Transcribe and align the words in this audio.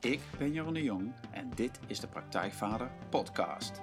Ik 0.00 0.20
ben 0.38 0.52
Jeroen 0.52 0.74
de 0.74 0.82
Jong 0.82 1.12
en 1.30 1.50
dit 1.54 1.80
is 1.86 2.00
de 2.00 2.06
Praktijkvader 2.06 2.90
Podcast. 3.10 3.80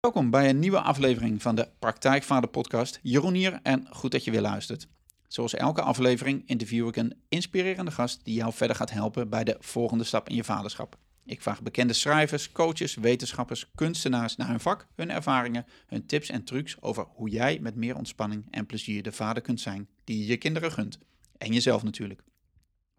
Welkom 0.00 0.30
bij 0.30 0.48
een 0.48 0.58
nieuwe 0.58 0.80
aflevering 0.80 1.42
van 1.42 1.54
de 1.54 1.68
Praktijkvader 1.78 2.50
Podcast. 2.50 2.98
Jeroen 3.02 3.34
hier 3.34 3.60
en 3.62 3.86
goed 3.90 4.10
dat 4.10 4.24
je 4.24 4.30
weer 4.30 4.40
luistert. 4.40 4.95
Zoals 5.36 5.54
elke 5.54 5.82
aflevering 5.82 6.42
interview 6.46 6.88
ik 6.88 6.96
een 6.96 7.14
inspirerende 7.28 7.90
gast 7.90 8.24
die 8.24 8.34
jou 8.34 8.52
verder 8.52 8.76
gaat 8.76 8.90
helpen 8.90 9.28
bij 9.28 9.44
de 9.44 9.56
volgende 9.60 10.04
stap 10.04 10.28
in 10.28 10.34
je 10.34 10.44
vaderschap. 10.44 10.96
Ik 11.24 11.42
vraag 11.42 11.62
bekende 11.62 11.92
schrijvers, 11.92 12.52
coaches, 12.52 12.94
wetenschappers, 12.94 13.70
kunstenaars 13.74 14.36
naar 14.36 14.48
hun 14.48 14.60
vak, 14.60 14.86
hun 14.94 15.10
ervaringen, 15.10 15.66
hun 15.86 16.06
tips 16.06 16.28
en 16.28 16.44
trucs 16.44 16.82
over 16.82 17.06
hoe 17.14 17.28
jij 17.28 17.58
met 17.60 17.74
meer 17.74 17.96
ontspanning 17.96 18.46
en 18.50 18.66
plezier 18.66 19.02
de 19.02 19.12
vader 19.12 19.42
kunt 19.42 19.60
zijn 19.60 19.88
die 20.04 20.18
je 20.18 20.26
je 20.26 20.36
kinderen 20.36 20.72
gunt. 20.72 20.98
En 21.38 21.52
jezelf 21.52 21.82
natuurlijk. 21.82 22.22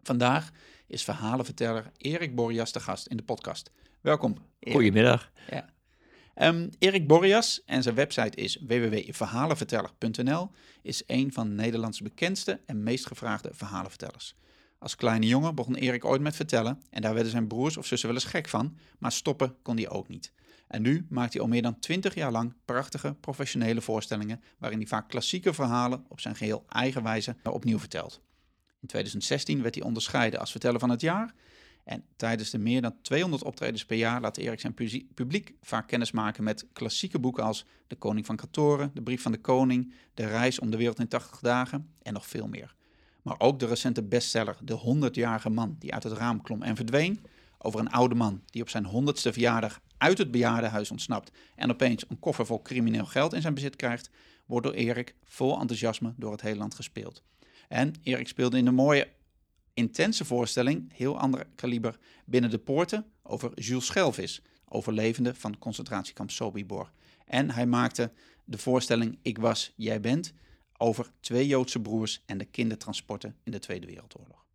Vandaag 0.02 0.50
is 0.86 1.04
verhalenverteller 1.04 1.92
Erik 1.96 2.34
Borjas 2.34 2.72
de 2.72 2.80
gast 2.80 3.06
in 3.06 3.16
de 3.16 3.22
podcast. 3.22 3.70
Welkom. 4.00 4.36
Erik. 4.58 4.74
Goedemiddag. 4.74 5.30
Ja. 5.50 5.68
Um, 6.42 6.70
Erik 6.78 7.06
Borjas 7.06 7.62
en 7.64 7.82
zijn 7.82 7.94
website 7.94 8.36
is 8.36 8.58
www.verhalenverteller.nl 8.66 10.50
is 10.82 11.02
een 11.06 11.32
van 11.32 11.54
Nederlands 11.54 12.00
bekendste 12.00 12.60
en 12.66 12.82
meest 12.82 13.06
gevraagde 13.06 13.50
verhalenvertellers. 13.52 14.34
Als 14.78 14.96
kleine 14.96 15.26
jongen 15.26 15.54
begon 15.54 15.74
Erik 15.74 16.04
ooit 16.04 16.20
met 16.20 16.36
vertellen 16.36 16.82
en 16.90 17.02
daar 17.02 17.14
werden 17.14 17.32
zijn 17.32 17.46
broers 17.46 17.76
of 17.76 17.86
zussen 17.86 18.08
wel 18.08 18.16
eens 18.16 18.26
gek 18.26 18.48
van, 18.48 18.76
maar 18.98 19.12
stoppen 19.12 19.56
kon 19.62 19.76
hij 19.76 19.88
ook 19.88 20.08
niet. 20.08 20.32
En 20.68 20.82
nu 20.82 21.06
maakt 21.08 21.32
hij 21.32 21.42
al 21.42 21.48
meer 21.48 21.62
dan 21.62 21.78
20 21.78 22.14
jaar 22.14 22.32
lang 22.32 22.54
prachtige 22.64 23.14
professionele 23.20 23.80
voorstellingen 23.80 24.42
waarin 24.58 24.78
hij 24.78 24.88
vaak 24.88 25.08
klassieke 25.08 25.52
verhalen 25.52 26.04
op 26.08 26.20
zijn 26.20 26.36
geheel 26.36 26.64
eigen 26.68 27.02
wijze 27.02 27.36
opnieuw 27.42 27.78
vertelt. 27.78 28.20
In 28.80 28.88
2016 28.88 29.62
werd 29.62 29.74
hij 29.74 29.84
onderscheiden 29.84 30.40
als 30.40 30.50
verteller 30.50 30.80
van 30.80 30.90
het 30.90 31.00
jaar 31.00 31.34
en 31.88 32.04
tijdens 32.16 32.50
de 32.50 32.58
meer 32.58 32.82
dan 32.82 32.94
200 33.02 33.42
optredens 33.42 33.84
per 33.86 33.96
jaar 33.96 34.20
laat 34.20 34.36
Erik 34.36 34.60
zijn 34.60 34.74
publiek 35.14 35.54
vaak 35.62 35.88
kennis 35.88 36.10
maken 36.10 36.44
met 36.44 36.66
klassieke 36.72 37.18
boeken 37.18 37.42
als 37.42 37.64
De 37.86 37.96
Koning 37.96 38.26
van 38.26 38.36
Katoren, 38.36 38.90
De 38.94 39.02
Brief 39.02 39.22
van 39.22 39.32
de 39.32 39.40
Koning, 39.40 39.92
De 40.14 40.26
Reis 40.26 40.58
om 40.58 40.70
de 40.70 40.76
Wereld 40.76 40.98
in 40.98 41.08
80 41.08 41.40
Dagen 41.40 41.88
en 42.02 42.12
nog 42.12 42.26
veel 42.26 42.48
meer. 42.48 42.74
Maar 43.22 43.34
ook 43.38 43.58
de 43.58 43.66
recente 43.66 44.02
bestseller 44.02 44.56
De 44.62 45.08
100-jarige 45.08 45.50
man 45.50 45.76
die 45.78 45.94
uit 45.94 46.02
het 46.02 46.12
raam 46.12 46.42
klom 46.42 46.62
en 46.62 46.76
verdween, 46.76 47.24
over 47.58 47.80
een 47.80 47.90
oude 47.90 48.14
man 48.14 48.42
die 48.46 48.62
op 48.62 48.68
zijn 48.68 48.86
100ste 48.86 49.32
verjaardag 49.32 49.80
uit 49.98 50.18
het 50.18 50.30
bejaardenhuis 50.30 50.90
ontsnapt 50.90 51.30
en 51.54 51.70
opeens 51.70 52.04
een 52.08 52.18
koffer 52.18 52.46
vol 52.46 52.62
crimineel 52.62 53.06
geld 53.06 53.34
in 53.34 53.40
zijn 53.40 53.54
bezit 53.54 53.76
krijgt, 53.76 54.10
wordt 54.46 54.66
door 54.66 54.74
Erik 54.74 55.14
vol 55.24 55.60
enthousiasme 55.60 56.12
door 56.16 56.32
het 56.32 56.40
hele 56.40 56.58
land 56.58 56.74
gespeeld. 56.74 57.22
En 57.68 57.94
Erik 58.02 58.28
speelde 58.28 58.58
in 58.58 58.64
de 58.64 58.70
mooie 58.70 59.08
intense 59.78 60.24
voorstelling, 60.24 60.92
heel 60.92 61.18
ander 61.18 61.46
kaliber, 61.54 61.98
Binnen 62.24 62.50
de 62.50 62.58
Poorten 62.58 63.06
over 63.22 63.60
Jules 63.60 63.86
Schelvis, 63.86 64.42
overlevende 64.64 65.34
van 65.34 65.58
concentratiekamp 65.58 66.30
Sobibor. 66.30 66.90
En 67.24 67.50
hij 67.50 67.66
maakte 67.66 68.12
de 68.44 68.58
voorstelling 68.58 69.18
Ik 69.22 69.38
was, 69.38 69.72
jij 69.76 70.00
bent, 70.00 70.32
over 70.76 71.10
twee 71.20 71.46
Joodse 71.46 71.80
broers 71.80 72.22
en 72.26 72.38
de 72.38 72.44
kindertransporten 72.44 73.36
in 73.42 73.52
de 73.52 73.58
Tweede 73.58 73.86
Wereldoorlog. 73.86 74.46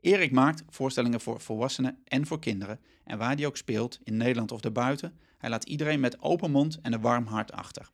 Erik 0.00 0.32
maakt 0.32 0.62
voorstellingen 0.68 1.20
voor 1.20 1.40
volwassenen 1.40 1.98
en 2.04 2.26
voor 2.26 2.38
kinderen. 2.38 2.80
En 3.04 3.18
waar 3.18 3.36
hij 3.36 3.46
ook 3.46 3.56
speelt, 3.56 3.98
in 4.04 4.16
Nederland 4.16 4.52
of 4.52 4.60
daarbuiten, 4.60 5.18
hij 5.38 5.50
laat 5.50 5.64
iedereen 5.64 6.00
met 6.00 6.20
open 6.22 6.50
mond 6.50 6.80
en 6.82 6.92
een 6.92 7.00
warm 7.00 7.26
hart 7.26 7.52
achter. 7.52 7.90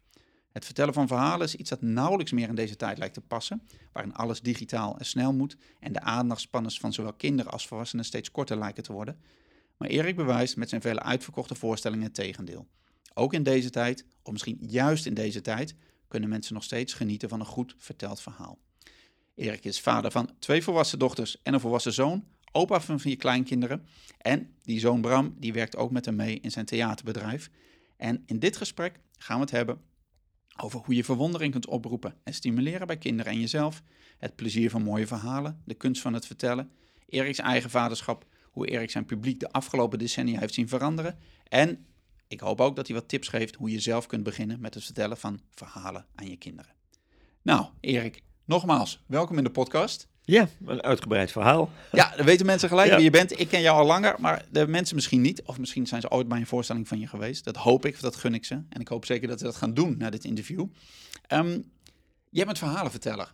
Het 0.53 0.65
vertellen 0.65 0.95
van 0.95 1.07
verhalen 1.07 1.47
is 1.47 1.55
iets 1.55 1.71
dat 1.71 1.83
nauwelijks 1.83 2.33
meer 2.33 2.49
in 2.49 2.55
deze 2.55 2.77
tijd 2.77 2.99
lijkt 2.99 3.15
te 3.15 3.21
passen, 3.21 3.63
waarin 3.93 4.15
alles 4.15 4.41
digitaal 4.41 4.99
en 4.99 5.05
snel 5.05 5.33
moet 5.33 5.57
en 5.81 5.93
de 5.93 6.01
aandachtspannen 6.01 6.73
van 6.73 6.93
zowel 6.93 7.13
kinderen 7.13 7.53
als 7.53 7.67
volwassenen 7.67 8.05
steeds 8.05 8.31
korter 8.31 8.59
lijken 8.59 8.83
te 8.83 8.93
worden. 8.93 9.21
Maar 9.77 9.89
Erik 9.89 10.17
bewijst 10.17 10.57
met 10.57 10.69
zijn 10.69 10.81
vele 10.81 11.03
uitverkochte 11.03 11.55
voorstellingen 11.55 12.05
het 12.05 12.15
tegendeel. 12.15 12.67
Ook 13.15 13.33
in 13.33 13.43
deze 13.43 13.71
tijd, 13.71 14.05
of 14.23 14.33
misschien 14.33 14.59
juist 14.61 15.07
in 15.07 15.15
deze 15.15 15.41
tijd, 15.41 15.75
kunnen 16.09 16.29
mensen 16.29 16.55
nog 16.55 16.65
steeds 16.65 16.95
genieten 16.95 17.29
van 17.29 17.41
een 17.41 17.47
goed 17.47 17.75
verteld 17.79 18.21
verhaal. 18.21 18.59
Erik 19.35 19.65
is 19.65 19.81
vader 19.81 20.11
van 20.11 20.31
twee 20.39 20.63
volwassen 20.63 20.99
dochters 20.99 21.43
en 21.43 21.55
een 21.55 21.61
volwassen 21.61 21.93
zoon, 21.93 22.25
opa 22.53 22.81
van 22.81 23.01
vier 23.01 23.17
kleinkinderen. 23.17 23.87
En 24.19 24.55
die 24.63 24.81
zoon 24.81 25.01
Bram, 25.01 25.35
die 25.39 25.53
werkt 25.53 25.77
ook 25.77 25.91
met 25.91 26.05
hem 26.05 26.17
mee 26.17 26.41
in 26.41 26.51
zijn 26.51 26.67
theaterbedrijf. 26.67 27.51
En 27.97 28.23
in 28.27 28.39
dit 28.39 28.57
gesprek 28.57 29.01
gaan 29.19 29.37
we 29.37 29.43
het 29.43 29.51
hebben 29.51 29.81
over 30.57 30.81
hoe 30.85 30.95
je 30.95 31.05
verwondering 31.05 31.53
kunt 31.53 31.67
oproepen 31.67 32.15
en 32.23 32.35
stimuleren 32.35 32.87
bij 32.87 32.99
kinderen 32.99 33.33
en 33.33 33.41
jezelf, 33.41 33.83
het 34.19 34.37
plezier 34.37 34.71
van 34.71 34.83
mooie 34.83 35.07
verhalen, 35.07 35.63
de 35.65 35.75
kunst 35.75 36.03
van 36.03 36.15
het 36.15 36.27
vertellen, 36.27 36.71
Eriks 37.09 37.39
eigen 37.39 37.71
vaderschap, 37.71 38.27
hoe 38.51 38.69
Erik 38.69 38.91
zijn 38.91 39.07
publiek 39.07 39.41
de 39.41 39.53
afgelopen 39.53 39.99
decennia 39.99 40.39
heeft 40.39 40.55
zien 40.55 40.69
veranderen 40.69 41.19
en 41.49 41.87
ik 42.29 42.41
hoop 42.41 42.61
ook 42.61 42.77
dat 42.77 42.87
hij 42.87 42.97
wat 42.97 43.09
tips 43.09 43.29
geeft 43.29 43.55
hoe 43.55 43.71
je 43.71 43.81
zelf 43.81 44.07
kunt 44.07 44.23
beginnen 44.23 44.61
met 44.61 44.75
het 44.75 44.85
vertellen 44.85 45.17
van 45.17 45.41
verhalen 45.51 46.07
aan 46.15 46.29
je 46.29 46.37
kinderen. 46.37 46.73
Nou, 47.43 47.67
Erik, 47.81 48.23
nogmaals, 48.45 49.03
welkom 49.07 49.39
in 49.39 49.45
de 49.45 49.51
podcast. 49.51 50.09
Ja, 50.25 50.49
een 50.67 50.83
uitgebreid 50.83 51.33
verhaal. 51.33 51.71
Ja, 51.93 52.13
dan 52.17 52.27
weten 52.27 52.47
mensen 52.47 52.69
gelijk 52.69 52.95
wie 52.95 53.05
je 53.05 53.11
bent. 53.11 53.41
Ik 53.41 53.49
ken 53.49 53.61
jou 53.61 53.79
al 53.79 53.87
langer, 53.87 54.17
maar 54.19 54.45
de 54.51 54.67
mensen 54.67 54.95
misschien 54.95 55.21
niet. 55.21 55.43
Of 55.43 55.59
misschien 55.59 55.87
zijn 55.87 56.01
ze 56.01 56.11
ooit 56.11 56.29
bij 56.29 56.39
een 56.39 56.47
voorstelling 56.47 56.89
van 56.89 56.99
je 56.99 57.07
geweest. 57.07 57.45
Dat 57.45 57.57
hoop 57.57 57.87
ik, 57.87 58.01
dat 58.01 58.17
gun 58.17 58.35
ik 58.35 58.45
ze. 58.45 58.55
En 58.55 58.81
ik 58.81 58.89
hoop 58.89 59.05
zeker 59.05 59.29
dat 59.29 59.39
ze 59.39 59.45
dat 59.45 59.57
gaan 59.57 59.75
doen 59.75 59.97
na 59.99 60.11
dit 60.11 60.25
interview. 60.25 60.67
Um, 61.29 61.71
jij 62.31 62.45
bent 62.45 62.59
verhalenverteller. 62.59 63.33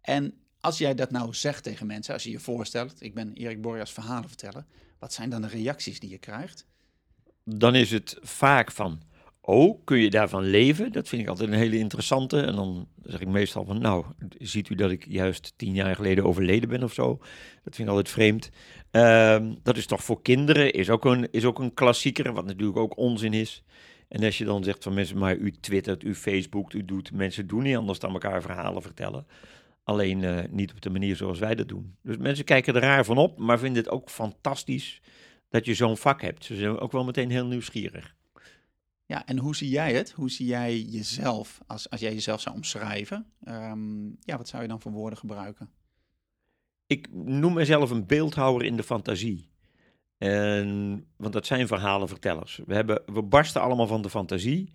En 0.00 0.34
als 0.60 0.78
jij 0.78 0.94
dat 0.94 1.10
nou 1.10 1.34
zegt 1.34 1.62
tegen 1.62 1.86
mensen, 1.86 2.14
als 2.14 2.22
je 2.22 2.30
je 2.30 2.40
voorstelt... 2.40 3.02
ik 3.02 3.14
ben 3.14 3.32
Erik 3.34 3.60
Borjas 3.60 3.92
verhalenverteller. 3.92 4.64
Wat 4.98 5.12
zijn 5.12 5.30
dan 5.30 5.42
de 5.42 5.48
reacties 5.48 6.00
die 6.00 6.10
je 6.10 6.18
krijgt? 6.18 6.66
Dan 7.44 7.74
is 7.74 7.90
het 7.90 8.16
vaak 8.20 8.72
van 8.72 9.02
Oh, 9.48 9.84
kun 9.84 9.98
je 9.98 10.10
daarvan 10.10 10.42
leven? 10.42 10.92
Dat 10.92 11.08
vind 11.08 11.22
ik 11.22 11.28
altijd 11.28 11.48
een 11.48 11.58
hele 11.58 11.78
interessante. 11.78 12.40
En 12.40 12.54
dan 12.54 12.88
zeg 13.02 13.20
ik 13.20 13.28
meestal 13.28 13.64
van, 13.64 13.78
nou, 13.78 14.04
ziet 14.38 14.68
u 14.68 14.74
dat 14.74 14.90
ik 14.90 15.06
juist 15.08 15.52
tien 15.56 15.74
jaar 15.74 15.94
geleden 15.94 16.24
overleden 16.24 16.68
ben 16.68 16.82
of 16.82 16.92
zo? 16.92 17.16
Dat 17.64 17.74
vind 17.74 17.78
ik 17.78 17.88
altijd 17.88 18.08
vreemd. 18.08 18.50
Ehm, 18.90 19.54
dat 19.62 19.76
is 19.76 19.86
toch 19.86 20.04
voor 20.04 20.22
kinderen, 20.22 20.72
is 20.72 20.90
ook, 20.90 21.04
een, 21.04 21.28
is 21.30 21.44
ook 21.44 21.58
een 21.58 21.74
klassieker, 21.74 22.32
wat 22.32 22.44
natuurlijk 22.44 22.78
ook 22.78 22.96
onzin 22.96 23.32
is. 23.32 23.62
En 24.08 24.24
als 24.24 24.38
je 24.38 24.44
dan 24.44 24.64
zegt 24.64 24.82
van 24.82 24.94
mensen, 24.94 25.18
maar 25.18 25.36
u 25.36 25.50
twittert, 25.50 26.02
u 26.02 26.14
facebookt, 26.14 26.74
u 26.74 26.84
doet, 26.84 27.12
mensen 27.12 27.46
doen 27.46 27.62
niet 27.62 27.76
anders 27.76 27.98
dan 27.98 28.12
elkaar 28.12 28.42
verhalen 28.42 28.82
vertellen. 28.82 29.26
Alleen 29.84 30.22
uh, 30.22 30.38
niet 30.50 30.72
op 30.72 30.80
de 30.80 30.90
manier 30.90 31.16
zoals 31.16 31.38
wij 31.38 31.54
dat 31.54 31.68
doen. 31.68 31.96
Dus 32.02 32.16
mensen 32.16 32.44
kijken 32.44 32.74
er 32.74 32.80
raar 32.80 33.04
van 33.04 33.18
op, 33.18 33.38
maar 33.38 33.58
vinden 33.58 33.82
het 33.82 33.92
ook 33.92 34.10
fantastisch 34.10 35.00
dat 35.48 35.64
je 35.64 35.74
zo'n 35.74 35.96
vak 35.96 36.22
hebt. 36.22 36.44
Ze 36.44 36.56
zijn 36.56 36.78
ook 36.78 36.92
wel 36.92 37.04
meteen 37.04 37.30
heel 37.30 37.46
nieuwsgierig. 37.46 38.15
Ja, 39.06 39.26
en 39.26 39.38
hoe 39.38 39.56
zie 39.56 39.68
jij 39.68 39.94
het? 39.94 40.10
Hoe 40.10 40.30
zie 40.30 40.46
jij 40.46 40.80
jezelf, 40.80 41.60
als, 41.66 41.90
als 41.90 42.00
jij 42.00 42.12
jezelf 42.12 42.40
zou 42.40 42.56
omschrijven? 42.56 43.26
Um, 43.48 44.16
ja, 44.20 44.36
wat 44.36 44.48
zou 44.48 44.62
je 44.62 44.68
dan 44.68 44.80
voor 44.80 44.92
woorden 44.92 45.18
gebruiken? 45.18 45.70
Ik 46.86 47.08
noem 47.12 47.52
mezelf 47.52 47.90
een 47.90 48.06
beeldhouwer 48.06 48.66
in 48.66 48.76
de 48.76 48.82
fantasie. 48.82 49.48
En, 50.18 51.04
want 51.16 51.32
dat 51.32 51.46
zijn 51.46 51.66
verhalenvertellers. 51.66 52.60
We, 52.66 52.74
hebben, 52.74 53.02
we 53.06 53.22
barsten 53.22 53.60
allemaal 53.60 53.86
van 53.86 54.02
de 54.02 54.10
fantasie. 54.10 54.72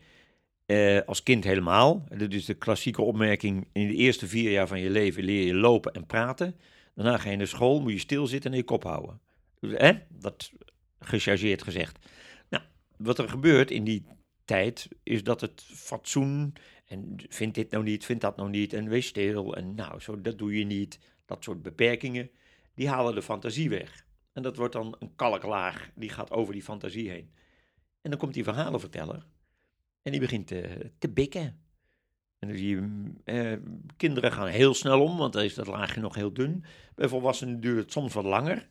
Eh, 0.65 0.99
als 1.05 1.23
kind 1.23 1.43
helemaal. 1.43 2.03
Dat 2.17 2.33
is 2.33 2.45
de 2.45 2.53
klassieke 2.53 3.01
opmerking. 3.01 3.67
In 3.71 3.87
de 3.87 3.95
eerste 3.95 4.27
vier 4.27 4.51
jaar 4.51 4.67
van 4.67 4.79
je 4.79 4.89
leven 4.89 5.23
leer 5.23 5.45
je 5.45 5.53
lopen 5.53 5.93
en 5.93 6.05
praten. 6.05 6.55
Daarna 6.95 7.17
ga 7.17 7.29
je 7.29 7.37
naar 7.37 7.47
school, 7.47 7.81
moet 7.81 7.91
je 7.91 7.99
stilzitten 7.99 8.51
en 8.51 8.57
je 8.57 8.63
kop 8.63 8.83
houden. 8.83 9.19
Eh, 9.59 9.95
dat 10.09 10.51
gechargeerd 10.99 11.63
gezegd. 11.63 11.99
Nou, 12.49 12.63
wat 12.97 13.17
er 13.17 13.29
gebeurt 13.29 13.71
in 13.71 13.83
die 13.83 14.05
tijd 14.45 14.87
is 15.03 15.23
dat 15.23 15.41
het 15.41 15.63
fatsoen 15.63 16.53
en 16.85 17.15
vind 17.29 17.55
dit 17.55 17.71
nou 17.71 17.83
niet, 17.83 18.05
vind 18.05 18.21
dat 18.21 18.35
nou 18.35 18.49
niet 18.49 18.73
en 18.73 18.89
wees 18.89 19.07
stil 19.07 19.55
en 19.55 19.75
nou, 19.75 19.99
zo, 19.99 20.21
dat 20.21 20.37
doe 20.37 20.57
je 20.57 20.65
niet. 20.65 20.99
Dat 21.25 21.43
soort 21.43 21.61
beperkingen, 21.61 22.31
die 22.73 22.89
halen 22.89 23.15
de 23.15 23.21
fantasie 23.21 23.69
weg. 23.69 24.05
En 24.33 24.41
dat 24.41 24.55
wordt 24.55 24.73
dan 24.73 24.95
een 24.99 25.15
kalklaag, 25.15 25.91
die 25.95 26.09
gaat 26.09 26.31
over 26.31 26.53
die 26.53 26.63
fantasie 26.63 27.09
heen. 27.09 27.31
En 28.01 28.09
dan 28.09 28.19
komt 28.19 28.33
die 28.33 28.43
verhalenverteller 28.43 29.25
en 30.01 30.11
die 30.11 30.19
begint 30.19 30.47
te, 30.47 30.91
te 30.97 31.09
bikken. 31.09 31.59
En 32.39 32.47
dan 32.47 32.57
zie 32.57 32.69
je, 32.69 33.11
eh, 33.23 33.57
kinderen 33.97 34.31
gaan 34.31 34.47
heel 34.47 34.73
snel 34.73 35.01
om, 35.01 35.17
want 35.17 35.33
dan 35.33 35.43
is 35.43 35.53
dat 35.53 35.67
laagje 35.67 36.01
nog 36.01 36.15
heel 36.15 36.33
dun. 36.33 36.65
Bij 36.95 37.07
volwassenen 37.07 37.59
duurt 37.59 37.77
het 37.77 37.91
soms 37.91 38.13
wat 38.13 38.23
langer. 38.23 38.69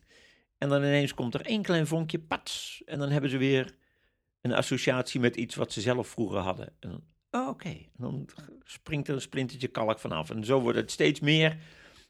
En 0.58 0.69
dan 0.69 0.82
ineens 0.82 1.14
komt 1.14 1.34
er 1.34 1.40
één 1.40 1.62
klein 1.62 1.87
vonkje, 1.87 2.19
pats. 2.19 2.82
En 2.87 2.99
dan 2.99 3.11
hebben 3.11 3.31
ze 3.31 3.37
weer 3.37 3.75
een 4.40 4.52
associatie 4.52 5.20
met 5.20 5.37
iets 5.37 5.54
wat 5.54 5.72
ze 5.72 5.81
zelf 5.81 6.08
vroeger 6.08 6.38
hadden. 6.38 6.72
En 6.81 7.02
oh, 7.31 7.48
oké, 7.48 7.76
dan 7.96 8.28
springt 8.64 9.08
er 9.08 9.14
een 9.14 9.20
splintertje 9.20 9.69
kalk 9.69 9.98
vanaf. 9.98 10.31
En 10.31 10.44
zo 10.44 10.60
wordt 10.60 10.78
het 10.78 10.90
steeds 10.90 11.20
meer. 11.20 11.58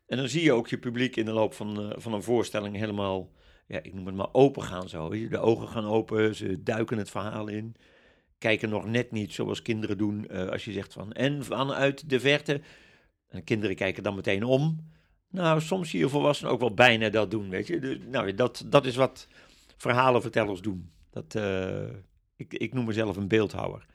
En 0.07 0.17
dan 0.17 0.29
zie 0.29 0.43
je 0.43 0.53
ook 0.53 0.69
je 0.69 0.79
publiek 0.79 1.17
in 1.17 1.25
de 1.25 1.33
loop 1.33 1.55
van, 1.55 1.87
uh, 1.87 1.93
van 1.97 2.13
een 2.13 2.23
voorstelling 2.23 2.77
helemaal 2.77 3.31
ja, 3.71 3.83
ik 3.83 3.95
noem 3.95 4.07
het 4.07 4.15
maar 4.15 4.29
open 4.33 4.63
gaan 4.63 4.89
zo. 4.89 5.09
De 5.29 5.39
ogen 5.39 5.69
gaan 5.69 5.85
open, 5.85 6.35
ze 6.35 6.63
duiken 6.63 6.99
het 6.99 7.11
verhaal 7.11 7.49
in. 7.49 7.77
Kijken 8.39 8.69
nog 8.69 8.87
net 8.87 9.11
niet 9.11 9.33
zoals 9.33 9.63
kinderen 9.63 9.99
doen 9.99 10.29
eh, 10.29 10.49
als 10.49 10.65
je 10.65 10.73
zegt 10.73 10.93
van 10.93 11.13
en 11.13 11.45
vanuit 11.45 12.11
de 12.11 12.21
verte. 12.21 12.61
En 13.29 13.45
kinderen 13.45 13.77
kijken 13.77 14.03
dan 14.03 14.15
meteen 14.15 14.45
om. 14.45 14.91
Nou, 15.29 15.61
soms 15.61 15.91
zie 15.91 15.99
je 15.99 16.09
volwassenen 16.09 16.53
ook 16.53 16.61
wel 16.61 16.75
bijna 16.75 17.09
dat 17.09 17.31
doen, 17.31 17.49
weet 17.49 17.67
je. 17.67 17.79
Dus, 17.79 17.99
nou, 18.07 18.35
dat, 18.35 18.65
dat 18.67 18.87
is 18.87 18.97
wat 18.97 19.29
verhalenvertellers 19.77 20.61
doen. 20.61 20.91
Dat, 21.11 21.35
eh, 21.35 21.85
ik, 22.41 22.55
ik 22.55 22.73
noem 22.73 22.85
mezelf 22.85 23.17
een 23.17 23.29
beeldhouwer. 23.29 23.87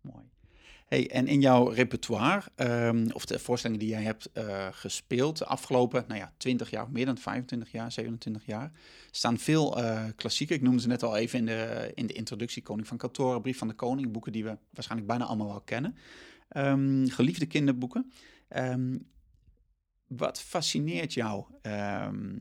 Mooi. 0.00 0.24
Hey, 0.92 1.10
en 1.10 1.26
in 1.26 1.40
jouw 1.40 1.68
repertoire, 1.68 2.42
ehm, 2.54 3.08
of 3.12 3.24
de 3.24 3.38
voorstellingen 3.38 3.84
die 3.84 3.94
jij 3.94 4.02
hebt 4.02 4.32
eh, 4.32 4.68
gespeeld 4.70 5.38
de 5.38 5.46
afgelopen 5.46 6.04
nou 6.08 6.20
ja, 6.20 6.32
20 6.36 6.70
jaar, 6.70 6.90
meer 6.90 7.06
dan 7.06 7.18
25 7.18 7.72
jaar, 7.72 7.92
27 7.92 8.46
jaar, 8.46 8.72
staan 9.10 9.38
veel 9.38 9.78
uh, 9.78 10.04
klassieken. 10.16 10.56
Ik 10.56 10.62
noemde 10.62 10.80
ze 10.80 10.88
net 10.88 11.02
al 11.02 11.16
even 11.16 11.38
in 11.38 11.46
de, 11.46 11.90
in 11.94 12.06
de 12.06 12.12
introductie: 12.12 12.62
Koning 12.62 12.86
van 12.86 12.96
Katoren, 12.96 13.42
Brief 13.42 13.58
van 13.58 13.68
de 13.68 13.74
Koning, 13.74 14.12
boeken 14.12 14.32
die 14.32 14.44
we 14.44 14.58
waarschijnlijk 14.70 15.10
bijna 15.10 15.24
allemaal 15.24 15.48
wel 15.48 15.60
kennen. 15.60 15.96
Ehm, 16.48 17.06
geliefde 17.06 17.46
kinderboeken. 17.46 18.12
Ehm, 18.48 18.98
wat 20.06 20.40
fascineert 20.40 21.14
jou 21.14 21.44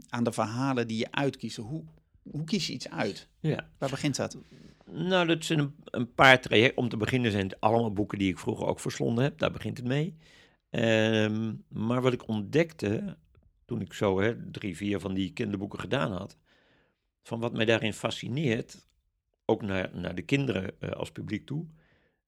aan 0.09 0.23
de 0.23 0.31
verhalen 0.31 0.87
die 0.87 0.97
je 0.97 1.11
uitkiest? 1.11 1.57
Hoe, 1.57 1.83
hoe 2.23 2.43
kies 2.43 2.67
je 2.67 2.73
iets 2.73 2.89
uit? 2.89 3.27
Ja. 3.39 3.69
Waar 3.77 3.89
begint 3.89 4.15
dat? 4.15 4.37
Nou, 4.93 5.27
dat 5.27 5.45
zijn 5.45 5.75
een, 5.85 6.13
paar 6.13 6.41
trajecten. 6.41 6.77
Om 6.77 6.89
te 6.89 6.97
beginnen 6.97 7.31
zijn 7.31 7.47
het 7.47 7.59
allemaal 7.59 7.93
boeken 7.93 8.17
die 8.17 8.29
ik 8.29 8.39
vroeger 8.39 8.67
ook 8.67 8.79
verslonden 8.79 9.23
heb. 9.23 9.37
Daar 9.37 9.51
begint 9.51 9.77
het 9.77 9.87
mee. 9.87 10.17
Ehm, 10.69 11.53
maar 11.67 12.01
wat 12.01 12.13
ik 12.13 12.27
ontdekte, 12.27 13.17
toen 13.65 13.81
ik 13.81 13.93
zo 13.93 14.19
hè, 14.19 14.51
drie, 14.51 14.75
vier 14.75 14.99
van 14.99 15.13
die 15.13 15.33
kinderboeken 15.33 15.79
gedaan 15.79 16.11
had, 16.11 16.37
van 17.23 17.39
wat 17.39 17.53
mij 17.53 17.65
daarin 17.65 17.93
fascineert, 17.93 18.87
ook 19.45 19.61
naar, 19.61 19.89
naar 19.93 20.15
de 20.15 20.21
kinderen 20.21 20.75
uh, 20.79 20.89
als 20.91 21.11
publiek 21.11 21.45
toe, 21.45 21.65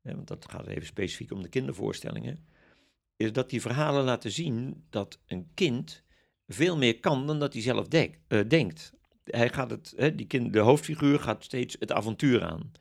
hè, 0.01 0.15
want 0.15 0.27
dat 0.27 0.51
gaat 0.51 0.67
even 0.67 0.85
specifiek 0.85 1.31
om 1.31 1.41
de 1.41 1.49
kindervoorstellingen, 1.49 2.47
is 3.15 3.31
dat 3.33 3.49
die 3.49 3.61
verhalen 3.61 4.03
laten 4.03 4.31
zien 4.31 4.85
dat 4.89 5.19
een 5.25 5.51
kind 5.53 6.03
veel 6.47 6.77
meer 6.77 6.99
kan 6.99 7.27
dan 7.27 7.39
dat 7.39 7.53
hij 7.53 7.61
zelf 7.61 7.87
uh, 7.93 8.09
denkt 8.47 8.93
hij 9.23 9.49
gaat 9.49 9.69
het, 9.69 9.93
hè, 9.95 10.15
die 10.15 10.27
kind, 10.27 10.53
de 10.53 10.59
hoofdfiguur 10.59 11.19
gaat 11.19 11.43
steeds 11.43 11.75
het 11.79 11.91
avontuur 11.91 12.43
aan. 12.43 12.71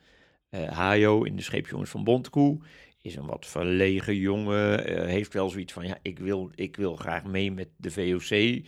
Uh, 0.50 0.68
Hajo 0.68 1.22
in 1.22 1.36
de 1.36 1.42
Scheepjongens 1.42 1.90
van 1.90 2.04
Bontekoe 2.04 2.60
is 3.02 3.16
een 3.16 3.26
wat 3.26 3.46
verlegen 3.46 4.16
jongen. 4.16 4.90
Uh, 4.90 5.04
heeft 5.04 5.32
wel 5.32 5.48
zoiets 5.48 5.72
van, 5.72 5.86
ja, 5.86 5.98
ik 6.02 6.18
wil, 6.18 6.50
ik 6.54 6.76
wil 6.76 6.96
graag 6.96 7.24
mee 7.24 7.52
met 7.52 7.68
de 7.76 7.90
VOC. 7.90 8.62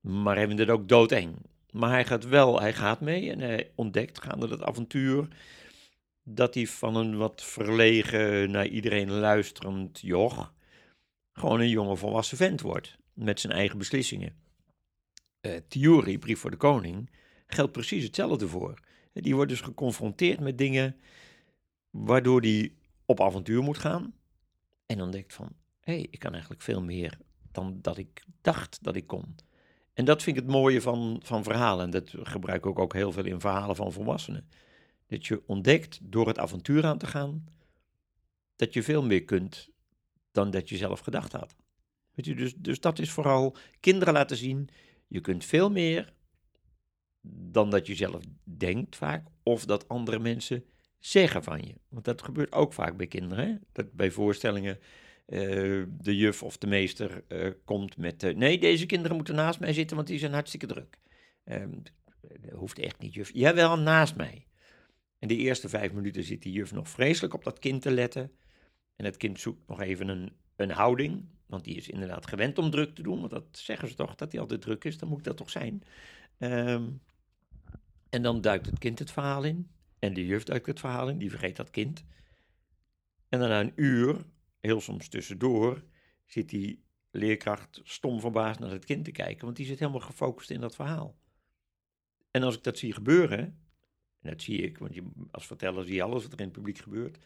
Maar 0.00 0.36
vindt 0.36 0.58
het 0.58 0.70
ook 0.70 0.88
doodeng. 0.88 1.36
Maar 1.70 1.90
hij 1.90 2.04
gaat 2.04 2.28
wel, 2.28 2.60
hij 2.60 2.72
gaat 2.72 3.00
mee 3.00 3.30
en 3.30 3.40
hij 3.40 3.70
ontdekt 3.74 4.22
gaande 4.22 4.48
dat 4.48 4.62
avontuur... 4.62 5.28
dat 6.22 6.54
hij 6.54 6.66
van 6.66 6.96
een 6.96 7.16
wat 7.16 7.44
verlegen, 7.44 8.50
naar 8.50 8.66
iedereen 8.66 9.10
luisterend 9.10 10.00
joch... 10.00 10.52
gewoon 11.32 11.60
een 11.60 11.68
jonge 11.68 11.96
volwassen 11.96 12.36
vent 12.36 12.60
wordt. 12.60 12.98
Met 13.12 13.40
zijn 13.40 13.52
eigen 13.52 13.78
beslissingen 13.78 14.39
uh, 15.40 15.56
Theorie, 15.68 16.18
Brief 16.18 16.40
voor 16.40 16.50
de 16.50 16.56
Koning, 16.56 17.10
geldt 17.46 17.72
precies 17.72 18.04
hetzelfde 18.04 18.48
voor. 18.48 18.80
Die 19.12 19.34
wordt 19.34 19.50
dus 19.50 19.60
geconfronteerd 19.60 20.40
met 20.40 20.58
dingen 20.58 20.96
waardoor 21.90 22.40
hij 22.40 22.72
op 23.04 23.20
avontuur 23.20 23.62
moet 23.62 23.78
gaan. 23.78 24.14
En 24.86 25.00
ontdekt 25.00 25.34
van, 25.34 25.52
hé, 25.80 25.92
hey, 25.92 26.06
ik 26.10 26.18
kan 26.18 26.32
eigenlijk 26.32 26.62
veel 26.62 26.82
meer 26.82 27.18
dan 27.52 27.78
dat 27.82 27.98
ik 27.98 28.24
dacht 28.40 28.78
dat 28.82 28.96
ik 28.96 29.06
kon. 29.06 29.36
En 29.94 30.04
dat 30.04 30.22
vind 30.22 30.36
ik 30.36 30.42
het 30.42 30.52
mooie 30.52 30.80
van, 30.80 31.20
van 31.24 31.42
verhalen. 31.42 31.84
En 31.84 31.90
dat 31.90 32.14
gebruik 32.22 32.64
ik 32.64 32.78
ook 32.78 32.92
heel 32.92 33.12
veel 33.12 33.24
in 33.24 33.40
verhalen 33.40 33.76
van 33.76 33.92
volwassenen. 33.92 34.48
Dat 35.06 35.26
je 35.26 35.42
ontdekt 35.46 35.98
door 36.02 36.26
het 36.26 36.38
avontuur 36.38 36.86
aan 36.86 36.98
te 36.98 37.06
gaan, 37.06 37.48
dat 38.56 38.74
je 38.74 38.82
veel 38.82 39.04
meer 39.04 39.24
kunt 39.24 39.68
dan 40.32 40.50
dat 40.50 40.68
je 40.68 40.76
zelf 40.76 41.00
gedacht 41.00 41.32
had. 41.32 41.56
Weet 42.14 42.26
je, 42.26 42.34
dus, 42.34 42.54
dus 42.56 42.80
dat 42.80 42.98
is 42.98 43.10
vooral 43.10 43.56
kinderen 43.80 44.14
laten 44.14 44.36
zien, 44.36 44.68
je 45.10 45.20
kunt 45.20 45.44
veel 45.44 45.70
meer 45.70 46.12
dan 47.52 47.70
dat 47.70 47.86
je 47.86 47.94
zelf 47.94 48.22
denkt 48.44 48.96
vaak, 48.96 49.28
of 49.42 49.64
dat 49.64 49.88
andere 49.88 50.18
mensen 50.18 50.64
zeggen 50.98 51.42
van 51.42 51.60
je. 51.62 51.74
Want 51.88 52.04
dat 52.04 52.22
gebeurt 52.22 52.52
ook 52.52 52.72
vaak 52.72 52.96
bij 52.96 53.06
kinderen. 53.06 53.64
Dat 53.72 53.92
bij 53.92 54.10
voorstellingen 54.10 54.78
uh, 55.26 55.84
de 55.90 56.16
juf 56.16 56.42
of 56.42 56.58
de 56.58 56.66
meester 56.66 57.24
uh, 57.28 57.50
komt 57.64 57.96
met... 57.96 58.22
Uh, 58.22 58.34
nee, 58.34 58.58
deze 58.58 58.86
kinderen 58.86 59.16
moeten 59.16 59.34
naast 59.34 59.60
mij 59.60 59.72
zitten, 59.72 59.96
want 59.96 60.08
die 60.08 60.18
zijn 60.18 60.32
hartstikke 60.32 60.66
druk. 60.66 60.98
Um, 61.44 61.82
dat 62.40 62.52
hoeft 62.52 62.78
echt 62.78 62.98
niet, 62.98 63.14
juf. 63.14 63.30
Jawel, 63.32 63.78
naast 63.78 64.16
mij. 64.16 64.46
En 65.18 65.28
de 65.28 65.36
eerste 65.36 65.68
vijf 65.68 65.92
minuten 65.92 66.22
zit 66.22 66.42
die 66.42 66.52
juf 66.52 66.72
nog 66.72 66.88
vreselijk 66.88 67.34
op 67.34 67.44
dat 67.44 67.58
kind 67.58 67.82
te 67.82 67.90
letten. 67.90 68.32
En 68.96 69.04
het 69.04 69.16
kind 69.16 69.40
zoekt 69.40 69.68
nog 69.68 69.80
even 69.80 70.08
een, 70.08 70.32
een 70.56 70.70
houding. 70.70 71.24
Want 71.50 71.64
die 71.64 71.76
is 71.76 71.88
inderdaad 71.88 72.26
gewend 72.26 72.58
om 72.58 72.70
druk 72.70 72.94
te 72.94 73.02
doen. 73.02 73.18
Want 73.18 73.30
dat 73.30 73.44
zeggen 73.52 73.88
ze 73.88 73.94
toch, 73.94 74.14
dat 74.14 74.32
hij 74.32 74.40
altijd 74.40 74.60
druk 74.60 74.84
is. 74.84 74.98
Dan 74.98 75.08
moet 75.08 75.24
dat 75.24 75.36
toch 75.36 75.50
zijn. 75.50 75.82
Um, 76.38 77.00
en 78.10 78.22
dan 78.22 78.40
duikt 78.40 78.66
het 78.66 78.78
kind 78.78 78.98
het 78.98 79.10
verhaal 79.10 79.44
in. 79.44 79.70
En 79.98 80.14
de 80.14 80.26
juf 80.26 80.44
duikt 80.44 80.66
het 80.66 80.80
verhaal 80.80 81.08
in. 81.08 81.18
Die 81.18 81.30
vergeet 81.30 81.56
dat 81.56 81.70
kind. 81.70 82.04
En 83.28 83.38
dan 83.38 83.48
na 83.48 83.60
een 83.60 83.72
uur, 83.74 84.24
heel 84.60 84.80
soms 84.80 85.08
tussendoor, 85.08 85.84
zit 86.26 86.48
die 86.48 86.84
leerkracht 87.10 87.80
stom 87.84 88.20
verbaasd 88.20 88.60
naar 88.60 88.70
het 88.70 88.84
kind 88.84 89.04
te 89.04 89.10
kijken. 89.10 89.44
Want 89.44 89.56
die 89.56 89.66
zit 89.66 89.78
helemaal 89.78 90.00
gefocust 90.00 90.50
in 90.50 90.60
dat 90.60 90.74
verhaal. 90.74 91.18
En 92.30 92.42
als 92.42 92.56
ik 92.56 92.62
dat 92.62 92.78
zie 92.78 92.92
gebeuren, 92.92 93.38
en 94.20 94.30
dat 94.30 94.42
zie 94.42 94.62
ik, 94.62 94.78
want 94.78 94.94
je, 94.94 95.02
als 95.30 95.46
verteller 95.46 95.84
zie 95.84 95.94
je 95.94 96.02
alles 96.02 96.22
wat 96.22 96.32
er 96.32 96.38
in 96.38 96.44
het 96.44 96.54
publiek 96.54 96.78
gebeurt, 96.78 97.18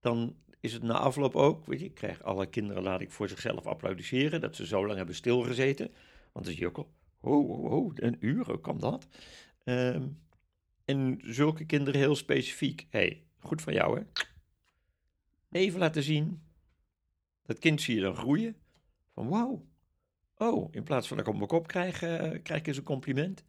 dan 0.00 0.36
is 0.60 0.72
het 0.72 0.82
na 0.82 0.98
afloop 0.98 1.34
ook, 1.34 1.66
weet 1.66 1.80
je, 1.80 1.86
ik 1.86 1.94
krijg 1.94 2.22
alle 2.22 2.46
kinderen, 2.46 2.82
laat 2.82 3.00
ik 3.00 3.10
voor 3.10 3.28
zichzelf 3.28 3.66
applaudisseren, 3.66 4.40
dat 4.40 4.56
ze 4.56 4.66
zo 4.66 4.86
lang 4.86 4.96
hebben 4.96 5.14
stilgezeten. 5.14 5.92
Want 6.32 6.56
je 6.56 6.66
ook 6.66 6.76
al, 6.76 6.92
oh, 7.20 7.50
oh, 7.50 7.72
oh, 7.72 7.92
een 7.94 8.16
uur, 8.20 8.44
hoe 8.46 8.60
kan 8.60 8.78
dat? 8.78 9.08
Um, 9.64 10.24
en 10.84 11.20
zulke 11.22 11.64
kinderen 11.64 12.00
heel 12.00 12.16
specifiek, 12.16 12.86
hey, 12.90 13.24
goed 13.38 13.62
van 13.62 13.72
jou 13.72 13.98
hè? 13.98 14.04
Even 15.50 15.80
laten 15.80 16.02
zien, 16.02 16.42
dat 17.42 17.58
kind 17.58 17.80
zie 17.80 17.94
je 17.94 18.00
dan 18.00 18.16
groeien, 18.16 18.56
van 19.14 19.28
wauw, 19.28 19.66
oh, 20.36 20.68
in 20.74 20.82
plaats 20.82 21.08
van 21.08 21.16
dat 21.16 21.26
ik 21.26 21.32
op 21.32 21.38
mijn 21.38 21.48
kop 21.48 21.66
krijg, 21.66 22.02
uh, 22.02 22.18
krijg 22.42 22.60
ik 22.60 22.66
eens 22.66 22.76
een 22.76 22.82
compliment. 22.82 23.44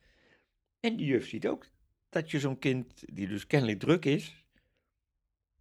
En 0.79 0.95
die 0.95 1.05
juf 1.05 1.27
ziet 1.27 1.47
ook 1.47 1.69
dat 2.09 2.31
je 2.31 2.39
zo'n 2.39 2.59
kind, 2.59 3.03
die 3.13 3.27
dus 3.27 3.47
kennelijk 3.47 3.79
druk 3.79 4.05
is, 4.05 4.45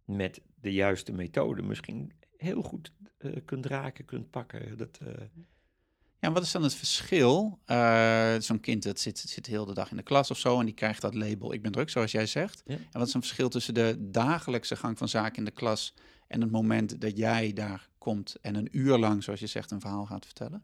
met 0.07 0.41
de 0.55 0.73
juiste 0.73 1.11
methode 1.11 1.61
misschien 1.61 2.11
heel 2.37 2.61
goed 2.61 2.91
uh, 3.19 3.35
kunt 3.45 3.65
raken, 3.65 4.05
kunt 4.05 4.29
pakken. 4.29 4.77
Dat, 4.77 4.99
uh... 5.03 5.13
Ja, 6.19 6.31
wat 6.31 6.43
is 6.43 6.51
dan 6.51 6.63
het 6.63 6.75
verschil? 6.75 7.59
Uh, 7.65 8.35
Zo'n 8.39 8.59
kind 8.59 8.83
dat 8.83 8.99
zit, 8.99 9.19
zit 9.19 9.45
heel 9.45 9.65
de 9.65 9.73
dag 9.73 9.91
in 9.91 9.97
de 9.97 10.03
klas 10.03 10.31
of 10.31 10.37
zo 10.37 10.59
en 10.59 10.65
die 10.65 10.73
krijgt 10.73 11.01
dat 11.01 11.13
label 11.13 11.53
ik 11.53 11.61
ben 11.61 11.71
druk, 11.71 11.89
zoals 11.89 12.11
jij 12.11 12.25
zegt. 12.25 12.63
Ja. 12.65 12.75
En 12.75 12.99
wat 12.99 13.07
is 13.07 13.13
een 13.13 13.21
verschil 13.21 13.49
tussen 13.49 13.73
de 13.73 13.95
dagelijkse 13.99 14.75
gang 14.75 14.97
van 14.97 15.09
zaken 15.09 15.37
in 15.37 15.45
de 15.45 15.51
klas 15.51 15.93
en 16.27 16.41
het 16.41 16.51
moment 16.51 17.01
dat 17.01 17.17
jij 17.17 17.53
daar 17.53 17.89
komt 17.97 18.35
en 18.41 18.55
een 18.55 18.69
uur 18.71 18.97
lang, 18.97 19.23
zoals 19.23 19.39
je 19.39 19.47
zegt, 19.47 19.71
een 19.71 19.81
verhaal 19.81 20.05
gaat 20.05 20.25
vertellen? 20.25 20.63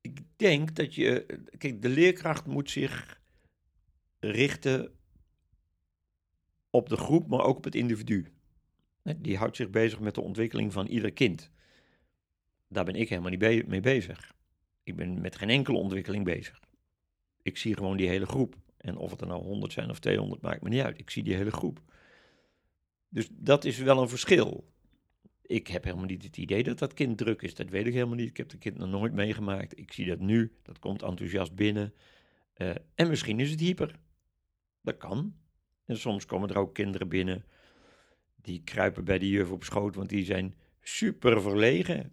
Ik 0.00 0.20
denk 0.36 0.74
dat 0.74 0.94
je, 0.94 1.40
kijk, 1.58 1.82
de 1.82 1.88
leerkracht 1.88 2.46
moet 2.46 2.70
zich 2.70 3.20
richten 4.18 4.90
op 6.70 6.88
de 6.88 6.96
groep, 6.96 7.28
maar 7.28 7.40
ook 7.40 7.56
op 7.56 7.64
het 7.64 7.74
individu. 7.74 8.32
Die 9.16 9.36
houdt 9.36 9.56
zich 9.56 9.70
bezig 9.70 10.00
met 10.00 10.14
de 10.14 10.20
ontwikkeling 10.20 10.72
van 10.72 10.86
ieder 10.86 11.12
kind. 11.12 11.50
Daar 12.68 12.84
ben 12.84 12.94
ik 12.94 13.08
helemaal 13.08 13.30
niet 13.30 13.66
mee 13.66 13.80
bezig. 13.80 14.34
Ik 14.82 14.96
ben 14.96 15.20
met 15.20 15.36
geen 15.36 15.50
enkele 15.50 15.78
ontwikkeling 15.78 16.24
bezig. 16.24 16.60
Ik 17.42 17.56
zie 17.56 17.74
gewoon 17.74 17.96
die 17.96 18.08
hele 18.08 18.26
groep. 18.26 18.56
En 18.76 18.96
of 18.96 19.10
het 19.10 19.20
er 19.20 19.26
nou 19.26 19.42
100 19.42 19.72
zijn 19.72 19.90
of 19.90 19.98
200, 19.98 20.42
maakt 20.42 20.62
me 20.62 20.68
niet 20.68 20.82
uit. 20.82 20.98
Ik 20.98 21.10
zie 21.10 21.22
die 21.22 21.34
hele 21.34 21.50
groep. 21.50 21.80
Dus 23.08 23.28
dat 23.30 23.64
is 23.64 23.78
wel 23.78 24.02
een 24.02 24.08
verschil. 24.08 24.72
Ik 25.42 25.66
heb 25.66 25.84
helemaal 25.84 26.04
niet 26.04 26.22
het 26.22 26.36
idee 26.36 26.62
dat 26.62 26.78
dat 26.78 26.94
kind 26.94 27.18
druk 27.18 27.42
is. 27.42 27.54
Dat 27.54 27.68
weet 27.68 27.86
ik 27.86 27.92
helemaal 27.92 28.14
niet. 28.14 28.28
Ik 28.28 28.36
heb 28.36 28.50
het 28.50 28.60
kind 28.60 28.78
nog 28.78 28.90
nooit 28.90 29.12
meegemaakt. 29.12 29.78
Ik 29.78 29.92
zie 29.92 30.06
dat 30.06 30.18
nu. 30.18 30.52
Dat 30.62 30.78
komt 30.78 31.02
enthousiast 31.02 31.54
binnen. 31.54 31.94
Uh, 32.56 32.74
en 32.94 33.08
misschien 33.08 33.40
is 33.40 33.50
het 33.50 33.60
hyper. 33.60 33.98
Dat 34.80 34.96
kan. 34.96 35.34
En 35.84 35.98
soms 35.98 36.24
komen 36.24 36.48
er 36.48 36.58
ook 36.58 36.74
kinderen 36.74 37.08
binnen 37.08 37.44
die 38.46 38.62
kruipen 38.64 39.04
bij 39.04 39.18
de 39.18 39.28
juf 39.28 39.50
op 39.50 39.64
schoot, 39.64 39.94
want 39.94 40.08
die 40.08 40.24
zijn 40.24 40.54
super 40.80 41.42
verlegen. 41.42 42.12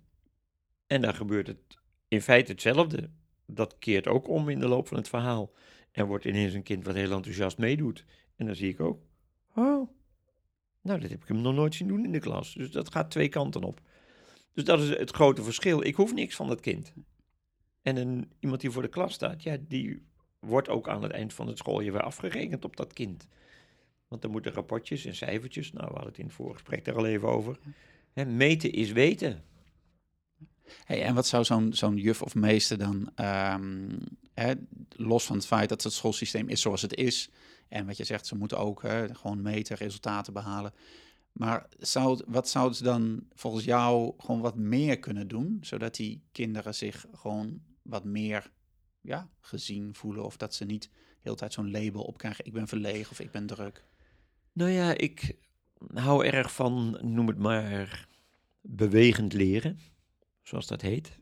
En 0.88 1.02
dan 1.02 1.14
gebeurt 1.14 1.48
het 1.48 1.78
in 2.08 2.22
feite 2.22 2.52
hetzelfde. 2.52 3.10
Dat 3.46 3.78
keert 3.80 4.08
ook 4.08 4.28
om 4.28 4.50
in 4.50 4.60
de 4.60 4.68
loop 4.68 4.88
van 4.88 4.98
het 4.98 5.10
verhaal. 5.10 5.52
En 5.92 6.06
wordt 6.06 6.26
ineens 6.26 6.54
een 6.54 6.64
kind 6.64 6.86
wat 6.86 6.96
heel 6.96 7.12
enthousiast 7.12 7.58
meedoet. 7.58 8.06
En 8.36 8.46
dan 8.46 8.56
zie 8.56 8.70
ik 8.70 8.80
ook, 8.80 9.02
oh, 9.56 9.90
nou, 10.82 11.00
dat 11.00 11.10
heb 11.10 11.22
ik 11.22 11.28
hem 11.28 11.42
nog 11.42 11.54
nooit 11.54 11.76
zien 11.76 11.88
doen 11.88 12.06
in 12.06 12.12
de 12.12 12.20
klas. 12.20 12.54
Dus 12.54 12.72
dat 12.72 12.92
gaat 12.92 13.12
twee 13.12 13.30
kanten 13.30 13.64
op. 13.64 13.82
Dus 14.54 14.64
dat 14.64 14.80
is 14.80 14.90
het 14.90 15.12
grote 15.12 15.44
verschil. 15.44 15.84
Ik 15.84 15.96
hoef 15.96 16.14
niks 16.14 16.36
van 16.36 16.48
dat 16.48 16.60
kind. 16.60 16.94
En 17.82 17.96
een, 17.98 18.32
iemand 18.40 18.62
die 18.62 18.72
voor 18.72 18.82
de 18.82 18.88
klas 18.88 19.14
staat, 19.14 19.44
ja, 19.44 19.58
die 19.68 20.06
wordt 20.40 20.70
ook 20.70 20.88
aan 20.88 21.04
het 21.04 21.12
eind 21.12 21.34
van 21.34 21.48
het 21.48 21.58
schooljaar 21.58 21.94
weer 21.94 22.02
afgerekend 22.02 22.66
op 22.66 22.76
dat 22.76 22.94
kind. 22.94 23.28
Want 24.14 24.26
dan 24.26 24.34
moeten 24.34 24.54
rapportjes 24.54 25.06
en 25.06 25.16
cijfertjes, 25.16 25.72
nou 25.72 25.86
we 25.86 25.92
hadden 25.94 26.10
het 26.10 26.18
in 26.18 26.26
het 26.26 26.34
voorgesprek 26.34 26.86
daar 26.86 26.96
al 26.96 27.06
even 27.06 27.28
over. 27.28 27.60
Hè, 28.12 28.26
meten 28.26 28.72
is 28.72 28.92
weten. 28.92 29.44
Hey, 30.84 31.04
en 31.04 31.16
wat 31.16 31.28
zou 31.28 31.44
zo'n 31.44 31.74
zo'n 31.74 31.98
juf 31.98 32.22
of 32.22 32.36
meester 32.36 32.78
dan, 32.78 33.12
ehm, 33.16 34.00
hè, 34.34 34.54
los 34.90 35.26
van 35.26 35.36
het 35.36 35.46
feit 35.46 35.70
dat 35.70 35.84
het 35.84 35.94
schoolsysteem 35.94 36.50
is 36.50 36.62
zoals 36.62 36.82
het 36.82 36.96
is, 36.96 37.30
en 37.68 37.86
wat 37.86 37.98
je 37.98 38.04
zegt, 38.04 38.28
ze 38.28 38.36
moeten 38.36 38.58
ook 38.58 38.82
hè, 38.82 39.16
gewoon 39.16 39.42
meten, 39.42 39.78
resultaten 39.78 40.34
behalen. 40.34 40.74
Maar 41.32 41.68
zou, 41.78 42.24
wat 42.28 42.50
zouden 42.50 42.78
ze 42.78 42.84
dan 42.84 43.28
volgens 43.34 43.64
jou 43.64 44.14
gewoon 44.18 44.42
wat 44.42 44.56
meer 44.56 45.00
kunnen 45.00 45.28
doen, 45.28 45.58
zodat 45.62 45.96
die 45.96 46.24
kinderen 46.32 46.76
zich 46.76 47.06
gewoon 47.14 47.62
wat 47.82 48.04
meer 48.04 48.52
ja, 49.02 49.30
gezien 49.40 49.96
voelen 49.96 50.24
of 50.24 50.38
dat 50.38 50.54
ze 50.54 50.66
niet 50.66 50.84
de 50.84 50.90
hele 51.22 51.36
tijd 51.36 51.54
zo'n 51.54 51.72
label 51.72 52.02
opkrijgen, 52.02 52.46
ik 52.46 52.54
ben 52.54 52.68
verlegen 52.68 53.12
of 53.12 53.20
ik 53.20 53.32
ben 53.32 53.46
druk? 53.46 53.84
Nou 54.54 54.70
ja, 54.70 54.98
ik 54.98 55.36
hou 55.94 56.26
erg 56.26 56.54
van, 56.54 56.98
noem 57.02 57.28
het 57.28 57.38
maar, 57.38 58.08
bewegend 58.62 59.34
leren, 59.34 59.80
zoals 60.42 60.68
dat 60.68 60.82
heet. 60.82 61.20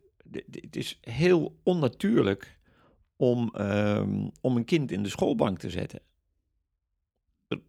Het 0.52 0.76
is 0.76 0.98
heel 1.02 1.60
onnatuurlijk 1.64 2.60
om, 3.16 3.50
ehm, 3.54 4.30
om 4.42 4.56
een 4.56 4.66
kind 4.66 4.92
in 4.92 5.04
de 5.04 5.10
schoolbank 5.10 5.60
te 5.60 5.70
zetten. 5.70 6.02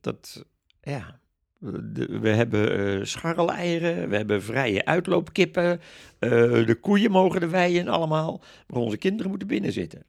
Dat, 0.00 0.45
ja, 0.81 1.21
we 1.59 2.28
hebben 2.28 2.99
eh 2.99 3.04
scharreleieren, 3.04 4.09
we 4.09 4.16
hebben 4.16 4.42
vrije 4.42 4.85
uitloopkippen, 4.85 5.81
eh, 6.19 6.31
de 6.66 6.78
koeien 6.81 7.11
mogen 7.11 7.40
de 7.40 7.49
wei 7.49 7.76
in 7.78 7.88
allemaal, 7.88 8.42
maar 8.66 8.81
onze 8.81 8.97
kinderen 8.97 9.31
moeten 9.31 9.49
binnen 9.49 9.73
zitten. 9.73 10.04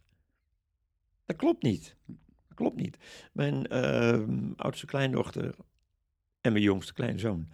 Dat 1.25 1.35
klopt 1.35 1.63
niet. 1.63 1.95
Dat 2.53 2.61
klopt 2.65 2.81
niet. 2.81 2.97
Mijn 3.31 3.67
ehm, 3.67 4.51
oudste 4.55 4.85
kleindochter 4.85 5.55
en 6.41 6.51
mijn 6.51 6.63
jongste 6.63 6.93
kleinzoon, 6.93 7.47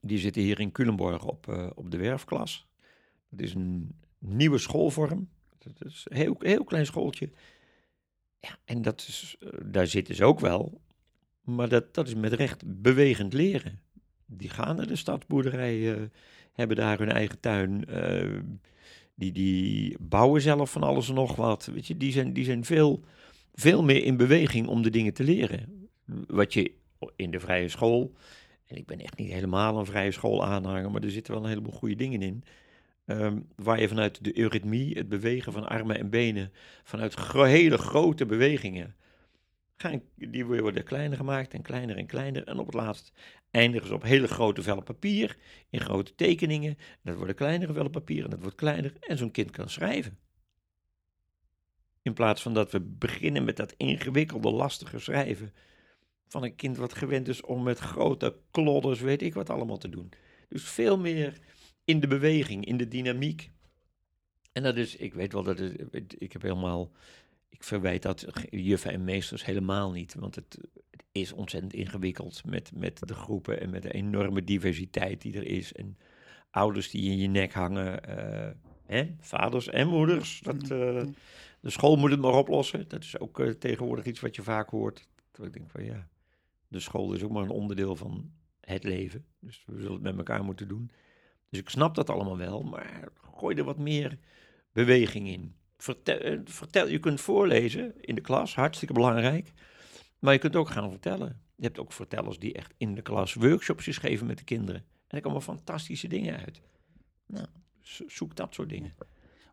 die 0.00 0.18
zitten 0.18 0.42
hier 0.42 0.60
in 0.60 0.72
Culemborg 0.72 1.24
op, 1.24 1.48
eh, 1.48 1.70
op 1.74 1.90
de 1.90 1.96
werfklas. 1.96 2.66
Het 3.30 3.40
is 3.40 3.54
een 3.54 3.94
nieuwe 4.18 4.58
schoolvorm. 4.58 5.28
Het 5.58 5.84
is 5.84 6.06
een 6.08 6.16
heel, 6.16 6.36
heel 6.38 6.64
klein 6.64 6.86
schooltje. 6.86 7.30
Ja, 8.40 8.58
en 8.64 8.82
dat 8.82 9.00
is, 9.00 9.36
eh, 9.40 9.48
daar 9.64 9.86
zitten 9.86 10.14
ze 10.14 10.24
ook 10.24 10.40
wel. 10.40 10.80
Maar 11.40 11.68
dat, 11.68 11.94
dat 11.94 12.06
is 12.06 12.14
met 12.14 12.32
recht 12.32 12.82
bewegend 12.82 13.32
leren. 13.32 13.80
Die 14.26 14.48
gaan 14.48 14.76
naar 14.76 14.86
de 14.86 14.96
stadsboerderij, 14.96 15.94
eh, 15.94 16.02
hebben 16.52 16.76
daar 16.76 16.98
hun 16.98 17.12
eigen 17.12 17.40
tuin. 17.40 17.84
die, 19.14 19.32
die 19.32 19.96
bouwen 20.00 20.40
zelf 20.40 20.70
van 20.70 20.82
alles 20.82 21.08
en 21.08 21.14
nog 21.14 21.36
wat. 21.36 21.66
Weet 21.66 21.86
je, 21.86 21.96
die 21.96 22.12
zijn, 22.12 22.32
die 22.32 22.44
zijn 22.44 22.64
veel, 22.64 23.04
veel 23.52 23.82
meer 23.82 24.04
in 24.04 24.16
beweging 24.16 24.66
om 24.66 24.82
de 24.82 24.90
dingen 24.90 25.14
te 25.14 25.24
leren. 25.24 25.88
Wat 26.26 26.52
je 26.52 26.72
in 27.16 27.30
de 27.30 27.40
vrije 27.40 27.68
school. 27.68 28.12
En 28.66 28.76
ik 28.76 28.86
ben 28.86 29.00
echt 29.00 29.18
niet 29.18 29.32
helemaal 29.32 29.78
een 29.78 29.86
vrije 29.86 30.10
school 30.10 30.44
aanhanger, 30.44 30.90
maar 30.90 31.02
er 31.02 31.10
zitten 31.10 31.32
wel 31.32 31.42
een 31.42 31.48
heleboel 31.48 31.72
goede 31.72 31.94
dingen 31.94 32.22
in. 32.22 32.44
ehm, 33.04 33.40
waar 33.56 33.80
je 33.80 33.88
vanuit 33.88 34.24
de 34.24 34.38
eurythmie, 34.38 34.96
het 34.96 35.08
bewegen 35.08 35.52
van 35.52 35.68
armen 35.68 35.98
en 35.98 36.10
benen, 36.10 36.52
vanuit 36.82 37.32
hele 37.32 37.78
grote 37.78 38.26
bewegingen, 38.26 38.94
gaan, 39.76 40.02
die 40.14 40.46
worden 40.46 40.84
kleiner 40.84 41.16
gemaakt 41.16 41.54
en 41.54 41.62
kleiner 41.62 41.96
en 41.96 42.06
kleiner. 42.06 42.44
En 42.44 42.58
op 42.58 42.66
het 42.66 42.74
laatst 42.74 43.12
eindigen 43.50 43.86
ze 43.88 43.94
op 43.94 44.02
hele 44.02 44.28
grote 44.28 44.62
vellen 44.62 44.82
papier, 44.82 45.36
in 45.70 45.80
grote 45.80 46.14
tekeningen. 46.14 46.70
En 46.78 46.98
dat 47.02 47.16
worden 47.16 47.34
kleinere 47.34 47.72
vellen 47.72 47.90
papier 47.90 48.24
en 48.24 48.30
dat 48.30 48.40
wordt 48.40 48.56
kleiner. 48.56 48.92
En 49.00 49.18
zo'n 49.18 49.30
kind 49.30 49.50
kan 49.50 49.68
schrijven. 49.68 50.18
In 52.02 52.12
plaats 52.12 52.42
van 52.42 52.54
dat 52.54 52.70
we 52.70 52.80
beginnen 52.80 53.44
met 53.44 53.56
dat 53.56 53.74
ingewikkelde, 53.76 54.50
lastige 54.50 54.98
schrijven 54.98 55.52
van 56.28 56.44
een 56.44 56.56
kind 56.56 56.76
wat 56.76 56.94
gewend 56.94 57.28
is 57.28 57.40
om 57.40 57.62
met 57.62 57.78
grote 57.78 58.36
klodders, 58.50 59.00
weet 59.00 59.22
ik 59.22 59.34
wat 59.34 59.50
allemaal 59.50 59.78
te 59.78 59.88
doen. 59.88 60.12
Dus 60.48 60.62
veel 60.62 60.98
meer 60.98 61.38
in 61.84 62.00
de 62.00 62.06
beweging, 62.06 62.64
in 62.64 62.76
de 62.76 62.88
dynamiek. 62.88 63.50
En 64.52 64.62
dat 64.62 64.76
is, 64.76 64.96
ik 64.96 65.14
weet 65.14 65.32
wel 65.32 65.42
dat 65.42 65.58
het, 65.58 66.14
ik 66.18 66.32
heb 66.32 66.42
helemaal, 66.42 66.90
ik 67.48 67.64
verwijt 67.64 68.02
dat 68.02 68.26
juffen 68.50 68.92
en 68.92 69.04
meesters 69.04 69.44
helemaal 69.44 69.90
niet, 69.90 70.14
want 70.14 70.34
het, 70.34 70.58
het 70.90 71.04
is 71.12 71.32
ontzettend 71.32 71.72
ingewikkeld 71.72 72.44
met, 72.44 72.70
met 72.74 73.08
de 73.08 73.14
groepen 73.14 73.60
en 73.60 73.70
met 73.70 73.82
de 73.82 73.92
enorme 73.92 74.44
diversiteit 74.44 75.20
die 75.20 75.36
er 75.36 75.46
is. 75.46 75.72
En 75.72 75.98
ouders 76.50 76.90
die 76.90 77.10
in 77.10 77.18
je 77.18 77.28
nek 77.28 77.52
hangen, 77.52 78.04
eh, 78.04 78.50
hè, 78.86 79.14
vaders 79.18 79.68
en 79.68 79.88
moeders. 79.88 80.40
Dat, 80.40 80.70
eh, 80.70 81.02
de 81.62 81.70
school 81.70 81.96
moet 81.96 82.10
het 82.10 82.20
maar 82.20 82.34
oplossen. 82.34 82.88
Dat 82.88 83.02
is 83.02 83.18
ook 83.18 83.40
eh, 83.40 83.48
tegenwoordig 83.50 84.04
iets 84.04 84.20
wat 84.20 84.36
je 84.36 84.42
vaak 84.42 84.70
hoort. 84.70 85.08
Dat 85.30 85.46
ik 85.46 85.52
denk 85.52 85.70
van 85.70 85.84
ja, 85.84 86.08
de 86.68 86.80
school 86.80 87.12
is 87.12 87.22
ook 87.22 87.30
maar 87.30 87.42
een 87.42 87.50
onderdeel 87.50 87.96
van 87.96 88.32
het 88.60 88.84
leven. 88.84 89.24
Dus 89.40 89.62
we 89.66 89.76
zullen 89.80 89.92
het 89.92 90.02
met 90.02 90.16
elkaar 90.16 90.44
moeten 90.44 90.68
doen. 90.68 90.90
Dus 91.48 91.60
ik 91.60 91.68
snap 91.68 91.94
dat 91.94 92.10
allemaal 92.10 92.36
wel, 92.36 92.62
maar 92.62 93.08
gooi 93.36 93.56
er 93.56 93.64
wat 93.64 93.78
meer 93.78 94.18
beweging 94.72 95.28
in. 95.28 95.54
Vertel, 95.76 96.18
eh, 96.18 96.38
vertel, 96.44 96.88
je 96.88 96.98
kunt 96.98 97.20
voorlezen 97.20 98.00
in 98.00 98.14
de 98.14 98.20
klas, 98.20 98.54
hartstikke 98.54 98.94
belangrijk. 98.94 99.52
Maar 100.18 100.32
je 100.32 100.38
kunt 100.38 100.56
ook 100.56 100.68
gaan 100.70 100.90
vertellen. 100.90 101.40
Je 101.56 101.64
hebt 101.64 101.78
ook 101.78 101.92
vertellers 101.92 102.38
die 102.38 102.52
echt 102.52 102.74
in 102.76 102.94
de 102.94 103.02
klas 103.02 103.34
workshops 103.34 103.96
geven 103.96 104.26
met 104.26 104.38
de 104.38 104.44
kinderen. 104.44 104.84
En 105.06 105.16
er 105.16 105.20
komen 105.20 105.42
fantastische 105.42 106.08
dingen 106.08 106.36
uit. 106.38 106.62
Nou, 107.26 107.46
zo- 107.80 108.08
zoek 108.08 108.36
dat 108.36 108.54
soort 108.54 108.68
dingen. 108.68 108.94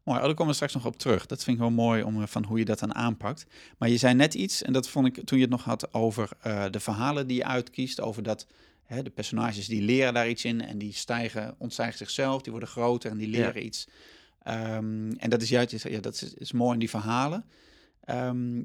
Mooi, 0.03 0.19
oh, 0.19 0.25
daar 0.25 0.33
komen 0.33 0.47
we 0.47 0.53
straks 0.53 0.73
nog 0.73 0.85
op 0.85 0.97
terug. 0.97 1.25
Dat 1.25 1.43
vind 1.43 1.55
ik 1.55 1.61
wel 1.61 1.71
mooi 1.71 2.03
om, 2.03 2.21
eh, 2.21 2.27
van 2.27 2.43
hoe 2.45 2.59
je 2.59 2.65
dat 2.65 2.79
dan 2.79 2.95
aanpakt. 2.95 3.45
Maar 3.77 3.89
je 3.89 3.97
zei 3.97 4.13
net 4.13 4.33
iets, 4.33 4.61
en 4.61 4.73
dat 4.73 4.89
vond 4.89 5.05
ik 5.07 5.25
toen 5.25 5.37
je 5.37 5.43
het 5.43 5.53
nog 5.53 5.63
had 5.63 5.93
over 5.93 6.29
eh, 6.41 6.65
de 6.71 6.79
verhalen 6.79 7.27
die 7.27 7.37
je 7.37 7.45
uitkiest, 7.45 8.01
over 8.01 8.23
dat 8.23 8.47
hè, 8.83 9.03
de 9.03 9.09
personages 9.09 9.67
die 9.67 9.81
leren 9.81 10.13
daar 10.13 10.29
iets 10.29 10.45
in 10.45 10.61
en 10.61 10.77
die 10.77 10.93
stijgen, 10.93 11.55
ontstijgen 11.57 11.97
zichzelf, 11.97 12.41
die 12.41 12.51
worden 12.51 12.69
groter 12.69 13.11
en 13.11 13.17
die 13.17 13.29
Ja. 13.29 13.37
leren 13.37 13.65
iets. 13.65 13.87
Ehm, 14.43 15.11
en 15.11 15.29
dat 15.29 15.41
is 15.41 15.49
juist, 15.49 15.83
ja, 15.83 15.99
dat 15.99 16.13
is, 16.13 16.33
is 16.33 16.51
mooi 16.51 16.73
in 16.73 16.79
die 16.79 16.89
verhalen. 16.89 17.45
Ehm, 18.01 18.57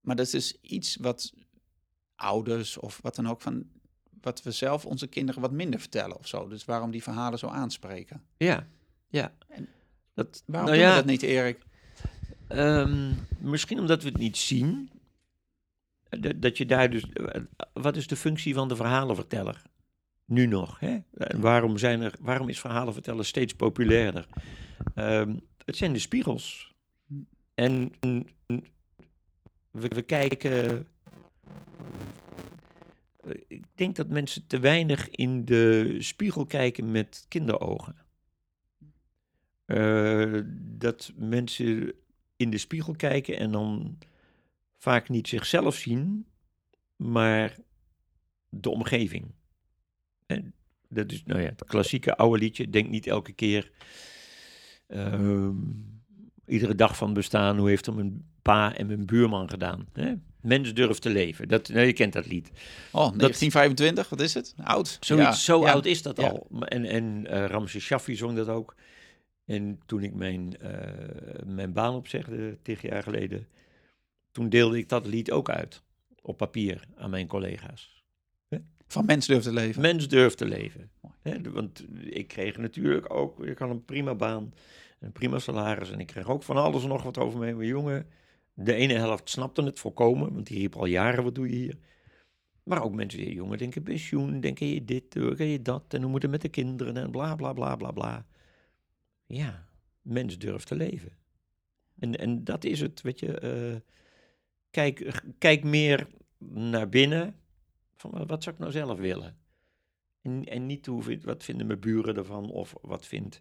maar 0.00 0.16
dat 0.16 0.26
is 0.26 0.30
dus 0.32 0.58
iets 0.60 0.96
wat 0.96 1.32
ouders 2.16 2.78
of 2.78 2.98
wat 3.02 3.14
dan 3.14 3.28
ook 3.28 3.40
van, 3.40 3.64
wat 4.20 4.42
we 4.42 4.50
zelf 4.50 4.86
onze 4.86 5.06
kinderen 5.06 5.40
wat 5.40 5.52
minder 5.52 5.80
vertellen 5.80 6.18
of 6.18 6.26
zo. 6.26 6.48
Dus 6.48 6.64
waarom 6.64 6.90
die 6.90 7.02
verhalen 7.02 7.38
zo 7.38 7.46
aanspreken. 7.46 8.22
Ja, 8.36 8.66
ja. 9.08 9.34
En 9.48 9.68
Dat, 10.14 10.42
Waarom 10.46 10.70
nou 10.70 10.80
doen 10.80 10.86
ja, 10.88 10.94
we 10.94 10.98
dat 11.00 11.10
niet, 11.10 11.22
Erik? 11.22 11.58
Ehm, 12.48 13.12
misschien 13.38 13.78
omdat 13.78 14.02
we 14.02 14.08
het 14.08 14.18
niet 14.18 14.36
zien. 14.36 14.90
Dat, 16.08 16.42
dat 16.42 16.56
je 16.58 16.66
daar 16.66 16.90
dus. 16.90 17.10
eh, 17.12 17.40
Wat 17.72 17.96
is 17.96 18.06
de 18.06 18.16
functie 18.16 18.54
van 18.54 18.68
de 18.68 18.76
verhalenverteller? 18.76 19.62
Nu 20.24 20.46
nog. 20.46 20.80
Hè? 20.80 20.98
En 21.14 21.40
waarom, 21.40 21.78
zijn 21.78 22.00
er, 22.00 22.14
waarom 22.20 22.48
is 22.48 22.60
verhalen 22.60 22.92
vertellen 22.92 23.24
steeds 23.24 23.54
populairder? 23.54 24.26
Ehm, 24.94 25.36
het 25.64 25.76
zijn 25.76 25.92
de 25.92 25.98
spiegels. 25.98 26.74
En 27.54 27.92
we, 29.70 29.88
we 29.88 30.02
kijken. 30.02 30.86
eh, 33.24 33.34
Ik 33.48 33.64
denk 33.74 33.96
dat 33.96 34.08
mensen 34.08 34.46
te 34.46 34.58
weinig 34.58 35.08
in 35.10 35.44
de 35.44 35.96
spiegel 35.98 36.46
kijken 36.46 36.90
met 36.90 37.24
kinderogen. 37.28 37.96
Eh, 39.64 40.40
dat 40.56 41.12
mensen 41.16 41.92
in 42.36 42.50
de 42.50 42.58
spiegel 42.58 42.94
kijken 42.96 43.38
en 43.38 43.52
dan 43.52 43.98
vaak 44.78 45.08
niet 45.08 45.28
zichzelf 45.28 45.74
zien, 45.76 46.26
maar 46.96 47.56
de 48.48 48.70
omgeving. 48.70 49.34
En 50.26 50.52
dat 50.88 51.12
is 51.12 51.22
nou 51.24 51.40
ja, 51.40 51.46
het 51.48 51.64
klassieke 51.64 52.16
oude 52.16 52.38
liedje. 52.38 52.70
Denk 52.70 52.88
niet 52.88 53.06
elke 53.06 53.32
keer. 53.32 53.70
ehm, 54.86 55.54
iedere 56.46 56.74
dag 56.74 56.96
van 56.96 57.12
bestaan, 57.14 57.58
hoe 57.58 57.68
heeft 57.68 57.86
er 57.86 57.94
mijn 57.94 58.24
pa 58.42 58.76
en 58.76 58.86
mijn 58.86 59.06
buurman 59.06 59.48
gedaan? 59.50 59.86
Hè? 59.92 60.12
Mens 60.40 60.74
durft 60.74 61.02
te 61.02 61.10
leven. 61.10 61.48
Dat, 61.48 61.68
nou, 61.68 61.86
je 61.86 61.92
kent 61.92 62.12
dat 62.12 62.26
lied. 62.26 62.48
Oh, 62.92 63.00
1925, 63.00 64.08
wat 64.08 64.20
is 64.20 64.34
het? 64.34 64.54
Oud. 64.64 64.96
Zoiets, 65.00 65.26
Ja, 65.26 65.32
zo 65.32 65.60
ja. 65.60 65.72
oud 65.72 65.84
is 65.86 66.02
dat 66.02 66.16
Ja. 66.20 66.28
al. 66.28 66.46
En, 66.64 66.84
en 66.84 67.26
eh 67.26 67.46
Ramses 67.46 67.84
Shaffi 67.84 68.16
zong 68.16 68.36
dat 68.36 68.48
ook. 68.48 68.74
En 69.44 69.80
toen 69.86 70.02
ik 70.02 70.14
mijn, 70.14 70.58
eh, 70.58 71.44
mijn 71.46 71.72
baan 71.72 71.94
opzegde, 71.94 72.58
tig 72.62 72.82
jaar 72.82 73.02
geleden, 73.02 73.48
toen 74.30 74.48
deelde 74.48 74.78
ik 74.78 74.88
dat 74.88 75.06
lied 75.06 75.30
ook 75.30 75.50
uit. 75.50 75.82
Op 76.22 76.36
papier 76.36 76.84
aan 76.96 77.10
mijn 77.10 77.26
collega's. 77.26 77.94
Van 78.86 79.04
mens 79.04 79.26
durft 79.26 79.44
te 79.44 79.52
leven. 79.52 79.82
Mens 79.82 80.08
durft 80.08 80.38
te 80.38 80.46
leven. 80.46 80.90
Want 81.52 81.84
ik 82.00 82.28
kreeg 82.28 82.56
natuurlijk 82.56 83.14
ook, 83.14 83.44
ik 83.44 83.58
had 83.58 83.70
een 83.70 83.84
prima 83.84 84.14
baan, 84.14 84.54
een 85.00 85.12
prima 85.12 85.38
salaris. 85.38 85.90
En 85.90 86.00
ik 86.00 86.06
kreeg 86.06 86.28
ook 86.28 86.42
van 86.42 86.56
alles 86.56 86.82
en 86.82 86.88
nog 86.88 87.02
wat 87.02 87.18
over 87.18 87.38
me. 87.38 87.54
Maar 87.54 87.64
jongen, 87.64 88.06
de 88.54 88.74
ene 88.74 88.94
helft 88.94 89.30
snapte 89.30 89.62
het 89.62 89.80
volkomen, 89.80 90.32
want 90.32 90.46
die 90.46 90.58
riep 90.58 90.76
al 90.76 90.86
jaren, 90.86 91.24
wat 91.24 91.34
doe 91.34 91.48
je 91.48 91.56
hier? 91.56 91.78
Maar 92.62 92.82
ook 92.82 92.94
mensen 92.94 93.18
die, 93.18 93.34
jongen, 93.34 93.58
denk 93.58 93.74
je 93.74 93.80
pensioen, 93.80 94.40
denk 94.40 94.58
je 94.58 94.84
dit, 94.84 95.12
denk 95.12 95.38
je 95.38 95.62
dat, 95.62 95.84
en 95.88 96.02
hoe 96.02 96.10
moet 96.10 96.22
het 96.22 96.30
met 96.30 96.42
de 96.42 96.48
kinderen, 96.48 96.96
en 96.96 97.10
bla 97.10 97.34
bla 97.34 97.52
bla 97.52 97.76
bla 97.76 97.90
bla. 97.90 98.26
Ja, 99.26 99.68
mens 100.02 100.38
durft 100.38 100.66
te 100.66 100.74
leven. 100.74 101.12
En, 101.98 102.18
en 102.18 102.44
dat 102.44 102.64
is 102.64 102.80
het, 102.80 103.00
weet 103.00 103.20
je. 103.20 103.38
eh, 103.38 103.80
kijk, 104.70 105.22
kijk 105.38 105.64
meer 105.64 106.06
naar 106.48 106.88
binnen. 106.88 107.36
Van 107.96 108.26
wat- 108.26 108.42
zou 108.42 108.54
ik 108.54 108.60
nou 108.60 108.72
zelf 108.72 108.98
willen? 108.98 109.36
En, 110.22 110.44
en 110.44 110.66
niet 110.66 110.86
hoe, 110.86 111.02
vind- 111.02 111.24
wat 111.24 111.44
vinden 111.44 111.66
mijn 111.66 111.80
buren 111.80 112.16
ervan 112.16 112.50
of 112.50 112.74
wat 112.82 113.06
vindt 113.06 113.40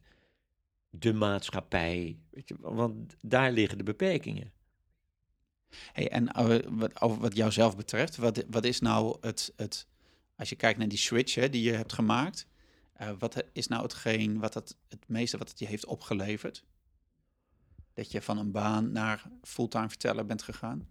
de 0.89 1.13
maatschappij. 1.13 2.19
Weet 2.29 2.47
je, 2.47 2.55
want 2.59 3.15
daar 3.21 3.51
liggen 3.51 3.77
de 3.77 3.83
beperkingen. 3.83 4.51
Hey, 5.93 6.09
en 6.09 6.27
eh, 6.27 6.59
wat, 6.69 7.17
wat 7.17 7.35
jouzelf 7.35 7.75
betreft, 7.77 8.15
wat, 8.15 8.45
wat 8.49 8.63
is 8.65 8.79
nou 8.79 9.17
het, 9.21 9.53
het, 9.55 9.87
als 10.35 10.49
je 10.49 10.55
kijkt 10.55 10.79
naar 10.79 10.87
die 10.87 10.97
switch 10.97 11.35
hè, 11.35 11.49
die 11.49 11.63
je 11.63 11.71
hebt 11.71 11.93
gemaakt, 11.93 12.47
eh, 12.93 13.09
wat 13.19 13.43
is 13.53 13.67
nou 13.67 13.81
hetgeen 13.81 14.39
wat 14.39 14.53
het, 14.53 14.77
het 14.89 15.07
meeste 15.07 15.37
wat 15.37 15.49
het 15.49 15.59
je 15.59 15.65
heeft 15.65 15.85
opgeleverd? 15.85 16.63
Dat 17.93 18.11
je 18.11 18.21
van 18.21 18.37
een 18.37 18.51
baan 18.51 18.91
naar 18.91 19.23
fulltime 19.41 19.89
verteller 19.89 20.25
bent 20.25 20.41
gegaan? 20.41 20.87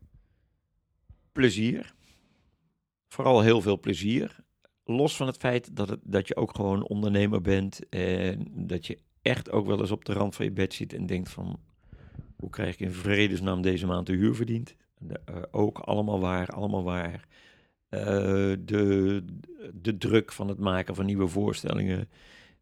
plezier. 1.32 1.94
Vooral 3.09 3.40
heel 3.40 3.61
veel 3.61 3.80
plezier. 3.80 4.37
Los 4.85 5.16
van 5.16 5.26
het 5.26 5.37
feit 5.37 5.76
dat, 5.76 5.88
het, 5.88 6.00
dat 6.02 6.28
je 6.28 6.37
ook 6.37 6.54
gewoon 6.54 6.87
ondernemer 6.87 7.40
bent. 7.40 7.88
En 7.88 8.52
dat 8.66 8.87
je 8.87 8.99
echt 9.23 9.50
ook 9.50 9.66
wel 9.66 9.80
eens 9.80 9.90
op 9.90 10.04
de 10.04 10.12
rand 10.12 10.35
van 10.35 10.44
je 10.44 10.52
bed 10.52 10.75
zit 10.75 10.92
en 10.92 11.06
denkt 11.06 11.30
van... 11.30 11.61
Hoe 12.37 12.50
krijg 12.50 12.73
ik 12.73 12.80
in 12.80 12.92
vredesnaam 12.92 13.62
deze 13.62 13.87
maand 13.87 14.06
de 14.06 14.12
huur 14.12 14.35
verdiend? 14.35 14.76
Eh, 15.25 15.37
ook 15.50 15.78
allemaal 15.78 16.21
waar, 16.21 16.49
allemaal 16.49 16.82
waar. 16.82 17.26
Eh, 17.92 18.52
de, 18.64 19.25
de 19.75 19.99
druk 19.99 20.32
van 20.32 20.49
het 20.49 20.58
maken 20.58 20.94
van 20.94 21.06
nieuwe 21.06 21.28
voorstellingen. 21.28 22.08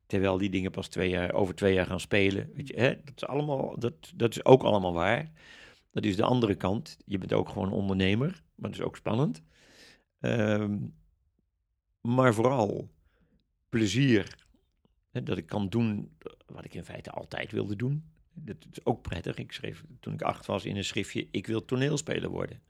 Terwijl 0.06 0.38
die 0.38 0.50
dingen 0.50 0.70
pas 0.70 0.88
twee 0.88 1.10
jaar, 1.10 1.32
over 1.32 1.54
twee 1.54 1.74
jaar 1.74 1.86
gaan 1.86 2.00
spelen. 2.00 2.50
Weet 2.54 2.68
je, 2.68 2.74
hè? 2.76 2.88
Dat, 3.04 3.14
is 3.16 3.26
allemaal, 3.26 3.78
dat, 3.78 3.94
dat 4.14 4.30
is 4.30 4.44
ook 4.44 4.62
allemaal 4.62 4.92
waar. 4.92 5.30
Dat 5.90 6.04
is 6.04 6.16
de 6.16 6.24
andere 6.24 6.54
kant. 6.54 6.96
Je 7.04 7.18
bent 7.18 7.32
ook 7.32 7.48
gewoon 7.48 7.72
ondernemer, 7.72 8.42
maar 8.54 8.70
dat 8.70 8.78
is 8.78 8.86
ook 8.86 8.96
spannend. 8.96 9.42
Ehm, 10.20 10.76
maar 12.00 12.34
vooral 12.34 12.90
plezier. 13.68 14.36
Hè, 15.10 15.22
dat 15.22 15.38
ik 15.38 15.46
kan 15.46 15.68
doen 15.68 16.16
wat 16.46 16.64
ik 16.64 16.74
in 16.74 16.84
feite 16.84 17.10
altijd 17.10 17.52
wilde 17.52 17.76
doen. 17.76 18.04
Dat 18.32 18.56
is 18.72 18.84
ook 18.84 19.02
prettig. 19.02 19.36
Ik 19.36 19.52
schreef 19.52 19.84
toen 20.00 20.14
ik 20.14 20.22
acht 20.22 20.46
was 20.46 20.64
in 20.64 20.76
een 20.76 20.84
schriftje: 20.84 21.28
Ik 21.30 21.46
wil 21.46 21.64
toneelspeler 21.64 22.30
worden. 22.30 22.60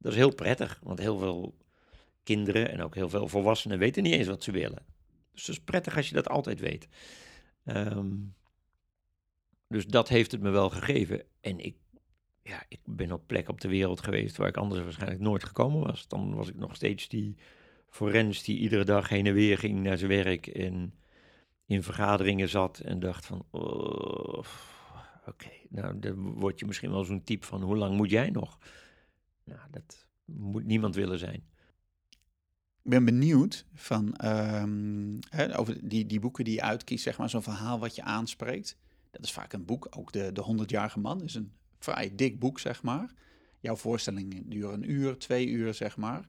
Dat 0.00 0.12
is 0.12 0.18
heel 0.18 0.34
prettig, 0.34 0.80
want 0.82 0.98
heel 0.98 1.18
veel 1.18 1.54
kinderen 2.22 2.70
en 2.70 2.82
ook 2.82 2.94
heel 2.94 3.08
veel 3.08 3.28
volwassenen 3.28 3.78
weten 3.78 4.02
niet 4.02 4.12
eens 4.12 4.26
wat 4.26 4.42
ze 4.42 4.50
willen. 4.50 4.84
Dus 5.32 5.46
het 5.46 5.56
is 5.56 5.64
prettig 5.64 5.96
als 5.96 6.08
je 6.08 6.14
dat 6.14 6.28
altijd 6.28 6.60
weet. 6.60 6.88
Ehm, 7.64 8.08
dus 9.68 9.86
dat 9.86 10.08
heeft 10.08 10.32
het 10.32 10.40
me 10.40 10.50
wel 10.50 10.70
gegeven. 10.70 11.24
En 11.40 11.58
ik, 11.58 11.76
ja, 12.42 12.64
ik 12.68 12.80
ben 12.84 13.12
op 13.12 13.26
plek 13.26 13.48
op 13.48 13.60
de 13.60 13.68
wereld 13.68 14.00
geweest 14.00 14.36
waar 14.36 14.48
ik 14.48 14.56
anders 14.56 14.82
waarschijnlijk 14.82 15.20
nooit 15.20 15.44
gekomen 15.44 15.86
was. 15.86 16.08
Dan 16.08 16.34
was 16.34 16.48
ik 16.48 16.56
nog 16.56 16.74
steeds 16.74 17.08
die 17.08 17.36
forens 17.88 18.42
die 18.42 18.58
iedere 18.58 18.84
dag 18.84 19.08
heen 19.08 19.26
en 19.26 19.34
weer 19.34 19.58
ging 19.58 19.82
naar 19.82 19.98
zijn 19.98 20.10
werk 20.10 20.46
en 20.46 20.94
in 21.66 21.82
vergaderingen 21.82 22.48
zat 22.48 22.78
en 22.78 23.00
dacht 23.00 23.26
van, 23.26 23.44
oh, 23.50 24.44
oké, 25.26 25.50
nou 25.68 25.98
dan 25.98 26.32
word 26.32 26.60
je 26.60 26.66
misschien 26.66 26.90
wel 26.90 27.04
zo'n 27.04 27.22
type 27.22 27.46
van, 27.46 27.62
hoe 27.62 27.76
lang 27.76 27.96
moet 27.96 28.10
jij 28.10 28.30
nog? 28.30 28.58
Nou, 29.56 29.70
dat 29.70 30.06
moet 30.24 30.64
niemand 30.64 30.94
willen 30.94 31.18
zijn. 31.18 31.44
Ik 32.82 32.90
ben 32.90 33.04
benieuwd 33.04 33.64
van 33.74 34.16
ehm, 34.16 35.18
hè, 35.28 35.58
over 35.58 35.88
die, 35.88 36.06
die 36.06 36.20
boeken 36.20 36.44
die 36.44 36.54
je 36.54 36.62
uitkiest, 36.62 37.02
zeg 37.02 37.18
maar, 37.18 37.30
zo'n 37.30 37.42
verhaal 37.42 37.78
wat 37.78 37.94
je 37.94 38.02
aanspreekt. 38.02 38.76
Dat 39.10 39.24
is 39.24 39.32
vaak 39.32 39.52
een 39.52 39.64
boek, 39.64 39.86
ook 39.90 40.12
de, 40.12 40.32
de 40.32 40.62
100-jarige 40.64 40.98
man 41.00 41.22
is 41.22 41.34
een 41.34 41.52
vrij 41.78 42.14
dik 42.14 42.38
boek, 42.38 42.58
zeg 42.58 42.82
maar. 42.82 43.12
Jouw 43.60 43.76
voorstellingen 43.76 44.48
duren 44.48 44.72
een 44.72 44.90
uur, 44.90 45.18
twee 45.18 45.46
uur, 45.48 45.74
zeg 45.74 45.96
maar. 45.96 46.28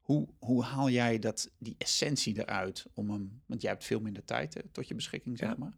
Hoe, 0.00 0.28
hoe 0.38 0.62
haal 0.64 0.90
jij 0.90 1.18
dat, 1.18 1.50
die 1.58 1.74
essentie 1.78 2.38
eruit 2.38 2.86
om 2.94 3.10
hem, 3.10 3.42
want 3.46 3.62
jij 3.62 3.70
hebt 3.70 3.84
veel 3.84 4.00
minder 4.00 4.24
tijd 4.24 4.54
hè, 4.54 4.60
tot 4.72 4.88
je 4.88 4.94
beschikking, 4.94 5.38
zeg 5.38 5.48
Ja. 5.48 5.54
maar. 5.58 5.76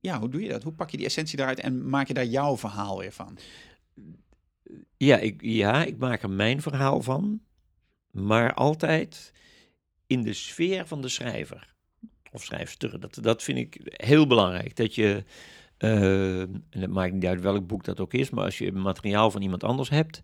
Ja, 0.00 0.18
hoe 0.18 0.28
doe 0.28 0.42
je 0.42 0.48
dat? 0.48 0.62
Hoe 0.62 0.72
pak 0.72 0.90
je 0.90 0.96
die 0.96 1.06
essentie 1.06 1.38
eruit 1.38 1.60
en 1.60 1.88
maak 1.88 2.08
je 2.08 2.14
daar 2.14 2.26
jouw 2.26 2.56
verhaal 2.56 2.98
weer 2.98 3.12
van? 3.12 3.38
Ja 5.02 5.18
ik, 5.18 5.40
ja, 5.40 5.84
ik 5.84 5.98
maak 5.98 6.22
er 6.22 6.30
mijn 6.30 6.62
verhaal 6.62 7.02
van, 7.02 7.40
maar 8.10 8.54
altijd 8.54 9.32
in 10.06 10.22
de 10.22 10.32
sfeer 10.32 10.86
van 10.86 11.02
de 11.02 11.08
schrijver 11.08 11.74
of 12.32 12.44
schrijfster. 12.44 13.00
Dat, 13.00 13.18
dat 13.20 13.42
vind 13.42 13.58
ik 13.58 13.80
heel 13.82 14.26
belangrijk. 14.26 14.76
Dat 14.76 14.94
je, 14.94 15.24
eh, 15.76 16.40
en 16.40 16.64
het 16.70 16.90
maakt 16.90 17.12
niet 17.12 17.26
uit 17.26 17.40
welk 17.40 17.66
boek 17.66 17.84
dat 17.84 18.00
ook 18.00 18.14
is, 18.14 18.30
maar 18.30 18.44
als 18.44 18.58
je 18.58 18.72
materiaal 18.72 19.30
van 19.30 19.42
iemand 19.42 19.64
anders 19.64 19.88
hebt, 19.88 20.20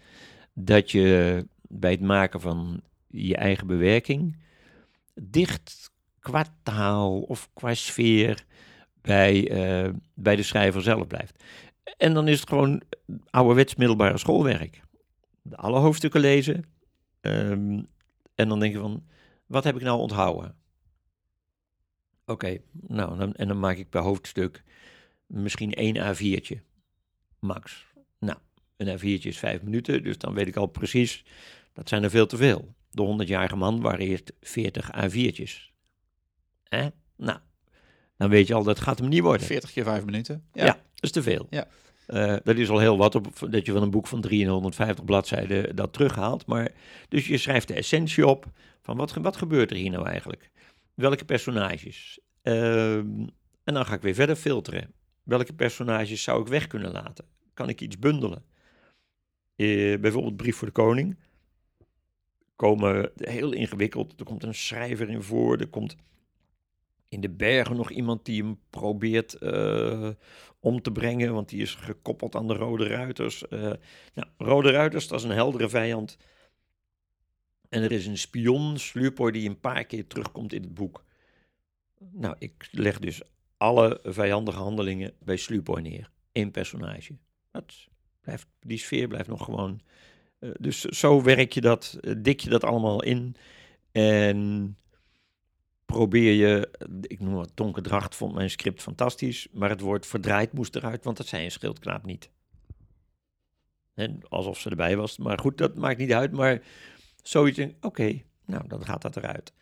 dat 0.52 0.90
je 0.90 1.46
bij 1.68 1.90
het 1.90 2.00
maken 2.00 2.40
van 2.40 2.82
je 3.06 3.36
eigen 3.36 3.66
bewerking 3.66 4.36
dicht 5.14 5.90
qua 6.20 6.44
taal 6.62 7.20
of 7.20 7.50
qua 7.54 7.74
sfeer 7.74 8.44
bij, 9.00 9.50
eh, 9.50 9.92
bij 10.14 10.36
de 10.36 10.42
schrijver 10.42 10.82
zelf 10.82 11.06
blijft. 11.06 11.44
En 11.96 12.14
dan 12.14 12.28
is 12.28 12.40
het 12.40 12.48
gewoon 12.48 12.82
ouderwets 13.30 13.74
middelbare 13.74 14.18
schoolwerk. 14.18 14.80
Alle 15.50 15.78
hoofdstukken 15.78 16.20
lezen. 16.20 16.64
ehm, 17.20 17.82
en 18.34 18.48
dan 18.48 18.60
denk 18.60 18.72
je 18.72 18.80
van, 18.80 19.06
wat 19.46 19.64
heb 19.64 19.76
ik 19.76 19.82
nou 19.82 19.98
onthouden? 20.00 20.54
Oké, 22.26 22.58
nou, 22.72 23.18
dan, 23.18 23.34
en 23.34 23.48
dan 23.48 23.58
maak 23.58 23.76
ik 23.76 23.88
per 23.88 24.00
hoofdstuk 24.00 24.62
misschien 25.26 25.74
één 25.74 25.96
A4'tje. 25.96 26.56
Max. 27.38 27.86
Nou, 28.18 28.38
een 28.76 28.98
A4'tje 28.98 29.26
is 29.28 29.38
vijf 29.38 29.62
minuten, 29.62 30.02
dus 30.02 30.18
dan 30.18 30.34
weet 30.34 30.46
ik 30.46 30.56
al 30.56 30.66
precies, 30.66 31.24
dat 31.72 31.88
zijn 31.88 32.02
er 32.02 32.10
veel 32.10 32.26
te 32.26 32.36
veel. 32.36 32.74
De 32.90 33.24
100-jarige 33.24 33.56
man 33.56 33.80
waren 33.80 34.06
eerst 34.06 34.32
40 34.40 34.90
A4'tjes. 34.96 35.72
Hè? 36.62 36.88
Nou, 37.16 37.38
dan 38.16 38.28
weet 38.30 38.46
je 38.46 38.54
al, 38.54 38.62
dat 38.62 38.80
gaat 38.80 38.98
hem 38.98 39.08
niet 39.08 39.22
worden. 39.22 39.46
40 39.46 39.72
keer 39.72 39.84
5 39.84 40.04
minuten. 40.04 40.44
Ja, 40.52 40.80
dat 41.00 41.04
is 41.04 41.22
te 41.22 41.22
veel. 41.22 41.46
Ja. 41.50 41.66
Eh, 42.06 42.36
dat 42.44 42.56
is 42.56 42.68
al 42.68 42.78
heel 42.78 42.96
wat 42.98 43.14
op, 43.14 43.26
dat 43.50 43.66
je 43.66 43.72
van 43.72 43.82
een 43.82 43.90
boek 43.90 44.06
van 44.06 44.20
350 44.20 45.04
bladzijden 45.04 45.76
dat 45.76 45.92
terughaalt. 45.92 46.46
Maar, 46.46 46.70
dus 47.08 47.26
je 47.26 47.38
schrijft 47.38 47.68
de 47.68 47.74
essentie 47.74 48.26
op 48.26 48.46
van 48.80 48.96
wat, 48.96 49.12
wat 49.12 49.36
gebeurt 49.36 49.70
er 49.70 49.76
hier 49.76 49.90
nou 49.90 50.06
eigenlijk? 50.06 50.50
Welke 50.94 51.24
personages? 51.24 52.20
Ehm, 52.42 53.26
en 53.64 53.74
dan 53.74 53.86
ga 53.86 53.94
ik 53.94 54.02
weer 54.02 54.14
verder 54.14 54.36
filteren. 54.36 54.92
Welke 55.22 55.52
personages 55.52 56.22
zou 56.22 56.40
ik 56.40 56.48
weg 56.48 56.66
kunnen 56.66 56.92
laten? 56.92 57.24
Kan 57.54 57.68
ik 57.68 57.80
iets 57.80 57.98
bundelen? 57.98 58.44
Eh, 59.56 59.98
bijvoorbeeld 60.00 60.36
Brief 60.36 60.56
voor 60.56 60.66
de 60.66 60.72
Koning. 60.72 61.16
Komen 62.56 63.10
heel 63.16 63.52
ingewikkeld. 63.52 64.14
Er 64.18 64.24
komt 64.24 64.42
een 64.42 64.54
schrijver 64.54 65.08
in 65.08 65.22
voor. 65.22 65.58
Er 65.58 65.68
komt 65.68 65.96
in 67.08 67.20
de 67.20 67.30
bergen 67.30 67.76
nog 67.76 67.90
iemand 67.90 68.24
die 68.24 68.42
hem 68.42 68.58
probeert 68.70 69.34
eh, 69.34 70.08
om 70.60 70.82
te 70.82 70.92
brengen, 70.92 71.32
want 71.32 71.48
die 71.48 71.62
is 71.62 71.74
gekoppeld 71.74 72.34
aan 72.34 72.46
de 72.46 72.54
Rode 72.54 72.86
Ruiters. 72.86 73.48
Eh, 73.48 73.60
nou, 74.14 74.28
Rode 74.36 74.70
Ruiters, 74.70 75.08
dat 75.08 75.18
is 75.18 75.24
een 75.24 75.30
heldere 75.30 75.68
vijand. 75.68 76.16
En 77.68 77.82
er 77.82 77.92
is 77.92 78.06
een 78.06 78.18
spion, 78.18 78.78
Sluurpoor, 78.78 79.32
die 79.32 79.48
een 79.48 79.60
paar 79.60 79.84
keer 79.84 80.06
terugkomt 80.06 80.52
in 80.52 80.62
het 80.62 80.74
boek. 80.74 81.04
Nou, 82.12 82.34
ik 82.38 82.68
leg 82.70 82.98
dus 82.98 83.22
alle 83.56 84.00
vijandige 84.02 84.58
handelingen 84.58 85.12
bij 85.24 85.36
Sluurpoor 85.36 85.82
neer. 85.82 86.10
Eén 86.32 86.50
personage. 86.50 87.16
Dat 87.50 87.88
blijft, 88.20 88.46
die 88.60 88.78
sfeer 88.78 89.08
blijft 89.08 89.28
nog 89.28 89.44
gewoon... 89.44 89.80
eh, 90.38 90.50
dus 90.60 90.80
zo 90.80 91.22
werk 91.22 91.52
je 91.52 91.60
dat, 91.60 91.98
dik 92.18 92.40
je 92.40 92.50
dat 92.50 92.64
allemaal 92.64 93.02
in. 93.02 93.36
En 93.92 94.76
probeer 95.92 96.32
je, 96.32 96.70
ik 97.02 97.20
noem 97.20 97.38
het 97.38 97.56
Tonke 97.56 97.80
Dracht, 97.80 98.14
vond 98.14 98.34
mijn 98.34 98.50
script 98.50 98.82
fantastisch, 98.82 99.48
maar 99.52 99.68
het 99.68 99.80
woord 99.80 100.06
verdraaid 100.06 100.52
moest 100.52 100.76
eruit, 100.76 101.04
want 101.04 101.16
dat 101.16 101.26
zei 101.26 101.44
een 101.44 101.50
schildknaap 101.50 102.04
niet. 102.04 102.30
En 103.94 104.20
alsof 104.28 104.58
ze 104.58 104.70
erbij 104.70 104.96
was, 104.96 105.18
maar 105.18 105.38
goed, 105.38 105.58
dat 105.58 105.74
maakt 105.74 105.98
niet 105.98 106.12
uit, 106.12 106.32
maar 106.32 106.62
zoiets, 107.22 107.60
oké, 107.80 108.22
nou, 108.48 108.68
dan 108.68 108.84
gaat 108.84 109.02
dat 109.02 109.16
eruit. 109.16 109.52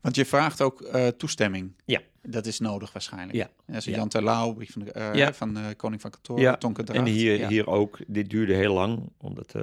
Want 0.00 0.16
je 0.16 0.24
vraagt 0.24 0.62
ook 0.62 0.80
eh, 0.80 1.06
toestemming. 1.06 1.72
Ja. 1.84 2.00
Dat 2.22 2.46
is 2.46 2.58
nodig 2.58 2.92
waarschijnlijk. 2.92 3.38
Ja. 3.38 3.50
Is 3.76 3.84
Ja. 3.84 3.96
Jan 3.96 4.08
Terlouw, 4.08 4.52
brief 4.54 4.72
van, 4.72 4.84
de, 4.84 4.92
eh, 4.92 5.14
Ja. 5.14 5.32
van 5.32 5.56
eh, 5.56 5.64
Koning 5.76 6.00
van 6.00 6.10
Kantoor, 6.10 6.40
Ja, 6.40 6.56
Tonke 6.56 6.82
En 6.82 7.04
hier, 7.04 7.38
ja. 7.38 7.48
hier 7.48 7.66
ook, 7.66 7.98
dit 8.06 8.30
duurde 8.30 8.54
heel 8.54 8.74
lang, 8.74 9.10
omdat, 9.18 9.54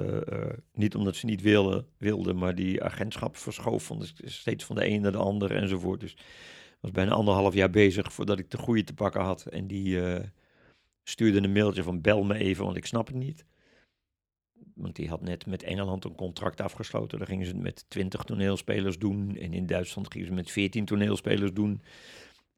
niet 0.72 0.94
omdat 0.94 1.16
ze 1.16 1.26
niet 1.26 1.42
wilden, 1.42 1.86
wilden, 1.98 2.36
maar 2.36 2.54
die 2.54 2.82
agentschap 2.82 3.36
verschoof 3.36 3.84
van 3.84 3.98
de, 3.98 4.08
steeds 4.24 4.64
van 4.64 4.76
de 4.76 4.86
een 4.86 5.00
naar 5.00 5.12
de 5.12 5.18
ander 5.18 5.56
enzovoort. 5.56 6.00
Dus 6.00 6.12
ik 6.12 6.18
was 6.80 6.90
bijna 6.90 7.10
anderhalf 7.10 7.54
jaar 7.54 7.70
bezig 7.70 8.12
voordat 8.12 8.38
ik 8.38 8.50
de 8.50 8.58
goede 8.58 8.84
te 8.84 8.94
pakken 8.94 9.20
had. 9.20 9.46
En 9.46 9.66
die 9.66 10.00
stuurde 11.02 11.42
een 11.42 11.52
mailtje 11.52 11.82
van 11.82 12.00
bel 12.00 12.24
me 12.24 12.34
even, 12.34 12.64
want 12.64 12.76
ik 12.76 12.86
snap 12.86 13.06
het 13.06 13.16
niet. 13.16 13.44
Want 14.74 14.96
die 14.96 15.08
had 15.08 15.20
net 15.20 15.46
met 15.46 15.62
Engeland 15.62 16.04
een 16.04 16.14
contract 16.14 16.60
afgesloten. 16.60 17.18
Daar 17.18 17.26
gingen 17.26 17.46
ze 17.46 17.52
het 17.52 17.62
met 17.62 17.84
20 17.88 18.22
toneelspelers 18.22 18.98
doen. 18.98 19.36
En 19.36 19.52
in 19.52 19.66
Duitsland 19.66 20.12
gingen 20.12 20.26
ze 20.26 20.32
het 20.34 20.42
met 20.42 20.52
14 20.52 20.84
toneelspelers 20.84 21.52
doen. 21.52 21.82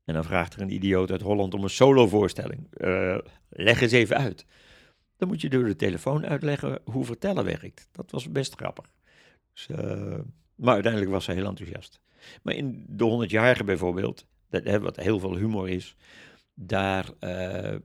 En 0.04 0.14
dan 0.14 0.24
vraagt 0.24 0.54
er 0.54 0.60
een 0.60 0.72
idioot 0.72 1.10
uit 1.10 1.20
Holland 1.20 1.54
om 1.54 1.62
een 1.62 1.70
solovoorstelling. 1.70 2.74
Eh 2.74 3.18
leg 3.48 3.80
eens 3.80 3.92
even 3.92 4.16
uit. 4.16 4.46
Dan 5.16 5.28
moet 5.28 5.40
je 5.40 5.48
door 5.48 5.64
de 5.64 5.76
telefoon 5.76 6.26
uitleggen 6.26 6.80
hoe 6.84 7.04
vertellen 7.04 7.44
werkt. 7.44 7.88
Dat 7.92 8.10
was 8.10 8.32
best 8.32 8.54
grappig. 8.54 8.92
Dus, 9.52 9.66
eh, 9.66 10.18
maar 10.54 10.74
uiteindelijk 10.74 11.12
was 11.12 11.24
ze 11.24 11.32
heel 11.32 11.46
enthousiast. 11.46 12.00
Maar 12.42 12.54
in 12.54 12.84
de 12.88 13.04
100-jarige 13.04 13.64
bijvoorbeeld, 13.64 14.26
dat, 14.48 14.64
hè, 14.64 14.80
wat 14.80 14.96
heel 14.96 15.18
veel 15.18 15.36
humor 15.36 15.68
is, 15.68 15.96
daar 16.54 17.10
eh, 17.18 17.76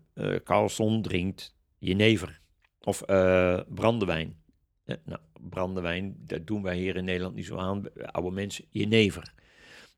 Carlson 0.44 1.02
drinkt 1.02 1.56
jenever 1.78 2.41
of 2.84 3.02
eh, 3.02 3.60
brandewijn. 3.68 4.42
Eh, 4.84 4.96
nou, 5.06 5.20
brandewijn, 5.40 6.16
dat 6.18 6.48
doen 6.48 6.62
wij 6.62 6.78
hier 6.78 6.96
in 6.96 7.04
Nederland 7.04 7.36
niet 7.36 7.46
zo 7.46 7.58
aan. 7.58 7.84
Oude 8.12 8.32
mensen, 8.32 8.66
jenever. 8.70 9.34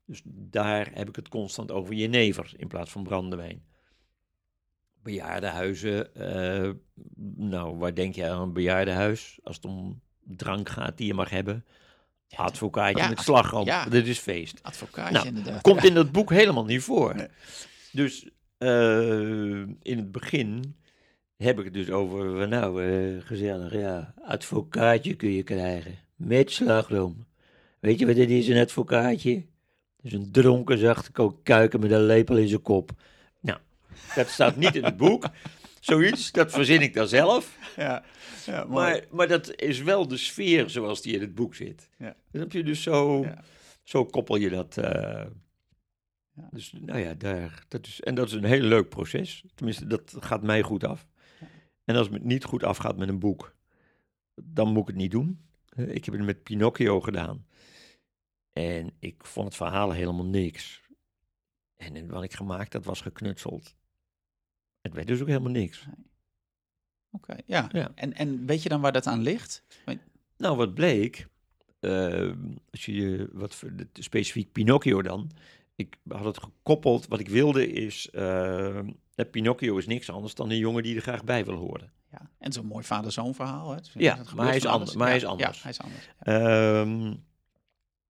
Dus 0.05 0.21
daar 0.25 0.89
heb 0.93 1.09
ik 1.09 1.15
het 1.15 1.29
constant 1.29 1.71
over 1.71 1.93
jenever 1.93 2.53
in 2.57 2.67
plaats 2.67 2.91
van 2.91 3.03
brandewijn. 3.03 3.63
Bejaardenhuizen, 5.03 6.15
eh 6.15 6.71
nou, 7.35 7.77
waar 7.77 7.93
denk 7.93 8.15
je 8.15 8.29
aan 8.29 8.41
een 8.41 8.53
bejaardenhuis? 8.53 9.39
Als 9.43 9.55
het 9.55 9.65
om 9.65 10.01
drank 10.23 10.69
gaat 10.69 10.97
die 10.97 11.07
je 11.07 11.13
mag 11.13 11.29
hebben. 11.29 11.65
Advocaatje 12.29 12.97
ja, 12.97 13.07
met 13.07 13.17
als- 13.17 13.25
slagroom, 13.25 13.65
ja. 13.65 13.85
dit 13.85 14.07
is 14.07 14.19
feest. 14.19 14.59
Advocaatje 14.63 15.13
Nou, 15.13 15.27
inderdaad. 15.27 15.61
Komt 15.61 15.83
in 15.83 15.93
dat 15.93 16.11
boek 16.11 16.29
helemaal 16.29 16.65
niet 16.65 16.81
voor. 16.81 17.15
Nee. 17.15 17.27
Dus 17.91 18.29
in 19.81 19.97
het 19.97 20.11
begin 20.11 20.75
heb 21.43 21.59
ik 21.59 21.65
het 21.65 21.73
dus 21.73 21.89
over, 21.89 22.47
nou, 22.47 22.83
eh, 22.85 23.21
gezellig, 23.25 23.73
ja, 23.73 24.13
advocaatje 24.25 25.13
kun 25.13 25.31
je 25.31 25.43
krijgen, 25.43 25.95
met 26.15 26.51
slagroom. 26.51 27.25
Weet 27.79 27.99
je 27.99 28.05
wat 28.05 28.15
dit 28.15 28.29
is, 28.29 28.47
een 28.47 28.61
advocaatje? 28.61 29.33
Dat 29.97 30.11
is 30.11 30.13
een 30.13 30.31
dronken, 30.31 30.77
zachtgekookt 30.77 31.43
kuiken 31.43 31.79
met 31.79 31.91
een 31.91 32.05
lepel 32.05 32.37
in 32.37 32.47
zijn 32.47 32.61
kop. 32.61 32.91
Nou, 33.39 33.59
dat 34.15 34.27
staat 34.29 34.55
niet 34.55 34.75
in 34.75 34.83
het 34.83 34.97
boek. 34.97 35.25
Zoiets, 35.79 36.31
dat 36.31 36.51
verzin 36.51 36.81
ik 36.81 36.93
dan 36.93 37.07
zelf. 37.07 37.57
Ja, 37.75 38.03
ja. 38.45 38.63
Maar, 38.65 39.01
maar 39.11 39.27
dat 39.27 39.55
is 39.61 39.81
wel 39.81 40.07
de 40.07 40.17
sfeer 40.17 40.69
zoals 40.69 41.01
die 41.01 41.13
in 41.13 41.21
het 41.21 41.35
boek 41.35 41.55
zit. 41.55 41.89
Ja. 41.97 42.15
Dan 42.31 42.41
heb 42.41 42.51
je 42.51 42.63
dus 42.63 42.81
zo, 42.83 43.21
Ja. 43.23 43.43
zo 43.83 44.05
koppel 44.05 44.35
je 44.35 44.49
dat. 44.49 44.77
eh, 44.77 45.25
Ja. 46.35 46.49
Dus 46.51 46.73
nou 46.81 46.99
ja, 46.99 47.13
daar, 47.13 47.63
dat 47.67 47.85
is, 47.87 48.01
en 48.01 48.15
dat 48.15 48.27
is 48.27 48.33
een 48.33 48.43
heel 48.43 48.61
leuk 48.61 48.89
proces. 48.89 49.43
Tenminste, 49.55 49.87
dat 49.87 50.15
gaat 50.19 50.41
mij 50.43 50.61
goed 50.61 50.83
af. 50.83 51.05
En 51.83 51.95
als 51.95 52.07
het 52.07 52.21
me 52.21 52.27
niet 52.27 52.43
goed 52.43 52.63
afgaat 52.63 52.97
met 52.97 53.09
een 53.09 53.19
boek, 53.19 53.55
dan 54.35 54.67
moet 54.67 54.81
ik 54.81 54.87
het 54.87 54.95
niet 54.95 55.11
doen. 55.11 55.39
Eh, 55.69 55.95
ik 55.95 56.05
heb 56.05 56.13
het 56.13 56.23
met 56.23 56.43
Pinocchio 56.43 57.01
gedaan. 57.01 57.45
En 58.53 58.91
ik 58.99 59.25
vond 59.25 59.47
het 59.47 59.55
verhaal 59.55 59.91
helemaal 59.91 60.25
niks. 60.25 60.81
En 61.75 62.07
wat 62.07 62.23
ik 62.23 62.33
gemaakt 62.33 62.73
had, 62.73 62.85
was 62.85 63.01
geknutseld. 63.01 63.75
Het 64.81 64.93
werd 64.93 65.07
dus 65.07 65.21
ook 65.21 65.27
helemaal 65.27 65.51
niks. 65.51 65.87
Oké, 67.11 67.35
ja. 67.45 67.69
Ja. 67.71 67.91
En, 67.95 68.13
en 68.13 68.45
weet 68.45 68.63
je 68.63 68.69
dan 68.69 68.81
waar 68.81 68.91
dat 68.91 69.07
aan 69.07 69.21
ligt? 69.21 69.63
Nou, 70.37 70.57
wat 70.57 70.73
bleek, 70.73 71.27
eh, 71.79 72.31
als 72.71 72.85
je 72.85 72.93
je 72.93 73.29
wat 73.31 73.63
specifiek 73.93 74.51
Pinocchio 74.51 75.01
dan, 75.01 75.31
ik 75.75 75.95
had 76.07 76.25
het 76.25 76.37
gekoppeld. 76.39 77.07
Wat 77.07 77.19
ik 77.19 77.29
wilde 77.29 77.71
is, 77.71 78.09
eh, 78.09 78.79
Pinocchio 79.31 79.77
is 79.77 79.85
niks 79.87 80.09
anders 80.09 80.35
dan 80.35 80.49
een 80.49 80.57
jongen 80.57 80.83
die 80.83 80.95
er 80.95 81.01
graag 81.01 81.23
bij 81.23 81.45
wil 81.45 81.55
horen. 81.55 81.91
Ja. 82.11 82.29
En 82.39 82.51
zo'n 82.51 82.65
mooi 82.65 82.83
vader-zoon 82.83 83.35
verhaal. 83.35 83.69
Hè? 83.71 83.77
Dus 83.77 83.91
Ja, 83.93 84.19
maar 84.35 84.45
hij 84.45 84.55
is 84.55 84.61
van 84.61 84.71
alles. 84.71 84.81
ander- 84.87 84.97
maar 84.97 85.07
hij 85.07 85.17
is 85.17 85.25
anders. 85.25 85.57
Ja, 85.57 85.61
hij 85.63 85.71
is 85.71 85.79
anders. 85.81 86.09
Ja. 86.23 86.81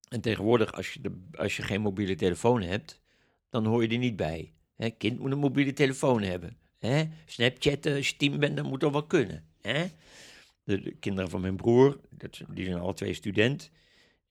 En 0.09 0.21
tegenwoordig, 0.21 0.73
als 0.73 0.93
je, 0.93 1.01
de, 1.01 1.21
als 1.35 1.55
je 1.57 1.61
geen 1.63 1.81
mobiele 1.81 2.15
telefoon 2.15 2.61
hebt, 2.61 3.01
dan 3.49 3.65
hoor 3.65 3.81
je 3.83 3.87
er 3.89 3.97
niet 3.97 4.15
bij. 4.15 4.53
Hè, 4.75 4.89
kind 4.89 5.19
moet 5.19 5.31
een 5.31 5.37
mobiele 5.37 5.73
telefoon 5.73 6.21
hebben. 6.21 6.57
Hè? 6.79 7.03
Snapchatten, 7.25 7.95
als 7.95 8.09
je 8.09 8.15
tien 8.15 8.39
bent, 8.39 8.55
dan 8.57 8.65
moet 8.65 8.79
dat 8.79 8.91
wel 8.91 9.05
kunnen. 9.05 9.43
Hè? 9.61 9.85
De, 10.63 10.81
de 10.81 10.91
kinderen 10.95 11.29
van 11.29 11.41
mijn 11.41 11.55
broer, 11.55 11.99
dat, 12.09 12.41
die 12.49 12.65
zijn 12.65 12.77
alle 12.79 12.93
twee 12.93 13.13
student, 13.13 13.69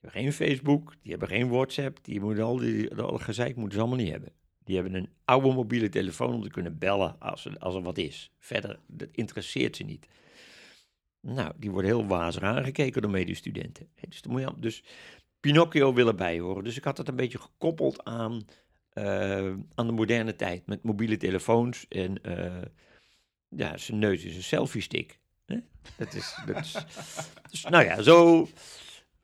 geen 0.03 0.33
Facebook, 0.33 0.95
die 1.03 1.11
hebben 1.11 1.29
geen 1.29 1.49
WhatsApp, 1.49 1.99
die 2.05 2.21
moeten 2.21 2.45
al 2.45 2.57
die 2.57 2.95
al 2.95 3.11
dat 3.11 3.23
gezeik 3.23 3.57
moeten 3.57 3.75
ze 3.75 3.81
allemaal 3.81 4.05
niet 4.05 4.13
hebben. 4.13 4.33
Die 4.65 4.75
hebben 4.75 4.95
een 4.95 5.09
oude 5.25 5.53
mobiele 5.53 5.89
telefoon 5.89 6.35
om 6.35 6.43
te 6.43 6.51
kunnen 6.51 6.79
bellen 6.79 7.19
als 7.19 7.45
er, 7.45 7.59
als 7.59 7.75
er 7.75 7.83
wat 7.83 7.99
is. 7.99 8.33
Verder, 8.39 8.79
dat 8.87 9.09
interesseert 9.13 9.77
ze 9.77 9.83
niet. 9.83 10.09
Nou, 11.21 11.53
die 11.57 11.71
worden 11.71 11.91
heel 11.91 12.07
wazig 12.07 12.43
aangekeken 12.43 13.03
door 13.03 13.11
medestudenten. 13.11 13.89
Dus, 14.09 14.23
dus 14.57 14.85
Pinocchio 15.41 15.95
wil 15.95 16.07
erbij 16.07 16.39
horen. 16.39 16.65
Dus 16.65 16.77
ik 16.77 16.85
had 16.85 16.99
het 16.99 17.09
een 17.09 17.17
beetje 17.17 17.39
gekoppeld 17.39 18.05
aan, 18.05 18.43
eh, 18.93 19.55
aan 19.75 19.87
de 19.87 19.93
moderne 19.93 20.37
tijd. 20.37 20.67
Met 20.67 20.83
mobiele 20.83 21.17
telefoons 21.17 21.89
en 21.89 22.23
eh, 22.23 22.63
ja, 23.49 23.77
zijn 23.77 23.99
neus 23.99 24.25
is 24.25 24.37
een 24.37 24.43
selfie 24.43 24.83
stick. 24.83 25.21
Dat 25.97 26.15
is, 26.15 26.39
dat 26.47 26.57
is, 26.57 26.73
dus, 27.51 27.65
nou 27.65 27.85
ja, 27.85 28.03
zo, 28.03 28.49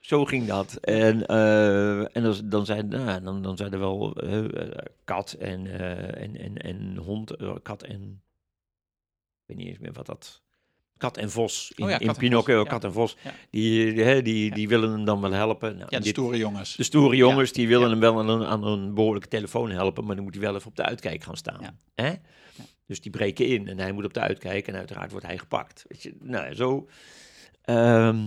zo 0.09 0.25
ging 0.25 0.47
dat. 0.47 0.75
En, 0.81 1.27
eh, 1.27 2.17
en 2.17 2.25
als, 2.25 2.41
dan, 2.45 2.67
zei, 2.67 2.83
nou, 2.83 3.23
dan, 3.23 3.43
dan 3.43 3.57
zijn 3.57 3.73
er 3.73 3.79
wel 3.79 4.15
eh, 4.17 4.45
kat 5.05 5.33
en, 5.33 5.67
eh, 5.67 6.23
en, 6.23 6.37
en, 6.41 6.57
en 6.57 6.97
hond, 6.97 7.37
kat 7.63 7.83
en, 7.83 8.23
ik 9.41 9.45
weet 9.47 9.57
niet 9.57 9.67
eens 9.69 9.79
meer 9.79 9.93
wat 9.93 10.07
dat, 10.07 10.43
kat 10.97 11.17
en 11.17 11.31
vos 11.31 11.73
in, 11.75 11.85
Oh 11.85 11.91
ja, 11.91 11.99
in 11.99 12.07
kat 12.07 12.15
en 12.17 12.21
Pinocchio, 12.23 12.55
vos, 12.57 12.65
ja. 12.65 12.71
kat 12.71 12.85
en 12.85 12.93
vos, 12.93 13.17
Ja. 13.25 13.33
die, 13.51 13.93
die, 13.95 14.23
die, 14.23 14.49
Ja. 14.49 14.55
die 14.55 14.69
willen 14.69 14.91
hem 14.91 15.05
dan 15.05 15.21
wel 15.21 15.33
helpen. 15.33 15.77
Nou, 15.77 15.87
Ja, 15.91 15.99
de 15.99 16.05
dit- 16.05 16.13
stoere 16.13 16.37
jongens. 16.37 16.77
de 16.77 16.83
stoere 16.83 17.17
jongens, 17.17 17.53
die 17.53 17.69
willen 17.69 17.91
hem 17.91 18.01
wel 18.01 18.19
aan 18.19 18.29
een, 18.29 18.45
aan 18.45 18.65
een 18.65 18.95
behoorlijke 18.95 19.29
telefoon 19.29 19.71
helpen, 19.71 20.05
maar 20.05 20.15
dan 20.15 20.25
moet 20.25 20.35
hij 20.35 20.43
wel 20.43 20.55
even 20.55 20.69
op 20.69 20.77
de 20.77 20.83
uitkijk 20.85 21.23
gaan 21.23 21.37
staan. 21.37 21.79
Hè? 21.95 22.13
Dus 22.87 23.01
die 23.01 23.11
breken 23.11 23.47
in 23.47 23.69
en 23.69 23.79
hij 23.79 23.93
moet 23.93 24.05
op 24.05 24.15
de 24.15 24.21
uitkijk 24.21 24.67
en 24.69 24.75
uiteraard 24.75 25.11
wordt 25.11 25.27
hij 25.27 25.39
gepakt. 25.39 25.85
Weet 25.89 26.03
je? 26.03 26.15
Nou, 26.21 26.47
ja, 26.47 26.55
zo. 26.55 26.89
Ehm, 27.63 28.19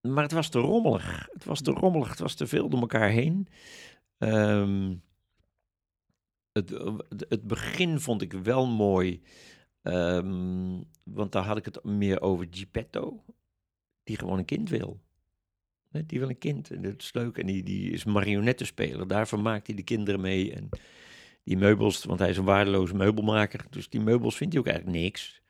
maar 0.00 0.22
het 0.22 0.32
was 0.32 0.48
te 0.48 0.58
rommelig. 0.58 1.28
Het 1.32 1.44
was 1.44 1.60
te 1.60 1.70
rommelig, 1.70 2.08
het 2.08 2.18
was 2.18 2.34
te 2.34 2.46
veel 2.46 2.68
door 2.68 2.80
elkaar 2.80 3.10
heen. 3.10 3.48
Ehm, 4.18 4.94
het, 6.52 6.70
het- 6.70 7.26
het 7.28 7.46
begin 7.46 8.00
vond 8.00 8.22
ik 8.22 8.32
wel 8.32 8.66
mooi, 8.66 9.22
ehm, 9.82 10.82
want 11.04 11.32
daar 11.32 11.44
had 11.44 11.56
ik 11.56 11.64
het 11.64 11.84
meer 11.84 12.20
over 12.20 12.46
Geppetto, 12.50 13.24
die 14.02 14.18
gewoon 14.18 14.38
een 14.38 14.44
kind 14.44 14.68
wil. 14.68 15.00
Die 16.06 16.18
wil 16.18 16.28
een 16.28 16.38
kind 16.38 16.70
en 16.70 16.82
dat 16.82 17.02
is 17.02 17.12
leuk. 17.12 17.38
En 17.38 17.46
die, 17.46 17.62
die 17.62 17.90
is 17.90 18.04
marionettenspeler. 18.04 19.08
Daar 19.08 19.28
vermaakt 19.28 19.66
hij 19.66 19.76
de 19.76 19.82
kinderen 19.82 20.20
mee. 20.20 20.52
En 20.52 20.68
die 21.44 21.56
meubels, 21.56 22.04
want 22.04 22.18
hij 22.18 22.28
is 22.30 22.36
een 22.36 22.44
waardeloze 22.44 22.94
meubelmaker. 22.94 23.66
Dus 23.70 23.88
die 23.88 24.00
meubels 24.00 24.36
vindt 24.36 24.52
hij 24.52 24.62
ook 24.62 24.68
eigenlijk 24.68 24.98
niks. 24.98 25.42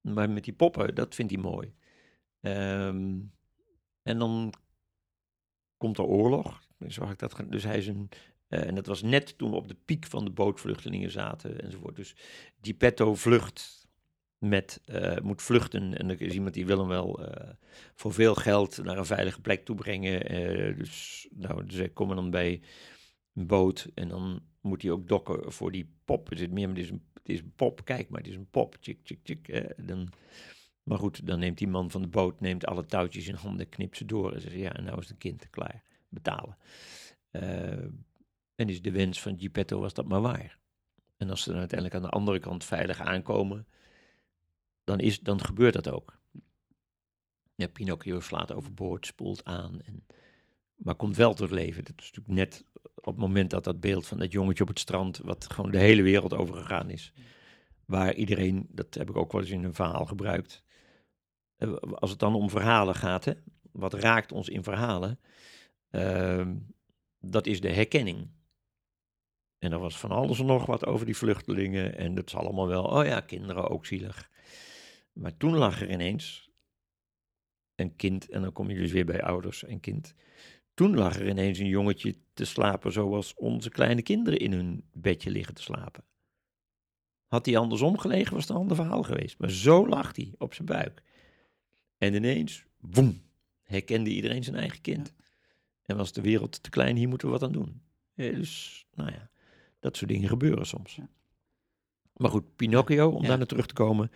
Maar 0.00 0.30
met 0.30 0.44
die 0.44 0.52
poppen, 0.54 0.94
dat 0.94 1.14
vindt 1.14 1.32
hij 1.32 1.40
mooi. 1.40 1.74
Ehm, 2.40 3.18
en 4.06 4.18
dan 4.18 4.52
komt 5.76 5.98
er 5.98 6.04
oorlog. 6.04 6.60
Dus, 6.78 6.94
zag 6.94 7.10
ik 7.10 7.18
dat, 7.18 7.42
dus 7.48 7.62
hij 7.62 7.78
is 7.78 7.86
een... 7.86 8.08
eh, 8.48 8.66
en 8.66 8.74
dat 8.74 8.86
was 8.86 9.02
net 9.02 9.38
toen 9.38 9.50
we 9.50 9.56
op 9.56 9.68
de 9.68 9.76
piek 9.84 10.06
van 10.06 10.24
de 10.24 10.30
bootvluchtelingen 10.30 11.10
zaten 11.10 11.62
enzovoort. 11.62 11.96
Dus 11.96 12.16
Geppetto 12.60 13.14
vlucht 13.14 13.88
met, 14.38 14.80
eh, 14.84 15.18
moet 15.18 15.42
vluchten. 15.42 15.98
En 15.98 16.10
er 16.10 16.20
is 16.20 16.32
iemand 16.32 16.54
die 16.54 16.66
wil 16.66 16.78
hem 16.78 16.88
wel 16.88 17.24
eh, 17.24 17.50
voor 17.94 18.12
veel 18.12 18.34
geld 18.34 18.82
naar 18.82 18.98
een 18.98 19.06
veilige 19.06 19.40
plek 19.40 19.64
toe 19.64 19.76
brengen. 19.76 20.20
Dus, 20.78 21.26
nou, 21.30 21.64
dus 21.64 21.74
zij 21.74 21.88
komen 21.88 22.16
dan 22.16 22.30
bij 22.30 22.60
een 23.34 23.46
boot 23.46 23.88
en 23.94 24.08
dan 24.08 24.42
moet 24.60 24.82
hij 24.82 24.90
ook 24.90 25.08
dokken 25.08 25.52
voor 25.52 25.72
die 25.72 25.94
pop. 26.04 26.30
Er 26.30 26.38
zit 26.38 26.50
meer, 26.50 26.68
het 26.68 26.78
is 26.78 26.90
een, 26.90 27.04
het 27.14 27.28
is 27.28 27.40
pop. 27.56 27.84
Kijk 27.84 28.08
maar, 28.08 28.20
het 28.20 28.30
is 28.30 28.36
een 28.36 28.50
pop. 28.50 28.76
Tjik, 28.76 29.04
tjik, 29.04 29.24
tjik. 29.24 29.74
dan, 29.86 30.08
maar 30.86 30.98
goed, 30.98 31.26
dan 31.26 31.38
neemt 31.38 31.58
die 31.58 31.68
man 31.68 31.90
van 31.90 32.02
de 32.02 32.08
boot 32.08 32.40
neemt 32.40 32.66
alle 32.66 32.86
touwtjes 32.86 33.28
in 33.28 33.34
handen, 33.34 33.68
knipt 33.68 33.96
ze 33.96 34.04
door 34.04 34.32
en 34.32 34.40
zegt 34.40 34.54
ja, 34.54 34.80
nou 34.80 34.98
is 34.98 35.08
het 35.08 35.18
kind 35.18 35.50
klaar. 35.50 35.82
Betalen. 36.08 36.56
Eh, 37.30 37.84
en 38.54 38.68
is 38.68 38.82
de 38.82 38.90
wens 38.90 39.20
van 39.20 39.38
Geppetto 39.38 39.80
was 39.80 39.94
dat 39.94 40.06
maar 40.06 40.20
waar. 40.20 40.58
En 41.16 41.30
als 41.30 41.42
ze 41.42 41.50
dan 41.50 41.58
uiteindelijk 41.58 41.98
aan 41.98 42.10
de 42.10 42.16
andere 42.16 42.38
kant 42.38 42.64
veilig 42.64 43.00
aankomen, 43.00 43.66
dan, 44.84 45.00
is, 45.00 45.20
dan 45.20 45.40
gebeurt 45.40 45.74
dat 45.74 45.88
ook. 45.88 46.18
Ja, 47.54 47.68
Pinocchio 47.68 48.20
slaat 48.20 48.52
overboord, 48.52 49.06
spoelt 49.06 49.44
aan, 49.44 49.80
en, 49.80 50.06
maar 50.74 50.94
komt 50.94 51.16
wel 51.16 51.34
tot 51.34 51.50
leven. 51.50 51.84
Dat 51.84 51.94
is 51.98 52.12
natuurlijk 52.12 52.34
net 52.34 52.64
op 52.94 53.04
het 53.04 53.16
moment 53.16 53.50
dat 53.50 53.64
dat 53.64 53.80
beeld 53.80 54.06
van 54.06 54.18
dat 54.18 54.32
jongetje 54.32 54.62
op 54.62 54.68
het 54.68 54.78
strand, 54.78 55.18
wat 55.18 55.52
gewoon 55.52 55.70
de 55.70 55.78
hele 55.78 56.02
wereld 56.02 56.34
overgegaan 56.34 56.90
is, 56.90 57.12
waar 57.84 58.14
iedereen, 58.14 58.66
dat 58.70 58.94
heb 58.94 59.08
ik 59.10 59.16
ook 59.16 59.32
wel 59.32 59.40
eens 59.40 59.50
in 59.50 59.64
een 59.64 59.74
verhaal 59.74 60.06
gebruikt, 60.06 60.64
als 61.94 62.10
het 62.10 62.18
dan 62.18 62.34
om 62.34 62.50
verhalen 62.50 62.94
gaat, 62.94 63.24
hè, 63.24 63.32
wat 63.72 63.94
raakt 63.94 64.32
ons 64.32 64.48
in 64.48 64.62
verhalen, 64.62 65.20
ehm, 65.90 66.56
dat 67.20 67.46
is 67.46 67.60
de 67.60 67.72
herkenning. 67.72 68.28
En 69.58 69.72
er 69.72 69.78
was 69.78 69.98
van 69.98 70.10
alles 70.10 70.38
en 70.38 70.46
nog 70.46 70.66
wat 70.66 70.86
over 70.86 71.06
die 71.06 71.16
vluchtelingen. 71.16 71.96
En 71.96 72.14
dat 72.14 72.26
is 72.26 72.34
allemaal 72.34 72.66
wel, 72.66 72.84
oh 72.84 73.04
ja, 73.04 73.20
kinderen 73.20 73.68
ook 73.68 73.86
zielig. 73.86 74.30
Maar 75.12 75.36
toen 75.36 75.56
lag 75.56 75.80
er 75.80 75.90
ineens 75.90 76.50
een 77.74 77.96
kind, 77.96 78.28
en 78.28 78.42
dan 78.42 78.52
kom 78.52 78.70
je 78.70 78.76
dus 78.76 78.92
weer 78.92 79.04
bij 79.04 79.22
ouders 79.22 79.64
en 79.64 79.80
kind. 79.80 80.14
Toen 80.74 80.96
lag 80.96 81.16
er 81.16 81.28
ineens 81.28 81.58
een 81.58 81.68
jongetje 81.68 82.16
te 82.34 82.44
slapen 82.44 82.92
zoals 82.92 83.34
onze 83.34 83.70
kleine 83.70 84.02
kinderen 84.02 84.38
in 84.38 84.52
hun 84.52 84.84
bedje 84.92 85.30
liggen 85.30 85.54
te 85.54 85.62
slapen. 85.62 86.04
Had 87.26 87.46
hij 87.46 87.56
andersom 87.56 87.98
gelegen, 87.98 88.34
was 88.34 88.42
het 88.42 88.50
een 88.50 88.56
ander 88.56 88.76
verhaal 88.76 89.02
geweest. 89.02 89.38
Maar 89.38 89.50
zo 89.50 89.88
lag 89.88 90.16
hij 90.16 90.34
op 90.38 90.54
zijn 90.54 90.66
buik. 90.66 91.02
En 91.98 92.14
ineens, 92.14 92.64
woem, 92.80 93.22
herkende 93.62 94.10
iedereen 94.10 94.44
zijn 94.44 94.56
eigen 94.56 94.80
kind. 94.80 95.14
En 95.82 95.96
was 95.96 96.12
de 96.12 96.20
wereld 96.20 96.62
te 96.62 96.70
klein, 96.70 96.96
hier 96.96 97.08
moeten 97.08 97.26
we 97.26 97.32
wat 97.32 97.42
aan 97.42 97.52
doen. 97.52 97.82
Dus, 98.14 98.86
nou 98.94 99.10
ja, 99.12 99.30
dat 99.80 99.96
soort 99.96 100.10
dingen 100.10 100.28
gebeuren 100.28 100.66
soms. 100.66 100.94
Ja. 100.94 101.08
Maar 102.16 102.30
goed, 102.30 102.56
Pinocchio, 102.56 103.10
om 103.10 103.26
daar 103.26 103.36
naar 103.36 103.46
terug 103.46 103.66
te 103.66 103.74
komen. 103.74 104.10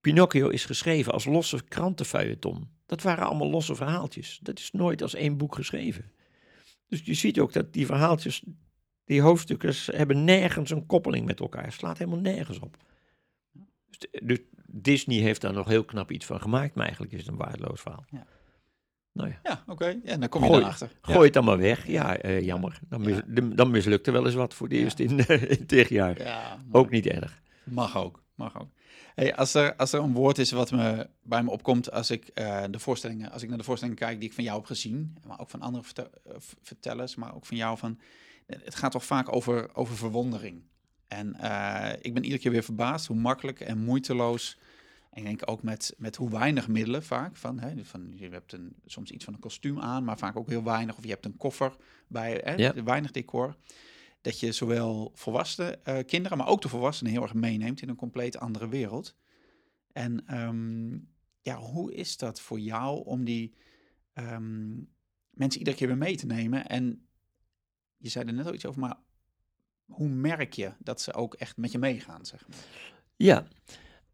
Pinocchio 0.00 0.48
is 0.48 0.64
geschreven 0.64 1.12
als 1.12 1.24
losse 1.24 1.64
krantenfeuilleton. 1.64 2.68
Dat 2.86 3.02
waren 3.02 3.26
allemaal 3.26 3.50
losse 3.50 3.74
verhaaltjes. 3.74 4.38
Dat 4.42 4.58
is 4.58 4.70
nooit 4.70 5.02
als 5.02 5.14
één 5.14 5.36
boek 5.36 5.54
geschreven. 5.54 6.12
Dus 6.86 7.00
je 7.04 7.14
ziet 7.14 7.40
ook 7.40 7.52
dat 7.52 7.72
die 7.72 7.86
verhaaltjes, 7.86 8.42
die 9.04 9.20
hoofdstukken, 9.20 9.74
hebben 9.96 10.24
nergens 10.24 10.70
een 10.70 10.86
koppeling 10.86 11.26
met 11.26 11.40
elkaar. 11.40 11.64
Het 11.64 11.72
slaat 11.72 11.98
helemaal 11.98 12.20
nergens 12.20 12.58
op. 12.58 12.76
Dus, 13.88 14.20
dus 14.22 14.38
Disney 14.70 15.18
heeft 15.18 15.40
daar 15.40 15.52
nog 15.52 15.68
heel 15.68 15.84
knap 15.84 16.10
iets 16.10 16.26
van 16.26 16.40
gemaakt, 16.40 16.74
maar 16.74 16.84
eigenlijk 16.84 17.12
is 17.14 17.20
het 17.20 17.28
een 17.28 17.36
waardeloos 17.36 17.80
verhaal. 17.80 18.04
Ja. 18.10 18.26
Nou 19.12 19.28
ja, 19.30 19.38
Ja, 19.42 19.62
oké. 19.66 19.98
Ja, 20.04 20.16
dan 20.16 20.28
kom 20.28 20.44
je 20.44 20.50
erachter. 20.50 20.90
gooi 21.02 21.24
het 21.24 21.32
dan 21.32 21.44
maar 21.44 21.58
weg. 21.58 21.86
Ja, 21.86 22.16
eh, 22.16 22.40
jammer. 22.44 22.78
Dan, 22.88 23.00
mis, 23.00 23.20
de- 23.26 23.54
dan 23.54 23.70
mislukt 23.70 24.06
er 24.06 24.12
wel 24.12 24.24
eens 24.26 24.34
wat 24.34 24.54
voor 24.54 24.68
de 24.68 24.76
eerste 24.76 25.02
in, 25.04 25.18
in 25.58 25.66
tegenjaar. 25.66 26.22
Ja, 26.22 26.58
Ook 26.70 26.90
niet 26.90 27.06
erg. 27.06 27.40
Mag 27.64 27.96
ook, 27.96 28.22
mag 28.34 28.60
ook. 28.60 28.68
Hey, 29.14 29.34
als, 29.36 29.54
er, 29.54 29.76
als 29.76 29.92
er 29.92 30.00
een 30.00 30.12
woord 30.12 30.38
is 30.38 30.50
wat 30.50 30.70
me, 30.70 31.08
bij 31.22 31.42
me 31.42 31.50
opkomt 31.50 31.90
als 31.90 32.10
ik, 32.10 32.28
eh, 32.28 32.64
de 32.70 32.78
voorstellingen, 32.78 33.30
als 33.30 33.42
ik 33.42 33.48
naar 33.48 33.58
de 33.58 33.64
voorstellingen 33.64 34.00
kijk 34.00 34.18
die 34.20 34.28
ik 34.28 34.34
van 34.34 34.44
jou 34.44 34.56
heb 34.56 34.66
gezien, 34.66 35.16
maar 35.26 35.40
ook 35.40 35.50
van 35.50 35.60
andere 35.60 35.84
eh, 35.94 36.34
vertellers, 36.62 37.14
maar 37.14 37.34
ook 37.34 37.46
van 37.46 37.56
jou, 37.56 37.78
van, 37.78 37.98
het 38.46 38.74
gaat 38.74 38.92
toch 38.92 39.04
vaak 39.04 39.32
over, 39.34 39.74
over 39.74 39.96
verwondering. 39.96 40.62
En 41.08 41.34
eh, 41.34 41.92
ik 42.00 42.14
ben 42.14 42.22
iedere 42.22 42.42
keer 42.42 42.50
weer 42.50 42.62
verbaasd 42.62 43.06
hoe 43.06 43.16
makkelijk 43.16 43.60
en 43.60 43.78
moeiteloos, 43.84 44.58
en 45.10 45.18
ik 45.18 45.24
denk 45.24 45.50
ook 45.50 45.62
met, 45.62 45.94
met 45.96 46.16
hoe 46.16 46.30
weinig 46.30 46.68
middelen 46.68 47.02
vaak, 47.02 47.36
van, 47.36 47.58
hè, 47.58 47.84
van, 47.84 48.12
je 48.16 48.28
hebt 48.28 48.52
een, 48.52 48.74
soms 48.86 49.10
iets 49.10 49.24
van 49.24 49.34
een 49.34 49.40
kostuum 49.40 49.80
aan, 49.80 50.04
maar 50.04 50.18
vaak 50.18 50.36
ook 50.36 50.48
heel 50.48 50.62
weinig, 50.64 50.96
of 50.96 51.02
je 51.04 51.10
hebt 51.10 51.24
een 51.24 51.36
koffer 51.36 51.76
bij, 52.08 52.40
hè, 52.44 52.54
Ja. 52.54 52.82
weinig 52.82 53.10
decor 53.10 53.56
dat 54.20 54.40
je 54.40 54.52
zowel 54.52 55.12
volwassen 55.14 55.84
eh, 55.84 56.04
kinderen, 56.06 56.38
maar 56.38 56.46
ook 56.48 56.62
de 56.62 56.68
volwassenen 56.68 57.12
heel 57.12 57.22
erg 57.22 57.34
meeneemt 57.34 57.82
in 57.82 57.88
een 57.88 57.96
compleet 57.96 58.38
andere 58.38 58.68
wereld. 58.68 59.16
En 59.92 60.26
ehm, 60.26 60.98
ja, 61.42 61.56
hoe 61.56 61.94
is 61.94 62.16
dat 62.16 62.40
voor 62.40 62.60
jou 62.60 63.04
om 63.04 63.24
die 63.24 63.54
ehm, 64.12 64.76
mensen 65.30 65.58
iedere 65.58 65.76
keer 65.76 65.86
weer 65.86 65.96
mee 65.96 66.16
te 66.16 66.26
nemen? 66.26 66.66
En 66.66 67.06
je 67.96 68.08
zei 68.08 68.26
er 68.26 68.32
net 68.32 68.46
al 68.46 68.54
iets 68.54 68.66
over, 68.66 68.80
maar 68.80 68.96
hoe 69.88 70.08
merk 70.08 70.52
je 70.52 70.72
dat 70.78 71.00
ze 71.00 71.14
ook 71.14 71.34
echt 71.34 71.56
met 71.56 71.72
je 71.72 71.78
meegaan, 71.78 72.26
zeg 72.26 72.48
maar? 72.48 72.58
Ja, 73.16 73.46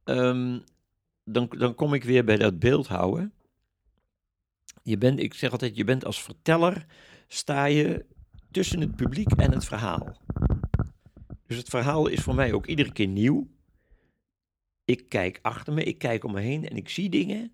ehm, 0.05 0.59
dan, 1.25 1.49
dan 1.59 1.75
kom 1.75 1.95
ik 1.95 2.05
weer 2.05 2.25
bij 2.25 2.37
dat 2.37 2.59
beeldhouden. 2.59 3.33
Je 4.83 4.99
bent, 4.99 5.19
ik 5.19 5.35
zeg 5.35 5.53
altijd, 5.53 5.77
je 5.77 5.85
bent 5.85 6.05
als 6.05 6.23
verteller, 6.23 6.87
sta 7.27 7.65
je 7.65 8.05
tussen 8.51 8.81
het 8.81 8.97
publiek 8.97 9.33
en 9.33 9.53
het 9.53 9.65
verhaal. 9.65 10.17
Dus 11.47 11.57
het 11.57 11.69
verhaal 11.69 12.07
is 12.07 12.21
voor 12.21 12.35
mij 12.35 12.53
ook 12.53 12.67
iedere 12.67 12.93
keer 12.93 13.07
nieuw. 13.09 13.49
Ik 14.85 15.09
kijk 15.09 15.39
achter 15.43 15.73
me, 15.73 15.85
ik 15.85 15.99
kijk 15.99 16.25
om 16.25 16.33
me 16.33 16.41
heen 16.41 16.69
en 16.69 16.77
ik 16.77 16.89
zie 16.89 17.09
dingen. 17.09 17.53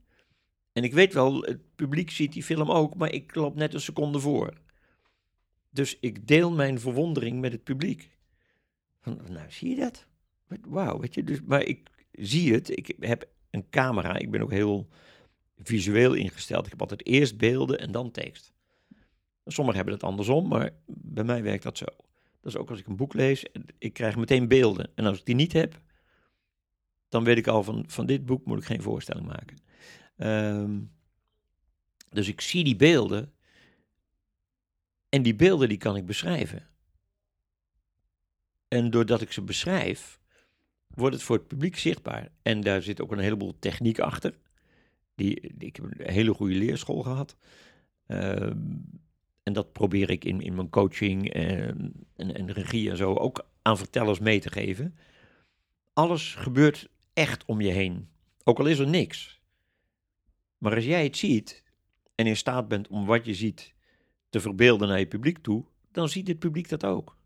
En 0.73 0.85
ik 0.85 0.93
weet 0.93 1.13
wel, 1.13 1.43
het 1.43 1.75
publiek 1.77 2.11
ziet 2.11 2.33
die 2.33 2.43
film 2.43 2.71
ook, 2.71 2.95
maar 2.95 3.13
ik 3.13 3.35
loop 3.35 3.55
net 3.55 3.75
een 3.75 3.81
seconde 3.81 4.21
voor. 4.21 4.55
Dus 5.71 5.99
ik 6.01 6.27
deel 6.29 6.53
mijn 6.53 6.81
verwondering 6.81 7.41
met 7.41 7.53
het 7.53 7.65
publiek. 7.65 8.11
Van, 9.01 9.21
nou, 9.29 9.51
zie 9.51 9.69
je 9.69 9.77
dat? 9.77 10.07
Wauw, 10.69 10.99
weet 10.99 11.15
je, 11.15 11.25
dus, 11.25 11.41
maar 11.43 11.63
ik 11.63 11.91
zie 12.13 12.53
het. 12.53 12.77
Ik 12.77 12.95
heb 13.01 13.29
een 13.51 13.69
camera. 13.71 14.17
Ik 14.17 14.31
ben 14.31 14.43
ook 14.43 14.51
heel 14.51 14.89
visueel 15.57 16.15
ingesteld. 16.15 16.65
Ik 16.65 16.71
heb 16.71 16.81
altijd 16.81 17.07
eerst 17.07 17.37
beelden 17.37 17.79
en 17.79 17.93
dan 17.93 18.11
tekst. 18.11 18.53
Sommigen 19.45 19.77
hebben 19.77 19.95
het 19.95 20.05
andersom, 20.05 20.49
maar 20.49 20.71
bij 20.87 21.25
mij 21.25 21.43
werkt 21.43 21.63
dat 21.63 21.79
zo. 21.79 21.87
Dat 22.41 22.53
is 22.53 22.57
ook 22.57 22.71
als 22.71 22.79
ik 22.79 22.87
een 22.87 22.97
boek 22.97 23.15
lees, 23.15 23.45
ik 23.79 23.93
krijg 23.93 24.17
meteen 24.17 24.49
beelden. 24.49 24.91
En 24.95 25.05
als 25.05 25.19
ik 25.19 25.25
die 25.25 25.35
niet 25.35 25.53
heb, 25.53 25.81
dan 27.09 27.25
weet 27.25 27.37
ik 27.37 27.47
al 27.47 27.63
van, 27.63 27.85
van 27.87 28.07
dit 28.07 28.27
boek 28.27 28.45
moet 28.45 28.59
ik 28.59 28.65
geen 28.65 28.83
voorstelling 28.83 29.27
maken. 29.27 29.57
Ehm, 30.17 30.81
dus 32.09 32.29
ik 32.29 32.41
zie 32.41 32.65
die 32.65 32.77
beelden 32.77 33.33
en 35.11 35.23
die 35.23 35.35
beelden 35.35 35.69
die 35.69 35.79
kan 35.79 35.97
ik 35.97 36.07
beschrijven. 36.07 36.69
En 38.69 38.91
doordat 38.91 39.21
ik 39.21 39.33
ze 39.33 39.43
beschrijf, 39.43 40.21
wordt 40.87 41.15
het 41.15 41.25
voor 41.25 41.37
het 41.37 41.47
publiek 41.47 41.77
zichtbaar. 41.77 42.29
En 42.43 42.61
daar 42.61 42.83
zit 42.83 43.01
ook 43.01 43.13
een 43.13 43.19
heleboel 43.19 43.59
techniek 43.59 43.99
achter. 43.99 44.39
Die, 45.15 45.41
ik 45.59 45.77
heb 45.77 45.85
een 45.85 46.13
hele 46.13 46.35
goede 46.35 46.55
leerschool 46.55 47.03
gehad. 47.03 47.37
Ehm, 48.07 48.59
en 49.43 49.53
dat 49.53 49.73
probeer 49.73 50.11
ik 50.11 50.25
in, 50.25 50.41
in 50.41 50.55
mijn 50.55 50.71
coaching 50.71 51.33
en, 51.33 51.93
en 52.17 52.53
regie 52.53 52.91
en 52.91 52.97
zo 52.97 53.15
ook 53.15 53.47
aan 53.63 53.79
vertellers 53.79 54.19
mee 54.19 54.41
te 54.41 54.51
geven. 54.51 54.97
Alles 55.93 56.35
gebeurt 56.35 56.89
echt 57.13 57.45
om 57.45 57.61
je 57.61 57.71
heen. 57.71 58.09
Ook 58.45 58.59
al 58.59 58.67
is 58.67 58.79
er 58.79 58.89
niks. 58.89 59.41
Maar 60.59 60.75
als 60.75 60.85
jij 60.85 61.05
het 61.05 61.17
ziet 61.17 61.65
en 62.15 62.27
in 62.27 62.37
staat 62.37 62.69
bent 62.69 62.89
om 62.89 63.07
wat 63.07 63.25
je 63.25 63.35
ziet 63.35 63.75
te 64.31 64.41
verbeelden 64.41 64.89
naar 64.89 64.99
je 64.99 65.07
publiek 65.07 65.39
toe, 65.39 65.65
dan 65.93 66.09
ziet 66.09 66.29
het 66.29 66.39
publiek 66.39 66.69
dat 66.69 66.85
ook. 66.85 67.17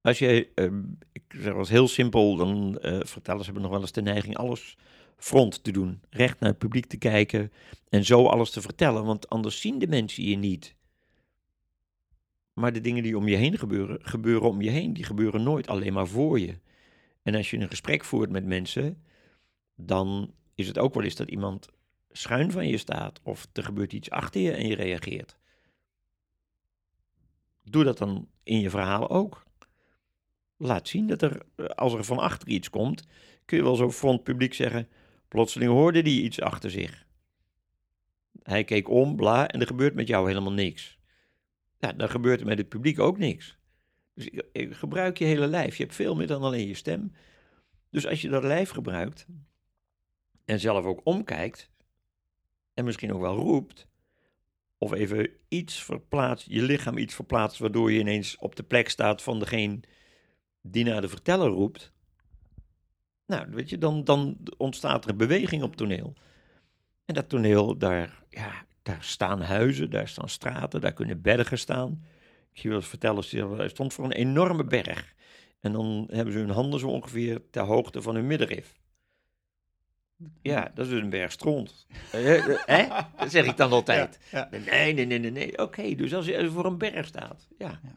Als 0.00 0.18
je, 0.18 0.48
ehm, 0.54 0.82
ik 1.12 1.22
zeg 1.28 1.54
eens 1.54 1.68
heel 1.68 1.88
simpel, 1.88 2.36
dan 2.36 2.78
eh 2.78 3.00
vertellers 3.02 3.44
hebben 3.44 3.62
nog 3.62 3.72
wel 3.72 3.80
eens 3.80 3.92
de 3.92 4.02
neiging 4.02 4.36
alles 4.36 4.76
front 5.16 5.64
te 5.64 5.70
doen. 5.70 6.00
Recht 6.10 6.40
naar 6.40 6.50
het 6.50 6.58
publiek 6.58 6.86
te 6.86 6.96
kijken 6.96 7.52
en 7.88 8.04
zo 8.04 8.26
alles 8.26 8.50
te 8.50 8.60
vertellen, 8.60 9.04
want 9.04 9.28
anders 9.28 9.60
zien 9.60 9.78
de 9.78 9.88
mensen 9.88 10.24
je 10.24 10.36
niet. 10.36 10.76
Maar 12.52 12.72
de 12.72 12.80
dingen 12.80 13.02
die 13.02 13.16
om 13.16 13.28
je 13.28 13.36
heen 13.36 13.58
gebeuren, 13.58 13.98
gebeuren 14.02 14.48
om 14.48 14.62
je 14.62 14.70
heen. 14.70 14.92
Die 14.92 15.04
gebeuren 15.04 15.42
nooit 15.42 15.68
alleen 15.68 15.92
maar 15.92 16.06
voor 16.06 16.40
je. 16.40 16.58
En 17.22 17.34
als 17.34 17.50
je 17.50 17.56
een 17.56 17.68
gesprek 17.68 18.04
voert 18.04 18.30
met 18.30 18.44
mensen, 18.44 19.02
dan 19.76 20.34
is 20.54 20.66
het 20.66 20.78
ook 20.78 20.94
wel 20.94 21.04
eens 21.04 21.14
dat 21.14 21.30
iemand 21.30 21.68
schuin 22.10 22.50
van 22.50 22.68
je 22.68 22.76
staat 22.76 23.20
of 23.22 23.46
er 23.52 23.64
gebeurt 23.64 23.92
iets 23.92 24.10
achter 24.10 24.40
je 24.40 24.52
en 24.52 24.66
je 24.66 24.74
reageert. 24.74 25.37
Doe 27.70 27.84
dat 27.84 27.98
dan 27.98 28.28
in 28.42 28.60
je 28.60 28.70
verhaal 28.70 29.10
ook. 29.10 29.46
Laat 30.56 30.88
zien 30.88 31.06
dat 31.06 31.22
er, 31.22 31.42
eh, 31.56 31.66
als 31.66 31.94
er 31.94 32.04
van 32.04 32.18
achter 32.18 32.48
iets 32.48 32.70
komt, 32.70 33.06
kun 33.44 33.56
je 33.56 33.62
wel 33.62 33.92
zo 33.92 34.10
het 34.10 34.22
publiek 34.22 34.54
zeggen, 34.54 34.88
plotseling 35.28 35.70
hoorde 35.70 36.02
die 36.02 36.22
iets 36.22 36.40
achter 36.40 36.70
zich. 36.70 37.06
Hij 38.42 38.64
keek 38.64 38.88
om, 38.88 39.16
bla, 39.16 39.48
en 39.48 39.60
er 39.60 39.66
gebeurt 39.66 39.94
met 39.94 40.08
jou 40.08 40.28
helemaal 40.28 40.52
niks. 40.52 40.98
Ja, 41.78 41.92
dan 41.92 42.08
gebeurt 42.08 42.40
er 42.40 42.46
met 42.46 42.58
het 42.58 42.68
publiek 42.68 42.98
ook 42.98 43.18
niks. 43.18 43.58
Dus 44.14 44.26
ik, 44.26 44.46
ik 44.52 44.74
gebruik 44.74 45.18
je 45.18 45.24
hele 45.24 45.46
lijf. 45.46 45.76
Je 45.76 45.82
hebt 45.82 45.94
veel 45.94 46.14
meer 46.14 46.26
dan 46.26 46.42
alleen 46.42 46.66
je 46.66 46.74
stem. 46.74 47.12
Dus 47.90 48.06
als 48.06 48.20
je 48.22 48.28
dat 48.28 48.42
lijf 48.42 48.70
gebruikt 48.70 49.26
en 50.44 50.60
zelf 50.60 50.84
ook 50.84 51.00
omkijkt 51.04 51.70
en 52.74 52.84
misschien 52.84 53.12
ook 53.12 53.20
wel 53.20 53.36
roept, 53.36 53.86
of 54.78 54.92
even 54.92 55.30
iets 55.48 55.82
verplaatst, 55.82 56.46
je 56.50 56.62
lichaam 56.62 56.98
iets 56.98 57.14
verplaatst, 57.14 57.58
waardoor 57.58 57.92
je 57.92 57.98
ineens 57.98 58.36
op 58.36 58.56
de 58.56 58.62
plek 58.62 58.88
staat 58.88 59.22
van 59.22 59.38
degene 59.38 59.80
die 60.62 60.84
naar 60.84 61.00
de 61.00 61.08
verteller 61.08 61.48
roept. 61.48 61.92
Nou, 63.26 63.46
weet 63.50 63.70
je, 63.70 63.78
dan, 63.78 64.04
dan 64.04 64.36
ontstaat 64.56 65.04
er 65.04 65.10
een 65.10 65.16
beweging 65.16 65.62
op 65.62 65.76
toneel. 65.76 66.14
En 67.04 67.14
dat 67.14 67.28
toneel, 67.28 67.78
daar, 67.78 68.22
ja, 68.28 68.66
daar 68.82 69.02
staan 69.04 69.40
huizen, 69.40 69.90
daar 69.90 70.08
staan 70.08 70.28
straten, 70.28 70.80
daar 70.80 70.92
kunnen 70.92 71.22
bergen 71.22 71.58
staan. 71.58 72.04
Ik 72.52 72.58
zie 72.60 72.70
wel 72.70 72.78
eens 72.78 72.88
vertellers, 72.88 73.30
hij 73.30 73.68
stond 73.68 73.94
voor 73.94 74.04
een 74.04 74.12
enorme 74.12 74.64
berg. 74.64 75.14
En 75.60 75.72
dan 75.72 76.08
hebben 76.10 76.32
ze 76.32 76.38
hun 76.38 76.50
handen 76.50 76.80
zo 76.80 76.88
ongeveer 76.88 77.50
ter 77.50 77.62
hoogte 77.62 78.02
van 78.02 78.14
hun 78.14 78.26
middenrif. 78.26 78.74
Ja, 80.42 80.70
dat 80.74 80.84
is 80.86 80.92
dus 80.92 81.02
een 81.02 81.10
berg 81.10 81.32
stront. 81.32 81.86
Eh, 82.12 82.36
eh, 82.36 82.58
hè? 82.64 83.04
Dat 83.16 83.30
zeg 83.30 83.46
ik 83.46 83.56
dan 83.56 83.72
altijd. 83.78 84.18
Ja, 84.30 84.48
Nee, 84.50 84.92
nee, 84.94 85.06
nee, 85.06 85.18
nee, 85.18 85.30
nee. 85.30 85.58
Oké, 85.58 85.94
dus 85.94 86.14
als 86.14 86.26
je 86.26 86.50
voor 86.50 86.64
een 86.64 86.78
berg 86.78 87.06
staat, 87.06 87.48
ja. 87.58 87.80
Ja. 87.82 87.94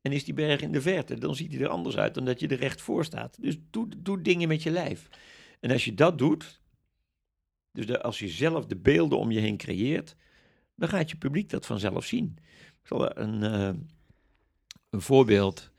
En 0.00 0.12
is 0.12 0.24
die 0.24 0.34
berg 0.34 0.60
in 0.60 0.72
de 0.72 0.80
verte, 0.80 1.18
dan 1.18 1.34
ziet 1.34 1.52
hij 1.52 1.62
er 1.62 1.68
anders 1.68 1.96
uit 1.96 2.14
dan 2.14 2.24
dat 2.24 2.40
je 2.40 2.48
er 2.48 2.58
recht 2.58 2.80
voor 2.80 3.04
staat. 3.04 3.36
Dus 3.40 3.56
doe, 3.70 3.88
doe 3.96 4.22
dingen 4.22 4.48
met 4.48 4.62
je 4.62 4.70
lijf. 4.70 5.08
En 5.60 5.70
als 5.70 5.84
je 5.84 5.94
dat 5.94 6.18
doet, 6.18 6.60
dus 7.72 7.86
de, 7.86 8.02
als 8.02 8.18
je 8.18 8.28
zelf 8.28 8.66
de 8.66 8.76
beelden 8.76 9.18
om 9.18 9.30
je 9.30 9.40
heen 9.40 9.56
creëert, 9.56 10.16
dan 10.74 10.88
gaat 10.88 11.10
je 11.10 11.16
publiek 11.16 11.50
dat 11.50 11.66
vanzelf 11.66 12.04
zien. 12.04 12.36
Ik 12.82 12.86
zal 12.86 13.18
een, 13.18 13.42
eh, 13.42 13.74
een 14.90 15.00
voorbeeld. 15.00 15.70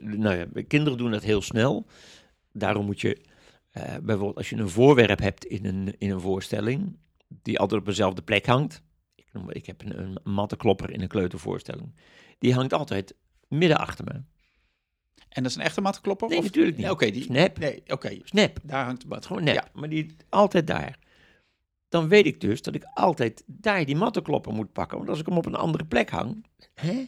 Nou 0.00 0.36
ja, 0.36 0.46
kinderen 0.66 0.98
doen 0.98 1.10
dat 1.10 1.22
heel 1.22 1.42
snel. 1.42 1.86
Daarom 2.52 2.86
moet 2.86 3.00
je 3.00 3.27
bijvoorbeeld 4.02 4.36
als 4.36 4.50
je 4.50 4.56
een 4.56 4.68
voorwerp 4.68 5.18
hebt 5.18 5.44
in 5.44 5.64
een, 5.64 5.94
in 5.98 6.10
een 6.10 6.20
voorstelling, 6.20 6.98
die 7.28 7.58
altijd 7.58 7.80
op 7.80 7.86
dezelfde 7.86 8.22
plek 8.22 8.46
hangt. 8.46 8.82
Ik, 9.14 9.28
noem, 9.32 9.50
ik 9.50 9.66
heb 9.66 9.82
een, 9.82 9.98
een 9.98 10.18
mattenklopper 10.24 10.90
in 10.90 11.00
een 11.00 11.08
kleutervoorstelling. 11.08 11.94
Die 12.38 12.54
hangt 12.54 12.72
altijd 12.72 13.14
midden 13.48 13.78
achter 13.78 14.04
me. 14.04 14.22
En 15.28 15.42
dat 15.42 15.52
is 15.52 15.56
een 15.56 15.62
echte 15.62 15.80
mattenklopper? 15.80 16.28
Nee, 16.28 16.38
of? 16.38 16.44
natuurlijk 16.44 16.76
niet. 16.76 16.84
Nee, 16.84 16.94
Oké, 16.94 17.10
die... 17.10 17.22
Snap. 17.22 17.58
Nee, 17.58 17.82
oké. 17.86 18.18
Snap. 18.22 18.58
Daar 18.62 18.84
hangt 18.84 19.00
de 19.00 19.08
mat. 19.08 19.26
Gewoon 19.26 19.44
nep. 19.44 19.54
Ja. 19.54 19.68
Maar 19.72 19.88
die 19.88 20.16
altijd 20.28 20.66
daar. 20.66 20.98
Dan 21.88 22.08
weet 22.08 22.26
ik 22.26 22.40
dus 22.40 22.62
dat 22.62 22.74
ik 22.74 22.84
altijd 22.94 23.44
daar 23.46 23.84
die 23.84 23.96
mattenklopper 23.96 24.52
moet 24.52 24.72
pakken. 24.72 24.96
Want 24.96 25.10
als 25.10 25.20
ik 25.20 25.26
hem 25.26 25.36
op 25.36 25.46
een 25.46 25.54
andere 25.54 25.84
plek 25.84 26.10
hang. 26.10 26.46
Hè? 26.74 27.04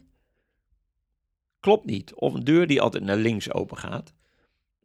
Klopt 1.60 1.84
niet. 1.84 2.14
Of 2.14 2.34
een 2.34 2.44
deur 2.44 2.66
die 2.66 2.80
altijd 2.80 3.04
naar 3.04 3.16
links 3.16 3.52
open 3.52 3.76
gaat. 3.76 4.14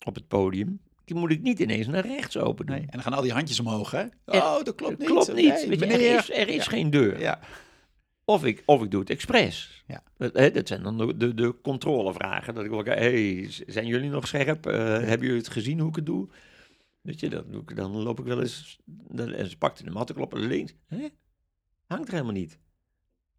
Op 0.06 0.15
het 0.15 0.28
podium. 0.28 0.80
Die 1.06 1.15
moet 1.15 1.32
ik 1.32 1.41
niet 1.41 1.60
ineens 1.60 1.88
naar 1.88 2.06
rechts 2.08 2.38
open 2.38 2.65
doen. 2.65 2.76
Nee, 2.76 2.86
en 2.86 2.91
dan 2.91 3.02
gaan 3.02 3.13
al 3.13 3.22
die 3.22 3.32
handjes 3.32 3.60
omhoog, 3.60 3.91
hè? 3.91 4.06
Oh, 4.26 4.63
dat 4.63 4.76
klopt 4.76 4.98
niet. 4.98 5.08
Klopt 5.08 5.34
niet. 5.34 5.68
Nee, 5.68 5.78
meneer. 5.78 5.91
er 5.91 6.18
is, 6.18 6.30
er 6.32 6.48
is 6.48 6.56
Ja. 6.56 6.70
geen 6.72 6.89
deur. 6.89 7.20
Ja. 7.20 7.39
Of, 8.26 8.46
ik, 8.46 8.63
of 8.65 8.84
ik 8.84 8.91
doe 8.91 9.00
het 9.00 9.10
expres. 9.10 9.84
Ja. 9.88 10.04
Dat, 10.18 10.68
zijn 10.68 10.84
dan 10.84 10.98
de, 10.98 11.18
de, 11.18 11.34
de 11.34 11.56
controlevragen. 11.62 12.54
Dat 12.54 12.63
ik 12.63 12.70
wil 12.70 12.84
hey, 12.84 13.48
zijn 13.68 13.88
jullie 13.88 14.10
nog 14.10 14.28
scherp? 14.28 14.65
Eh, 14.65 14.78
hebben 14.84 15.28
jullie 15.28 15.41
het 15.41 15.50
gezien 15.50 15.80
hoe 15.80 15.89
ik 15.89 15.96
het 15.96 16.06
doe? 16.06 16.30
Weet 17.02 17.20
je, 17.20 17.30
dat 17.30 17.52
doe 17.52 17.62
ik, 17.62 17.76
dan 17.76 17.91
loop 17.91 18.20
ik 18.20 18.26
wel 18.26 18.41
eens... 18.41 18.80
Dan, 18.86 19.32
en 19.32 19.50
ze 19.50 19.58
pakte 19.58 19.84
de 19.84 19.91
mattenklopper 19.91 20.39
links. 20.39 20.74
Hè? 20.88 21.08
Hangt 21.88 22.08
er 22.08 22.13
helemaal 22.13 22.34
niet. 22.34 22.60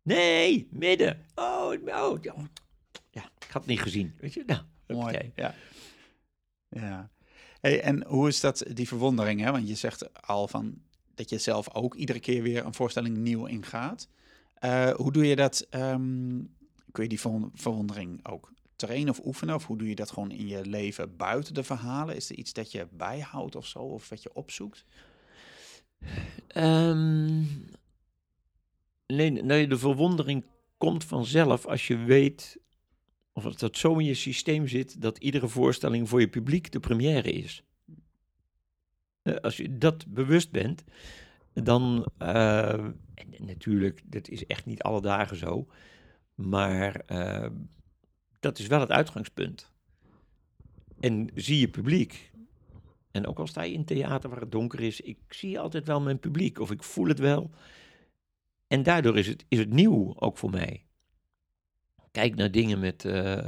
Nee, 0.02 0.68
midden. 0.70 1.26
Oh, 1.34 1.72
oh, 1.86 2.22
ja. 2.22 2.34
ja, 3.10 3.24
ik 3.38 3.50
had 3.50 3.62
het 3.62 3.66
niet 3.66 3.80
gezien. 3.80 4.14
Weet 4.20 4.34
je, 4.34 4.42
nou, 4.46 4.60
Mooi. 4.86 5.32
Ja. 5.34 5.54
ja. 6.68 7.10
En 7.60 8.04
hoe 8.06 8.28
is 8.28 8.40
dat, 8.40 8.64
die 8.72 8.88
verwondering? 8.88 9.40
Hè? 9.40 9.50
Want 9.50 9.68
je 9.68 9.74
zegt 9.74 10.22
al 10.22 10.48
van 10.48 10.78
dat 11.14 11.30
je 11.30 11.38
zelf 11.38 11.74
ook 11.74 11.94
iedere 11.94 12.20
keer 12.20 12.42
weer 12.42 12.64
een 12.64 12.74
voorstelling 12.74 13.16
nieuw 13.16 13.46
ingaat. 13.46 14.08
Eh, 14.54 14.90
hoe 14.90 15.12
doe 15.12 15.26
je 15.26 15.36
dat? 15.36 15.66
ehm, 15.70 16.38
kun 16.92 17.02
je 17.02 17.08
die 17.08 17.20
verwon- 17.20 17.50
verwondering 17.54 18.28
ook 18.28 18.52
trainen 18.76 19.10
of 19.10 19.24
oefenen? 19.24 19.54
Of 19.54 19.66
hoe 19.66 19.78
doe 19.78 19.88
je 19.88 19.94
dat 19.94 20.10
gewoon 20.10 20.30
in 20.30 20.46
je 20.46 20.66
leven 20.66 21.16
buiten 21.16 21.54
de 21.54 21.62
verhalen? 21.62 22.16
Is 22.16 22.30
er 22.30 22.36
iets 22.36 22.52
dat 22.52 22.72
je 22.72 22.86
bijhoudt 22.90 23.56
of 23.56 23.66
zo? 23.66 23.78
Of 23.78 24.08
wat 24.08 24.22
je 24.22 24.34
opzoekt? 24.34 24.84
Ehm, 26.48 27.42
nee, 29.06 29.30
nee, 29.30 29.66
de 29.68 29.78
verwondering 29.78 30.44
komt 30.78 31.04
vanzelf 31.04 31.66
als 31.66 31.86
je 31.86 31.96
weet, 31.96 32.58
of 33.36 33.44
als 33.44 33.56
dat 33.56 33.76
zo 33.76 33.98
in 33.98 34.04
je 34.04 34.14
systeem 34.14 34.68
zit, 34.68 35.00
dat 35.02 35.18
iedere 35.18 35.48
voorstelling 35.48 36.08
voor 36.08 36.20
je 36.20 36.28
publiek 36.28 36.72
de 36.72 36.80
première 36.80 37.32
is. 37.32 37.64
Eh, 39.22 39.34
Als 39.34 39.56
je 39.56 39.78
dat 39.78 40.06
bewust 40.06 40.50
bent, 40.50 40.84
dan, 41.52 42.06
eh, 42.18 42.86
natuurlijk, 43.38 44.02
dat 44.04 44.28
is 44.28 44.46
echt 44.46 44.66
niet 44.66 44.82
alle 44.82 45.00
dagen 45.00 45.36
zo, 45.36 45.66
maar 46.34 46.94
eh, 46.94 47.50
dat 48.40 48.58
is 48.58 48.66
wel 48.66 48.80
het 48.80 48.90
uitgangspunt. 48.90 49.72
En 51.00 51.30
zie 51.34 51.60
je 51.60 51.68
publiek, 51.68 52.32
en 53.10 53.26
ook 53.26 53.38
al 53.38 53.46
sta 53.46 53.62
je 53.62 53.72
in 53.72 53.84
theater 53.84 54.30
waar 54.30 54.40
het 54.40 54.52
donker 54.52 54.80
is, 54.80 55.00
ik 55.00 55.18
zie 55.28 55.60
altijd 55.60 55.86
wel 55.86 56.00
mijn 56.00 56.18
publiek 56.18 56.58
of 56.58 56.70
ik 56.70 56.82
voel 56.82 57.06
het 57.06 57.18
wel. 57.18 57.50
En 58.66 58.82
daardoor 58.82 59.18
is 59.18 59.26
het, 59.26 59.44
is 59.48 59.58
het 59.58 59.70
nieuw 59.70 60.14
ook 60.18 60.38
voor 60.38 60.50
mij. 60.50 60.85
Kijk 62.16 62.34
naar 62.34 62.50
dingen 62.50 62.78
met, 62.78 63.04
eh, 63.04 63.46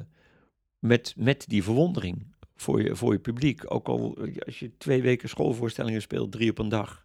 met, 0.79 1.15
met 1.17 1.45
die 1.47 1.63
verwondering 1.63 2.35
voor 2.57 2.83
je, 2.83 2.97
voor 2.97 3.13
je 3.13 3.19
publiek. 3.19 3.73
Ook 3.73 3.89
al 3.89 4.17
eh, 4.17 4.37
als 4.47 4.59
je 4.59 4.77
twee 4.77 5.03
weken 5.03 5.29
schoolvoorstellingen 5.29 6.03
speelt, 6.03 6.33
drie 6.33 6.51
op 6.51 6.59
een 6.59 6.69
dag. 6.69 7.05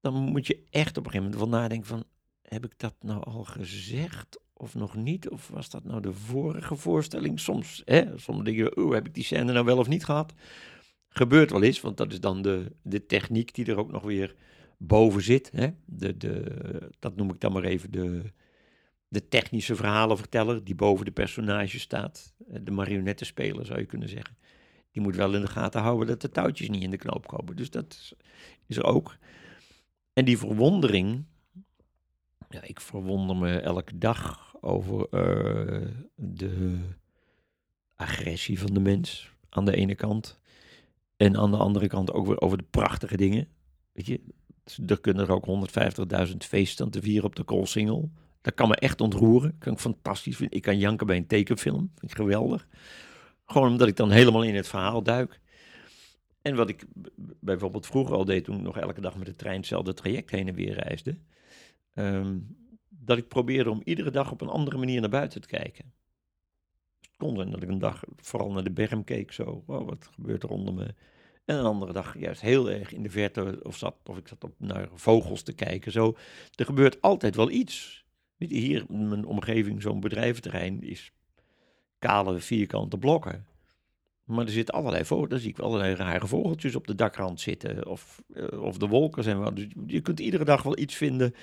Dan 0.00 0.14
moet 0.14 0.46
je 0.46 0.62
echt 0.70 0.96
op 0.96 1.04
een 1.04 1.10
gegeven 1.10 1.30
moment 1.30 1.50
wel 1.50 1.60
nadenken 1.60 1.86
van, 1.86 2.04
heb 2.42 2.64
ik 2.64 2.72
dat 2.76 2.94
nou 3.00 3.24
al 3.24 3.44
gezegd 3.44 4.40
of 4.52 4.74
nog 4.74 4.96
niet? 4.96 5.28
Of 5.28 5.48
was 5.48 5.70
dat 5.70 5.84
nou 5.84 6.00
de 6.00 6.12
vorige 6.12 6.76
voorstelling? 6.76 7.40
Soms, 7.40 7.82
hè, 7.84 8.18
soms 8.18 8.44
denk 8.44 8.56
je, 8.56 8.78
oeh, 8.78 8.94
heb 8.94 9.06
ik 9.06 9.14
die 9.14 9.24
scène 9.24 9.52
nou 9.52 9.64
wel 9.64 9.78
of 9.78 9.88
niet 9.88 10.04
gehad? 10.04 10.34
Gebeurt 11.08 11.50
wel 11.50 11.62
eens, 11.62 11.80
want 11.80 11.96
dat 11.96 12.12
is 12.12 12.20
dan 12.20 12.42
de, 12.42 12.72
de 12.82 13.06
techniek 13.06 13.54
die 13.54 13.66
er 13.66 13.78
ook 13.78 13.90
nog 13.90 14.02
weer 14.02 14.34
boven 14.78 15.22
zit. 15.22 15.50
Hè? 15.54 15.68
De, 15.84 16.16
de, 16.16 16.90
dat 16.98 17.16
noem 17.16 17.30
ik 17.30 17.40
dan 17.40 17.52
maar 17.52 17.64
even 17.64 17.90
de, 17.90 18.22
de 19.14 19.28
technische 19.28 19.76
verhalenverteller 19.76 20.64
die 20.64 20.74
boven 20.74 21.04
de 21.04 21.10
personage 21.10 21.80
staat. 21.80 22.34
Eh, 22.48 22.58
De 22.62 22.70
marionettenspeler 22.70 23.66
zou 23.66 23.78
je 23.78 23.86
kunnen 23.86 24.08
zeggen. 24.08 24.36
Die 24.90 25.02
moet 25.02 25.16
wel 25.16 25.34
in 25.34 25.40
de 25.40 25.46
gaten 25.46 25.80
houden 25.80 26.06
dat 26.06 26.20
de 26.20 26.30
touwtjes 26.30 26.68
niet 26.68 26.82
in 26.82 26.90
de 26.90 26.96
knoop 26.96 27.26
komen. 27.26 27.56
Dus 27.56 27.70
dat 27.70 28.14
is, 28.66 28.76
er 28.76 28.84
ook. 28.84 29.16
En 30.12 30.24
die 30.24 30.38
verwondering. 30.38 31.24
Ja, 32.48 32.62
ik 32.62 32.80
verwonder 32.80 33.36
me 33.36 33.60
elke 33.60 33.98
dag 33.98 34.54
over 34.60 35.08
eh, 35.10 35.88
de 36.14 36.78
agressie 37.94 38.58
van 38.58 38.74
de 38.74 38.80
mens 38.80 39.30
aan 39.48 39.64
de 39.64 39.76
ene 39.76 39.94
kant. 39.94 40.40
En 41.16 41.36
aan 41.36 41.50
de 41.50 41.56
andere 41.56 41.86
kant 41.86 42.12
ook 42.12 42.26
weer 42.26 42.40
over 42.40 42.58
de 42.58 42.66
prachtige 42.70 43.16
dingen. 43.16 43.48
Weet 43.92 44.06
je, 44.06 44.20
er 44.86 45.00
kunnen 45.00 45.26
er 45.26 45.32
ook 45.32 45.68
150.000 46.28 46.36
feesten 46.36 46.90
te 46.90 47.02
vieren 47.02 47.24
op 47.24 47.36
de 47.36 47.44
Koolsingel. 47.44 48.10
Dat 48.44 48.54
kan 48.54 48.68
me 48.68 48.76
echt 48.76 49.00
ontroeren. 49.00 49.58
Kan 49.58 49.72
ik 49.72 49.78
fantastisch 49.78 50.36
vinden. 50.36 50.56
Ik 50.56 50.62
kan 50.62 50.78
janken 50.78 51.06
bij 51.06 51.16
een 51.16 51.26
tekenfilm. 51.26 51.90
Vind 51.94 52.10
ik 52.10 52.16
geweldig. 52.16 52.66
Gewoon 53.44 53.70
omdat 53.70 53.88
ik 53.88 53.96
dan 53.96 54.10
helemaal 54.10 54.42
in 54.42 54.54
het 54.54 54.68
verhaal 54.68 55.02
duik. 55.02 55.40
En 56.42 56.54
wat 56.54 56.68
ik 56.68 56.84
bijvoorbeeld 57.40 57.86
vroeger 57.86 58.14
al 58.14 58.24
deed, 58.24 58.44
toen 58.44 58.56
ik 58.56 58.62
nog 58.62 58.78
elke 58.78 59.00
dag 59.00 59.16
met 59.16 59.26
de 59.26 59.36
trein 59.36 59.56
hetzelfde 59.56 59.94
traject 59.94 60.30
heen 60.30 60.48
en 60.48 60.54
weer 60.54 60.74
reisde. 60.74 61.18
ehm, 61.94 62.38
dat 62.88 63.18
ik 63.18 63.28
probeerde 63.28 63.70
om 63.70 63.80
iedere 63.84 64.10
dag 64.10 64.30
op 64.30 64.40
een 64.40 64.48
andere 64.48 64.76
manier 64.76 65.00
naar 65.00 65.10
buiten 65.10 65.40
te 65.40 65.48
kijken. 65.48 65.92
Het 67.00 67.16
kon 67.16 67.36
zijn 67.36 67.50
dat 67.50 67.62
ik 67.62 67.68
een 67.68 67.78
dag 67.78 68.04
vooral 68.16 68.52
naar 68.52 68.64
de 68.64 68.70
berm 68.70 69.04
keek, 69.04 69.32
zo, 69.32 69.62
wow, 69.66 69.88
wat 69.88 70.08
gebeurt 70.14 70.42
er 70.42 70.48
onder 70.48 70.74
me? 70.74 70.94
En 71.44 71.56
een 71.56 71.64
andere 71.64 71.92
dag 71.92 72.18
juist 72.18 72.40
heel 72.40 72.70
erg 72.70 72.92
in 72.92 73.02
de 73.02 73.10
verte, 73.10 73.60
of, 73.62 73.76
zat, 73.76 73.96
of 74.04 74.18
ik 74.18 74.28
zat 74.28 74.44
op 74.44 74.54
naar 74.58 74.88
vogels 74.94 75.42
te 75.42 75.52
kijken. 75.52 75.92
Zo, 75.92 76.16
er 76.54 76.64
gebeurt 76.64 77.00
altijd 77.00 77.36
wel 77.36 77.50
iets. 77.50 78.03
Hier 78.38 78.84
in 78.88 79.08
mijn 79.08 79.24
omgeving, 79.24 79.82
zo'n 79.82 80.00
bedrijventerrein, 80.00 80.82
is 80.82 81.12
kale 81.98 82.40
vierkante 82.40 82.98
blokken. 82.98 83.46
Maar 84.24 84.44
er 84.44 84.52
zitten 84.52 84.74
allerlei 84.74 85.04
vogels, 85.04 85.28
daar 85.28 85.38
zie 85.38 85.50
ik 85.50 85.58
allerlei 85.58 85.94
rare 85.94 86.26
vogeltjes 86.26 86.74
op 86.74 86.86
de 86.86 86.94
dakrand 86.94 87.40
zitten. 87.40 87.86
Of, 87.86 88.22
eh, 88.34 88.62
of 88.62 88.78
de 88.78 88.86
wolken 88.86 89.22
zijn 89.22 89.38
wel. 89.38 89.54
Dus 89.54 89.66
je 89.86 90.00
kunt 90.00 90.20
iedere 90.20 90.44
dag 90.44 90.62
wel 90.62 90.78
iets 90.78 90.94
vinden 90.94 91.34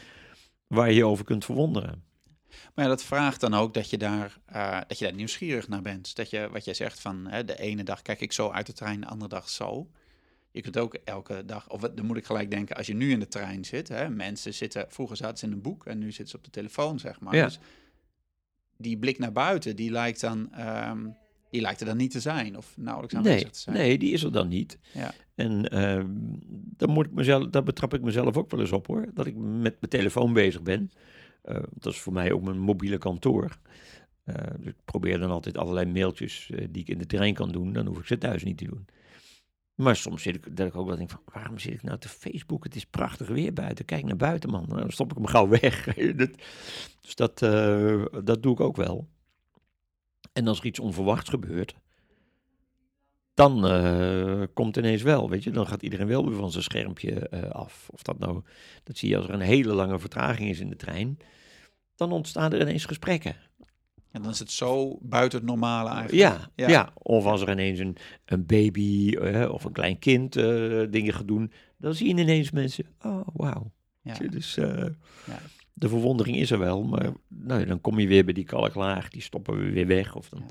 waar 0.68 0.90
je 0.90 0.96
je 0.96 1.06
over 1.06 1.26
kunt 1.26 1.46
verwonderen. 1.46 2.04
Maar 2.76 2.86
ja, 2.86 2.92
dat 2.92 3.04
vraagt 3.04 3.40
dan 3.40 3.54
ook 3.54 3.74
dat 3.74 3.90
je 3.90 3.98
daar, 3.98 4.40
eh, 4.46 4.80
dat 4.88 5.00
je 5.00 5.06
daar 5.06 5.14
nieuwsgierig 5.14 5.68
naar 5.68 5.82
bent. 5.82 6.16
Dat 6.16 6.30
je, 6.30 6.50
wat 6.52 6.66
jij 6.66 6.74
zegt 6.74 7.00
van 7.00 7.28
hè, 7.28 7.46
de 7.46 7.60
ene 7.60 7.84
dag 7.84 8.02
kijk 8.02 8.22
ik 8.22 8.32
zo 8.32 8.50
uit 8.50 8.66
de 8.66 8.74
trein, 8.74 9.02
de 9.02 9.08
andere 9.08 9.30
dag 9.30 9.50
zo. 9.50 9.90
Je 10.52 10.62
kunt 10.62 10.78
ook 10.78 10.94
elke 10.94 11.46
dag, 11.46 11.70
of 11.70 11.82
dan 11.82 12.06
moet 12.06 12.18
ik 12.18 12.26
gelijk 12.26 12.52
denken, 12.52 12.76
als 12.76 12.88
je 12.88 12.94
nu 12.94 13.12
in 13.12 13.20
de 13.20 13.28
trein 13.28 13.66
zit, 13.66 13.88
hè, 13.88 14.10
mensen 14.10 14.54
zitten, 14.54 14.86
vroeger 14.90 15.18
zaten 15.18 15.38
ze 15.38 15.46
in 15.46 15.52
een 15.52 15.62
boek 15.62 15.86
en 15.86 15.98
nu 16.00 16.06
zitten 16.06 16.28
ze 16.28 16.38
op 16.38 16.44
de 16.44 16.50
telefoon, 16.50 17.00
zeg 17.00 17.20
maar. 17.20 17.36
Ja. 17.36 17.46
Dus 17.46 17.60
die 18.78 18.98
blik 18.98 19.20
naar 19.20 19.32
buiten, 19.32 19.76
die 19.76 19.92
lijkt 19.92 20.22
dan, 20.22 20.54
ehm, 20.54 21.08
die 21.50 21.62
lijkt 21.62 21.80
er 21.80 21.86
dan 21.86 21.98
niet 21.98 22.12
te 22.12 22.20
zijn, 22.20 22.58
of 22.58 22.78
nauwelijks 22.78 23.16
aanwezig 23.16 23.42
Nee, 23.44 23.52
te 23.52 23.60
zijn. 23.60 23.76
nee, 23.76 23.98
die 23.98 24.14
is 24.14 24.24
er 24.24 24.32
dan 24.32 24.48
niet. 24.48 24.80
Ja. 24.94 25.14
En 25.36 25.70
ehm 25.70 26.08
dan 26.82 26.90
moet 26.90 27.06
ik 27.06 27.12
mezelf, 27.12 27.50
daar 27.50 27.64
betrap 27.64 27.94
ik 27.94 28.02
mezelf 28.02 28.38
ook 28.38 28.52
wel 28.52 28.60
eens 28.60 28.72
op 28.72 28.88
hoor. 28.88 29.06
Dat 29.14 29.26
ik 29.26 29.36
met 29.36 29.62
mijn 29.62 29.90
telefoon 29.90 30.34
bezig 30.34 30.62
ben. 30.62 30.92
Eh, 31.42 31.64
dat 31.74 31.94
is 31.94 32.00
voor 32.00 32.14
mij 32.14 32.32
ook 32.32 32.42
mijn 32.42 32.60
mobiele 32.60 32.98
kantoor. 32.98 33.58
Eh, 34.24 34.36
dus 34.58 34.68
ik 34.68 34.76
probeer 34.86 35.20
dan 35.20 35.32
altijd 35.32 35.58
allerlei 35.58 35.86
mailtjes 35.86 36.50
eh, 36.50 36.68
die 36.70 36.82
ik 36.82 36.88
in 36.88 36.98
de 36.98 37.06
trein 37.06 37.34
kan 37.34 37.52
doen. 37.52 37.74
Dan 37.74 37.86
hoef 37.88 38.00
ik 38.00 38.06
ze 38.06 38.18
thuis 38.18 38.44
niet 38.44 38.58
te 38.58 38.66
doen. 38.66 38.86
Maar 39.82 39.96
soms 39.96 40.22
zit 40.22 40.36
ik, 40.36 40.58
dat 40.58 40.68
ik 40.68 40.76
ook 40.76 40.88
wel 40.88 40.98
denk 40.98 41.10
van, 41.10 41.22
waarom 41.34 41.60
zit 41.60 41.74
ik 41.74 41.84
nou 41.84 41.98
te 41.98 42.10
Facebook? 42.10 42.64
Het 42.64 42.76
is 42.76 42.86
prachtig 42.86 43.28
weer 43.28 43.54
buiten. 43.54 43.86
Kijk 43.86 44.04
naar 44.04 44.16
buiten, 44.16 44.50
man. 44.50 44.66
Nou, 44.68 44.80
dan 44.80 44.92
stop 44.92 45.12
ik 45.12 45.18
hem 45.18 45.26
gauw 45.26 45.48
weg. 45.48 45.86
Dus 47.02 47.16
dat, 47.16 47.42
eh, 47.42 48.06
dat 48.24 48.44
doe 48.44 48.54
ik 48.54 48.60
ook 48.60 48.76
wel. 48.76 49.08
En 50.34 50.48
als 50.48 50.60
er 50.60 50.66
iets 50.66 50.80
onverwachts 50.80 51.30
gebeurt, 51.30 51.76
dan 53.34 53.66
eh, 53.68 54.44
komt 54.54 54.78
ineens 54.78 55.02
wel, 55.02 55.30
weet 55.30 55.44
je, 55.44 55.52
dan 55.52 55.68
gaat 55.68 55.84
iedereen 55.84 56.08
wel 56.08 56.26
weer 56.28 56.38
van 56.38 56.52
zijn 56.52 56.64
schermpje 56.64 57.30
eh, 57.30 57.50
af. 57.50 57.90
Of 57.92 58.02
dat 58.02 58.20
nou, 58.20 58.42
dat 58.84 58.98
zie 58.98 59.10
je 59.10 59.18
als 59.18 59.28
er 59.28 59.34
een 59.34 59.40
hele 59.40 59.74
lange 59.74 60.00
vertraging 60.00 60.50
is 60.50 60.60
in 60.60 60.70
de 60.70 60.76
trein, 60.76 61.18
dan 61.96 62.12
ontstaan 62.12 62.54
er 62.54 62.62
ineens 62.62 62.86
gesprekken. 62.86 63.36
En 64.12 64.22
dan 64.22 64.32
is 64.32 64.40
het 64.40 64.52
zo 64.52 64.98
buiten 65.02 65.40
het 65.40 65.48
normale 65.48 65.90
eigenlijk. 65.90 66.18
Ja, 66.38 66.50
Ja. 66.56 66.70
ja. 66.70 66.94
of 66.94 67.26
als 67.26 67.42
er 67.42 67.52
ineens 67.52 67.80
een, 67.80 67.98
een 68.26 68.46
baby 68.46 69.16
eh, 69.16 69.52
of 69.52 69.64
een 69.64 69.72
klein 69.72 70.00
kind 70.00 70.36
eh, 70.36 70.44
dingen 70.90 71.14
gaat 71.14 71.28
doen, 71.28 71.52
dan 71.78 71.94
zie 71.96 72.16
je 72.16 72.22
ineens 72.22 72.52
mensen, 72.52 72.86
oh 73.02 73.28
wauw. 73.34 73.72
Ja. 74.02 74.14
Dus 74.30 74.56
Ja. 74.56 74.90
de 75.74 75.90
verwondering 75.90 76.38
is 76.38 76.52
er 76.52 76.60
wel, 76.60 76.84
maar 76.84 77.12
nou, 77.28 77.66
dan 77.66 77.82
kom 77.82 78.00
je 78.00 78.08
weer 78.08 78.26
bij 78.26 78.34
die 78.34 78.44
kalklaag, 78.46 79.10
die 79.10 79.22
stoppen 79.22 79.58
we 79.58 79.72
weer 79.72 79.88
weg. 79.88 80.16
Of 80.16 80.30
dan, 80.30 80.44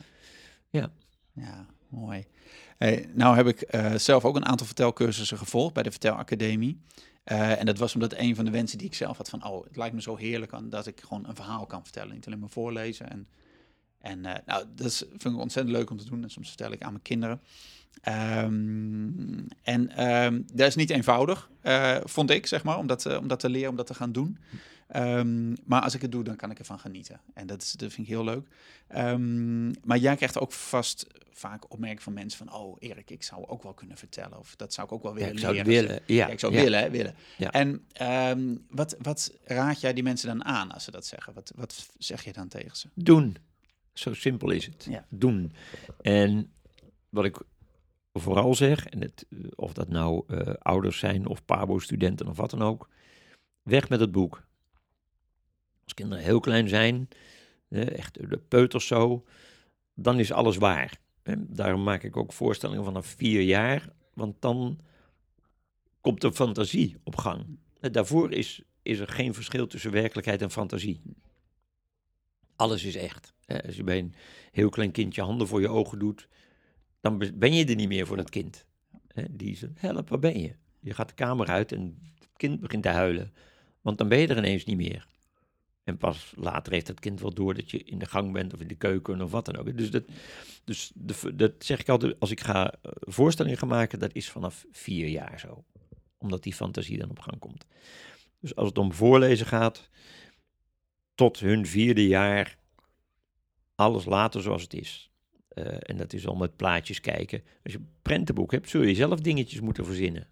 Ja. 0.70 0.90
Ja, 1.32 1.66
mooi. 1.88 2.24
Hey, 2.78 3.08
nou 3.14 3.36
heb 3.36 3.46
ik 3.46 3.66
zelf 3.96 4.24
ook 4.24 4.36
een 4.36 4.46
aantal 4.46 4.66
vertelcursussen 4.66 5.38
gevolgd 5.38 5.74
bij 5.74 5.82
de 5.82 5.90
Vertelacademie. 5.90 6.80
En 7.24 7.66
dat 7.66 7.78
was 7.78 7.94
omdat 7.94 8.14
een 8.16 8.34
van 8.34 8.44
de 8.44 8.50
wensen 8.50 8.78
die 8.78 8.86
ik 8.86 8.94
zelf 8.94 9.16
had 9.16 9.28
van, 9.28 9.44
oh, 9.46 9.64
het 9.64 9.76
lijkt 9.76 9.94
me 9.94 10.02
zo 10.02 10.16
heerlijk 10.16 10.52
aan 10.52 10.70
dat 10.70 10.86
ik 10.86 11.00
gewoon 11.00 11.28
een 11.28 11.34
verhaal 11.34 11.66
kan 11.66 11.82
vertellen. 11.82 12.14
Niet 12.14 12.26
alleen 12.26 12.38
maar 12.38 12.48
voorlezen. 12.48 13.10
En 13.10 13.28
En 14.00 14.24
eh, 14.24 14.34
nou, 14.46 14.64
dat 14.74 14.86
is, 14.86 14.98
vind 15.08 15.34
ik 15.34 15.40
ontzettend 15.40 15.76
leuk 15.76 15.90
om 15.90 15.98
te 15.98 16.08
doen. 16.08 16.22
En 16.22 16.30
soms 16.30 16.48
vertel 16.48 16.72
ik 16.72 16.82
aan 16.82 16.92
mijn 16.92 17.02
kinderen. 17.02 17.40
Ehm, 18.00 19.38
en 19.62 19.90
ehm, 19.96 20.42
dat 20.52 20.66
is 20.66 20.74
niet 20.74 20.90
eenvoudig, 20.90 21.50
eh, 21.60 21.96
vond 22.04 22.30
ik, 22.30 22.46
zeg 22.46 22.62
maar, 22.64 22.78
om 22.78 22.86
dat, 22.86 23.06
eh, 23.06 23.16
om 23.16 23.28
dat 23.28 23.40
te 23.40 23.50
leren, 23.50 23.70
om 23.70 23.76
dat 23.76 23.86
te 23.86 23.94
gaan 23.94 24.12
doen. 24.12 24.38
Ehm, 24.88 25.54
maar 25.64 25.82
als 25.82 25.94
ik 25.94 26.02
het 26.02 26.12
doe, 26.12 26.24
dan 26.24 26.36
kan 26.36 26.50
ik 26.50 26.58
ervan 26.58 26.78
genieten. 26.78 27.20
En 27.34 27.46
dat, 27.46 27.62
is, 27.62 27.72
dat 27.72 27.92
vind 27.92 28.06
ik 28.06 28.12
heel 28.14 28.24
leuk. 28.24 28.46
Maar 29.84 29.98
jij 29.98 30.16
krijgt 30.16 30.38
ook 30.38 30.52
vast 30.52 31.06
vaak 31.32 31.64
opmerkingen 31.72 32.02
van 32.02 32.12
mensen 32.12 32.46
van... 32.46 32.54
oh, 32.54 32.76
Erik, 32.78 33.10
ik 33.10 33.22
zou 33.22 33.46
ook 33.46 33.62
wel 33.62 33.74
kunnen 33.74 33.96
vertellen. 33.96 34.38
Of 34.38 34.56
dat 34.56 34.74
zou 34.74 34.86
ik 34.86 34.92
ook 34.92 35.02
wel 35.02 35.14
willen 35.14 35.32
ik 35.32 35.38
zou 35.38 35.52
leren. 35.52 35.68
willen. 35.68 36.00
Ja, 36.06 36.26
Ja, 36.26 36.28
ik 36.28 36.40
zou 36.40 36.52
ja. 36.52 36.62
willen, 36.62 36.80
hè, 36.80 36.90
willen. 36.90 37.14
Ja. 37.36 37.50
En 37.50 37.84
wat, 38.70 38.96
wat 38.98 39.32
raad 39.44 39.80
jij 39.80 39.92
die 39.92 40.02
mensen 40.02 40.28
dan 40.28 40.44
aan 40.44 40.72
als 40.72 40.84
ze 40.84 40.90
dat 40.90 41.06
zeggen? 41.06 41.34
Wat, 41.34 41.52
wat 41.54 41.88
zeg 41.98 42.24
je 42.24 42.32
dan 42.32 42.48
tegen 42.48 42.76
ze? 42.76 42.88
Doen. 42.94 43.36
Zo 44.00 44.14
simpel 44.14 44.50
is 44.50 44.66
het. 44.66 44.86
Ja. 44.90 45.06
Doen. 45.08 45.52
En 46.00 46.52
wat 47.08 47.24
ik 47.24 47.42
vooral 48.12 48.54
zeg, 48.54 48.86
en 48.86 49.00
het, 49.00 49.26
eh, 49.30 49.38
of 49.54 49.72
dat 49.72 49.88
nou 49.88 50.24
eh, 50.26 50.54
ouders 50.58 50.98
zijn 50.98 51.26
of 51.26 51.44
pabo-studenten 51.44 52.28
of 52.28 52.36
wat 52.36 52.50
dan 52.50 52.62
ook, 52.62 52.88
weg 53.62 53.88
met 53.88 54.00
het 54.00 54.12
boek. 54.12 54.46
Als 55.84 55.94
kinderen 55.94 56.24
heel 56.24 56.40
klein 56.40 56.68
zijn, 56.68 57.08
echt 57.68 58.30
de 58.30 58.38
peuters 58.48 58.86
zo, 58.86 59.24
dan 59.94 60.18
is 60.18 60.32
alles 60.32 60.56
waar. 60.56 60.98
En 61.22 61.46
daarom 61.50 61.82
maak 61.82 62.02
ik 62.02 62.16
ook 62.16 62.32
voorstellingen 62.32 62.84
vanaf 62.84 63.06
vier 63.06 63.42
jaar, 63.42 63.88
want 64.14 64.36
dan 64.40 64.78
komt 66.00 66.20
de 66.20 66.32
fantasie 66.32 66.96
op 67.02 67.16
gang. 67.16 67.58
Daarvoor 67.80 68.32
is, 68.32 68.62
is 68.82 68.98
er 68.98 69.08
geen 69.08 69.34
verschil 69.34 69.66
tussen 69.66 69.90
werkelijkheid 69.90 70.42
en 70.42 70.50
fantasie. 70.50 71.00
Alles 72.60 72.84
is 72.84 72.96
echt. 72.96 73.32
Als 73.46 73.76
je 73.76 73.84
bij 73.84 73.98
een 73.98 74.14
heel 74.50 74.68
klein 74.68 74.90
kindje 74.90 75.22
handen 75.22 75.46
voor 75.46 75.60
je 75.60 75.68
ogen 75.68 75.98
doet, 75.98 76.28
dan 77.00 77.18
be- 77.18 77.32
ben 77.32 77.54
je 77.54 77.64
er 77.64 77.74
niet 77.74 77.88
meer 77.88 78.06
voor 78.06 78.16
dat 78.16 78.30
kind. 78.30 78.66
Die 79.30 79.56
zegt, 79.56 79.80
help, 79.80 80.08
waar 80.08 80.18
ben 80.18 80.40
je? 80.40 80.54
Je 80.80 80.94
gaat 80.94 81.08
de 81.08 81.14
kamer 81.14 81.46
uit 81.46 81.72
en 81.72 81.98
het 82.18 82.28
kind 82.36 82.60
begint 82.60 82.82
te 82.82 82.88
huilen. 82.88 83.32
Want 83.80 83.98
dan 83.98 84.08
ben 84.08 84.18
je 84.18 84.26
er 84.26 84.36
ineens 84.36 84.64
niet 84.64 84.76
meer. 84.76 85.06
En 85.84 85.96
pas 85.96 86.32
later 86.36 86.72
heeft 86.72 86.88
het 86.88 87.00
kind 87.00 87.20
wel 87.20 87.34
door 87.34 87.54
dat 87.54 87.70
je 87.70 87.84
in 87.84 87.98
de 87.98 88.06
gang 88.06 88.32
bent 88.32 88.54
of 88.54 88.60
in 88.60 88.68
de 88.68 88.74
keuken 88.74 89.20
of 89.20 89.30
wat 89.30 89.44
dan 89.44 89.56
ook. 89.56 89.76
Dus 89.76 89.90
dat, 89.90 90.04
dus 90.64 90.92
dat 91.34 91.52
zeg 91.58 91.80
ik 91.80 91.88
altijd, 91.88 92.20
als 92.20 92.30
ik 92.30 92.40
ga 92.40 92.72
eh, 92.72 92.90
voorstellingen 93.00 93.58
gaan 93.58 93.68
maken, 93.68 93.98
dat 93.98 94.14
is 94.14 94.30
vanaf 94.30 94.66
vier 94.72 95.08
jaar 95.08 95.40
zo. 95.40 95.64
Omdat 96.18 96.42
die 96.42 96.54
fantasie 96.54 96.98
dan 96.98 97.10
op 97.10 97.18
gang 97.18 97.38
komt. 97.38 97.66
Dus 98.40 98.54
als 98.56 98.68
het 98.68 98.78
om 98.78 98.92
voorlezen 98.92 99.46
gaat, 99.46 99.88
tot 101.20 101.38
hun 101.38 101.66
vierde 101.66 102.06
jaar, 102.06 102.56
alles 103.74 104.04
later 104.04 104.42
zoals 104.42 104.62
het 104.62 104.74
is. 104.74 105.10
Eh, 105.48 105.76
en 105.80 105.96
dat 105.96 106.12
is 106.12 106.26
al 106.26 106.34
met 106.34 106.56
plaatjes 106.56 107.00
kijken. 107.00 107.42
Als 107.62 107.72
je 107.72 107.78
een 107.78 107.88
prentenboek 108.02 108.52
hebt, 108.52 108.68
zul 108.68 108.82
je 108.82 108.94
zelf 108.94 109.20
dingetjes 109.20 109.60
moeten 109.60 109.84
verzinnen. 109.84 110.26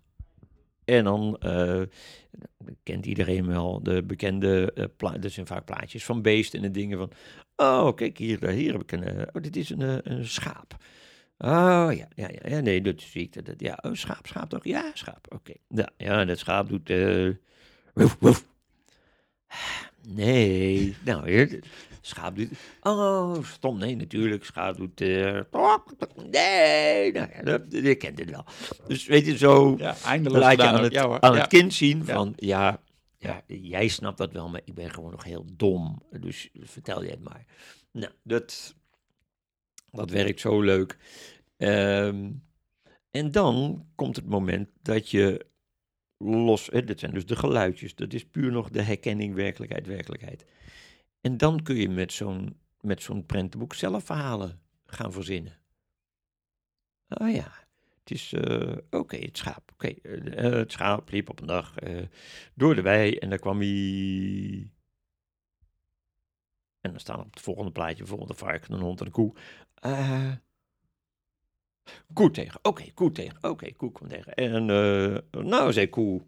En 0.85 1.05
dan 1.05 1.37
eh, 1.39 1.83
kent 2.83 3.07
iedereen 3.07 3.47
wel 3.47 3.83
de 3.83 4.03
bekende, 4.03 4.73
eh 4.75 4.85
pla- 4.97 5.19
dat 5.19 5.31
zijn 5.33 5.47
vaak 5.47 5.65
plaatjes 5.65 6.05
van 6.05 6.23
beesten 6.23 6.65
en 6.65 6.73
dingen 6.73 6.99
van, 6.99 7.11
oh 7.57 7.95
kijk 7.95 8.19
hier, 8.19 8.45
eh, 8.45 8.55
hier 8.55 8.73
heb 8.73 8.83
ik 8.83 8.93
een, 8.93 9.03
eh, 9.05 9.27
oh 9.33 9.43
dit 9.43 9.57
is 9.57 9.71
een, 9.71 9.83
eh, 9.83 9.97
een 10.03 10.27
schaap. 10.27 10.77
Oh 11.39 11.89
ja, 11.91 12.09
ja, 12.15 12.31
ja, 12.45 12.61
nee, 12.61 12.81
dat 12.83 13.01
zie 13.01 13.23
ik. 13.23 13.45
Dat, 13.47 13.61
ja, 13.61 13.79
oh, 13.83 13.93
schaap, 13.93 14.27
schaap 14.27 14.49
toch? 14.49 14.65
Ja, 14.65 14.91
schaap, 14.95 15.35
oké. 15.35 15.53
Ja, 15.97 16.25
dat 16.25 16.39
schaap 16.39 16.69
doet, 16.69 16.91
eh 16.91 17.31
woef, 17.95 18.17
woef. 18.21 18.47
Nee, 20.15 20.97
nou, 21.05 21.31
hier, 21.31 21.63
schaap 22.01 22.37
doet, 22.37 22.49
oh, 22.83 23.45
stom, 23.45 23.79
nee, 23.79 23.97
natuurlijk, 23.97 24.45
schaap 24.45 24.77
doet, 24.77 24.99
nee, 25.01 25.33
nou 27.13 27.29
ja, 27.35 27.43
dat, 27.43 27.63
je 27.69 27.95
kent 27.95 28.19
het 28.19 28.31
wel. 28.31 28.45
Dus 28.87 29.07
weet 29.07 29.27
je, 29.27 29.37
zo 29.39 29.75
Ja, 29.79 29.97
laat 30.23 30.57
je 30.57 30.63
aan 30.63 30.83
het, 30.83 30.93
Ja, 30.93 31.21
aan 31.21 31.37
het 31.37 31.47
kind 31.47 31.75
zien 31.75 31.99
Ja. 31.99 32.05
van, 32.15 32.33
ja, 32.37 32.81
ja, 33.19 33.43
jij 33.47 33.89
snapt 33.89 34.19
dat 34.19 34.33
wel, 34.33 34.49
maar 34.49 34.61
ik 34.65 34.75
ben 34.75 34.91
gewoon 34.91 35.11
nog 35.11 35.25
heel 35.25 35.45
dom. 35.53 36.03
Dus 36.21 36.49
vertel 36.61 37.03
jij 37.03 37.11
het 37.11 37.25
maar. 37.25 37.45
Nou, 37.93 38.13
dat, 38.23 38.75
dat 39.91 40.11
werkt 40.11 40.41
zo 40.41 40.61
leuk. 40.61 40.97
Ehm, 41.57 42.31
en 43.11 43.31
dan 43.31 43.87
komt 43.95 44.17
het 44.17 44.29
moment 44.29 44.69
dat 44.83 45.11
je 45.11 45.47
los, 46.19 46.67
hè, 46.67 46.83
zijn 46.97 47.15
dus 47.15 47.27
de 47.27 47.37
geluidjes, 47.37 47.95
dat 47.95 48.13
is 48.13 48.27
puur 48.27 48.53
nog 48.53 48.71
de 48.71 48.83
herkenning, 48.83 49.35
werkelijkheid, 49.35 49.87
werkelijkheid. 49.87 50.45
En 51.21 51.37
dan 51.37 51.63
kun 51.63 51.77
je 51.77 51.89
met 51.89 52.13
zo'n, 52.13 52.57
met 52.81 53.03
zo'n 53.03 53.27
prentenboek 53.27 53.75
zelf 53.75 54.05
verhalen 54.05 54.61
gaan 54.87 55.13
verzinnen. 55.13 55.57
Oh 57.09 57.31
ja, 57.31 57.53
het 58.01 58.11
is, 58.11 58.33
eh, 58.33 58.77
oké, 58.91 59.17
het 59.17 59.37
schaap. 59.37 59.71
Oké, 59.73 59.87
eh, 59.87 60.47
eh, 60.47 60.53
het 60.53 60.73
schaap 60.73 61.11
liep 61.11 61.31
op 61.31 61.41
een 61.41 61.47
dag 61.47 61.75
door 62.55 62.75
de 62.75 62.83
wei 62.83 63.17
en 63.17 63.29
daar 63.29 63.39
kwam 63.39 63.59
hij... 63.59 64.73
En 66.81 66.91
dan 66.91 67.01
staan 67.01 67.21
op 67.21 67.35
het 67.35 67.43
volgende 67.43 67.71
plaatje 67.71 67.97
bijvoorbeeld 67.97 68.31
een 68.31 68.37
varken, 68.37 68.75
een 68.75 68.81
hond 68.81 69.01
en 69.01 69.07
een 69.07 69.13
koe. 69.13 69.35
Eh, 72.09 72.15
koe 72.15 72.31
tegen, 72.31 72.61
oké, 72.63 72.85
koe 72.95 73.13
tegen, 73.13 73.39
oké, 73.41 73.73
koe 73.73 73.93
komt 73.93 74.11
tegen. 74.11 74.35
En 74.35 74.71
eh, 74.71 75.43
nou, 75.43 75.73
zei 75.73 75.89
koe. 75.89 76.23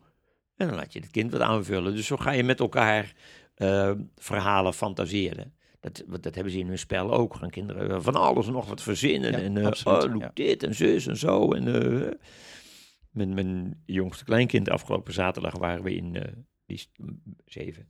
En 0.56 0.66
dan 0.66 0.76
laat 0.76 0.92
je 0.92 1.00
het 1.00 1.10
kind 1.10 1.32
wat 1.32 1.40
aanvullen. 1.40 1.94
Dus 1.94 2.06
zo 2.06 2.16
ga 2.16 2.30
je 2.30 2.44
met 2.44 2.60
elkaar 2.60 3.14
eh, 3.54 3.92
verhalen 4.16 4.74
fantaseren. 4.74 5.54
Dat, 5.80 6.04
dat 6.20 6.34
hebben 6.34 6.52
ze 6.52 6.58
in 6.58 6.68
hun 6.68 6.78
spel 6.78 7.12
ook. 7.12 7.34
Gaan 7.34 7.50
kinderen 7.50 8.02
van 8.02 8.14
alles 8.14 8.46
nog 8.46 8.68
wat 8.68 8.82
verzinnen. 8.82 9.32
Ja, 9.32 9.38
en 9.38 9.56
eh, 9.56 9.66
absoluut, 9.66 10.14
oh, 10.14 10.20
ja. 10.20 10.30
dit 10.34 10.62
en 10.62 10.74
zus 10.74 11.06
en 11.06 11.16
zo. 11.16 11.52
En 11.52 11.66
eh, 13.12 13.24
mijn 13.34 13.82
jongste 13.86 14.24
kleinkind 14.24 14.70
afgelopen 14.70 15.12
zaterdag 15.12 15.58
waren 15.58 15.84
we 15.84 15.94
in, 15.94 16.16
eh, 16.16 16.32
die 16.66 16.76
is 16.76 16.90
zeven, 17.44 17.88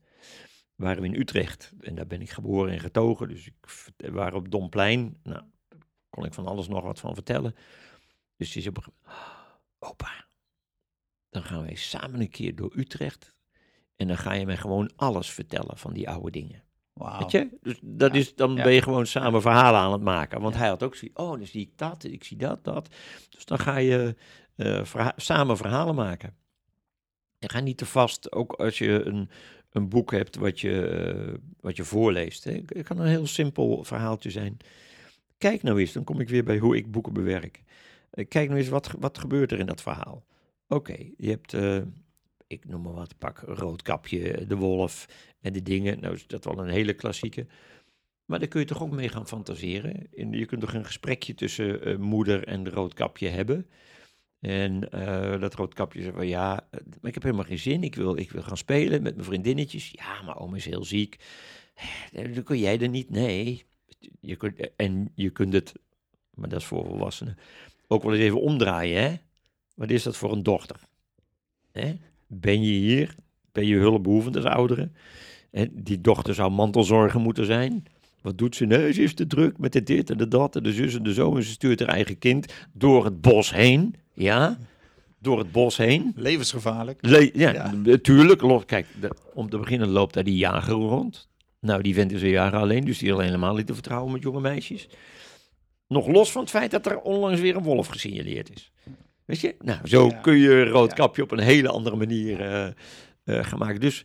waren 0.75 1.03
we 1.03 1.09
in 1.09 1.21
Utrecht. 1.21 1.73
En 1.81 1.95
daar 1.95 2.07
ben 2.07 2.21
ik 2.21 2.31
geboren 2.31 2.73
en 2.73 2.81
getogen. 2.81 3.29
Dus 3.29 3.47
ik, 3.47 3.55
we 3.97 4.11
waren 4.11 4.39
op 4.39 4.51
Domplein. 4.51 5.17
Nou, 5.23 5.43
kon 6.11 6.25
ik 6.25 6.35
van 6.35 6.47
alles 6.47 6.69
nog 6.69 6.83
wat 6.85 7.01
van 7.01 7.15
vertellen. 7.15 7.55
Dus 8.37 8.53
die 8.53 8.69
op 8.69 8.77
moment, 8.77 8.95
opa, 9.79 10.25
dan 11.31 11.43
gaan 11.43 11.63
wij 11.63 11.75
samen 11.75 12.21
een 12.21 12.31
keer 12.31 12.55
door 12.57 12.73
Utrecht. 12.77 13.35
En 13.97 14.07
dan 14.09 14.19
ga 14.19 14.33
je 14.33 14.47
mij 14.47 14.57
gewoon 14.57 14.91
alles 14.97 15.31
vertellen 15.31 15.77
van 15.79 15.93
die 15.93 16.09
oude 16.09 16.31
dingen. 16.31 16.63
Wauw. 16.93 17.19
Weet 17.19 17.31
je? 17.31 17.49
Dus 17.63 17.79
dat 17.83 18.13
Ja, 18.13 18.19
is, 18.19 18.35
dan 18.35 18.55
ja. 18.55 18.63
ben 18.63 18.73
je 18.73 18.83
gewoon 18.83 19.07
samen 19.07 19.41
verhalen 19.43 19.81
aan 19.81 19.93
het 19.93 20.03
maken. 20.03 20.41
Want 20.41 20.55
Ja. 20.55 20.61
hij 20.61 20.69
had 20.69 20.83
ook 20.83 20.95
zoiets, 20.95 21.19
oh, 21.21 21.31
dan 21.31 21.47
zie 21.47 21.61
ik 21.61 21.79
dat, 21.79 22.05
ik 22.05 22.25
zie 22.25 22.37
dat, 22.37 22.65
dat. 22.65 22.89
Dus 23.31 23.45
dan 23.45 23.59
ga 23.59 23.77
je 23.77 24.17
eh, 24.57 24.85
verha- 24.85 25.13
samen 25.17 25.57
verhalen 25.57 25.95
maken. 25.95 26.37
En 27.39 27.51
ga 27.51 27.61
niet 27.61 27.77
te 27.77 27.87
vast, 27.87 28.33
ook 28.33 28.53
als 28.53 28.79
je 28.79 29.05
een, 29.05 29.31
een 29.71 29.89
boek 29.89 30.11
hebt 30.11 30.37
wat 30.37 30.61
je, 30.61 30.87
eh, 30.87 31.35
wat 31.61 31.77
je 31.77 31.85
voorleest. 31.85 32.45
Hè. 32.45 32.61
Het 32.67 32.87
kan 32.87 32.99
een 32.99 33.07
heel 33.07 33.27
simpel 33.27 33.85
verhaaltje 33.85 34.31
zijn. 34.31 34.57
Kijk 35.41 35.63
nou 35.63 35.81
eens, 35.81 35.93
dan 35.93 36.05
kom 36.05 36.21
ik 36.21 36.29
weer 36.29 36.45
bij 36.45 36.59
hoe 36.59 36.77
ik 36.77 36.91
boeken 36.91 37.13
bewerk. 37.13 37.63
Eh, 38.11 38.29
Kijk 38.29 38.49
nou 38.49 38.61
eens, 38.61 38.69
wat, 38.69 38.91
wat 38.99 39.19
gebeurt 39.19 39.53
er 39.53 39.59
in 39.59 39.67
dat 39.67 39.83
verhaal? 39.83 40.25
Oké, 40.69 40.97
je 41.17 41.29
hebt, 41.29 41.55
eh, 41.55 41.81
ik 42.47 42.65
noem 42.65 42.83
maar 42.83 42.93
wat, 42.93 43.19
pak 43.19 43.39
Roodkapje, 43.39 44.47
de 44.47 44.57
wolf 44.57 45.07
en 45.41 45.53
de 45.53 45.63
dingen. 45.63 46.01
Nou 46.01 46.15
is 46.15 46.27
dat 46.27 46.45
wel 46.45 46.59
een 46.59 46.69
hele 46.69 46.95
klassieke. 46.95 47.47
Maar 48.25 48.39
daar 48.39 48.49
kun 48.49 48.61
je 48.61 48.67
toch 48.67 48.83
ook 48.83 48.91
mee 48.91 49.09
gaan 49.09 49.27
fantaseren. 49.27 50.09
En 50.15 50.33
je 50.33 50.47
kunt 50.47 50.61
toch 50.61 50.75
een 50.75 50.85
gesprekje 50.85 51.35
tussen 51.35 51.83
eh, 51.83 51.97
moeder 51.97 52.47
en 52.47 52.65
de 52.65 52.71
roodkapje 52.71 53.29
hebben. 53.29 53.67
En 54.41 54.81
dat 55.41 55.55
roodkapje 55.55 56.03
zegt 56.03 56.17
van 56.17 56.27
ja, 56.27 56.69
maar 56.71 57.09
ik 57.09 57.15
heb 57.15 57.23
helemaal 57.23 57.45
geen 57.45 57.59
zin. 57.59 57.83
Ik 57.83 57.95
wil, 57.95 58.17
ik 58.17 58.31
wil 58.31 58.43
gaan 58.43 58.57
spelen 58.57 59.03
met 59.03 59.15
mijn 59.15 59.27
vriendinnetjes. 59.27 59.91
Ja, 59.91 60.23
maar 60.23 60.39
oom 60.39 60.55
is 60.55 60.65
heel 60.65 60.85
ziek. 60.85 61.17
Dan 62.13 62.43
kun 62.43 62.59
jij 62.59 62.81
er 62.81 62.89
niet. 62.89 63.11
Nee. 63.11 63.65
Je 64.21 64.37
kunt, 64.37 64.75
en 64.77 65.11
je 65.15 65.31
kunt 65.31 65.53
het, 65.53 65.73
maar 66.35 66.49
dat 66.49 66.61
is 66.61 66.67
voor 66.67 66.85
volwassenen, 66.87 67.39
ook 67.87 68.03
wel 68.03 68.13
eens 68.13 68.23
even 68.23 68.41
omdraaien. 68.41 69.03
Hè? 69.03 69.15
Wat 69.75 69.91
is 69.91 70.03
dat 70.03 70.17
voor 70.17 70.33
een 70.33 70.43
dochter? 70.43 70.77
Hè? 71.73 71.95
Ben 72.27 72.63
je 72.63 72.73
hier? 72.73 73.15
Ben 73.53 73.67
je 73.67 73.77
hulpbehoevend 73.77 74.37
als 74.37 74.45
ouderen? 74.45 74.95
En 75.51 75.71
die 75.75 76.01
dochter 76.01 76.35
zou 76.35 76.51
mantelzorger 76.51 77.21
moeten 77.21 77.45
zijn. 77.47 77.85
Wat 78.23 78.39
doet 78.39 78.57
ze? 78.57 78.65
Nee, 78.67 78.93
ze 78.93 79.03
is 79.03 79.15
te 79.15 79.27
druk 79.27 79.59
met 79.59 79.73
de 79.73 79.83
dit 79.83 80.11
en 80.11 80.19
de 80.19 80.29
dat 80.29 80.57
en 80.57 80.63
de 80.63 80.73
zus 80.73 80.95
en 80.95 81.03
de 81.03 81.13
zo. 81.13 81.37
En 81.37 81.43
ze 81.43 81.51
stuurt 81.51 81.81
haar 81.81 81.89
eigen 81.89 82.19
kind 82.19 82.53
door 82.73 83.05
het 83.05 83.21
bos 83.21 83.53
heen. 83.53 83.95
Ja, 84.15 84.59
door 85.19 85.39
het 85.39 85.53
bos 85.53 85.77
heen. 85.77 86.13
Levensgevaarlijk. 86.17 86.99
Le- 87.07 87.31
ja, 87.33 87.53
Ja. 87.53 87.73
natuurlijk. 87.73 88.67
Kijk, 88.67 88.87
de- 89.01 89.17
om 89.35 89.51
te 89.51 89.59
beginnen 89.59 89.89
loopt 89.89 90.15
daar 90.15 90.25
die 90.25 90.37
jager 90.37 90.75
rond. 90.75 91.29
Nou, 91.61 91.83
die 91.83 91.95
vent 91.95 92.13
is 92.13 92.23
een 92.23 92.29
jaren 92.29 92.61
alleen, 92.61 92.85
dus 92.85 92.99
die 92.99 93.09
is 93.09 93.15
al 93.15 93.21
helemaal 93.21 93.55
niet 93.55 93.67
te 93.67 93.75
vertrouwen 93.75 94.13
met 94.13 94.23
jonge 94.23 94.41
meisjes. 94.41 94.89
Nog 95.87 96.07
los 96.07 96.33
van 96.33 96.41
het 96.43 96.51
feit 96.51 96.71
dat 96.71 96.87
er 96.87 97.01
onlangs 97.01 97.41
weer 97.41 97.57
een 97.57 97.63
wolf 97.63 97.87
gesignaleerd 97.87 98.51
is. 98.51 98.73
Weet 99.25 99.41
je? 99.41 99.57
Nou, 99.59 99.89
zo 99.89 100.07
Ja. 100.07 100.17
kun 100.21 100.37
je 100.37 100.65
roodkapje 100.65 101.23
op 101.23 101.31
een 101.31 101.39
hele 101.39 101.69
andere 101.69 101.97
manier 101.97 102.41
eh, 102.41 103.45
gaan 103.45 103.59
maken. 103.59 103.81
Dus 103.81 104.05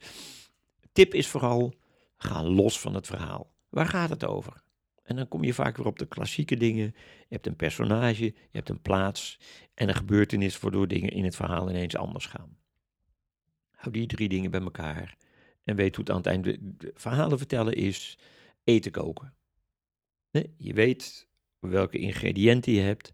tip 0.92 1.14
is 1.14 1.28
vooral, 1.28 1.74
ga 2.18 2.44
los 2.44 2.80
van 2.80 2.94
het 2.94 3.08
verhaal. 3.08 3.54
Waar 3.70 3.86
gaat 3.88 4.10
het 4.10 4.26
over? 4.26 4.64
En 5.04 5.16
dan 5.16 5.28
kom 5.28 5.44
je 5.44 5.54
vaak 5.54 5.78
weer 5.78 5.86
op 5.86 6.00
de 6.00 6.08
klassieke 6.08 6.58
dingen. 6.58 6.86
Je 7.20 7.26
hebt 7.34 7.48
een 7.48 7.56
personage, 7.56 8.24
je 8.24 8.34
hebt 8.52 8.70
een 8.70 8.82
plaats 8.82 9.40
en 9.74 9.88
een 9.90 9.96
gebeurtenis 9.96 10.60
waardoor 10.60 10.88
dingen 10.88 11.10
in 11.10 11.24
het 11.24 11.36
verhaal 11.36 11.70
ineens 11.70 11.96
anders 11.96 12.26
gaan. 12.26 12.58
Hou 13.72 13.92
die 13.94 14.08
drie 14.08 14.30
dingen 14.30 14.52
bij 14.52 14.62
elkaar 14.62 15.16
en 15.66 15.76
weet 15.76 15.96
hoe 15.96 16.04
het 16.04 16.14
aan 16.14 16.18
het 16.18 16.26
einde. 16.26 16.58
de 16.62 16.92
verhalen 16.94 17.38
vertellen 17.38 17.74
is 17.74 18.18
eten 18.64 18.92
koken. 18.92 19.34
Nee, 20.32 20.54
je 20.58 20.74
weet 20.74 21.28
welke 21.60 21.98
ingrediënten 21.98 22.72
je 22.72 22.82
hebt 22.82 23.14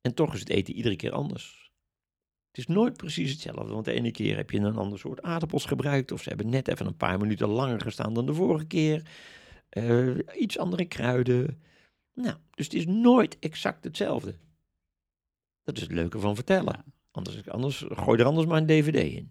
en 0.00 0.14
toch 0.14 0.34
is 0.34 0.40
het 0.40 0.48
eten 0.48 0.74
iedere 0.74 0.96
keer 0.96 1.12
anders. 1.12 1.72
Het 2.46 2.58
is 2.58 2.66
nooit 2.66 2.96
precies 2.96 3.30
hetzelfde, 3.30 3.72
want 3.72 3.84
de 3.84 3.92
ene 3.92 4.10
keer 4.10 4.36
heb 4.36 4.50
je 4.50 4.58
een 4.58 4.76
ander 4.76 4.98
soort 4.98 5.22
aardappels 5.22 5.64
gebruikt 5.64 6.12
of 6.12 6.22
ze 6.22 6.28
hebben 6.28 6.48
net 6.48 6.68
even 6.68 6.86
een 6.86 6.96
paar 6.96 7.18
minuten 7.18 7.48
langer 7.48 7.80
gestaan 7.80 8.14
dan 8.14 8.26
de 8.26 8.34
vorige 8.34 8.66
keer. 8.66 9.08
Eh, 9.68 10.16
iets 10.38 10.58
andere 10.58 10.84
kruiden. 10.84 11.62
Nou, 12.12 12.36
dus 12.50 12.64
het 12.64 12.74
is 12.74 12.86
nooit 12.86 13.38
exact 13.38 13.84
hetzelfde. 13.84 14.38
Dat 15.62 15.76
is 15.76 15.82
het 15.82 15.92
leuke 15.92 16.18
van 16.18 16.34
vertellen. 16.34 16.74
Ja. 16.86 16.92
Anders, 17.10 17.48
anders 17.48 17.84
gooi 17.88 18.20
er 18.20 18.26
anders 18.26 18.46
maar 18.46 18.60
een 18.60 18.66
dvd 18.66 19.12
in. 19.12 19.30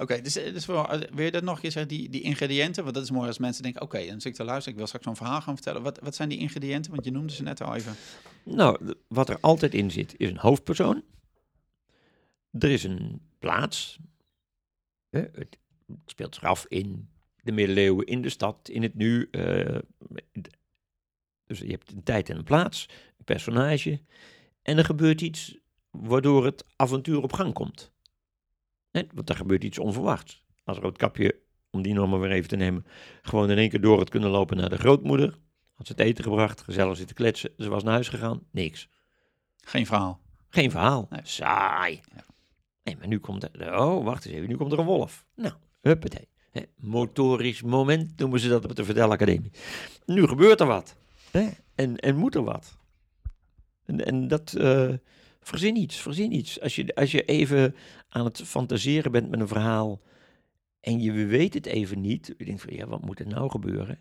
Oké, 0.00 0.20
dus, 0.20 0.36
eh, 0.36 0.52
dus 0.52 0.68
eh, 0.68 1.00
wil 1.12 1.24
je 1.24 1.30
dat 1.30 1.42
nog 1.42 1.54
een 1.54 1.60
keer 1.60 1.70
zeggen, 1.70 1.96
die, 1.96 2.08
die 2.08 2.20
ingrediënten? 2.20 2.82
Want 2.82 2.94
dat 2.94 3.04
is 3.04 3.10
mooi 3.10 3.26
als 3.26 3.38
mensen 3.38 3.62
denken, 3.62 3.82
oké, 3.82 4.06
dan 4.06 4.20
zit 4.20 4.32
ik 4.32 4.34
te 4.34 4.44
luisteren, 4.44 4.70
ik 4.72 4.76
wil 4.76 4.86
straks 4.86 5.04
zo'n 5.04 5.16
verhaal 5.16 5.40
gaan 5.40 5.54
vertellen. 5.54 5.82
Wat, 5.82 5.98
wat 5.98 6.14
zijn 6.14 6.28
die 6.28 6.38
ingrediënten? 6.38 6.90
Want 6.90 7.04
je 7.04 7.10
noemde 7.10 7.32
ze 7.32 7.42
net 7.42 7.60
al 7.60 7.74
even. 7.74 7.94
Nou, 8.44 8.94
wat 9.08 9.28
er 9.28 9.38
altijd 9.40 9.74
in 9.74 9.90
zit, 9.90 10.14
is 10.16 10.30
een 10.30 10.38
hoofdpersoon. 10.38 11.02
Er 12.50 12.70
is 12.70 12.84
een 12.84 13.20
plaats. 13.38 13.98
Hè, 15.10 15.20
het 15.20 15.58
speelt 16.06 16.34
zich 16.34 16.44
af 16.44 16.66
in 16.68 17.08
de 17.42 17.52
middeleeuwen, 17.52 18.06
in 18.06 18.22
de 18.22 18.28
stad, 18.28 18.68
in 18.68 18.82
het 18.82 18.94
nu. 18.94 19.28
eh, 19.30 19.78
dus 21.46 21.58
je 21.58 21.70
hebt 21.70 21.92
een 21.92 22.02
tijd 22.02 22.28
en 22.28 22.36
een 22.36 22.44
plaats, 22.44 22.88
een 23.18 23.24
personage. 23.24 24.00
En 24.62 24.78
er 24.78 24.84
gebeurt 24.84 25.20
iets 25.20 25.58
waardoor 25.90 26.44
het 26.44 26.64
avontuur 26.76 27.22
op 27.22 27.32
gang 27.32 27.52
komt. 27.52 27.92
Hè, 28.90 29.02
want 29.14 29.28
er 29.28 29.36
gebeurt 29.36 29.64
iets 29.64 29.78
onverwachts. 29.78 30.44
Als 30.64 30.78
Roodkapje, 30.78 31.40
om 31.70 31.82
die 31.82 31.94
nog 31.94 32.10
maar 32.10 32.20
weer 32.20 32.30
even 32.30 32.48
te 32.48 32.56
nemen, 32.56 32.86
gewoon 33.22 33.50
in 33.50 33.58
één 33.58 33.68
keer 33.68 33.80
door 33.80 33.98
had 33.98 34.10
kunnen 34.10 34.30
lopen 34.30 34.56
naar 34.56 34.68
de 34.68 34.78
grootmoeder. 34.78 35.38
Had 35.72 35.86
ze 35.86 35.92
het 35.92 36.00
eten 36.00 36.24
gebracht, 36.24 36.60
gezellig 36.60 36.96
zitten 36.96 37.16
kletsen. 37.16 37.50
Ze 37.56 37.68
was 37.68 37.82
naar 37.82 37.92
huis 37.92 38.08
gegaan, 38.08 38.42
niks. 38.50 38.88
Geen 39.56 39.86
verhaal. 39.86 40.20
Geen 40.48 40.70
verhaal. 40.70 41.06
Nee. 41.10 41.20
Saai. 41.22 42.00
Ja. 42.14 42.24
Nee, 42.82 42.96
maar 42.96 43.08
nu 43.08 43.18
komt 43.18 43.48
er... 43.52 43.78
Oh, 43.80 44.04
wacht 44.04 44.24
eens 44.24 44.34
even. 44.34 44.48
Nu 44.48 44.56
komt 44.56 44.72
er 44.72 44.78
een 44.78 44.84
wolf. 44.84 45.26
Nou, 45.34 45.54
huppatee. 45.80 46.28
Motorisch 46.76 47.62
moment 47.62 48.18
noemen 48.18 48.40
ze 48.40 48.48
dat 48.48 48.64
op 48.64 48.76
de 48.76 48.84
Vertelacademie. 48.84 49.52
Nu 50.06 50.26
gebeurt 50.26 50.60
er 50.60 50.66
wat. 50.66 50.96
En, 51.74 51.96
en 51.96 52.16
moet 52.16 52.34
er 52.34 52.44
wat. 52.44 52.78
En, 53.84 54.04
en 54.06 54.28
dat... 54.28 54.52
eh, 54.52 54.94
verzin 55.40 55.76
iets, 55.76 55.96
verzin 55.96 56.32
iets. 56.32 56.60
Als 56.60 56.76
je, 56.76 56.94
als 56.94 57.10
je 57.10 57.24
even 57.24 57.74
aan 58.08 58.24
het 58.24 58.42
fantaseren 58.42 59.12
bent 59.12 59.30
met 59.30 59.40
een 59.40 59.48
verhaal... 59.48 60.00
en 60.80 61.00
je 61.00 61.26
weet 61.26 61.54
het 61.54 61.66
even 61.66 62.00
niet... 62.00 62.34
Je 62.38 62.44
denkt 62.44 62.62
van, 62.62 62.74
ja, 62.74 62.86
wat 62.86 63.04
moet 63.04 63.18
er 63.20 63.26
nou 63.26 63.50
gebeuren? 63.50 64.00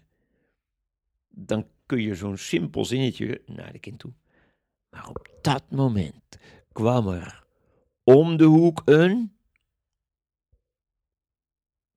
Dan 1.29 1.67
kun 1.85 2.01
je 2.01 2.15
zo'n 2.15 2.37
simpel 2.37 2.85
zinnetje 2.85 3.41
naar 3.45 3.71
de 3.71 3.79
kind 3.79 3.99
toe... 3.99 4.13
Maar 4.89 5.07
op 5.09 5.29
dat 5.41 5.71
moment 5.71 6.37
kwam 6.71 7.07
er 7.07 7.43
om 8.03 8.37
de 8.37 8.43
hoek 8.43 8.81
een. 8.85 9.37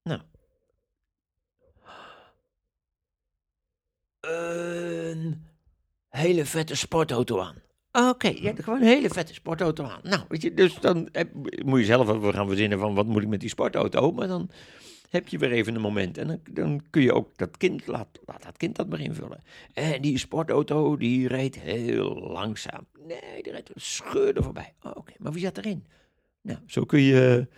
Nou. 0.02 0.20
Een 4.20 5.46
hele 6.08 6.44
vette 6.44 6.74
sportauto 6.74 7.40
aan. 7.40 7.62
Oké, 7.92 8.28
je 8.28 8.42
hebt 8.46 8.62
gewoon 8.62 8.80
een 8.80 8.86
hele 8.86 9.08
vette 9.10 9.34
sportauto 9.34 9.84
aan. 9.84 10.00
Nou, 10.02 10.22
weet 10.28 10.42
je, 10.42 10.54
dus 10.54 10.74
dan 10.74 11.08
heb- 11.12 11.32
moet 11.64 11.78
je 11.78 11.84
zelf 11.84 12.08
even 12.08 12.34
gaan 12.34 12.46
verzinnen 12.46 12.78
van 12.78 12.94
wat 12.94 13.06
moet 13.06 13.22
ik 13.22 13.28
met 13.28 13.40
die 13.40 13.48
sportauto. 13.48 14.12
Maar 14.12 14.26
dan 14.28 14.50
heb 15.10 15.28
je 15.28 15.38
weer 15.38 15.52
even 15.52 15.74
een 15.74 15.80
moment. 15.80 16.18
En 16.18 16.26
dan, 16.26 16.40
dan 16.50 16.82
kun 16.90 17.02
je 17.02 17.12
ook 17.12 17.36
dat 17.38 17.56
kind, 17.56 17.86
laat, 17.86 18.08
laat 18.24 18.42
dat 18.42 18.56
kind 18.56 18.76
dat 18.76 18.88
maar 18.88 19.00
invullen. 19.00 19.42
En 19.72 20.02
die 20.02 20.18
sportauto, 20.18 20.96
die 20.96 21.28
reed 21.28 21.58
heel 21.60 22.14
langzaam. 22.14 22.86
Nee, 23.06 23.42
die 23.42 23.52
reed 23.52 23.70
scheurde 23.74 24.42
voorbij. 24.42 24.74
Oh, 24.82 24.92
Oké, 24.94 25.12
maar 25.18 25.32
wie 25.32 25.42
zat 25.42 25.58
erin? 25.58 25.86
Nou, 26.42 26.58
zo 26.66 26.84
kun 26.84 27.00
je 27.00 27.48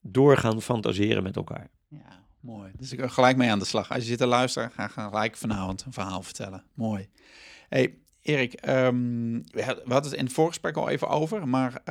doorgaan 0.00 0.62
fantaseren 0.62 1.22
met 1.22 1.36
elkaar. 1.36 1.70
Ja, 1.88 2.26
mooi. 2.40 2.70
Dus 2.76 2.92
ik 2.92 3.00
ga 3.00 3.08
gelijk 3.08 3.36
mee 3.36 3.50
aan 3.50 3.58
de 3.58 3.64
slag. 3.64 3.90
Als 3.92 4.02
je 4.02 4.08
zit 4.08 4.18
te 4.18 4.26
luisteren, 4.26 4.70
ga 4.70 4.88
ga 4.88 5.08
gelijk 5.08 5.36
vanavond 5.36 5.82
een 5.86 5.92
verhaal 5.92 6.22
vertellen. 6.22 6.64
Mooi. 6.74 7.08
Hey, 7.68 7.98
Erik, 8.26 8.52
ehm, 8.52 9.40
we 9.50 9.62
had- 9.64 9.82
we 9.84 9.92
hadden 9.92 10.10
het 10.10 10.18
in 10.18 10.24
het 10.24 10.34
voorgesprek 10.34 10.76
al 10.76 10.88
even 10.88 11.08
over, 11.08 11.48
maar 11.48 11.82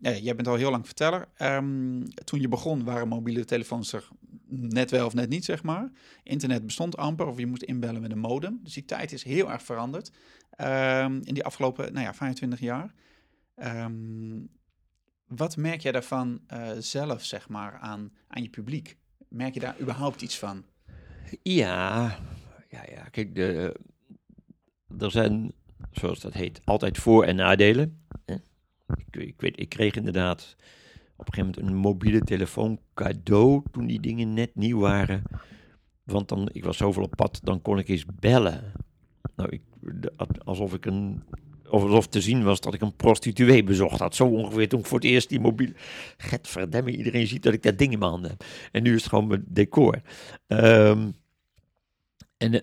ja, 0.00 0.16
jij 0.20 0.34
bent 0.34 0.48
al 0.48 0.54
heel 0.54 0.70
lang 0.70 0.84
verteller. 0.86 1.28
Ehm, 1.36 2.02
toen 2.24 2.40
je 2.40 2.48
begon 2.48 2.84
waren 2.84 3.08
mobiele 3.08 3.44
telefoons 3.44 3.92
er 3.92 4.08
net 4.48 4.90
wel 4.90 5.06
of 5.06 5.14
net 5.14 5.28
niet, 5.28 5.44
zeg 5.44 5.62
maar. 5.62 5.90
Internet 6.22 6.66
bestond 6.66 6.96
amper 6.96 7.26
of 7.26 7.38
je 7.38 7.46
moest 7.46 7.62
inbellen 7.62 8.00
met 8.00 8.12
een 8.12 8.18
modem. 8.18 8.60
Dus 8.62 8.74
die 8.74 8.84
tijd 8.84 9.12
is 9.12 9.22
heel 9.22 9.50
erg 9.50 9.62
veranderd 9.62 10.10
in 11.22 11.34
die 11.34 11.44
afgelopen 11.44 11.92
nou 11.92 12.04
ja, 12.04 12.14
25 12.14 12.60
jaar. 12.60 12.94
Wat 15.26 15.56
merk 15.56 15.80
jij 15.80 15.92
daarvan 15.92 16.40
eh, 16.46 16.70
zelf, 16.78 17.24
zeg 17.24 17.48
maar, 17.48 17.78
aan, 17.78 18.12
aan 18.28 18.42
je 18.42 18.50
publiek? 18.50 18.96
Merk 19.28 19.54
je 19.54 19.60
daar 19.60 19.80
überhaupt 19.80 20.22
iets 20.22 20.38
van? 20.38 20.64
Ja, 21.42 22.18
ja, 22.68 22.84
ja. 22.90 23.02
Kijk, 23.10 23.34
de, 23.34 23.76
er 24.98 25.10
zijn, 25.10 25.52
zoals 25.90 26.20
dat 26.20 26.32
heet, 26.32 26.60
altijd 26.64 26.98
voor- 26.98 27.24
en 27.24 27.36
nadelen. 27.36 28.00
Ik, 28.26 29.16
ik, 29.16 29.40
weet, 29.40 29.60
ik 29.60 29.68
kreeg 29.68 29.94
inderdaad 29.94 30.56
op 31.16 31.26
een 31.26 31.32
gegeven 31.32 31.54
moment 31.54 31.74
een 31.74 31.80
mobiele 31.80 32.20
telefoon 32.20 32.78
cadeau 32.94 33.62
toen 33.70 33.86
die 33.86 34.00
dingen 34.00 34.34
net 34.34 34.50
nieuw 34.54 34.78
waren. 34.78 35.22
Want 36.04 36.28
dan, 36.28 36.48
ik 36.52 36.64
was 36.64 36.76
zoveel 36.76 37.02
op 37.02 37.14
pad, 37.16 37.40
dan 37.42 37.62
kon 37.62 37.78
ik 37.78 37.88
eens 37.88 38.04
bellen. 38.20 38.72
Nou, 39.36 39.48
ik, 39.50 39.62
alsof 40.44 40.74
ik 40.74 40.86
een, 40.86 41.22
of 41.68 41.82
alsof 41.82 42.06
te 42.06 42.20
zien 42.20 42.42
was 42.42 42.60
dat 42.60 42.74
ik 42.74 42.80
een 42.80 42.96
prostituee 42.96 43.64
bezocht 43.64 43.98
had. 43.98 44.14
Zo 44.14 44.26
ongeveer 44.26 44.68
toen 44.68 44.80
ik 44.80 44.86
voor 44.86 44.98
het 44.98 45.06
eerst 45.06 45.28
die 45.28 45.40
mobiele... 45.40 45.74
Getverdemme, 46.16 46.90
iedereen 46.90 47.26
ziet 47.26 47.42
dat 47.42 47.52
ik 47.52 47.62
dat 47.62 47.78
ding 47.78 47.92
in 47.92 47.98
mijn 47.98 48.10
handen 48.10 48.30
heb. 48.30 48.44
En 48.72 48.82
nu 48.82 48.94
is 48.94 49.00
het 49.00 49.08
gewoon 49.08 49.26
mijn 49.26 49.44
decor. 49.48 50.00
Ehm, 50.46 51.10
en 52.36 52.52
eh, 52.54 52.62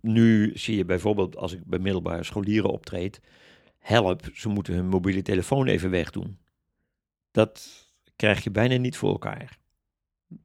nu 0.00 0.50
zie 0.54 0.76
je 0.76 0.84
bijvoorbeeld, 0.84 1.36
als 1.36 1.52
ik 1.52 1.64
bij 1.64 1.78
middelbare 1.78 2.24
scholieren 2.24 2.70
optreed, 2.70 3.20
help, 3.78 4.28
ze 4.34 4.48
moeten 4.48 4.74
hun 4.74 4.88
mobiele 4.88 5.22
telefoon 5.22 5.66
even 5.66 5.90
wegdoen. 5.90 6.38
Dat 7.30 7.86
krijg 8.16 8.44
je 8.44 8.50
bijna 8.50 8.76
niet 8.76 8.96
voor 8.96 9.10
elkaar. 9.10 9.58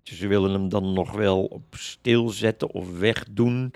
Dus 0.03 0.17
ze 0.17 0.27
willen 0.27 0.51
hem 0.51 0.69
dan 0.69 0.93
nog 0.93 1.11
wel 1.11 1.45
op 1.45 1.75
stil 1.75 2.29
zetten 2.29 2.69
of 2.71 2.99
wegdoen, 2.99 3.71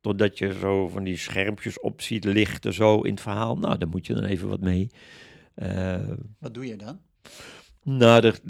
totdat 0.00 0.38
je 0.38 0.52
zo 0.52 0.88
van 0.88 1.04
die 1.04 1.16
schermpjes 1.16 1.80
op 1.80 2.00
ziet 2.00 2.24
lichten 2.24 2.72
zo 2.74 3.00
in 3.00 3.10
het 3.10 3.20
verhaal. 3.20 3.56
Nou, 3.58 3.78
daar 3.78 3.88
moet 3.88 4.06
je 4.06 4.14
dan 4.14 4.24
even 4.24 4.48
wat 4.48 4.60
mee. 4.60 4.90
Eh, 5.54 6.08
Wat 6.38 6.54
doe 6.54 6.66
je 6.66 6.76
dan? 6.76 7.00
nou, 7.82 8.24
er, 8.26 8.40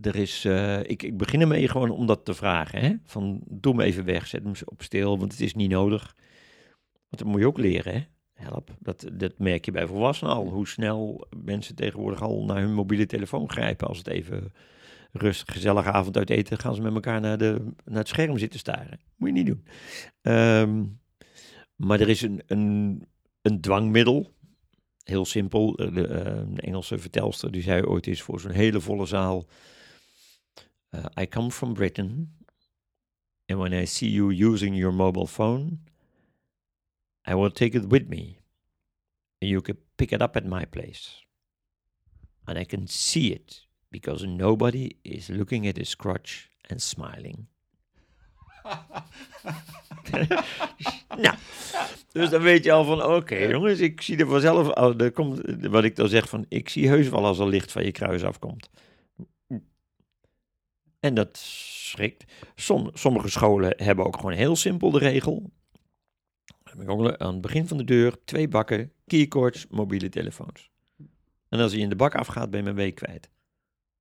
er 0.00 0.16
is. 0.16 0.44
eh, 0.44 0.78
ik, 0.78 1.02
ik 1.02 1.16
begin 1.16 1.40
ermee 1.40 1.68
gewoon 1.68 1.90
om 1.90 2.06
dat 2.06 2.24
te 2.24 2.34
vragen. 2.34 2.80
Hè? 2.80 2.94
Van 3.04 3.40
doe 3.46 3.72
hem 3.72 3.80
even 3.80 4.04
weg, 4.04 4.26
zet 4.26 4.42
hem 4.42 4.52
op 4.64 4.82
stil, 4.82 5.18
want 5.18 5.32
het 5.32 5.40
is 5.40 5.54
niet 5.54 5.70
nodig. 5.70 6.14
Want 7.08 7.22
dat 7.22 7.24
moet 7.24 7.40
je 7.40 7.46
ook 7.46 7.58
leren, 7.58 7.92
hè? 7.92 8.00
Help. 8.34 8.76
Dat, 8.78 9.06
dat 9.12 9.38
merk 9.38 9.64
je 9.64 9.70
bij 9.70 9.86
volwassenen 9.86 10.34
al. 10.34 10.48
Hoe 10.48 10.68
snel 10.68 11.26
mensen 11.44 11.74
tegenwoordig 11.74 12.22
al 12.22 12.44
naar 12.44 12.60
hun 12.60 12.74
mobiele 12.74 13.06
telefoon 13.06 13.50
grijpen. 13.50 13.86
Als 13.88 13.98
het 13.98 14.06
even 14.06 14.52
rustig, 15.12 15.54
gezellige 15.54 15.90
avond 15.90 16.16
uit 16.16 16.30
eten, 16.30 16.58
gaan 16.58 16.74
ze 16.74 16.82
met 16.82 16.94
elkaar 16.94 17.20
naar, 17.20 17.38
de, 17.38 17.72
naar 17.84 17.98
het 17.98 18.08
scherm 18.08 18.38
zitten 18.38 18.58
staren. 18.58 19.00
Moet 19.16 19.28
je 19.28 19.34
niet 19.34 19.46
doen. 19.46 19.64
Ehm, 20.22 20.84
maar 21.76 22.00
er 22.00 22.08
is 22.08 22.22
een, 22.22 22.42
een, 22.46 23.02
een 23.42 23.60
dwangmiddel 23.60 24.32
heel 25.10 25.24
simpel. 25.24 25.76
eh, 25.76 25.94
De, 25.94 26.06
eh, 26.06 26.36
een 26.36 26.58
Engelse 26.58 26.98
vertelster 26.98 27.50
die 27.50 27.62
zei 27.62 27.84
ooit 27.84 28.06
eens 28.06 28.22
voor 28.22 28.40
zo'n 28.40 28.50
hele 28.50 28.80
volle 28.80 29.06
zaal: 29.06 29.46
eh, 30.88 31.04
I 31.20 31.28
come 31.28 31.50
from 31.50 31.74
Britain, 31.74 32.36
and 33.46 33.58
when 33.58 33.72
I 33.72 33.86
see 33.86 34.10
you 34.10 34.32
using 34.50 34.76
your 34.76 34.94
mobile 34.94 35.26
phone, 35.26 35.78
I 37.28 37.34
will 37.34 37.50
take 37.50 37.76
it 37.78 37.86
with 37.92 38.08
me, 38.08 38.36
and 39.38 39.50
you 39.50 39.60
can 39.60 39.78
pick 39.94 40.10
it 40.10 40.22
up 40.22 40.36
at 40.36 40.44
my 40.44 40.66
place, 40.66 41.26
and 42.44 42.58
I 42.58 42.64
can 42.64 42.88
see 42.88 43.32
it 43.32 43.68
because 43.88 44.26
nobody 44.26 44.96
is 45.02 45.28
looking 45.28 45.66
at 45.66 45.76
his 45.76 45.94
crotch 45.96 46.48
and 46.68 46.80
smiling. 46.82 47.46
Nou, 51.16 51.36
dus 52.12 52.30
dan 52.30 52.42
weet 52.42 52.64
je 52.64 52.72
al 52.72 52.84
van, 52.84 53.04
oké 53.04 53.36
jongens, 53.36 53.78
ik 53.80 54.00
zie 54.00 54.16
er 54.16 54.26
vanzelf, 54.28 54.68
al- 54.70 54.98
er 54.98 55.12
komt, 55.12 55.40
wat 55.60 55.84
ik 55.84 55.96
dan 55.96 56.08
zeg 56.08 56.28
van, 56.28 56.44
ik 56.48 56.68
zie 56.68 56.88
heus 56.88 57.08
wel 57.08 57.26
als 57.26 57.38
er 57.38 57.48
licht 57.48 57.72
van 57.72 57.84
je 57.84 57.92
kruis 57.92 58.24
afkomt. 58.24 58.70
En 61.00 61.14
dat 61.14 61.36
schrikt. 61.36 62.32
Som, 62.54 62.90
sommige 62.94 63.28
scholen 63.28 63.74
hebben 63.76 64.04
ook 64.06 64.16
gewoon 64.16 64.32
heel 64.32 64.56
simpel 64.56 64.90
de 64.90 64.98
regel. 64.98 65.50
Aan 67.18 67.32
het 67.32 67.40
begin 67.40 67.66
van 67.68 67.76
de 67.76 67.84
deur 67.84 68.24
twee 68.24 68.48
bakken, 68.48 68.92
keycords, 69.06 69.66
mobiele 69.70 70.08
telefoons. 70.08 70.70
En 71.48 71.60
als 71.60 71.72
hij 71.72 71.80
in 71.80 71.88
de 71.88 71.96
bak 71.96 72.14
afgaat, 72.14 72.50
ben 72.50 72.58
je 72.58 72.64
mijn 72.64 72.76
week 72.76 72.94
kwijt. 72.94 73.30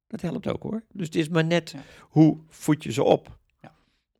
Dat 0.07 0.21
helpt 0.21 0.47
ook 0.47 0.63
hoor. 0.63 0.83
Dus 0.93 1.05
het 1.05 1.15
is 1.15 1.29
maar 1.29 1.45
net 1.45 1.69
Ja. 1.71 1.81
hoe 2.01 2.37
voed 2.47 2.83
je 2.83 2.91
ze 2.91 3.03
op. 3.03 3.38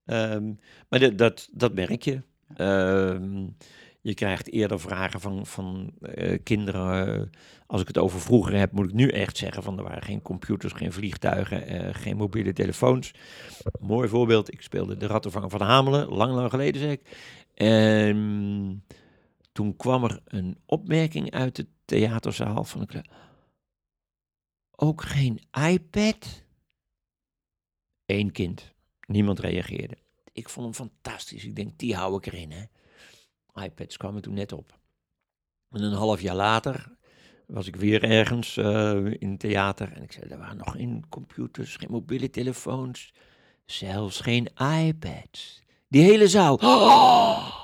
Ehm, 0.09 0.53
maar 0.89 1.15
dat, 1.15 1.49
dat, 1.51 1.73
merk 1.73 2.01
je. 2.01 2.21
Ehm, 2.55 3.47
je 4.01 4.13
krijgt 4.13 4.51
eerder 4.51 4.79
vragen 4.79 5.19
van, 5.19 5.45
van 5.45 5.93
eh, 6.01 6.39
kinderen. 6.43 7.29
als 7.67 7.81
ik 7.81 7.87
het 7.87 7.97
over 7.97 8.19
vroeger 8.21 8.57
heb, 8.57 8.71
moet 8.71 8.87
ik 8.87 8.93
nu 8.93 9.07
echt 9.07 9.37
zeggen: 9.37 9.63
van 9.63 9.77
er 9.77 9.83
waren 9.83 10.03
geen 10.03 10.21
computers, 10.21 10.73
geen 10.73 10.93
vliegtuigen, 10.93 11.67
eh, 11.67 11.89
geen 11.91 12.17
mobiele 12.17 12.53
telefoons. 12.53 13.13
Mooi 13.79 14.07
voorbeeld. 14.09 14.53
Ik 14.53 14.61
speelde 14.61 14.97
de 14.97 15.07
rattenvanger 15.07 15.49
van 15.49 15.61
Hamelen, 15.61 16.07
lang, 16.07 16.33
lang 16.33 16.49
geleden 16.49 16.81
zeg 16.81 16.91
ik. 16.91 17.01
En 17.53 18.83
toen 19.51 19.75
kwam 19.75 20.03
er 20.03 20.19
een 20.25 20.57
opmerking 20.65 21.31
uit 21.31 21.55
de 21.55 21.67
theaterzaal 21.85 22.63
van 22.63 22.87
Ook 24.75 25.01
geen 25.01 25.39
iPad? 25.69 26.43
Eén 28.05 28.31
kind. 28.31 28.73
Niemand 29.09 29.39
reageerde. 29.39 29.97
Ik 30.31 30.49
vond 30.49 30.65
hem 30.65 30.87
fantastisch. 30.87 31.45
Ik 31.45 31.55
denk, 31.55 31.79
die 31.79 31.95
hou 31.95 32.17
ik 32.17 32.25
erin, 32.25 32.51
hè. 32.51 32.63
iPads 33.63 33.97
kwamen 33.97 34.21
toen 34.21 34.33
net 34.33 34.51
op. 34.51 34.79
En 35.71 35.81
een 35.81 35.93
half 35.93 36.21
jaar 36.21 36.35
later 36.35 36.97
was 37.47 37.67
ik 37.67 37.75
weer 37.75 38.03
ergens 38.03 38.57
eh, 38.57 39.05
in 39.05 39.29
het 39.29 39.39
theater. 39.39 39.91
En 39.91 40.03
ik 40.03 40.11
zei, 40.11 40.29
er 40.29 40.37
waren 40.37 40.57
nog 40.57 40.71
geen 40.71 41.05
computers, 41.09 41.75
geen 41.75 41.91
mobiele 41.91 42.29
telefoons. 42.29 43.13
Zelfs 43.65 44.19
geen 44.19 44.47
iPads. 44.57 45.61
Die 45.87 46.03
hele 46.03 46.27
zaal. 46.27 46.59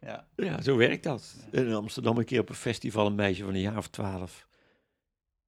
Ja. 0.00 0.26
Ja, 0.36 0.62
zo 0.62 0.76
werkt 0.76 1.02
dat. 1.02 1.36
In 1.50 1.74
Amsterdam 1.74 2.18
een 2.18 2.24
keer 2.24 2.40
op 2.40 2.48
een 2.48 2.54
festival 2.54 3.06
een 3.06 3.14
meisje 3.14 3.44
van 3.44 3.54
een 3.54 3.60
jaar 3.60 3.76
of 3.76 3.88
twaalf. 3.88 4.46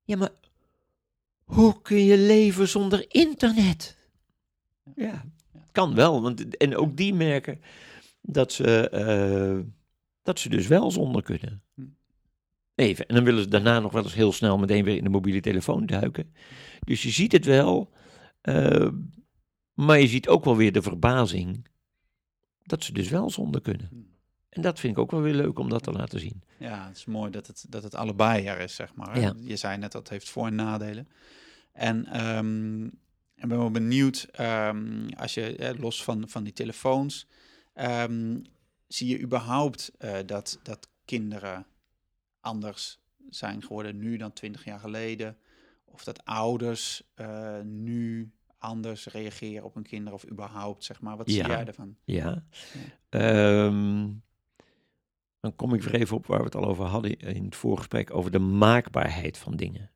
Ja, 0.05 0.17
maar 0.17 0.31
hoe 1.45 1.83
kun 1.83 2.05
je 2.05 2.19
leven 2.19 2.69
zonder 2.69 3.05
internet? 3.09 3.97
Ja, 4.95 5.25
kan 5.73 5.95
wel. 5.95 6.23
Want, 6.23 6.57
en 6.57 6.77
ook 6.77 6.97
die 6.97 7.15
merken 7.15 7.61
dat 8.21 8.53
ze, 8.53 8.89
eh, 8.89 9.59
dat 10.23 10.39
ze 10.39 10.49
dus 10.49 10.67
wel 10.67 10.91
zonder 10.91 11.23
kunnen. 11.23 11.63
Hm. 11.75 11.83
Even. 12.75 13.07
En 13.07 13.15
dan 13.15 13.25
willen 13.25 13.43
ze 13.43 13.49
daarna 13.49 13.81
nog 13.81 13.93
wel 13.93 14.03
eens 14.03 14.15
heel 14.15 14.33
snel 14.33 14.59
meteen 14.59 14.85
weer 14.85 14.97
in 14.97 15.05
de 15.05 15.11
mobiele 15.11 15.41
telefoon 15.41 15.87
duiken. 15.87 16.35
Dus 16.81 17.03
je 17.03 17.11
ziet 17.11 17.33
het 17.33 17.45
wel. 17.45 17.93
eh, 18.41 18.89
maar 19.73 20.01
je 20.01 20.09
ziet 20.09 20.29
ook 20.29 20.45
wel 20.45 20.57
weer 20.57 20.73
de 20.73 20.83
verbazing 20.83 21.67
dat 22.63 22.85
ze 22.85 22.93
dus 22.93 23.09
wel 23.09 23.31
zonder 23.31 23.61
kunnen. 23.61 24.12
En 24.53 24.63
dat 24.63 24.81
vind 24.81 24.93
ik 24.93 24.99
ook 25.03 25.11
wel 25.11 25.21
weer 25.21 25.35
leuk 25.35 25.59
om 25.59 25.69
dat 25.69 25.83
te 25.83 25.93
laten 25.93 26.21
zien. 26.21 26.43
Ja, 26.59 26.87
het 26.89 26.97
is 26.97 27.05
mooi 27.05 27.31
dat 27.31 27.47
het, 27.47 27.65
dat 27.69 27.83
het 27.83 27.95
allebei 27.95 28.47
er 28.47 28.59
is, 28.61 28.75
zeg 28.75 28.95
maar. 28.95 29.21
Ja. 29.21 29.35
Je 29.41 29.57
zei 29.57 29.77
net, 29.79 29.93
dat 29.93 30.09
heeft 30.09 30.29
voor- 30.31 30.47
en 30.47 30.55
nadelen. 30.55 31.09
En 31.73 32.07
ehm, 32.07 32.85
ik 33.35 33.49
ben 33.49 33.59
wel 33.59 33.71
benieuwd, 33.71 34.29
ehm, 34.33 35.09
als 35.17 35.35
je, 35.35 35.57
eh, 35.57 35.79
los 35.79 36.05
van, 36.05 36.29
van 36.29 36.45
die 36.45 36.53
telefoons, 36.53 37.27
ehm, 37.75 38.41
zie 38.87 39.09
je 39.09 39.21
überhaupt 39.21 39.91
eh, 39.99 40.19
dat, 40.27 40.59
dat 40.63 40.89
kinderen 41.05 41.67
anders 42.41 43.01
zijn 43.31 43.63
geworden 43.63 43.99
nu 43.99 44.17
dan 44.17 44.33
twintig 44.33 44.65
jaar 44.65 44.79
geleden? 44.79 45.37
Of 45.85 46.05
dat 46.05 46.25
ouders 46.25 47.03
eh, 47.15 47.61
nu 47.65 48.33
anders 48.59 49.07
reageren 49.07 49.65
op 49.65 49.75
hun 49.75 49.83
kinderen 49.83 50.13
of 50.15 50.31
überhaupt, 50.31 50.85
zeg 50.85 51.01
maar. 51.01 51.17
Wat 51.17 51.29
zie 51.31 51.39
Ja. 51.43 51.47
jij 51.49 51.65
ervan? 51.67 51.97
Ja. 52.05 52.45
Ehm, 53.09 54.09
dan 55.43 55.57
kom 55.57 55.75
ik 55.75 55.83
weer 55.83 56.01
even 56.01 56.17
op 56.17 56.27
waar 56.27 56.39
we 56.39 56.45
het 56.45 56.55
al 56.55 56.65
over 56.65 56.85
hadden 56.85 57.17
in 57.19 57.45
het 57.45 57.57
voorgesprek, 57.57 58.15
over 58.15 58.31
de 58.31 58.39
maakbaarheid 58.39 59.39
van 59.39 59.57
dingen. 59.57 59.91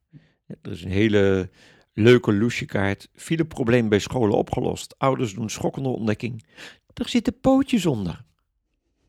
Er 0.61 0.71
is 0.71 0.83
een 0.83 0.91
hele 0.91 1.49
leuke 1.93 2.33
loesjekaart. 2.33 3.09
Fileprobleem 3.13 3.89
bij 3.89 3.99
scholen 3.99 4.37
opgelost. 4.37 4.95
Ouders 4.97 5.33
doen 5.33 5.49
schokkende 5.49 5.89
ontdekking. 5.89 6.45
Er 6.93 7.09
zitten 7.09 7.39
pootjes 7.39 7.85
onder. 7.85 8.23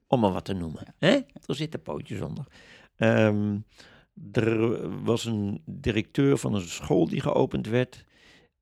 Om 0.06 0.20
maar 0.20 0.32
wat 0.32 0.44
te 0.44 0.52
noemen. 0.52 0.94
Hè? 0.98 1.10
Er 1.46 1.54
zitten 1.54 1.82
pootjes 1.82 2.20
onder. 2.20 2.44
Ehm, 2.96 3.58
er 4.32 5.02
was 5.02 5.24
een 5.24 5.62
directeur 5.64 6.38
van 6.38 6.54
een 6.54 6.68
school 6.68 7.08
die 7.08 7.20
geopend 7.20 7.66
werd. 7.66 8.04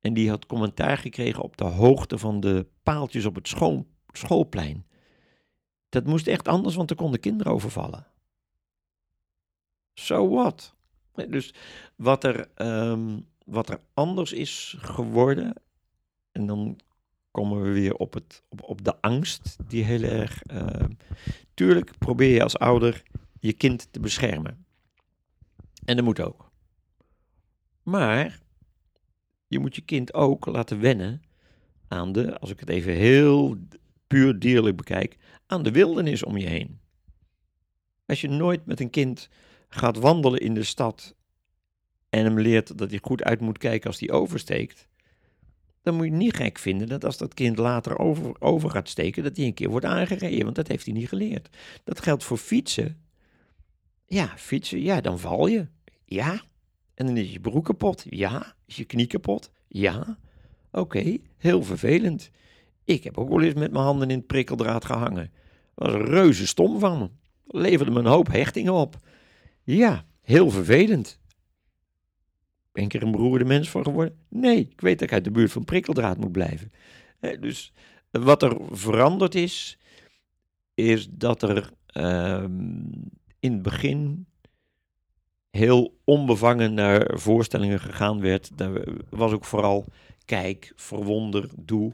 En 0.00 0.14
die 0.14 0.28
had 0.28 0.46
commentaar 0.46 0.98
gekregen 0.98 1.42
op 1.42 1.56
de 1.56 1.64
hoogte 1.64 2.18
van 2.18 2.40
de 2.40 2.66
paaltjes 2.82 3.24
op 3.24 3.34
het 3.34 3.48
school, 3.48 3.86
schoolplein. 4.12 4.86
Dat 5.96 6.06
moest 6.06 6.26
echt 6.26 6.48
anders, 6.48 6.74
want 6.74 6.90
er 6.90 6.96
konden 6.96 7.20
kinderen 7.20 7.52
overvallen. 7.52 8.06
So 9.94 10.28
what? 10.28 10.74
Dus 11.28 11.54
wat 11.94 12.24
er, 12.24 12.50
ehm, 12.54 13.20
wat 13.44 13.68
er 13.68 13.80
anders 13.94 14.32
is 14.32 14.76
geworden, 14.78 15.54
en 16.32 16.46
dan 16.46 16.80
komen 17.30 17.62
we 17.62 17.70
weer 17.70 17.94
op, 17.94 18.14
het, 18.14 18.42
op, 18.48 18.62
op 18.62 18.84
de 18.84 19.00
angst, 19.00 19.56
die 19.68 19.84
heel 19.84 20.02
erg. 20.02 20.42
ehm, 20.42 20.90
tuurlijk 21.54 21.98
probeer 21.98 22.34
je 22.34 22.42
als 22.42 22.58
ouder 22.58 23.02
je 23.40 23.52
kind 23.52 23.88
te 23.92 24.00
beschermen. 24.00 24.66
En 25.84 25.96
dat 25.96 26.04
moet 26.04 26.20
ook. 26.20 26.50
Maar 27.82 28.40
je 29.46 29.58
moet 29.58 29.74
je 29.74 29.82
kind 29.82 30.14
ook 30.14 30.46
laten 30.46 30.80
wennen 30.80 31.22
aan 31.88 32.12
de, 32.12 32.38
als 32.38 32.50
ik 32.50 32.60
het 32.60 32.68
even 32.68 32.92
heel 32.92 33.56
puur 34.06 34.38
dierlijk 34.38 34.76
bekijk, 34.76 35.18
aan 35.46 35.62
de 35.62 35.70
wildernis 35.70 36.22
om 36.22 36.36
je 36.36 36.46
heen. 36.46 36.80
Als 38.06 38.20
je 38.20 38.28
nooit 38.28 38.66
met 38.66 38.80
een 38.80 38.90
kind 38.90 39.28
gaat 39.68 39.96
wandelen 39.96 40.40
in 40.40 40.54
de 40.54 40.62
stad 40.62 41.14
en 42.10 42.24
hem 42.24 42.40
leert 42.40 42.78
dat 42.78 42.90
hij 42.90 42.98
goed 43.02 43.22
uit 43.22 43.40
moet 43.40 43.58
kijken 43.58 43.90
als 43.90 44.00
hij 44.00 44.10
oversteekt, 44.10 44.88
dan 45.82 45.94
moet 45.94 46.04
je 46.04 46.12
niet 46.12 46.36
gek 46.36 46.58
vinden 46.58 46.88
dat 46.88 47.04
als 47.04 47.16
dat 47.16 47.34
kind 47.34 47.58
later 47.58 47.98
over, 47.98 48.40
over 48.40 48.70
gaat 48.70 48.88
steken, 48.88 49.22
dat 49.22 49.36
hij 49.36 49.46
een 49.46 49.54
keer 49.54 49.70
wordt 49.70 49.86
aangereden, 49.86 50.44
want 50.44 50.56
dat 50.56 50.68
heeft 50.68 50.84
hij 50.84 50.94
niet 50.94 51.08
geleerd. 51.08 51.56
Dat 51.84 52.00
geldt 52.00 52.24
voor 52.24 52.36
fietsen. 52.36 53.00
Ja, 54.06 54.32
fietsen, 54.36 54.82
ja, 54.82 55.00
dan 55.00 55.18
val 55.18 55.46
je. 55.46 55.66
Ja. 56.04 56.42
En 56.94 57.06
dan 57.06 57.16
is 57.16 57.32
je 57.32 57.40
broek 57.40 57.64
kapot. 57.64 58.04
Ja. 58.08 58.54
Is 58.66 58.76
je 58.76 58.84
knie 58.84 59.06
kapot. 59.06 59.50
Ja. 59.68 60.18
Oké, 60.70 61.18
heel 61.36 61.62
vervelend. 61.62 62.30
Ik 62.86 63.04
heb 63.04 63.18
ook 63.18 63.28
wel 63.28 63.42
eens 63.42 63.54
met 63.54 63.72
mijn 63.72 63.84
handen 63.84 64.10
in 64.10 64.18
het 64.18 64.26
prikkeldraad 64.26 64.84
gehangen. 64.84 65.30
Was 65.74 65.92
reuze 65.92 66.46
stom 66.46 66.78
van 66.78 66.98
me. 66.98 67.08
Leverde 67.46 67.92
me 67.92 67.98
een 67.98 68.06
hoop 68.06 68.26
hechtingen 68.26 68.72
op. 68.72 68.96
Ja, 69.62 70.04
heel 70.22 70.50
vervelend. 70.50 71.20
Ben 72.72 72.84
ik 72.84 72.94
er 72.94 73.02
een 73.02 73.10
beroerde 73.10 73.44
mens 73.44 73.70
van 73.70 73.82
geworden? 73.82 74.18
Nee, 74.28 74.58
ik 74.58 74.80
weet 74.80 74.98
dat 74.98 75.08
ik 75.08 75.14
uit 75.14 75.24
de 75.24 75.30
buurt 75.30 75.52
van 75.52 75.64
prikkeldraad 75.64 76.18
moet 76.18 76.32
blijven. 76.32 76.72
Dus 77.40 77.72
wat 78.10 78.42
er 78.42 78.56
veranderd 78.70 79.34
is, 79.34 79.78
is 80.74 81.08
dat 81.10 81.42
er 81.42 81.70
ehm, 81.86 82.50
in 83.38 83.52
het 83.52 83.62
begin 83.62 84.26
heel 85.50 85.98
onbevangen 86.04 86.74
naar 86.74 87.18
voorstellingen 87.18 87.80
gegaan 87.80 88.20
werd. 88.20 88.58
Daar 88.58 88.84
was 89.10 89.32
ook 89.32 89.44
vooral 89.44 89.84
kijk, 90.24 90.72
verwonder, 90.76 91.48
doe. 91.56 91.92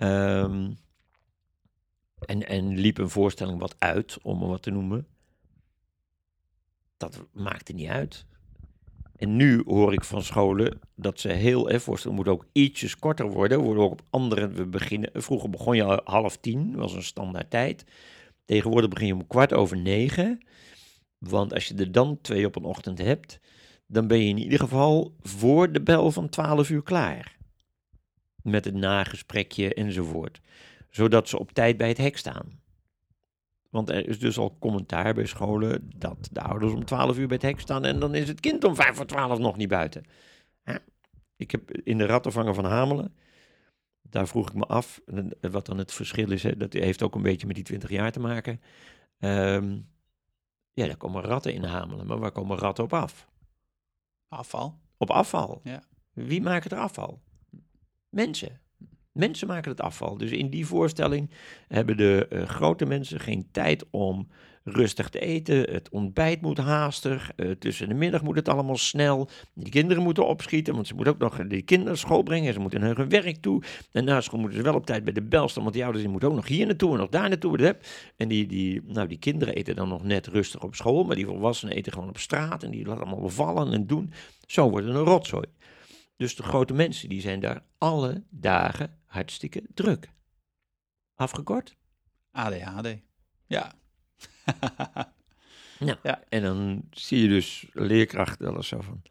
Ehm, 0.00 0.70
en, 2.18 2.46
en 2.48 2.78
liep 2.78 2.98
een 2.98 3.10
voorstelling 3.10 3.58
wat 3.58 3.74
uit, 3.78 4.18
om 4.22 4.38
maar 4.38 4.48
wat 4.48 4.62
te 4.62 4.70
noemen. 4.70 5.06
Dat 6.96 7.24
maakte 7.32 7.72
niet 7.72 7.88
uit. 7.88 8.26
En 9.16 9.36
nu 9.36 9.62
hoor 9.66 9.92
ik 9.92 10.04
van 10.04 10.22
scholen 10.22 10.80
dat 10.94 11.20
ze 11.20 11.28
heel, 11.28 11.68
hè, 11.68 11.80
voorstelling 11.80 12.18
moet 12.18 12.28
ook 12.28 12.46
ietsjes 12.52 12.98
korter 12.98 13.30
worden. 13.30 13.60
Worden 13.60 13.90
op 13.90 14.02
andere, 14.10 14.48
we 14.48 14.66
beginnen, 14.66 15.10
vroeger 15.12 15.50
begon 15.50 15.76
je 15.76 15.84
al 15.84 16.00
half 16.04 16.36
tien, 16.36 16.76
was 16.76 16.92
een 16.92 17.02
standaard 17.02 17.50
tijd. 17.50 17.84
Tegenwoordig 18.44 18.90
begin 18.90 19.06
je 19.06 19.14
om 19.14 19.26
kwart 19.26 19.52
over 19.52 19.76
negen. 19.76 20.46
Want 21.18 21.54
als 21.54 21.66
je 21.66 21.74
er 21.74 21.92
dan 21.92 22.20
twee 22.20 22.46
op 22.46 22.56
een 22.56 22.64
ochtend 22.64 22.98
hebt, 22.98 23.40
dan 23.86 24.06
ben 24.06 24.18
je 24.18 24.28
in 24.28 24.38
ieder 24.38 24.58
geval 24.58 25.14
voor 25.20 25.72
de 25.72 25.82
bel 25.82 26.10
van 26.10 26.28
12 26.28 26.70
uur 26.70 26.82
klaar. 26.82 27.38
Met 28.42 28.64
het 28.64 28.74
nagesprekje 28.74 29.74
enzovoort. 29.74 30.40
Zodat 30.90 31.28
ze 31.28 31.38
op 31.38 31.52
tijd 31.52 31.76
bij 31.76 31.88
het 31.88 31.98
hek 31.98 32.16
staan. 32.16 32.60
Want 33.70 33.90
er 33.90 34.08
is 34.08 34.18
dus 34.18 34.38
al 34.38 34.56
commentaar 34.58 35.14
bij 35.14 35.26
scholen 35.26 35.90
dat 35.96 36.28
de 36.32 36.40
ouders 36.40 36.72
om 36.72 36.84
12 36.84 37.18
uur 37.18 37.26
bij 37.26 37.36
het 37.36 37.46
hek 37.46 37.60
staan 37.60 37.84
en 37.84 38.00
dan 38.00 38.14
is 38.14 38.28
het 38.28 38.40
kind 38.40 38.64
om 38.64 38.74
5 38.74 38.96
voor 38.96 39.06
12 39.06 39.38
nog 39.38 39.56
niet 39.56 39.68
buiten. 39.68 40.04
Ik 41.36 41.50
heb 41.50 41.70
in 41.70 41.98
de 41.98 42.06
rattenvanger 42.06 42.54
van 42.54 42.64
Hamelen, 42.64 43.14
daar 44.02 44.28
vroeg 44.28 44.48
ik 44.48 44.54
me 44.54 44.66
af, 44.66 45.00
en 45.06 45.32
wat 45.50 45.66
dan 45.66 45.78
het 45.78 45.92
verschil 45.92 46.30
is, 46.30 46.42
hè, 46.42 46.56
dat 46.56 46.72
heeft 46.72 47.02
ook 47.02 47.14
een 47.14 47.22
beetje 47.22 47.46
met 47.46 47.56
die 47.56 47.64
20 47.64 47.90
jaar 47.90 48.12
te 48.12 48.20
maken. 48.20 48.60
Ehm, 49.18 49.78
ja, 50.72 50.86
daar 50.86 50.96
komen 50.96 51.22
ratten 51.22 51.54
in 51.54 51.64
Hamelen, 51.64 52.06
maar 52.06 52.18
waar 52.18 52.32
komen 52.32 52.58
ratten 52.58 52.84
op 52.84 52.92
af? 52.92 53.28
Afval. 54.28 54.78
Op 54.96 55.10
afval. 55.10 55.60
Ja. 55.64 55.82
Wie 56.12 56.42
maakt 56.42 56.72
er 56.72 56.78
afval? 56.78 57.20
Mensen. 58.10 58.60
Mensen 59.12 59.46
maken 59.46 59.70
het 59.70 59.80
afval. 59.80 60.16
Dus 60.16 60.30
in 60.30 60.50
die 60.50 60.66
voorstelling 60.66 61.30
hebben 61.68 61.96
de 61.96 62.26
eh, 62.30 62.42
grote 62.42 62.86
mensen 62.86 63.20
geen 63.20 63.48
tijd 63.52 63.84
om 63.90 64.28
rustig 64.64 65.08
te 65.08 65.18
eten. 65.18 65.56
Het 65.56 65.88
ontbijt 65.88 66.40
moet 66.40 66.58
haastig. 66.58 67.30
eh, 67.36 67.50
tussen 67.50 67.88
de 67.88 67.94
middag 67.94 68.22
moet 68.22 68.36
het 68.36 68.48
allemaal 68.48 68.76
snel. 68.76 69.28
Die 69.54 69.70
kinderen 69.70 70.02
moeten 70.02 70.26
opschieten, 70.26 70.74
want 70.74 70.86
ze 70.86 70.94
moeten 70.94 71.12
ook 71.12 71.18
nog 71.20 71.46
de 71.46 71.62
kinderen 71.62 71.98
school 71.98 72.22
brengen. 72.22 72.52
Ze 72.52 72.60
moeten 72.60 72.80
naar 72.80 72.96
hun 72.96 73.08
werk 73.08 73.36
toe. 73.36 73.62
En 73.92 74.04
na 74.04 74.20
school 74.20 74.40
moeten 74.40 74.58
ze 74.58 74.64
wel 74.64 74.74
op 74.74 74.86
tijd 74.86 75.04
bij 75.04 75.12
de 75.12 75.22
bel 75.22 75.48
staan, 75.48 75.62
want 75.62 75.74
die 75.74 75.82
ouders 75.82 76.04
die 76.04 76.12
moeten 76.12 76.30
ook 76.30 76.36
nog 76.36 76.46
hier 76.46 76.66
naartoe 76.66 76.92
en 76.92 76.98
nog 76.98 77.08
daar 77.08 77.28
naartoe. 77.28 77.76
En 78.16 78.28
die, 78.28 78.46
die, 78.46 78.82
nou, 78.86 79.08
die 79.08 79.18
kinderen 79.18 79.54
eten 79.54 79.76
dan 79.76 79.88
nog 79.88 80.02
net 80.02 80.26
rustig 80.26 80.62
op 80.62 80.74
school, 80.74 81.04
maar 81.04 81.16
die 81.16 81.26
volwassenen 81.26 81.76
eten 81.76 81.92
gewoon 81.92 82.08
op 82.08 82.18
straat. 82.18 82.62
En 82.62 82.70
die 82.70 82.86
laten 82.86 83.02
allemaal 83.02 83.24
bevallen 83.24 83.72
en 83.72 83.86
doen. 83.86 84.12
Zo 84.46 84.70
wordt 84.70 84.86
het 84.86 84.94
een 84.94 85.02
rotzooi. 85.02 85.46
Dus 86.20 86.36
de 86.36 86.42
grote 86.42 86.72
mensen 86.72 87.08
die 87.08 87.20
zijn 87.20 87.40
daar 87.40 87.64
alle 87.78 88.22
dagen 88.30 88.98
hartstikke 89.04 89.62
druk. 89.74 90.10
Afgekort? 91.14 91.76
ADHD. 92.30 92.96
Ja. 93.46 93.72
Nou, 95.78 95.98
Ja. 96.02 96.22
En 96.28 96.42
dan 96.42 96.88
zie 96.90 97.22
je 97.22 97.28
dus 97.28 97.66
leerkrachten 97.72 98.46
wel 98.46 98.56
eens 98.56 98.68
zo 98.68 98.80
van. 98.80 99.02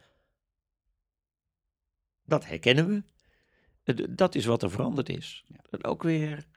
Dat 2.23 2.45
herkennen 2.45 3.03
we. 3.83 4.07
Dat 4.09 4.35
is 4.35 4.45
wat 4.45 4.63
er 4.63 4.71
veranderd 4.71 5.09
is. 5.09 5.45
Dat 5.69 5.83
ook 5.83 6.03
weer. 6.03 6.47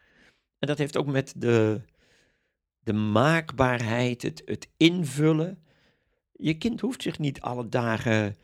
En 0.58 0.66
dat 0.66 0.78
heeft 0.78 0.96
ook 0.96 1.06
met 1.06 1.34
de, 1.36 1.80
de 2.78 2.92
maakbaarheid, 2.92 4.22
het, 4.22 4.42
het 4.44 4.68
invullen. 4.76 5.64
Je 6.32 6.58
kind 6.58 6.80
hoeft 6.80 7.02
zich 7.02 7.18
niet 7.18 7.40
alle 7.40 7.68
dagen 7.68 8.36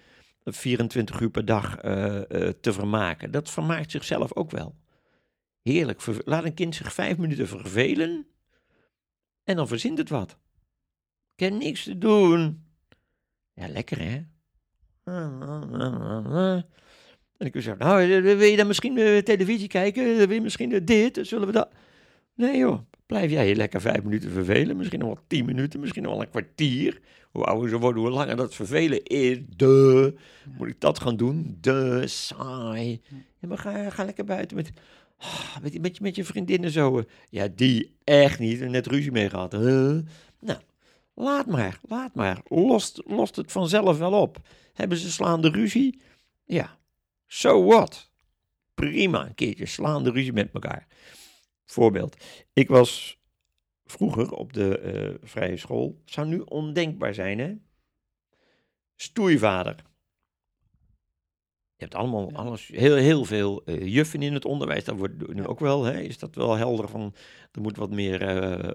24 0.52 1.20
uur 1.20 1.30
per 1.30 1.44
dag 1.44 1.76
eh, 1.78 2.16
eh, 2.16 2.54
te 2.60 2.72
vermaken. 2.72 3.30
Dat 3.30 3.50
vermaakt 3.50 3.90
zichzelf 3.90 4.34
ook 4.34 4.50
wel. 4.50 4.74
Heerlijk. 5.62 6.02
Laat 6.24 6.44
een 6.44 6.54
kind 6.54 6.74
zich 6.74 6.92
vijf 6.92 7.16
minuten 7.16 7.48
vervelen. 7.48 8.26
En 9.44 9.56
dan 9.56 9.68
verzint 9.68 9.98
het 9.98 10.08
wat. 10.08 10.38
Ik 11.34 11.44
heb 11.44 11.52
niks 11.52 11.84
te 11.84 11.98
doen. 11.98 12.64
Ja, 13.52 13.68
lekker 13.68 13.98
hè? 13.98 14.22
En 17.36 17.46
ik 17.46 17.62
zeg, 17.62 17.78
nou, 17.78 18.12
eh, 18.12 18.22
wil 18.22 18.40
je 18.40 18.56
dan 18.56 18.66
misschien 18.66 19.22
televisie 19.24 19.68
kijken? 19.68 20.16
Wil 20.16 20.32
je 20.32 20.40
misschien 20.40 20.84
dit? 20.84 21.18
Zullen 21.22 21.46
we 21.46 21.52
dat? 21.52 21.68
Nee 22.34 22.56
joh, 22.56 22.80
blijf 23.06 23.30
jij 23.30 23.48
je 23.48 23.56
lekker 23.56 23.80
vijf 23.80 24.02
minuten 24.02 24.30
vervelen. 24.30 24.76
Misschien 24.76 24.98
nog 24.98 25.08
wel 25.08 25.24
tien 25.26 25.44
minuten, 25.44 25.80
misschien 25.80 26.02
nog 26.02 26.12
wel 26.12 26.22
een 26.22 26.30
kwartier. 26.30 27.00
Hoe 27.38 27.46
ouder 27.46 27.68
ze 27.68 27.78
worden, 27.78 28.02
hoe 28.02 28.10
langer 28.10 28.36
dat 28.36 28.54
vervelen 28.54 29.02
is. 29.04 29.38
De, 29.56 30.14
moet 30.58 30.68
ik 30.68 30.80
dat 30.80 31.00
gaan 31.00 31.16
doen? 31.16 31.58
De, 31.60 32.02
saai. 32.06 33.00
Ja, 33.38 33.48
maar 33.48 33.58
ga, 33.58 33.90
ga 33.90 34.04
lekker 34.04 34.24
buiten 34.24 34.56
met, 34.56 34.70
ah, 35.18 35.56
met, 35.62 35.80
met, 35.80 35.96
je- 35.96 36.02
met 36.02 36.16
je 36.16 36.24
vriendinnen 36.24 36.70
zo. 36.70 37.04
Ja, 37.30 37.48
die 37.54 37.96
echt 38.04 38.38
niet. 38.38 38.60
Net 38.60 38.86
ruzie 38.86 39.12
mee 39.12 39.30
gehad. 39.30 39.52
Huh? 39.52 39.98
Nou, 40.40 40.58
laat 41.14 41.46
maar, 41.46 41.80
laat 41.88 42.14
maar. 42.14 42.40
Lost, 42.48 43.02
lost 43.06 43.36
het 43.36 43.52
vanzelf 43.52 43.98
wel 43.98 44.12
op. 44.12 44.40
Hebben 44.72 44.98
ze 44.98 45.10
slaande 45.10 45.50
ruzie? 45.50 46.00
Ja, 46.44 46.78
so 47.26 47.64
what? 47.64 48.10
Prima, 48.74 49.26
een 49.26 49.34
keertje 49.34 49.66
slaande 49.66 50.10
ruzie 50.10 50.32
met 50.32 50.48
elkaar. 50.52 50.86
Voorbeeld. 51.64 52.16
Ik 52.52 52.68
was 52.68 53.17
vroeger 53.92 54.32
op 54.32 54.52
de 54.52 54.78
eh, 54.78 55.14
vrije 55.28 55.56
school. 55.56 56.02
Zou 56.04 56.26
nu 56.26 56.40
ondenkbaar 56.40 57.14
zijn, 57.14 57.38
hè? 57.38 57.54
Stoeivader. 58.96 59.74
Je 61.76 61.84
hebt 61.84 61.94
allemaal 61.94 62.32
alles, 62.32 62.66
heel, 62.66 62.94
heel 62.94 63.24
veel 63.24 63.62
eh, 63.64 63.86
juffen 63.86 64.22
in 64.22 64.34
het 64.34 64.44
onderwijs. 64.44 64.84
Dat 64.84 64.96
wordt 64.96 65.34
nu 65.34 65.46
ook 65.46 65.60
wel, 65.60 65.84
hè, 65.84 66.00
is 66.00 66.18
dat 66.18 66.34
wel 66.34 66.54
helder 66.56 66.88
van, 66.88 67.14
er 67.52 67.60
moet 67.60 67.76
wat 67.76 67.90
meer 67.90 68.22
eh, 68.22 68.70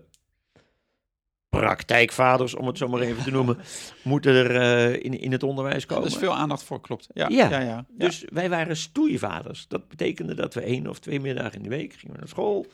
praktijkvaders, 1.49 2.55
om 2.55 2.67
het 2.67 2.77
zo 2.77 2.87
maar 2.87 3.01
even 3.01 3.23
te 3.23 3.31
noemen, 3.31 3.57
moeten 4.03 4.33
er 4.33 5.03
in, 5.03 5.19
in 5.19 5.31
het 5.31 5.43
onderwijs 5.43 5.81
Er 5.81 5.87
komen. 5.87 6.07
is 6.07 6.15
veel 6.15 6.35
aandacht 6.35 6.63
voor, 6.63 6.81
klopt. 6.81 7.07
Ja, 7.13 7.27
Ja. 7.29 7.49
ja, 7.49 7.59
ja. 7.59 7.85
Dus 7.89 8.25
wij 8.29 8.49
waren 8.49 8.77
stoeivaders. 8.77 9.67
Dat 9.67 9.87
betekende 9.87 10.35
dat 10.35 10.53
we 10.53 10.61
één 10.61 10.87
of 10.87 10.99
twee 10.99 11.19
middagen 11.19 11.57
in 11.57 11.63
de 11.63 11.69
week 11.69 11.93
gingen 11.93 12.17
naar 12.19 12.27
school. 12.27 12.65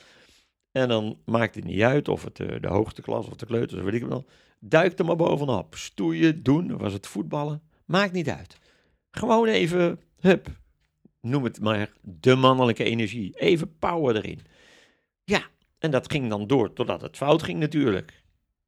En 0.72 0.88
dan 0.88 1.18
maakte 1.24 1.58
het 1.58 1.68
niet 1.68 1.82
uit 1.82 2.08
of 2.08 2.24
het 2.24 2.40
eh, 2.40 2.60
de 2.60 2.68
hoogste 2.68 3.02
klas 3.02 3.26
of 3.26 3.36
de 3.36 3.46
kleuters, 3.46 3.78
of 3.80 3.84
weet 3.84 4.02
ik 4.02 4.08
wel. 4.08 4.26
Duik 4.58 4.98
er 4.98 5.04
maar 5.04 5.16
bovenop. 5.16 5.74
Stoeien, 5.74 6.42
doen, 6.42 6.76
was 6.78 6.92
het 6.92 7.06
voetballen. 7.06 7.62
Maakt 7.84 8.12
niet 8.12 8.28
uit. 8.28 8.58
Gewoon 9.10 9.46
even, 9.46 10.00
hup, 10.20 10.48
noem 11.20 11.44
het 11.44 11.60
maar 11.60 11.92
de 12.00 12.34
mannelijke 12.34 12.84
energie. 12.84 13.38
Even 13.38 13.78
power 13.78 14.16
erin. 14.16 14.40
Ja, 15.24 15.42
en 15.78 15.90
dat 15.90 16.10
ging 16.12 16.28
dan 16.28 16.46
door 16.46 16.72
totdat 16.72 17.00
het 17.00 17.16
fout 17.16 17.42
ging 17.42 17.58
natuurlijk. 17.58 18.22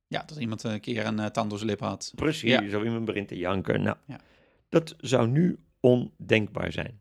Ja, 0.07 0.23
dat 0.23 0.37
iemand 0.39 0.63
een 0.63 0.81
keer 0.81 1.07
een 1.07 1.19
uh, 1.19 1.27
tand 1.27 1.49
door 1.51 1.59
zijn 1.59 1.71
lip 1.71 1.81
had. 1.81 2.13
Precies, 2.15 2.51
Ja. 2.51 2.69
zo 2.69 2.83
iemand 2.85 3.05
begint 3.05 3.29
te 3.29 3.37
janken. 3.37 3.83
Nou, 3.83 3.97
Ja. 4.07 4.21
dat 4.69 4.95
zou 4.99 5.29
nu 5.29 5.59
ondenkbaar 5.81 6.73
zijn. 6.73 7.01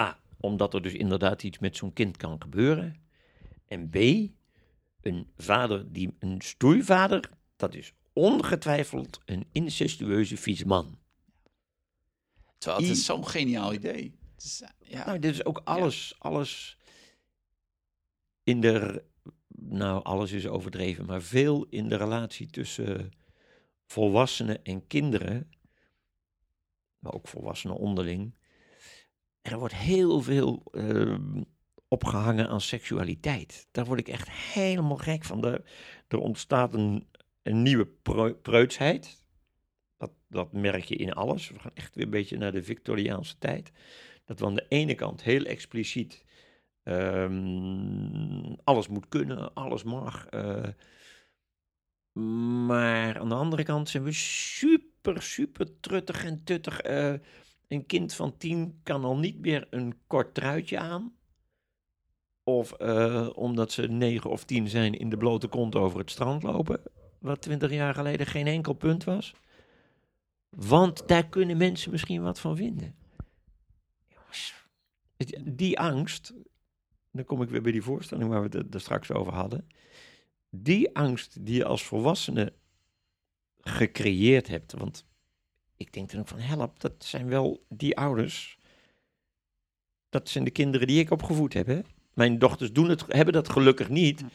A, 0.00 0.18
omdat 0.42 0.74
er 0.74 0.82
dus 0.82 0.92
inderdaad 0.94 1.42
iets 1.42 1.58
met 1.58 1.76
zo'n 1.76 1.92
kind 1.92 2.16
kan 2.16 2.40
gebeuren. 2.42 2.96
En 3.66 3.88
B, 3.90 3.96
een 5.00 5.30
vader 5.36 5.92
die 5.92 6.16
een 6.18 6.40
stoeivader, 6.40 7.30
dat 7.56 7.74
is 7.74 7.92
ongetwijfeld 8.12 9.20
een 9.24 9.46
incestueuze 9.52 10.36
vies 10.36 10.64
man. 10.64 10.98
Terwijl 12.58 12.82
het 12.82 12.90
I- 12.90 12.92
is 12.98 13.04
zo'n 13.04 13.26
geniaal 13.26 13.72
idee. 13.72 14.18
Het 14.34 14.44
is, 14.44 14.62
ja. 14.78 15.06
Nou, 15.06 15.18
dit 15.18 15.34
is 15.34 15.44
ook 15.44 15.60
alles, 15.64 16.14
alles 16.18 16.76
in 18.42 18.60
de, 18.60 19.04
nou, 19.48 20.04
alles 20.04 20.32
is 20.32 20.46
overdreven, 20.46 21.06
maar 21.06 21.22
veel 21.22 21.66
in 21.70 21.88
de 21.88 21.96
relatie 21.96 22.46
tussen 22.46 23.10
volwassenen 23.86 24.64
en 24.64 24.86
kinderen, 24.86 25.50
maar 26.98 27.12
ook 27.12 27.28
volwassenen 27.28 27.76
onderling. 27.76 28.34
Er 29.42 29.58
wordt 29.58 29.74
heel 29.74 30.20
veel 30.22 30.62
ehm, 30.72 31.42
opgehangen 31.88 32.48
aan 32.48 32.60
seksualiteit. 32.60 33.68
Daar 33.70 33.84
word 33.84 33.98
ik 34.00 34.08
echt 34.08 34.30
helemaal 34.30 34.96
gek 34.96 35.24
van. 35.24 35.44
Er, 35.44 35.62
er 36.08 36.18
ontstaat 36.18 36.74
een, 36.74 37.08
een 37.42 37.62
nieuwe 37.62 37.86
preu- 37.86 38.34
preutsheid. 38.34 39.24
Dat, 39.96 40.12
dat 40.28 40.52
merk 40.52 40.84
je 40.84 40.96
in 40.96 41.12
alles. 41.12 41.48
We 41.48 41.58
gaan 41.58 41.74
echt 41.74 41.94
weer 41.94 42.04
een 42.04 42.10
beetje 42.10 42.36
naar 42.36 42.52
de 42.52 42.62
Victoriaanse 42.62 43.38
tijd. 43.38 43.72
Dat 44.24 44.38
we 44.38 44.46
aan 44.46 44.54
de 44.54 44.66
ene 44.68 44.94
kant 44.94 45.22
heel 45.22 45.44
expliciet 45.44 46.24
ehm, 46.82 48.54
alles 48.64 48.88
moet 48.88 49.08
kunnen, 49.08 49.54
alles 49.54 49.82
mag. 49.82 50.26
eh, 50.26 50.68
maar 52.66 53.18
aan 53.18 53.28
de 53.28 53.34
andere 53.34 53.62
kant 53.62 53.88
zijn 53.88 54.02
we 54.02 54.12
super, 54.12 55.22
super 55.22 55.80
truttig 55.80 56.24
en 56.24 56.44
tuttig. 56.44 56.80
eh, 56.80 57.14
een 57.72 57.86
kind 57.86 58.14
van 58.14 58.36
tien 58.36 58.80
kan 58.82 59.04
al 59.04 59.16
niet 59.16 59.40
meer 59.40 59.66
een 59.70 59.94
kort 60.06 60.34
truitje 60.34 60.78
aan. 60.78 61.16
Of 62.44 62.72
eh, 62.72 63.28
omdat 63.34 63.72
ze 63.72 63.82
negen 63.82 64.30
of 64.30 64.44
tien 64.44 64.68
zijn 64.68 64.94
in 64.94 65.10
de 65.10 65.16
blote 65.16 65.48
kont 65.48 65.74
over 65.74 65.98
het 65.98 66.10
strand 66.10 66.42
lopen. 66.42 66.80
Wat 67.18 67.42
twintig 67.42 67.70
jaar 67.70 67.94
geleden 67.94 68.26
geen 68.26 68.46
enkel 68.46 68.72
punt 68.72 69.04
was. 69.04 69.34
Want 70.48 71.08
daar 71.08 71.28
kunnen 71.28 71.56
mensen 71.56 71.90
misschien 71.90 72.22
wat 72.22 72.40
van 72.40 72.56
vinden. 72.56 72.94
Die 75.44 75.78
angst, 75.78 76.34
dan 77.10 77.24
kom 77.24 77.42
ik 77.42 77.48
weer 77.48 77.62
bij 77.62 77.72
die 77.72 77.82
voorstelling 77.82 78.30
waar 78.30 78.48
we 78.48 78.58
het 78.58 78.74
er 78.74 78.80
straks 78.80 79.10
over 79.12 79.32
hadden. 79.32 79.66
Die 80.50 80.96
angst 80.96 81.46
die 81.46 81.54
je 81.54 81.64
als 81.64 81.84
volwassene 81.84 82.52
gecreëerd 83.60 84.48
hebt. 84.48 84.72
Want 84.72 85.06
ik 85.82 85.92
denk 85.92 86.10
dan 86.10 86.20
ook 86.20 86.28
van 86.28 86.38
help, 86.38 86.80
dat 86.80 86.92
zijn 86.98 87.28
wel 87.28 87.64
die 87.68 87.96
ouders. 87.96 88.58
Dat 90.08 90.28
zijn 90.28 90.44
de 90.44 90.50
kinderen 90.50 90.86
die 90.86 91.00
ik 91.00 91.10
opgevoed 91.10 91.52
heb. 91.52 91.66
Hè? 91.66 91.80
Mijn 92.14 92.38
dochters 92.38 92.72
doen 92.72 92.88
het, 92.88 93.04
hebben 93.08 93.34
dat 93.34 93.48
gelukkig 93.48 93.88
niet. 93.88 94.20
Ja. 94.20 94.26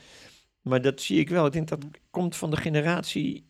Maar 0.62 0.82
dat 0.82 1.02
zie 1.02 1.20
ik 1.20 1.30
wel. 1.30 1.46
Ik 1.46 1.52
denk 1.52 1.68
dat 1.68 1.86
komt 2.10 2.36
van 2.36 2.50
de 2.50 2.58
generatie 2.58 3.46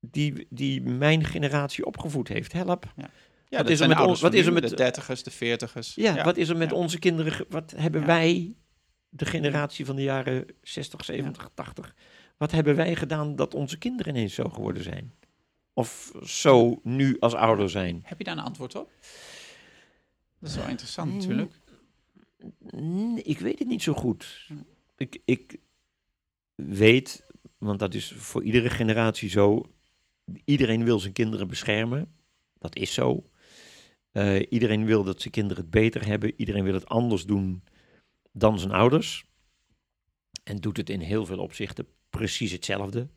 die, 0.00 0.46
die 0.50 0.82
mijn 0.82 1.24
generatie 1.24 1.86
opgevoed 1.86 2.28
heeft. 2.28 2.52
Help. 2.52 2.92
ja, 2.96 3.02
wat 3.02 3.10
dat 3.50 3.68
is 3.68 3.80
er 3.80 3.88
met 3.88 4.00
ons- 4.00 4.20
wat 4.20 4.34
is 4.34 4.46
er 4.46 4.52
met- 4.52 4.68
De 4.68 4.76
dertigers, 4.76 5.22
de 5.22 5.30
veertigers. 5.30 5.94
Ja, 5.94 6.24
wat 6.24 6.36
is 6.36 6.48
er 6.48 6.56
met 6.56 6.70
ja. 6.70 6.76
onze 6.76 6.98
kinderen? 6.98 7.46
Wat 7.48 7.70
hebben 7.76 8.00
Ja. 8.00 8.06
wij, 8.06 8.56
de 9.08 9.24
generatie 9.26 9.84
van 9.84 9.96
de 9.96 10.02
jaren 10.02 10.46
60, 10.62 11.04
70, 11.04 11.50
80, 11.54 11.94
wat 12.36 12.50
hebben 12.50 12.76
wij 12.76 12.94
gedaan 12.96 13.36
dat 13.36 13.54
onze 13.54 13.78
kinderen 13.78 14.14
ineens 14.16 14.34
zo 14.34 14.48
geworden 14.48 14.82
zijn? 14.82 15.14
Of 15.74 16.12
zo 16.24 16.80
nu 16.82 17.16
als 17.18 17.34
ouder 17.34 17.70
zijn? 17.70 18.00
Heb 18.04 18.18
je 18.18 18.24
daar 18.24 18.36
een 18.36 18.44
antwoord 18.44 18.74
op? 18.74 18.90
Dat 20.38 20.50
is 20.50 20.56
wel 20.56 20.68
interessant 20.68 21.12
natuurlijk. 21.12 21.60
Ik 23.26 23.38
weet 23.38 23.58
het 23.58 23.68
niet 23.68 23.82
zo 23.82 23.92
goed. 23.92 24.50
Ik, 24.96 25.20
ik 25.24 25.56
weet, 26.54 27.26
want 27.58 27.78
dat 27.78 27.94
is 27.94 28.12
voor 28.16 28.42
iedere 28.42 28.70
generatie 28.70 29.28
zo. 29.28 29.62
Iedereen 30.44 30.84
wil 30.84 30.98
zijn 30.98 31.12
kinderen 31.12 31.48
beschermen. 31.48 32.14
Dat 32.58 32.76
is 32.76 32.94
zo. 32.94 33.30
Eh, 34.12 34.42
iedereen 34.48 34.84
wil 34.84 35.04
dat 35.04 35.20
zijn 35.20 35.32
kinderen 35.32 35.62
het 35.62 35.72
beter 35.72 36.06
hebben. 36.06 36.32
Iedereen 36.36 36.64
wil 36.64 36.74
het 36.74 36.88
anders 36.88 37.24
doen 37.24 37.64
dan 38.32 38.58
zijn 38.58 38.72
ouders. 38.72 39.24
En 40.44 40.56
doet 40.56 40.76
het 40.76 40.90
in 40.90 41.00
heel 41.00 41.26
veel 41.26 41.38
opzichten 41.38 41.86
precies 42.10 42.52
hetzelfde. 42.52 43.08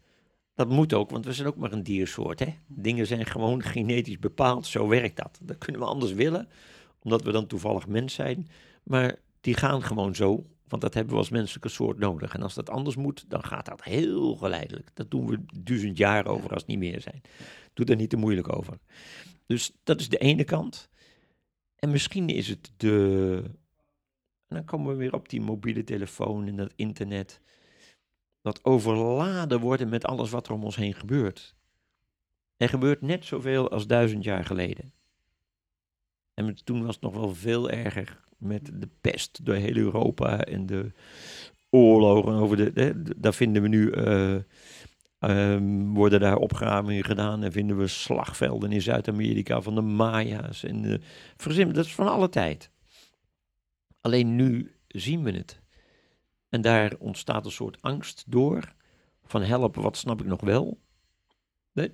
Dat 0.56 0.70
moet 0.70 0.94
ook, 0.94 1.10
want 1.10 1.26
we 1.26 1.34
zijn 1.34 1.48
ook 1.48 1.56
maar 1.56 1.72
een 1.72 1.84
diersoort. 1.84 2.40
Hè? 2.40 2.56
Dingen 2.68 3.08
zijn 3.08 3.26
gewoon 3.26 3.64
genetisch 3.74 4.20
bepaald, 4.20 4.66
zo 4.66 4.88
werkt 4.88 5.18
dat. 5.18 5.40
Dat 5.42 5.58
kunnen 5.58 5.82
we 5.82 5.88
anders 5.88 6.14
willen, 6.14 6.48
omdat 7.00 7.24
we 7.24 7.32
dan 7.32 7.48
toevallig 7.48 7.88
mens 7.88 8.14
zijn. 8.14 8.48
Maar 8.84 9.16
die 9.42 9.54
gaan 9.54 9.84
gewoon 9.84 10.16
zo, 10.16 10.46
want 10.68 10.82
dat 10.82 10.94
hebben 10.94 11.14
we 11.14 11.20
als 11.20 11.30
menselijke 11.30 11.70
soort 11.70 11.98
nodig. 11.98 12.34
En 12.34 12.42
als 12.42 12.54
dat 12.54 12.70
anders 12.70 12.96
moet, 12.96 13.26
dan 13.28 13.44
gaat 13.44 13.66
dat 13.66 13.84
heel 13.84 14.36
geleidelijk. 14.36 14.90
Dat 14.94 15.12
doen 15.12 15.28
we 15.28 15.40
duizend 15.64 15.98
jaar 15.98 16.26
over 16.26 16.50
als 16.50 16.62
het 16.62 16.68
niet 16.68 16.80
meer 16.80 17.02
zijn. 17.02 17.22
Doe 17.74 17.86
er 17.86 17.96
niet 17.96 18.10
te 18.10 18.18
moeilijk 18.18 18.56
over. 18.56 18.78
Dus 19.46 19.72
dat 19.84 20.00
is 20.00 20.10
de 20.10 20.18
ene 20.18 20.44
kant. 20.44 20.90
En 21.76 21.92
misschien 21.92 22.30
is 22.30 22.48
het 22.48 22.72
de. 22.78 23.42
En 24.48 24.56
dan 24.56 24.66
komen 24.66 24.92
we 24.92 24.98
weer 24.98 25.14
op 25.14 25.30
die 25.30 25.42
mobiele 25.42 25.84
telefoon 25.84 26.48
en 26.48 26.56
dat 26.56 26.74
internet. 26.76 27.42
Dat 28.46 28.64
overladen 28.64 29.60
worden 29.60 29.90
met 29.90 30.06
alles 30.06 30.30
wat 30.30 30.48
er 30.48 30.54
om 30.54 30.64
ons 30.64 30.76
heen 30.76 30.94
gebeurt. 30.94 31.56
Er 32.58 32.70
gebeurt 32.70 33.02
net 33.02 33.26
zoveel 33.26 33.72
als 33.72 33.88
duizend 33.88 34.24
jaar 34.24 34.46
geleden. 34.46 34.94
En 36.34 36.56
toen 36.64 36.86
was 36.86 36.96
het 36.96 37.04
nog 37.04 37.14
wel 37.14 37.36
veel 37.36 37.70
erger 37.70 38.24
met 38.38 38.72
de 38.74 38.90
pest 39.02 39.46
door 39.46 39.56
heel 39.56 39.76
Europa 39.76 40.40
en 40.44 40.66
de 40.66 40.92
oorlogen 41.70 42.34
over 42.34 42.58
de. 42.58 42.72
Hè, 42.74 43.02
daar 43.18 43.34
vinden 43.34 43.62
we 43.62 43.68
nu. 43.68 43.92
eh, 43.92 44.36
ehm, 45.20 45.84
worden 45.84 46.20
daar 46.20 46.38
opgravingen 46.38 47.04
gedaan 47.04 47.44
en 47.44 47.52
vinden 47.52 47.78
we 47.78 47.88
slagvelden 47.88 48.72
in 48.72 48.82
Zuid-Amerika 48.82 49.62
van 49.62 49.76
de 49.76 49.82
Maya's. 49.82 50.64
En 50.64 51.02
dat 51.74 51.86
is 51.86 51.96
van 51.96 52.08
alle 52.08 52.30
tijd. 52.30 52.70
Alleen 54.02 54.36
nu 54.36 54.76
zien 54.88 55.24
we 55.24 55.32
het. 55.32 55.64
En 56.50 56.62
daar 56.62 56.96
ontstaat 57.00 57.46
een 57.46 57.52
soort 57.52 57.82
angst 57.82 58.24
door. 58.28 58.74
Van 59.24 59.42
helpen, 59.42 59.82
wat 59.82 59.98
snap 59.98 60.20
ik 60.22 60.26
nog 60.28 60.42
wel? 60.42 60.80
Nee, 61.72 61.92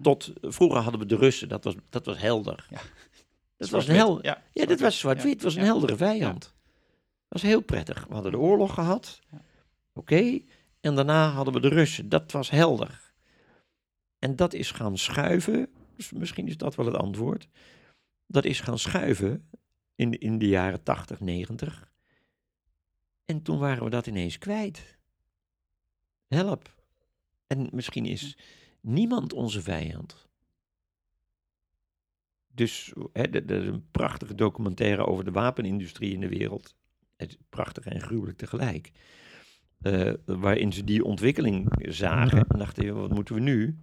Tot 0.00 0.32
vroeger 0.40 0.80
hadden 0.80 1.00
we 1.00 1.06
de 1.06 1.16
Russen, 1.16 1.48
dat 1.48 1.64
was, 1.64 1.74
dat 1.88 2.06
was 2.06 2.18
helder. 2.18 2.66
Ja. 2.70 2.80
Dat 3.56 3.70
was 3.70 3.88
een. 3.88 4.18
Ja, 4.22 4.42
was 4.78 4.98
zwart-wit. 4.98 5.42
was 5.42 5.54
een 5.54 5.60
Ja. 5.60 5.66
heldere 5.66 5.96
vijand. 5.96 6.40
Dat 6.42 6.52
was 7.28 7.42
heel 7.42 7.60
prettig. 7.60 8.06
We 8.06 8.14
hadden 8.14 8.32
de 8.32 8.38
oorlog 8.38 8.74
gehad. 8.74 9.20
Oké. 9.92 10.40
En 10.80 10.94
daarna 10.94 11.30
hadden 11.30 11.54
we 11.54 11.60
de 11.60 11.68
Russen. 11.68 12.08
Dat 12.08 12.32
was 12.32 12.50
helder. 12.50 13.12
En 14.18 14.36
dat 14.36 14.52
is 14.52 14.70
gaan 14.70 14.98
schuiven. 14.98 15.68
Dus 15.96 16.12
misschien 16.12 16.48
is 16.48 16.56
dat 16.56 16.74
wel 16.74 16.86
het 16.86 16.96
antwoord. 16.96 17.48
Dat 18.26 18.44
is 18.44 18.60
gaan 18.60 18.78
schuiven 18.78 19.48
in, 19.94 20.18
in 20.20 20.38
de 20.38 20.48
jaren 20.48 20.82
80, 20.82 21.20
90. 21.20 21.92
En 23.24 23.42
toen 23.42 23.58
waren 23.58 23.84
we 23.84 23.90
dat 23.90 24.06
ineens 24.06 24.38
kwijt. 24.38 24.98
Help. 26.28 26.82
En 27.46 27.68
misschien 27.72 28.06
is 28.06 28.38
niemand 28.80 29.32
onze 29.32 29.62
vijand. 29.62 30.28
Dus 32.46 32.92
hè, 33.12 33.22
er 33.22 33.62
is 33.62 33.66
een 33.66 33.90
prachtige 33.90 34.34
documentaire 34.34 35.06
over 35.06 35.24
de 35.24 35.30
wapenindustrie 35.30 36.12
in 36.12 36.20
de 36.20 36.28
wereld. 36.28 36.74
Het 37.16 37.30
is 37.30 37.38
prachtig 37.48 37.86
en 37.86 38.00
gruwelijk 38.00 38.38
tegelijk. 38.38 38.90
Eh, 39.80 40.12
waarin 40.24 40.72
ze 40.72 40.84
die 40.84 41.04
ontwikkeling 41.04 41.68
zagen 41.78 42.46
en 42.48 42.58
dachten, 42.58 42.84
"Ja, 42.84 42.92
wat 42.92 43.14
moeten 43.14 43.34
we 43.34 43.40
nu? 43.40 43.78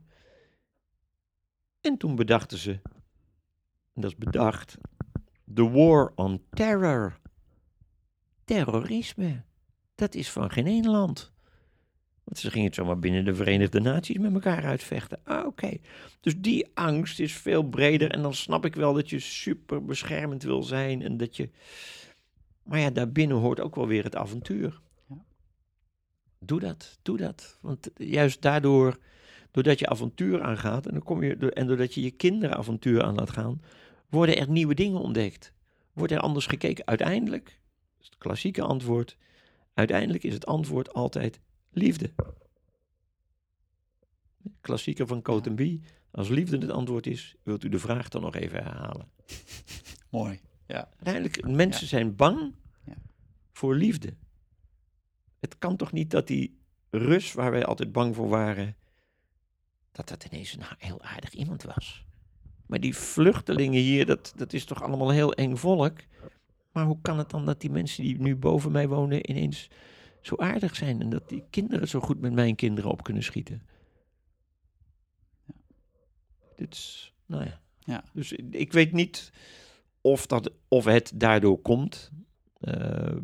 En 1.81 1.97
toen 1.97 2.15
bedachten 2.15 2.57
ze, 2.57 2.79
en 3.93 4.01
dat 4.01 4.11
is 4.11 4.17
bedacht, 4.17 4.77
The 5.53 5.69
War 5.69 6.11
on 6.15 6.43
Terror. 6.49 7.19
Terrorisme. 8.51 9.41
Dat 9.95 10.15
is 10.15 10.29
van 10.29 10.51
geen 10.51 10.67
één 10.67 10.87
land. 10.87 11.31
Want 12.23 12.37
ze 12.37 12.49
gingen 12.49 12.65
het 12.65 12.75
zomaar 12.75 12.99
binnen 12.99 13.25
de 13.25 13.35
Verenigde 13.35 13.79
Naties 13.79 14.17
met 14.17 14.33
elkaar 14.33 14.63
uitvechten. 14.63 15.19
Ah, 15.23 15.45
oké. 15.45 15.77
Dus 16.21 16.37
die 16.37 16.67
angst 16.73 17.19
is 17.19 17.33
veel 17.33 17.63
breder. 17.63 18.11
En 18.11 18.21
dan 18.21 18.33
snap 18.33 18.65
ik 18.65 18.75
wel 18.75 18.93
dat 18.93 19.09
je 19.09 19.19
super 19.19 19.85
beschermend 19.85 20.43
wil 20.43 20.63
zijn. 20.63 21.01
En 21.01 21.17
dat 21.17 21.35
je. 21.35 21.49
Maar 22.63 22.79
ja, 22.79 22.89
daarbinnen 22.89 23.37
hoort 23.37 23.59
ook 23.59 23.75
wel 23.75 23.87
weer 23.87 24.03
het 24.03 24.15
avontuur. 24.15 24.81
Ja. 25.09 25.23
Doe 26.39 26.59
dat, 26.59 26.99
doe 27.01 27.17
dat. 27.17 27.57
Want 27.61 27.89
juist 27.95 28.41
daardoor, 28.41 28.97
doordat 29.51 29.79
je 29.79 29.87
avontuur 29.87 30.41
aangaat. 30.41 30.85
En, 30.85 30.93
dan 30.93 31.03
kom 31.03 31.23
je, 31.23 31.51
en 31.51 31.67
doordat 31.67 31.93
je 31.93 32.01
je 32.01 32.11
kinderen 32.11 32.57
avontuur 32.57 33.03
aan 33.03 33.15
laat 33.15 33.31
gaan. 33.31 33.61
worden 34.09 34.37
er 34.37 34.49
nieuwe 34.49 34.73
dingen 34.73 34.99
ontdekt. 34.99 35.53
Wordt 35.93 36.11
er 36.11 36.19
anders 36.19 36.45
gekeken. 36.45 36.87
Uiteindelijk, 36.87 37.60
is 38.01 38.05
het 38.05 38.17
klassieke 38.17 38.61
antwoord. 38.61 39.17
Uiteindelijk 39.73 40.23
is 40.23 40.33
het 40.33 40.45
antwoord 40.45 40.93
altijd 40.93 41.39
liefde. 41.69 42.13
Klassieker 44.61 45.07
van 45.07 45.21
Cotenby. 45.21 45.81
Als 46.11 46.27
liefde 46.29 46.57
het 46.57 46.69
antwoord 46.69 47.07
is, 47.07 47.35
wilt 47.43 47.63
u 47.63 47.69
de 47.69 47.79
vraag 47.79 48.09
dan 48.09 48.21
nog 48.21 48.35
even 48.35 48.63
herhalen. 48.63 49.11
Mooi. 50.09 50.39
Ja. 50.67 50.89
Uiteindelijk, 50.95 51.47
mensen 51.47 51.87
zijn 51.87 52.15
bang 52.15 52.55
Ja. 52.85 52.95
voor 53.51 53.75
liefde. 53.75 54.13
Het 55.39 55.57
kan 55.57 55.77
toch 55.77 55.91
niet 55.91 56.11
dat 56.11 56.27
die 56.27 56.59
Rus, 56.89 57.33
waar 57.33 57.51
wij 57.51 57.65
altijd 57.65 57.91
bang 57.91 58.15
voor 58.15 58.29
waren, 58.29 58.75
dat 59.91 60.07
dat 60.07 60.23
ineens 60.23 60.53
een 60.53 60.63
heel 60.77 61.01
aardig 61.01 61.33
iemand 61.33 61.63
was. 61.63 62.05
Maar 62.65 62.79
die 62.79 62.95
vluchtelingen 62.95 63.81
hier, 63.81 64.05
dat, 64.05 64.33
dat 64.35 64.53
is 64.53 64.65
toch 64.65 64.83
allemaal 64.83 65.09
heel 65.09 65.33
eng 65.33 65.55
volk. 65.55 65.97
Maar 66.71 66.85
hoe 66.85 66.97
kan 67.01 67.17
het 67.17 67.29
dan 67.29 67.45
dat 67.45 67.61
die 67.61 67.69
mensen 67.69 68.03
die 68.03 68.21
nu 68.21 68.35
boven 68.35 68.71
mij 68.71 68.87
wonen 68.87 69.29
ineens 69.29 69.69
zo 70.21 70.35
aardig 70.35 70.75
zijn 70.75 71.01
en 71.01 71.09
dat 71.09 71.29
die 71.29 71.43
kinderen 71.49 71.87
zo 71.87 71.99
goed 71.99 72.19
met 72.21 72.33
mijn 72.33 72.55
kinderen 72.55 72.91
op 72.91 73.03
kunnen 73.03 73.23
schieten? 73.23 73.61
Dit 76.55 76.73
is, 76.73 77.13
nou 77.25 77.43
ja. 77.45 77.61
Ja. 77.79 78.03
Dus 78.13 78.31
ik- 78.31 78.71
weet 78.71 78.91
niet 78.91 79.31
of, 80.01 80.25
dat, 80.27 80.51
of 80.67 80.85
het 80.85 81.11
daardoor 81.15 81.61
komt. 81.61 82.11
Ehm, 82.59 83.23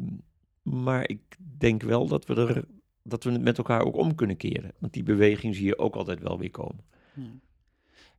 maar 0.62 1.10
ik 1.10 1.22
denk 1.58 1.82
wel 1.84 2.08
dat 2.08 2.26
we, 2.26 2.36
er, 2.36 2.66
dat 3.04 3.24
we 3.24 3.32
het 3.32 3.42
met 3.42 3.58
elkaar 3.58 3.82
ook 3.82 3.96
om 3.96 4.16
kunnen 4.16 4.38
keren. 4.38 4.72
Want 4.80 4.94
die 4.94 5.04
beweging 5.04 5.56
zie 5.56 5.66
je 5.66 5.78
ook 5.78 5.96
altijd 5.96 6.20
wel 6.20 6.38
weer 6.40 6.52
komen. 6.52 6.86
Ja. 7.14 7.22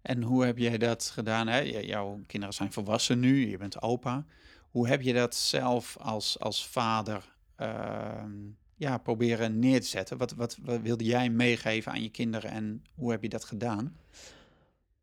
En 0.03 0.23
hoe 0.23 0.45
heb 0.45 0.59
jij 0.59 0.79
dat 0.79 1.11
gedaan? 1.11 1.47
Hè? 1.49 1.59
Jouw 1.61 2.21
kinderen 2.27 2.55
zijn 2.55 2.73
volwassen 2.73 3.19
nu, 3.21 3.49
je 3.51 3.57
bent 3.59 3.83
opa. 3.83 4.27
Hoe 4.79 4.89
heb 4.89 5.03
je 5.03 5.13
dat 5.13 5.35
zelf 5.35 5.97
als, 6.01 6.39
als 6.39 6.67
vader 6.67 7.35
ehm, 7.57 8.33
ja, 8.77 8.99
proberen 8.99 9.59
neer 9.59 9.81
te 9.81 9.87
zetten? 9.87 10.17
Wat, 10.17 10.35
wat, 10.35 10.59
wilde 10.83 11.05
jij 11.05 11.31
meegeven 11.31 11.93
aan 11.93 12.03
je 12.03 12.11
kinderen 12.11 12.51
en 12.51 12.83
hoe 12.95 13.11
heb 13.11 13.23
je 13.23 13.29
dat 13.29 13.45
gedaan? 13.45 13.97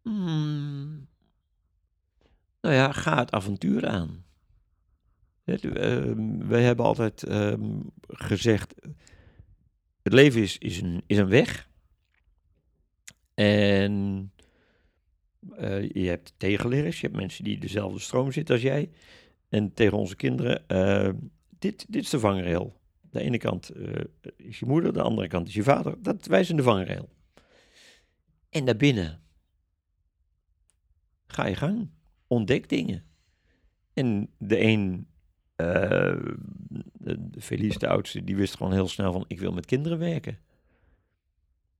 Hmm. 0.01 1.07
Nou 2.61 2.75
ja, 2.75 2.91
ga 2.91 3.17
het 3.17 3.31
avontuur 3.31 3.87
aan. 3.87 4.25
Het, 5.43 5.65
ehm, 5.65 6.47
wij 6.47 6.63
hebben 6.63 6.85
altijd 6.85 7.23
ehm, 7.23 7.79
gezegd, 8.07 8.73
het 10.01 10.13
leven 10.13 10.41
is, 10.41 10.57
is, 10.57 10.81
een, 10.81 11.03
is 11.05 11.17
een 11.17 11.29
weg. 11.29 11.69
En 13.33 14.31
eh, 15.57 15.89
je 15.89 16.07
hebt 16.07 16.33
tegenliggers, 16.37 16.99
je 16.99 17.07
hebt 17.07 17.19
mensen 17.19 17.43
die 17.43 17.57
dezelfde 17.57 17.99
stroom 17.99 18.31
zitten 18.31 18.55
als 18.55 18.63
jij. 18.63 18.89
En 19.49 19.73
tegen 19.73 19.97
onze 19.97 20.15
kinderen, 20.15 20.67
eh, 20.67 21.09
dit, 21.59 21.85
dit 21.89 22.03
is 22.03 22.09
de 22.09 22.19
vangrail. 22.19 22.79
De 23.01 23.21
ene 23.21 23.37
kant 23.37 23.69
eh, 23.69 24.03
is 24.35 24.59
je 24.59 24.65
moeder, 24.65 24.93
de 24.93 25.01
andere 25.01 25.27
kant 25.27 25.47
is 25.47 25.53
je 25.53 25.63
vader. 25.63 26.01
Dat, 26.01 26.25
wij 26.25 26.43
zijn 26.43 26.57
de 26.57 26.63
vangrail. 26.63 27.09
En 28.49 28.65
daarbinnen 28.65 29.21
ga 31.27 31.45
je 31.45 31.55
gang. 31.55 31.89
Ontdek 32.27 32.69
dingen. 32.69 33.03
En 33.93 34.29
de 34.37 34.59
een, 34.59 35.07
de, 35.55 37.29
de 37.29 37.41
Felice, 37.41 37.79
de 37.79 37.87
oudste, 37.87 38.23
die 38.23 38.35
wist 38.35 38.55
gewoon 38.55 38.73
heel 38.73 38.87
snel 38.87 39.11
van, 39.11 39.25
ik 39.27 39.39
wil 39.39 39.51
met 39.51 39.65
kinderen 39.65 39.97
werken. 39.97 40.39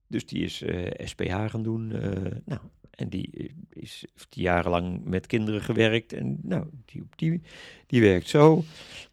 Dus 0.08 0.26
die 0.26 0.44
is 0.44 0.62
eh, 0.62 1.06
SPH 1.06 1.44
gaan 1.46 1.62
doen. 1.62 1.92
eh, 1.92 2.32
nou, 2.44 2.60
en 2.90 3.08
die 3.08 3.54
is 3.72 4.04
heeft 4.14 4.34
jarenlang 4.34 5.04
met 5.04 5.26
kinderen 5.26 5.60
gewerkt. 5.60 6.12
En 6.12 6.38
nou, 6.42 6.66
die, 6.84 7.02
die, 7.16 7.40
die 7.86 8.00
werkt 8.00 8.28
zo. 8.28 8.64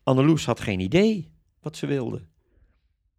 Anneloes 0.04 0.46
had 0.46 0.60
geen 0.60 0.80
idee 0.80 1.32
wat 1.62 1.78
ze 1.78 1.86
wilde. 1.86 2.22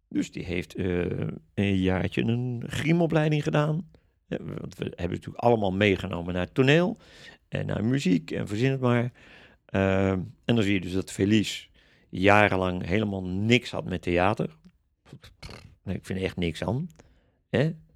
Dus 0.09 0.31
die 0.31 0.43
heeft 0.43 0.75
eh, 0.75 1.27
een 1.53 1.77
jaartje 1.77 2.21
een 2.21 2.63
griemopleiding 2.67 3.43
gedaan. 3.43 3.89
Want 4.27 4.75
we 4.77 4.83
hebben 4.83 5.17
natuurlijk 5.17 5.43
allemaal 5.43 5.71
meegenomen 5.71 6.33
naar 6.33 6.43
het 6.43 6.53
toneel 6.53 6.97
en 7.47 7.65
naar 7.65 7.85
muziek 7.85 8.31
en 8.31 8.47
verzin 8.47 8.71
het 8.71 8.79
maar. 8.79 9.11
En 9.65 10.33
dan 10.45 10.63
zie 10.63 10.73
je 10.73 10.81
dus 10.81 10.91
dat 10.93 11.11
Felice 11.11 11.67
jarenlang 12.09 12.85
helemaal 12.85 13.23
niks 13.23 13.71
had 13.71 13.85
met 13.85 14.01
theater. 14.01 14.57
Ik 15.85 16.05
vind 16.05 16.19
er 16.19 16.25
echt 16.25 16.37
niks 16.37 16.63
aan. 16.63 16.87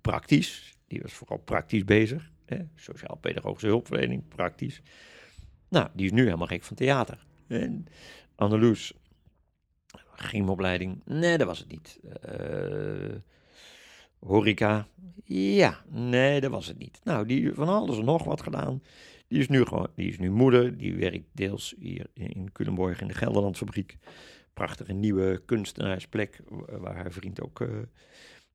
Praktisch. 0.02 0.78
Die 0.88 1.02
was 1.02 1.14
vooral 1.14 1.38
praktisch 1.38 1.84
bezig. 1.84 2.32
Sociaal-pedagogische 2.76 3.68
hulpverlening, 3.68 4.28
praktisch. 4.28 4.82
Nou, 5.70 5.88
die 5.94 6.06
is 6.06 6.12
nu 6.12 6.24
helemaal 6.24 6.48
gek 6.48 6.64
van 6.64 6.76
theater. 6.76 7.26
En 7.48 7.86
Anneloes, 8.36 8.94
gymopleiding, 10.12 11.02
nee, 11.06 11.38
dat 11.38 11.48
was 11.48 11.60
het 11.60 11.68
niet. 11.68 12.00
Eh, 12.22 13.16
horeca, 14.20 14.88
ja, 15.24 15.84
nee, 15.88 16.42
dat 16.42 16.52
was 16.52 16.68
het 16.68 16.78
niet. 16.78 17.00
Nou, 17.04 17.26
die 17.26 17.54
van 17.54 17.68
alles 17.68 17.98
en 17.98 18.06
nog 18.06 18.24
wat 18.24 18.42
gedaan. 18.42 18.82
Die 19.28 19.40
is 19.40 19.48
nu 19.48 19.66
gewoon, 19.66 19.88
die 19.96 20.10
is 20.10 20.20
nu 20.20 20.32
moeder. 20.32 20.78
Die 20.78 20.96
werkt 20.96 21.28
deels 21.32 21.76
hier 21.80 22.08
in 22.14 22.52
Culemborg 22.52 23.02
in 23.02 23.08
de 23.08 23.14
Gelderlandfabriek. 23.14 23.98
Prachtige 24.54 24.94
nieuwe 24.94 25.42
kunstenaarsplek 25.46 26.40
waar 26.68 26.96
haar 26.96 27.12
vriend 27.12 27.42
ook 27.42 27.60
uh, 27.60 27.70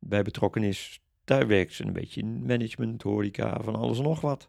bij 0.07 0.22
betrokken 0.22 0.62
is. 0.62 1.00
Daar 1.24 1.46
werkt 1.46 1.72
ze 1.72 1.84
een 1.84 1.92
beetje 1.92 2.20
in 2.20 2.46
management, 2.46 3.02
horeca, 3.02 3.61
van 3.62 3.76
alles 3.76 3.98
en 3.98 4.05
nog 4.05 4.20
wat. 4.20 4.48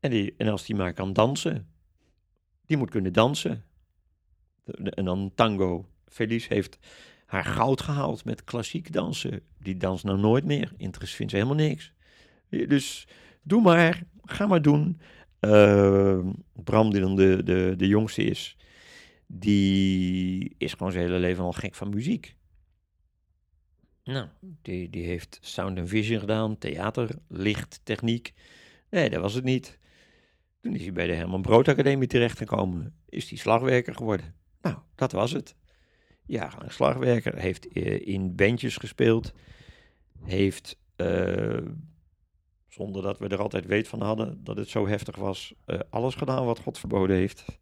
En, 0.00 0.10
die, 0.10 0.34
en 0.36 0.48
als 0.48 0.66
die 0.66 0.76
maar 0.76 0.92
kan 0.92 1.12
dansen, 1.12 1.68
die 2.66 2.76
moet 2.76 2.90
kunnen 2.90 3.12
dansen. 3.12 3.64
En 4.74 5.04
dan 5.04 5.32
tango. 5.34 5.86
Felice 6.06 6.54
heeft 6.54 6.78
haar 7.26 7.44
goud 7.44 7.80
gehaald 7.80 8.24
met 8.24 8.44
klassiek 8.44 8.92
dansen. 8.92 9.40
Die 9.58 9.76
danst 9.76 10.04
nou 10.04 10.18
nooit 10.18 10.44
meer. 10.44 10.72
Interesse 10.76 11.16
vindt 11.16 11.32
ze 11.32 11.38
helemaal 11.38 11.66
niks. 11.66 11.92
Dus 12.48 13.08
doe 13.42 13.62
maar, 13.62 14.02
ga 14.22 14.46
maar 14.46 14.62
doen. 14.62 15.00
Uh, 15.40 16.26
Bram, 16.52 16.90
die 16.90 17.00
dan 17.00 17.16
de, 17.16 17.42
de, 17.44 17.74
de 17.76 17.86
jongste 17.86 18.24
is, 18.24 18.56
die 19.26 20.54
is 20.58 20.72
gewoon 20.72 20.92
zijn 20.92 21.04
hele 21.04 21.18
leven 21.18 21.44
al 21.44 21.52
gek 21.52 21.74
van 21.74 21.88
muziek. 21.88 22.36
Nou, 24.04 24.28
die, 24.62 24.90
die 24.90 25.04
heeft 25.04 25.38
sound 25.40 25.78
and 25.78 25.88
vision 25.88 26.20
gedaan, 26.20 26.58
theater, 26.58 27.18
licht, 27.28 27.80
techniek. 27.82 28.32
Nee, 28.90 29.10
dat 29.10 29.20
was 29.20 29.34
het 29.34 29.44
niet. 29.44 29.78
Toen 30.60 30.74
is 30.74 30.82
hij 30.82 30.92
bij 30.92 31.06
de 31.06 31.14
Herman 31.14 31.42
Brood 31.42 31.68
Academie 31.68 32.08
terechtgekomen. 32.08 32.94
Is 33.08 33.28
hij 33.28 33.38
slagwerker 33.38 33.94
geworden. 33.94 34.34
Nou, 34.60 34.76
dat 34.94 35.12
was 35.12 35.32
het. 35.32 35.56
Ja, 36.26 36.62
een 36.62 36.70
slagwerker. 36.70 37.38
Heeft 37.38 37.76
uh, 37.76 38.06
in 38.06 38.34
bandjes 38.34 38.76
gespeeld. 38.76 39.32
Heeft, 40.22 40.78
uh, 40.96 41.66
zonder 42.68 43.02
dat 43.02 43.18
we 43.18 43.28
er 43.28 43.42
altijd 43.42 43.66
weet 43.66 43.88
van 43.88 44.00
hadden 44.00 44.44
dat 44.44 44.56
het 44.56 44.68
zo 44.68 44.86
heftig 44.86 45.16
was, 45.16 45.54
uh, 45.66 45.78
alles 45.90 46.14
gedaan 46.14 46.44
wat 46.44 46.58
God 46.58 46.78
verboden 46.78 47.16
heeft. 47.16 47.60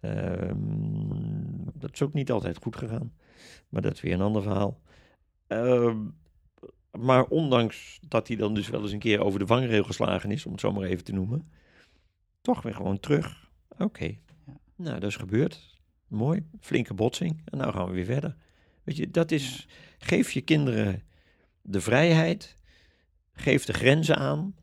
Um, 0.00 1.64
dat 1.74 1.92
is 1.92 2.02
ook 2.02 2.12
niet 2.12 2.30
altijd 2.30 2.56
goed 2.56 2.76
gegaan. 2.76 3.12
Maar 3.68 3.82
dat 3.82 3.92
is 3.92 4.00
weer 4.00 4.12
een 4.12 4.20
ander 4.20 4.42
verhaal. 4.42 4.80
Uh, 5.48 5.96
maar 6.98 7.24
ondanks 7.24 8.00
dat 8.08 8.28
hij 8.28 8.36
dan 8.36 8.54
dus 8.54 8.68
wel 8.68 8.82
eens 8.82 8.92
een 8.92 8.98
keer 8.98 9.20
over 9.20 9.38
de 9.38 9.46
vangrail 9.46 9.84
geslagen 9.84 10.30
is, 10.30 10.46
om 10.46 10.52
het 10.52 10.60
zo 10.60 10.72
maar 10.72 10.84
even 10.84 11.04
te 11.04 11.12
noemen, 11.12 11.50
toch 12.40 12.62
weer 12.62 12.74
gewoon 12.74 13.00
terug. 13.00 13.50
Oké, 13.68 13.82
okay. 13.82 14.20
ja. 14.46 14.60
nou 14.76 15.00
dat 15.00 15.10
is 15.10 15.16
gebeurd. 15.16 15.76
Mooi, 16.06 16.46
flinke 16.60 16.94
botsing. 16.94 17.42
En 17.44 17.58
nou 17.58 17.72
gaan 17.72 17.86
we 17.86 17.92
weer 17.92 18.04
verder. 18.04 18.36
Weet 18.82 18.96
je, 18.96 19.10
dat 19.10 19.30
is, 19.30 19.68
geef 19.98 20.30
je 20.30 20.40
kinderen 20.40 21.02
de 21.62 21.80
vrijheid, 21.80 22.56
geef 23.32 23.64
de 23.64 23.72
grenzen 23.72 24.16
aan. 24.16 24.54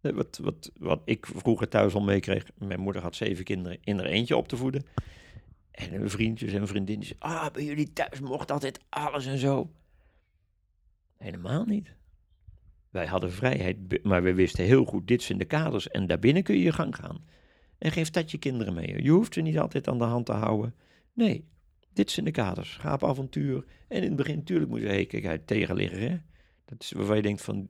Wat, 0.00 0.38
wat, 0.42 0.70
wat 0.78 1.02
ik 1.04 1.26
vroeger 1.26 1.68
thuis 1.68 1.94
al 1.94 2.00
meekreeg, 2.00 2.50
mijn 2.58 2.80
moeder 2.80 3.02
had 3.02 3.16
zeven 3.16 3.44
kinderen 3.44 3.78
in 3.84 3.98
er 3.98 4.06
eentje 4.06 4.36
op 4.36 4.48
te 4.48 4.56
voeden. 4.56 4.86
En 5.70 5.90
mijn 5.90 6.10
vriendjes 6.10 6.52
en 6.52 6.68
vriendinnen 6.68 7.08
ah, 7.18 7.50
bij 7.52 7.64
jullie 7.64 7.92
thuis 7.92 8.20
mocht 8.20 8.50
altijd 8.50 8.80
alles 8.88 9.26
en 9.26 9.38
zo. 9.38 9.70
Helemaal 11.22 11.64
niet. 11.64 11.94
Wij 12.90 13.06
hadden 13.06 13.32
vrijheid, 13.32 14.04
maar 14.04 14.22
we 14.22 14.34
wisten 14.34 14.64
heel 14.64 14.84
goed, 14.84 15.08
dit 15.08 15.22
zijn 15.22 15.38
de 15.38 15.44
kaders 15.44 15.88
en 15.88 16.06
daarbinnen 16.06 16.42
kun 16.42 16.54
je 16.56 16.62
je 16.62 16.72
gang 16.72 16.96
gaan. 16.96 17.24
En 17.78 17.92
geef 17.92 18.10
dat 18.10 18.30
je 18.30 18.38
kinderen 18.38 18.74
mee. 18.74 19.02
Je 19.02 19.10
hoeft 19.10 19.34
ze 19.34 19.40
niet 19.40 19.58
altijd 19.58 19.88
aan 19.88 19.98
de 19.98 20.04
hand 20.04 20.26
te 20.26 20.32
houden. 20.32 20.74
Nee, 21.12 21.48
dit 21.92 22.10
zijn 22.10 22.26
de 22.26 22.32
kaders. 22.32 22.76
Ga 22.76 22.94
op 22.94 23.04
avontuur. 23.04 23.64
En 23.88 23.96
in 23.96 24.08
het 24.08 24.16
begin, 24.16 24.36
natuurlijk 24.36 24.70
moet 24.70 24.80
je 24.80 24.86
hey, 24.86 25.38
tegen. 25.44 26.00
Hè? 26.00 26.16
Dat 26.64 26.82
is 26.82 26.92
waarvan 26.92 27.16
je 27.16 27.22
denkt 27.22 27.42
van, 27.42 27.68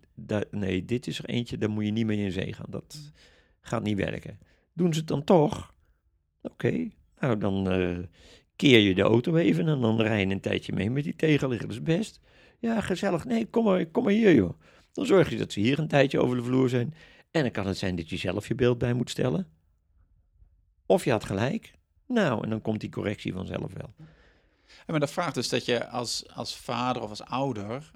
nee, 0.50 0.84
dit 0.84 1.06
is 1.06 1.18
er 1.18 1.24
eentje, 1.24 1.58
daar 1.58 1.70
moet 1.70 1.84
je 1.84 1.90
niet 1.90 2.06
mee 2.06 2.18
in 2.18 2.32
zee 2.32 2.52
gaan. 2.52 2.66
Dat 2.68 3.12
gaat 3.60 3.82
niet 3.82 3.96
werken. 3.96 4.38
Doen 4.72 4.92
ze 4.92 4.98
het 4.98 5.08
dan 5.08 5.24
toch? 5.24 5.74
Oké, 6.42 6.88
nou 7.20 7.38
dan 7.38 7.80
uh, 7.80 7.98
keer 8.56 8.80
je 8.80 8.94
de 8.94 9.02
auto 9.02 9.36
even 9.36 9.68
en 9.68 9.80
dan 9.80 10.00
rij 10.00 10.20
je 10.20 10.26
een 10.26 10.40
tijdje 10.40 10.72
mee 10.72 10.90
met 10.90 11.04
die 11.04 11.16
tegenligger. 11.16 11.66
Dat 11.66 11.76
is 11.76 11.82
best. 11.82 12.20
Ja, 12.60 12.80
gezellig. 12.80 13.24
Nee, 13.24 13.46
kom 13.46 13.64
maar, 13.64 13.86
kom 13.86 14.04
maar 14.04 14.12
hier 14.12 14.34
joh. 14.34 14.60
Dan 14.92 15.06
zorg 15.06 15.30
je 15.30 15.36
dat 15.36 15.52
ze 15.52 15.60
hier 15.60 15.78
een 15.78 15.88
tijdje 15.88 16.20
over 16.20 16.36
de 16.36 16.42
vloer 16.42 16.68
zijn. 16.68 16.94
En 17.30 17.42
dan 17.42 17.50
kan 17.50 17.66
het 17.66 17.78
zijn 17.78 17.96
dat 17.96 18.10
je 18.10 18.16
zelf 18.16 18.48
je 18.48 18.54
beeld 18.54 18.78
bij 18.78 18.92
moet 18.92 19.10
stellen. 19.10 19.48
Of 20.86 21.04
je 21.04 21.10
had 21.10 21.24
gelijk. 21.24 21.72
Nou, 22.06 22.42
en 22.42 22.50
dan 22.50 22.62
komt 22.62 22.80
die 22.80 22.90
correctie 22.90 23.32
vanzelf 23.32 23.72
wel. 23.72 23.94
Ja, 24.66 24.84
maar 24.86 25.00
dat 25.00 25.10
vraagt 25.10 25.34
dus 25.34 25.48
dat 25.48 25.64
je 25.64 25.88
als, 25.88 26.28
als 26.34 26.56
vader 26.56 27.02
of 27.02 27.10
als 27.10 27.22
ouder... 27.22 27.90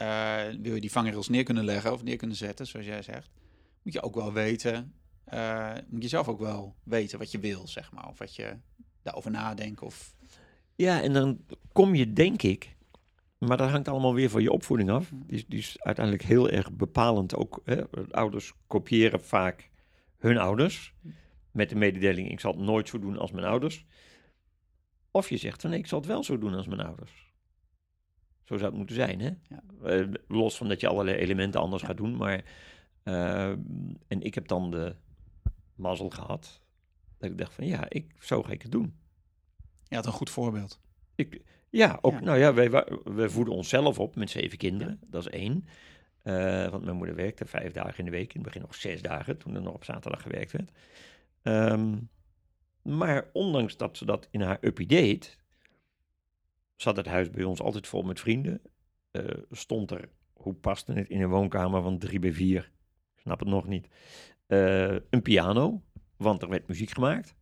Uh, 0.00 0.42
wil 0.62 0.74
je 0.74 0.80
die 0.80 0.92
vangrails 0.92 1.28
neer 1.28 1.42
kunnen 1.42 1.64
leggen 1.64 1.92
of 1.92 2.02
neer 2.02 2.16
kunnen 2.16 2.36
zetten, 2.36 2.66
zoals 2.66 2.86
jij 2.86 3.02
zegt... 3.02 3.30
moet 3.82 3.92
je 3.92 4.02
ook 4.02 4.14
wel 4.14 4.32
weten... 4.32 4.94
Uh, 5.34 5.72
moet 5.88 6.02
je 6.02 6.08
zelf 6.08 6.28
ook 6.28 6.40
wel 6.40 6.74
weten 6.82 7.18
wat 7.18 7.30
je 7.30 7.38
wil, 7.38 7.68
zeg 7.68 7.92
maar. 7.92 8.08
Of 8.08 8.18
wat 8.18 8.34
je 8.34 8.56
daarover 9.02 9.30
nadenkt. 9.30 9.82
Of... 9.82 10.14
Ja, 10.74 11.02
en 11.02 11.12
dan 11.12 11.44
kom 11.72 11.94
je, 11.94 12.12
denk 12.12 12.42
ik, 12.42 12.76
maar 13.48 13.56
dat 13.56 13.70
hangt 13.70 13.88
allemaal 13.88 14.14
weer 14.14 14.30
van 14.30 14.42
je 14.42 14.52
opvoeding 14.52 14.90
af. 14.90 15.12
Mhm. 15.12 15.22
Die 15.26 15.36
is, 15.36 15.46
die 15.46 15.58
is 15.58 15.80
uiteindelijk 15.80 16.24
heel 16.24 16.50
erg 16.50 16.72
bepalend 16.72 17.36
ook. 17.36 17.60
Hè? 17.64 17.82
Ouders 18.10 18.52
kopiëren 18.66 19.20
vaak 19.20 19.70
hun 20.18 20.38
ouders. 20.38 20.94
Met 21.50 21.68
de 21.68 21.76
mededeling, 21.76 22.30
ik 22.30 22.40
zal 22.40 22.52
het 22.52 22.60
nooit 22.60 22.88
zo 22.88 22.98
doen 22.98 23.18
als 23.18 23.30
mijn 23.30 23.46
ouders. 23.46 23.86
Of 25.10 25.28
je 25.28 25.36
zegt 25.36 25.60
van 25.60 25.70
nee, 25.70 25.78
ik 25.78 25.86
zal 25.86 25.98
het 25.98 26.08
wel 26.08 26.24
zo 26.24 26.38
doen 26.38 26.54
als 26.54 26.66
mijn 26.66 26.80
ouders. 26.80 27.32
Zo 28.42 28.56
zou 28.56 28.68
het 28.68 28.78
moeten 28.78 28.96
zijn, 28.96 29.20
hè? 29.20 29.30
Ja. 29.48 29.62
Uh, 29.84 30.14
los 30.28 30.56
van 30.56 30.68
dat 30.68 30.80
je 30.80 30.88
allerlei 30.88 31.16
elementen 31.16 31.60
anders 31.60 31.82
gaat 31.82 31.96
doen. 31.96 32.16
Maar, 32.16 32.44
uh, 33.04 33.48
en 34.08 34.20
ik 34.20 34.34
heb 34.34 34.48
dan 34.48 34.70
de 34.70 34.94
mazzel 35.74 36.10
gehad. 36.10 36.62
Dat 37.18 37.30
ik 37.30 37.38
dacht 37.38 37.54
van 37.54 37.66
ja, 37.66 37.86
ik, 37.88 38.14
zo 38.18 38.42
ga 38.42 38.52
ik 38.52 38.62
het 38.62 38.72
doen. 38.72 38.94
Je 39.88 39.94
had 39.94 40.06
een 40.06 40.12
goed 40.12 40.30
voorbeeld. 40.30 40.80
Ik, 41.14 41.42
ja, 41.72 41.98
ook, 42.00 42.20
nou 42.20 42.38
ja, 42.38 42.54
wij, 42.54 42.70
wij 43.04 43.28
voeden 43.28 43.54
onszelf 43.54 43.98
op 43.98 44.16
met 44.16 44.30
zeven 44.30 44.58
kinderen. 44.58 45.00
Dat 45.06 45.26
is 45.26 45.32
één. 45.32 45.66
Uh, 46.24 46.68
want 46.68 46.84
mijn 46.84 46.96
moeder 46.96 47.14
werkte 47.14 47.46
vijf 47.46 47.72
dagen 47.72 47.98
in 47.98 48.04
de 48.04 48.10
week. 48.10 48.28
In 48.28 48.34
het 48.34 48.42
begin 48.42 48.60
nog 48.60 48.74
zes 48.74 49.02
dagen, 49.02 49.38
toen 49.38 49.54
er 49.54 49.62
nog 49.62 49.74
op 49.74 49.84
zaterdag 49.84 50.22
gewerkt 50.22 50.52
werd. 50.52 50.70
Um, 51.42 52.08
maar 52.82 53.30
ondanks 53.32 53.76
dat 53.76 53.96
ze 53.96 54.04
dat 54.04 54.28
in 54.30 54.40
haar 54.40 54.58
uppie 54.60 54.86
deed, 54.86 55.38
zat 56.76 56.96
het 56.96 57.06
huis 57.06 57.30
bij 57.30 57.44
ons 57.44 57.60
altijd 57.60 57.86
vol 57.86 58.02
met 58.02 58.20
vrienden. 58.20 58.60
Uh, 59.12 59.24
stond 59.50 59.90
er, 59.90 60.08
hoe 60.32 60.54
paste 60.54 60.92
het 60.92 61.08
in 61.08 61.20
een 61.20 61.28
woonkamer 61.28 61.82
van 61.82 61.98
drie 61.98 62.18
bij 62.18 62.32
vier? 62.32 62.72
Ik 63.14 63.20
snap 63.20 63.40
het 63.40 63.48
nog 63.48 63.66
niet. 63.66 63.88
Uh, 64.48 64.96
een 65.10 65.22
piano, 65.22 65.82
want 66.16 66.42
er 66.42 66.48
werd 66.48 66.68
muziek 66.68 66.90
gemaakt. 66.90 67.34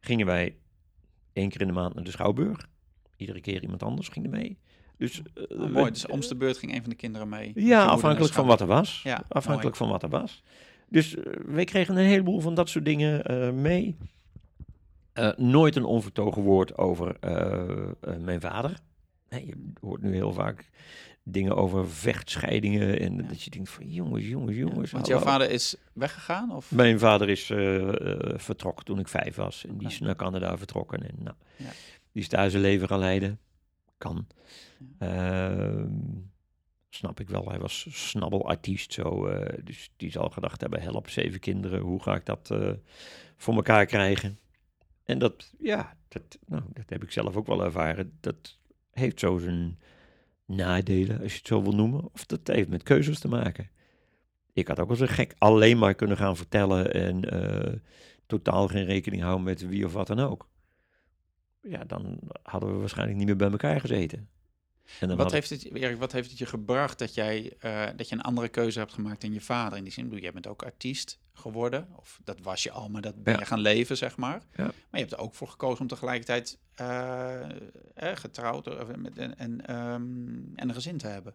Gingen 0.00 0.26
wij 0.26 0.58
één 1.32 1.48
keer 1.48 1.60
in 1.60 1.66
de 1.66 1.72
maand 1.72 1.94
naar 1.94 2.04
de 2.04 2.10
Schouwburg. 2.10 2.74
Iedere 3.16 3.40
keer 3.40 3.62
iemand 3.62 3.82
anders 3.82 4.08
ging 4.08 4.24
er 4.24 4.30
mee. 4.30 4.58
Dus, 4.98 5.22
uh, 5.52 5.70
mooi, 5.70 5.90
dus 5.90 6.06
om 6.06 6.20
de 6.20 6.36
beurt 6.36 6.58
ging 6.58 6.74
een 6.74 6.80
van 6.80 6.90
de 6.90 6.96
kinderen 6.96 7.28
mee. 7.28 7.52
Ja, 7.54 7.84
afhankelijk 7.84 8.34
van 8.34 8.46
wat 8.46 8.60
er 8.60 8.66
was. 8.66 9.00
Ja, 9.02 9.24
afhankelijk 9.28 9.76
van 9.76 9.88
wat 9.88 10.02
er 10.02 10.08
was. 10.08 10.42
Dus 10.88 11.14
uh, 11.14 11.24
wij 11.46 11.64
kregen 11.64 11.96
een 11.96 12.04
heleboel 12.04 12.40
van 12.40 12.54
dat 12.54 12.68
soort 12.68 12.84
dingen 12.84 13.32
uh, 13.32 13.50
mee. 13.50 13.96
nooit 15.36 15.76
een 15.76 15.84
onvertogen 15.84 16.42
woord 16.42 16.78
over 16.78 17.16
mijn 18.20 18.40
vader. 18.40 18.78
Nee, 19.28 19.46
je 19.46 19.72
hoort 19.80 20.02
nu 20.02 20.14
heel 20.14 20.32
vaak 20.32 20.70
dingen 21.22 21.56
over 21.56 21.90
vechtscheidingen. 21.90 23.00
En 23.00 23.26
dat 23.28 23.42
je 23.42 23.50
denkt 23.50 23.70
van 23.70 23.88
jongens, 23.88 24.26
jongens, 24.26 24.56
jongens. 24.56 24.90
want 24.90 25.06
jouw 25.06 25.18
vader 25.18 25.50
is 25.50 25.76
weggegaan? 25.92 26.50
Of? 26.50 26.70
Mijn 26.70 26.98
vader 26.98 27.28
is 27.28 27.44
vertrokken 28.36 28.84
toen 28.84 28.98
ik 28.98 29.08
vijf 29.08 29.36
was. 29.36 29.66
En 29.66 29.78
die 29.78 29.88
is 29.88 30.00
naar 30.00 30.16
Canada 30.16 30.58
vertrokken. 30.58 31.08
En, 31.08 31.14
nou, 31.18 31.36
Die 32.16 32.24
is 32.24 32.30
daar 32.30 32.50
zijn 32.50 32.62
leven 32.62 32.88
gaan 32.88 32.98
leiden. 32.98 33.38
Kan. 33.98 34.26
Uh, 35.02 35.84
snap 36.88 37.20
ik 37.20 37.28
wel. 37.28 37.48
Hij 37.48 37.58
was 37.58 37.86
snabbelartiest 37.90 38.92
zo. 38.92 39.28
Uh, 39.28 39.48
dus 39.64 39.90
die 39.96 40.10
zal 40.10 40.30
gedacht 40.30 40.60
hebben, 40.60 40.82
help, 40.82 41.08
zeven 41.08 41.40
kinderen. 41.40 41.80
Hoe 41.80 42.02
ga 42.02 42.14
ik 42.14 42.26
dat 42.26 42.48
uh, 42.52 42.70
voor 43.36 43.54
elkaar 43.54 43.86
krijgen? 43.86 44.38
En 45.04 45.18
dat, 45.18 45.52
ja, 45.58 45.96
dat, 46.08 46.38
nou, 46.46 46.62
dat 46.72 46.90
heb 46.90 47.02
ik 47.02 47.10
zelf 47.10 47.36
ook 47.36 47.46
wel 47.46 47.64
ervaren. 47.64 48.12
Dat 48.20 48.58
heeft 48.90 49.20
zo 49.20 49.38
zijn 49.38 49.78
nadelen, 50.44 51.20
als 51.20 51.32
je 51.32 51.38
het 51.38 51.46
zo 51.46 51.62
wil 51.62 51.72
noemen. 51.72 52.12
Of 52.12 52.26
dat 52.26 52.46
heeft 52.46 52.68
met 52.68 52.82
keuzes 52.82 53.18
te 53.18 53.28
maken. 53.28 53.70
Ik 54.52 54.68
had 54.68 54.80
ook 54.80 54.90
als 54.90 55.00
een 55.00 55.08
gek 55.08 55.34
alleen 55.38 55.78
maar 55.78 55.94
kunnen 55.94 56.16
gaan 56.16 56.36
vertellen 56.36 56.92
en 56.92 57.34
uh, 57.34 57.74
totaal 58.26 58.68
geen 58.68 58.84
rekening 58.84 59.22
houden 59.22 59.44
met 59.44 59.68
wie 59.68 59.84
of 59.84 59.92
wat 59.92 60.06
dan 60.06 60.20
ook 60.20 60.48
ja, 61.68 61.84
dan 61.84 62.18
hadden 62.42 62.72
we 62.72 62.78
waarschijnlijk 62.78 63.18
niet 63.18 63.26
meer 63.26 63.36
bij 63.36 63.50
elkaar 63.50 63.80
gezeten. 63.80 64.28
En 65.00 65.08
dan 65.08 65.16
wat, 65.16 65.32
heeft 65.32 65.50
het, 65.50 65.74
Erik, 65.74 65.98
wat 65.98 66.12
heeft 66.12 66.28
het 66.30 66.38
je 66.38 66.46
gebracht 66.46 66.98
dat, 66.98 67.14
jij, 67.14 67.52
uh, 67.64 67.86
dat 67.96 68.08
je 68.08 68.14
een 68.14 68.20
andere 68.22 68.48
keuze 68.48 68.78
hebt 68.78 68.92
gemaakt 68.92 69.20
dan 69.20 69.32
je 69.32 69.40
vader? 69.40 69.78
In 69.78 69.84
die 69.84 69.92
zin, 69.92 70.08
jij 70.20 70.32
bent 70.32 70.46
ook 70.46 70.62
artiest. 70.62 71.18
geworden. 71.38 71.88
Of 71.96 72.20
dat 72.24 72.40
was 72.40 72.62
je 72.62 72.70
al, 72.70 72.88
maar 72.88 73.02
dat 73.02 73.22
ben 73.22 73.32
Ja. 73.32 73.38
je 73.38 73.44
gaan 73.46 73.60
leven, 73.60 73.96
zeg 73.96 74.16
maar. 74.16 74.42
Ja. 74.56 74.64
Maar 74.64 74.72
je 74.90 74.98
hebt 74.98 75.12
er 75.12 75.18
ook 75.18 75.34
voor 75.34 75.48
gekozen 75.48 75.80
om 75.80 75.86
tegelijkertijd 75.86 76.58
eh, 76.74 77.40
eh, 77.94 78.16
getrouwd 78.16 78.66
eh, 78.66 78.88
met, 78.96 79.18
en, 79.18 79.38
en, 79.38 79.66
ehm, 79.66 80.04
en 80.54 80.68
een 80.68 80.74
gezin 80.74 80.96
te 80.96 81.06
hebben. 81.06 81.34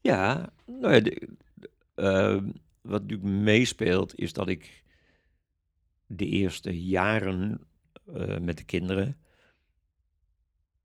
Ja, 0.00 0.52
nou 0.66 0.94
ja, 0.94 1.00
de- 1.00 1.28
de- 1.54 1.70
eh, 1.94 2.42
wat 2.80 3.00
natuurlijk 3.02 3.28
meespeelt 3.30 4.14
is 4.18 4.32
dat 4.32 4.48
ik 4.48 4.84
de 6.06 6.26
eerste 6.26 6.82
jaren 6.86 7.60
eh, 8.14 8.38
met 8.38 8.56
de 8.58 8.64
kinderen, 8.64 9.16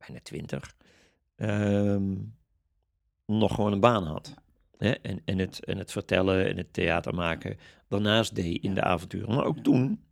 bijna 0.05 0.21
twintig, 0.23 0.75
ehm, 1.35 2.15
nog 3.25 3.55
gewoon 3.55 3.71
een 3.71 3.79
baan 3.79 4.03
had. 4.03 4.33
Hè? 4.77 4.91
En, 4.91 5.21
en, 5.25 5.39
het, 5.39 5.65
en 5.65 5.77
het 5.77 5.91
vertellen 5.91 6.47
en 6.47 6.57
het 6.57 6.73
theater 6.73 7.13
maken 7.13 7.57
daarnaast 7.87 8.35
deed 8.35 8.63
in 8.63 8.73
de 8.73 8.81
avonturen. 8.81 9.35
Maar 9.35 9.45
ook 9.45 9.57
toen 9.57 10.05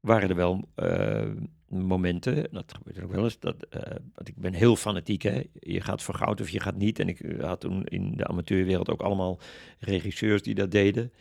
waren 0.00 0.28
er 0.28 0.36
wel 0.36 0.68
eh, 0.74 1.30
momenten, 1.68 2.48
dat 2.52 2.74
gebeurt 2.76 3.04
ook 3.04 3.12
wel 3.12 3.24
eens, 3.24 3.38
dat, 3.38 3.62
eh, 3.62 3.96
ik 4.24 4.36
ben 4.36 4.52
heel 4.52 4.76
fanatiek, 4.76 5.22
hè. 5.22 5.42
Je 5.52 5.80
gaat 5.80 6.02
voor 6.02 6.14
goud 6.14 6.40
of 6.40 6.48
je 6.48 6.60
gaat 6.60 6.76
niet. 6.76 6.98
En 6.98 7.08
ik 7.08 7.20
eh, 7.20 7.44
had 7.44 7.60
toen 7.60 7.84
in 7.84 8.16
de 8.16 8.26
amateurwereld 8.26 8.90
ook 8.90 9.02
allemaal 9.02 9.38
regisseurs 9.78 10.42
die 10.42 10.54
dat 10.54 10.70
deden. 10.70 11.12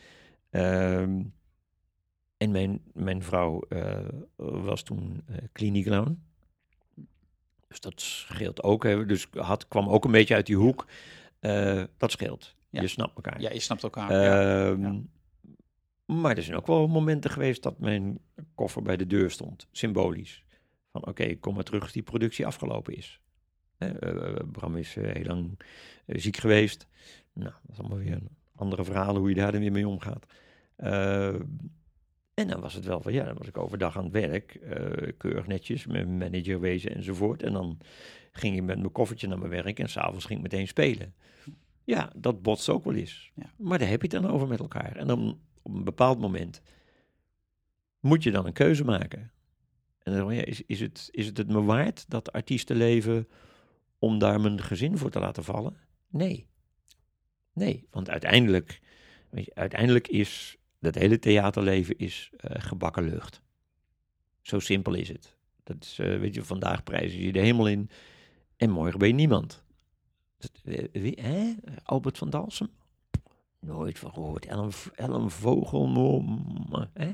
Ehm, 0.49 1.21
en 2.37 2.51
mijn, 2.51 2.81
mijn 2.93 3.23
vrouw 3.23 3.59
eh, 3.59 4.07
was 4.35 4.83
toen 4.83 5.21
eh 5.25 5.37
kliniekloon. 5.51 6.24
Dus 7.81 7.91
dat 7.91 8.01
scheelt 8.01 8.63
ook. 8.63 8.83
Hè. 8.83 9.05
Dus 9.05 9.27
had, 9.31 9.67
kwam 9.67 9.89
ook 9.89 10.05
een 10.05 10.11
beetje 10.11 10.35
uit 10.35 10.45
die 10.45 10.55
hoek. 10.55 10.85
Eh, 11.39 11.83
dat 11.97 12.11
scheelt. 12.11 12.55
Ja. 12.69 12.81
Je 12.81 12.87
snapt 12.87 13.15
elkaar. 13.15 13.41
Ja, 13.41 13.51
je 13.51 13.59
snapt 13.59 13.83
elkaar. 13.83 14.09
Ehm, 14.09 14.81
ja. 14.81 15.01
Maar 16.05 16.37
er 16.37 16.43
zijn 16.43 16.57
ook 16.57 16.67
wel 16.67 16.87
momenten 16.87 17.31
geweest 17.31 17.63
dat 17.63 17.79
mijn 17.79 18.19
koffer 18.55 18.81
bij 18.81 18.97
de 18.97 19.07
deur 19.07 19.31
stond, 19.31 19.67
symbolisch. 19.71 20.43
Van 20.91 21.05
oké, 21.05 21.35
kom 21.35 21.53
maar 21.53 21.63
terug 21.63 21.81
als 21.81 21.91
die 21.91 22.03
productie 22.03 22.45
afgelopen 22.45 22.95
is. 22.95 23.19
Hè, 23.77 23.87
eh, 23.87 24.47
Bram 24.51 24.75
is 24.75 24.95
eh, 24.95 25.13
heel 25.13 25.25
lang 25.25 25.59
eh, 26.05 26.19
ziek 26.19 26.37
geweest. 26.37 26.87
Nou, 27.33 27.51
dat 27.61 27.71
is 27.71 27.79
allemaal 27.79 27.97
weer 27.97 28.13
een 28.13 28.29
andere 28.55 28.83
verhaal 28.83 29.17
hoe 29.17 29.29
je 29.29 29.35
daar 29.35 29.51
dan 29.51 29.61
weer 29.61 29.71
mee 29.71 29.87
omgaat. 29.87 30.25
En 32.35 32.47
dan 32.47 32.61
was 32.61 32.73
het 32.73 32.85
wel 32.85 33.01
van 33.01 33.13
ja, 33.13 33.23
dan 33.23 33.37
was 33.37 33.47
ik 33.47 33.57
overdag 33.57 33.97
aan 33.97 34.03
het 34.03 34.13
werk, 34.13 34.55
eh, 34.55 35.11
keurig 35.17 35.47
netjes, 35.47 35.85
met 35.85 36.07
mijn 36.07 36.17
manager 36.17 36.59
wezen 36.59 36.95
enzovoort. 36.95 37.43
En 37.43 37.53
dan 37.53 37.77
ging 38.31 38.55
ik 38.55 38.63
met 38.63 38.77
mijn 38.77 38.91
koffertje 38.91 39.27
naar 39.27 39.37
mijn 39.37 39.49
werk 39.49 39.79
en 39.79 39.89
s'avonds 39.89 40.25
ging 40.25 40.37
ik 40.37 40.51
meteen 40.51 40.67
spelen. 40.67 41.13
Ja, 41.83 42.11
dat 42.15 42.41
botst 42.41 42.69
ook 42.69 42.83
wel 42.83 42.93
eens. 42.93 43.31
Ja. 43.35 43.53
Maar 43.57 43.79
daar 43.79 43.87
heb 43.89 44.01
je 44.01 44.07
het 44.07 44.21
dan 44.21 44.31
over 44.31 44.47
met 44.47 44.59
elkaar. 44.59 44.95
En 44.95 45.07
dan 45.07 45.39
op 45.61 45.73
een 45.73 45.83
bepaald 45.83 46.19
moment 46.19 46.61
moet 47.99 48.23
je 48.23 48.31
dan 48.31 48.45
een 48.45 48.53
keuze 48.53 48.83
maken. 48.83 49.31
En 50.03 50.13
dan 50.13 50.35
ja, 50.35 50.43
is, 50.45 50.61
is, 50.61 50.79
het, 50.79 51.09
is 51.11 51.25
het 51.25 51.37
het 51.37 51.47
me 51.47 51.63
waard, 51.63 52.09
dat 52.09 52.31
artiestenleven, 52.31 53.27
om 53.99 54.19
daar 54.19 54.41
mijn 54.41 54.61
gezin 54.61 54.97
voor 54.97 55.09
te 55.09 55.19
laten 55.19 55.43
vallen? 55.43 55.77
Nee. 56.09 56.47
Nee, 57.53 57.87
want 57.91 58.09
uiteindelijk, 58.09 58.81
weet 59.29 59.45
je, 59.45 59.55
uiteindelijk 59.55 60.07
is 60.07 60.57
dat 60.79 60.95
hele 60.95 61.19
theaterleven 61.19 61.97
is 61.97 62.29
eh, 62.37 62.61
gebakken 62.61 63.03
lucht. 63.03 63.41
Zo 64.41 64.59
simpel 64.59 64.93
is 64.93 65.07
het. 65.07 65.35
Dat 65.63 65.77
is, 65.79 65.99
eh, 65.99 66.19
weet 66.19 66.35
je, 66.35 66.43
vandaag 66.43 66.83
prijzen 66.83 67.21
je 67.21 67.31
de 67.31 67.39
hemel 67.39 67.67
in 67.67 67.89
en 68.57 68.69
morgen 68.69 68.99
ben 68.99 69.07
je 69.07 69.13
niemand. 69.13 69.63
Eh, 70.63 71.15
hè? 71.21 71.53
Albert 71.83 72.17
van 72.17 72.29
Dalsem? 72.29 72.69
Nooit 73.59 73.99
van 73.99 74.13
gehoord. 74.13 74.45
Ellen, 74.45 74.71
Ellen 74.95 75.31
Vogel, 75.31 75.87
mm, 75.87 76.87
hè? 76.93 77.11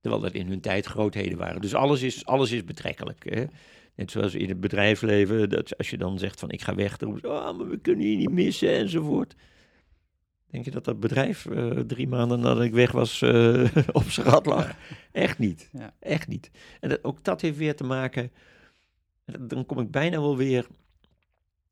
Terwijl 0.00 0.22
dat 0.22 0.32
in 0.32 0.48
hun 0.48 0.60
tijd 0.60 0.86
grootheden 0.86 1.38
waren. 1.38 1.60
Dus 1.60 1.74
alles 1.74 2.02
is, 2.02 2.26
alles 2.26 2.50
is 2.50 2.64
betrekkelijk. 2.64 3.34
Hè? 3.34 3.44
Net 3.94 4.10
zoals 4.10 4.34
in 4.34 4.48
het 4.48 4.60
bedrijfsleven, 4.60 5.48
dat 5.48 5.78
als 5.78 5.90
je 5.90 5.98
dan 5.98 6.18
zegt 6.18 6.40
van 6.40 6.50
ik 6.50 6.62
ga 6.62 6.74
weg, 6.74 6.96
dan 6.96 7.24
oh, 7.24 7.56
maar 7.56 7.68
we 7.68 7.78
kunnen 7.78 8.10
je 8.10 8.16
niet 8.16 8.30
missen 8.30 8.70
enzovoort. 8.76 9.34
Denk 10.50 10.64
je 10.64 10.70
dat 10.70 10.84
dat 10.84 11.00
bedrijf 11.00 11.46
eh, 11.46 11.70
drie 11.70 12.08
maanden 12.08 12.40
nadat 12.40 12.64
ik 12.64 12.72
weg 12.72 12.92
was 12.92 13.22
eh, 13.22 13.76
op 13.92 14.10
zijn 14.10 14.26
gat 14.26 14.46
lag? 14.46 14.76
Echt 15.12 15.38
niet. 15.38 15.68
Ja. 15.72 15.94
Echt 15.98 16.28
niet. 16.28 16.50
En 16.80 16.88
dat, 16.88 17.04
ook 17.04 17.24
dat 17.24 17.40
heeft 17.40 17.56
weer 17.56 17.76
te 17.76 17.84
maken, 17.84 18.32
en 19.24 19.48
dan 19.48 19.66
kom 19.66 19.78
ik 19.78 19.90
bijna 19.90 20.20
wel 20.20 20.36
weer, 20.36 20.66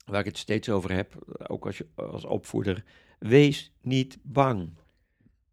waar 0.05 0.19
ik 0.19 0.25
het 0.25 0.37
steeds 0.37 0.69
over 0.69 0.91
heb, 0.91 1.37
ook 1.47 1.65
als, 1.65 1.77
je, 1.77 1.87
als 1.95 2.25
opvoeder, 2.25 2.83
wees 3.19 3.71
niet 3.81 4.17
bang. 4.21 4.69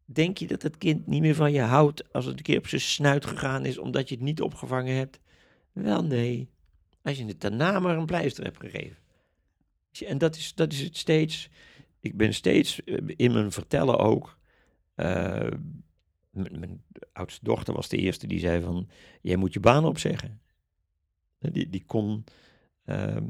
Denk 0.04 0.38
je 0.38 0.46
dat 0.46 0.62
het 0.62 0.78
kind 0.78 1.06
niet 1.06 1.20
meer 1.20 1.34
van 1.34 1.52
je 1.52 1.60
houdt 1.60 2.12
als 2.12 2.24
het 2.24 2.36
een 2.36 2.42
keer 2.42 2.58
op 2.58 2.66
zijn 2.66 2.80
snuit 2.80 3.26
gegaan 3.26 3.64
is 3.64 3.78
omdat 3.78 4.08
je 4.08 4.14
het 4.14 4.24
niet 4.24 4.40
opgevangen 4.40 4.94
hebt? 4.94 5.20
Wel 5.72 6.04
nee, 6.04 6.48
als 7.02 7.16
je 7.18 7.24
het 7.24 7.40
daarna 7.40 7.80
maar 7.80 7.96
een 7.96 8.06
pleister 8.06 8.44
hebt 8.44 8.60
gegeven. 8.60 8.96
En 10.06 10.18
dat 10.18 10.36
is, 10.36 10.54
dat 10.54 10.72
is 10.72 10.80
het 10.80 10.96
steeds. 10.96 11.48
Ik 12.06 12.16
ben 12.16 12.34
steeds 12.34 12.84
eh, 12.84 12.96
in 13.16 13.32
mijn 13.32 13.52
vertellen 13.52 13.98
ook. 13.98 14.38
eh, 14.94 15.50
mijn, 16.30 16.82
oudste 17.12 17.44
dochter 17.44 17.74
was 17.74 17.88
de 17.88 17.96
eerste 17.96 18.26
die 18.26 18.38
zei 18.38 18.62
van, 18.62 18.88
jij 19.20 19.36
moet 19.36 19.52
je 19.52 19.60
baan 19.60 19.84
opzeggen. 19.84 20.40
Eh, 21.38 21.52
Die, 21.52 21.70
die 21.70 21.84
kon, 21.86 22.24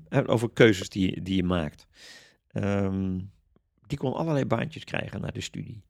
en 0.08 0.26
over 0.26 0.50
keuzes 0.50 0.88
die, 0.88 1.22
die 1.22 1.36
je 1.36 1.44
maakt. 1.44 1.86
Ehm, 2.48 3.20
die 3.86 3.98
kon 3.98 4.12
allerlei 4.14 4.44
baantjes 4.44 4.84
krijgen 4.84 5.20
na 5.20 5.28
de 5.30 5.40
studie. 5.40 5.84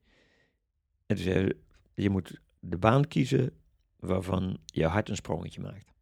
En 1.06 1.18
zei 1.18 1.46
ze, 1.46 1.56
je 1.94 2.10
moet 2.10 2.40
de 2.60 2.76
baan 2.78 3.08
kiezen 3.08 3.52
waarvan 3.96 4.58
je 4.64 4.86
hart 4.86 5.08
een 5.08 5.16
sprongetje 5.16 5.60
maakt. 5.60 5.94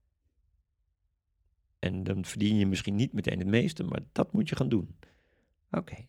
En 1.78 2.04
dan 2.04 2.24
verdien 2.24 2.56
je 2.56 2.66
misschien 2.66 2.94
niet 2.94 3.12
meteen 3.12 3.38
het 3.38 3.46
meeste, 3.48 3.82
maar 3.84 4.00
dat 4.12 4.32
moet 4.32 4.48
je 4.48 4.56
gaan 4.56 4.68
doen. 4.68 4.96
Oké. 5.70 6.06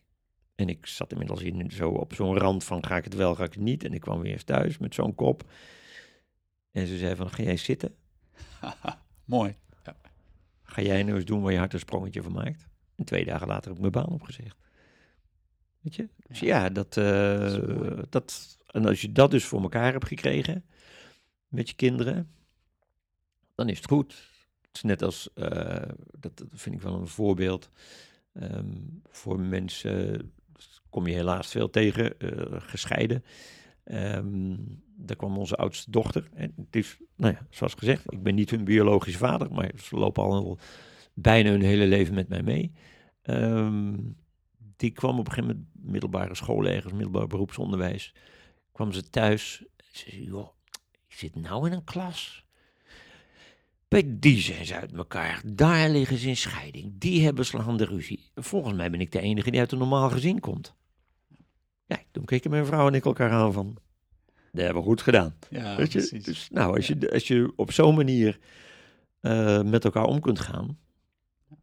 En 0.56 0.68
ik 0.68 0.86
zat 0.86 1.12
inmiddels 1.12 1.42
in, 1.42 1.70
zo 1.70 1.90
op 1.90 2.14
zo'n 2.14 2.38
rand 2.38 2.64
van 2.64 2.84
ga 2.84 2.96
ik 2.96 3.04
het 3.04 3.14
wel, 3.14 3.34
ga 3.34 3.44
ik 3.44 3.52
het 3.52 3.62
niet. 3.62 3.84
En 3.84 3.92
ik 3.92 4.00
kwam 4.00 4.20
weer 4.20 4.32
eens 4.32 4.44
thuis 4.44 4.78
met 4.78 4.94
zo'n 4.94 5.14
kop. 5.14 5.50
En 6.72 6.86
ze 6.86 6.98
zei 6.98 7.16
van, 7.16 7.30
ga 7.30 7.42
jij 7.42 7.56
zitten? 7.56 7.94
Mooi. 9.24 9.56
Ga 10.62 10.82
jij 10.82 11.02
nou 11.02 11.16
eens 11.16 11.24
doen 11.24 11.42
waar 11.42 11.52
je 11.52 11.58
hart 11.58 11.72
een 11.72 11.78
sprongetje 11.78 12.22
van 12.22 12.32
maakt? 12.32 12.68
En 12.94 13.04
twee 13.04 13.24
dagen 13.24 13.46
later 13.46 13.64
heb 13.64 13.74
ik 13.74 13.80
mijn 13.80 13.92
baan 13.92 14.14
opgezegd. 14.14 14.56
Weet 15.80 15.94
je? 15.94 16.08
Dus 16.26 16.40
ja, 16.40 16.68
dat, 16.68 16.96
eh, 16.96 17.98
Dat 18.08 18.56
en 18.66 18.86
als 18.86 19.00
je 19.00 19.12
dat 19.12 19.30
dus 19.30 19.44
voor 19.44 19.62
elkaar 19.62 19.92
hebt 19.92 20.06
gekregen 20.06 20.64
met 21.48 21.68
je 21.68 21.74
kinderen, 21.74 22.30
dan 23.54 23.68
is 23.68 23.76
het 23.76 23.86
goed. 23.86 24.12
Het 24.60 24.76
is 24.76 24.82
net 24.82 25.02
als, 25.02 25.32
eh, 25.34 25.88
dat, 26.18 26.36
dat 26.36 26.48
vind 26.52 26.74
ik 26.74 26.80
wel 26.80 26.94
een 26.94 27.06
voorbeeld 27.06 27.70
ehm, 28.32 28.74
voor 29.10 29.40
mensen, 29.40 30.32
kom 30.96 31.06
je 31.06 31.14
helaas 31.14 31.48
veel 31.48 31.70
tegen, 31.70 32.18
eh, 32.18 32.60
gescheiden. 32.60 33.24
Ehm, 33.84 34.54
daar 34.96 35.16
kwam 35.16 35.38
onze 35.38 35.56
oudste 35.56 35.90
dochter. 35.90 36.28
En 36.34 36.52
het 36.56 36.76
is, 36.76 36.98
nou 37.16 37.32
ja, 37.32 37.46
zoals 37.50 37.74
gezegd, 37.74 38.12
ik 38.12 38.22
ben 38.22 38.34
niet 38.34 38.50
hun 38.50 38.64
biologische 38.64 39.18
vader, 39.18 39.52
maar 39.52 39.70
ze 39.82 39.96
lopen 39.96 40.22
al 40.22 40.58
bijna 41.14 41.50
hun 41.50 41.62
hele 41.62 41.86
leven 41.86 42.14
met 42.14 42.28
mij 42.28 42.42
mee. 42.42 42.72
Ehm, 43.22 43.94
die 44.76 44.90
kwam 44.90 45.18
op 45.18 45.26
een 45.26 45.32
gegeven 45.32 45.56
moment, 45.56 45.92
middelbare 45.92 46.34
school 46.34 46.66
ergens, 46.66 46.92
middelbaar 46.92 47.26
beroepsonderwijs, 47.26 48.14
kwam 48.72 48.92
ze 48.92 49.10
thuis. 49.10 49.64
Ze 49.76 50.10
zei, 50.10 50.24
joh, 50.24 50.48
ik 51.08 51.14
zit 51.16 51.34
nou 51.34 51.66
in 51.66 51.72
een 51.72 51.84
klas. 51.84 52.46
Bij 53.88 54.04
die 54.06 54.40
zijn 54.40 54.66
ze 54.66 54.74
uit 54.74 54.92
elkaar. 54.92 55.42
Daar 55.44 55.90
liggen 55.90 56.18
ze 56.18 56.28
in 56.28 56.36
scheiding. 56.36 56.92
Die 56.98 57.24
hebben 57.24 57.46
slaande 57.46 57.84
ruzie. 57.84 58.30
Volgens 58.34 58.74
mij 58.74 58.90
ben 58.90 59.00
ik 59.00 59.12
de 59.12 59.20
enige 59.20 59.50
die 59.50 59.60
uit 59.60 59.72
een 59.72 59.78
normaal 59.78 60.10
gezin 60.10 60.40
komt. 60.40 60.74
Ja, 61.86 61.98
toen 62.10 62.24
keken 62.24 62.50
mijn 62.50 62.66
vrouw 62.66 62.86
en 62.86 62.94
ik 62.94 63.04
elkaar 63.04 63.30
aan 63.30 63.52
van, 63.52 63.78
dat 64.52 64.64
hebben 64.64 64.82
we 64.82 64.88
goed 64.88 65.02
gedaan. 65.02 65.34
Ja, 65.50 65.76
Weet 65.76 65.92
je? 65.92 65.98
precies. 65.98 66.24
Dus 66.24 66.50
nou, 66.50 66.76
als 66.76 66.86
je, 66.86 67.10
als 67.12 67.28
je 67.28 67.52
op 67.56 67.72
zo'n 67.72 67.94
manier 67.94 68.38
eh, 69.20 69.62
met 69.62 69.84
elkaar 69.84 70.04
om 70.04 70.20
kunt 70.20 70.40
gaan, 70.40 70.78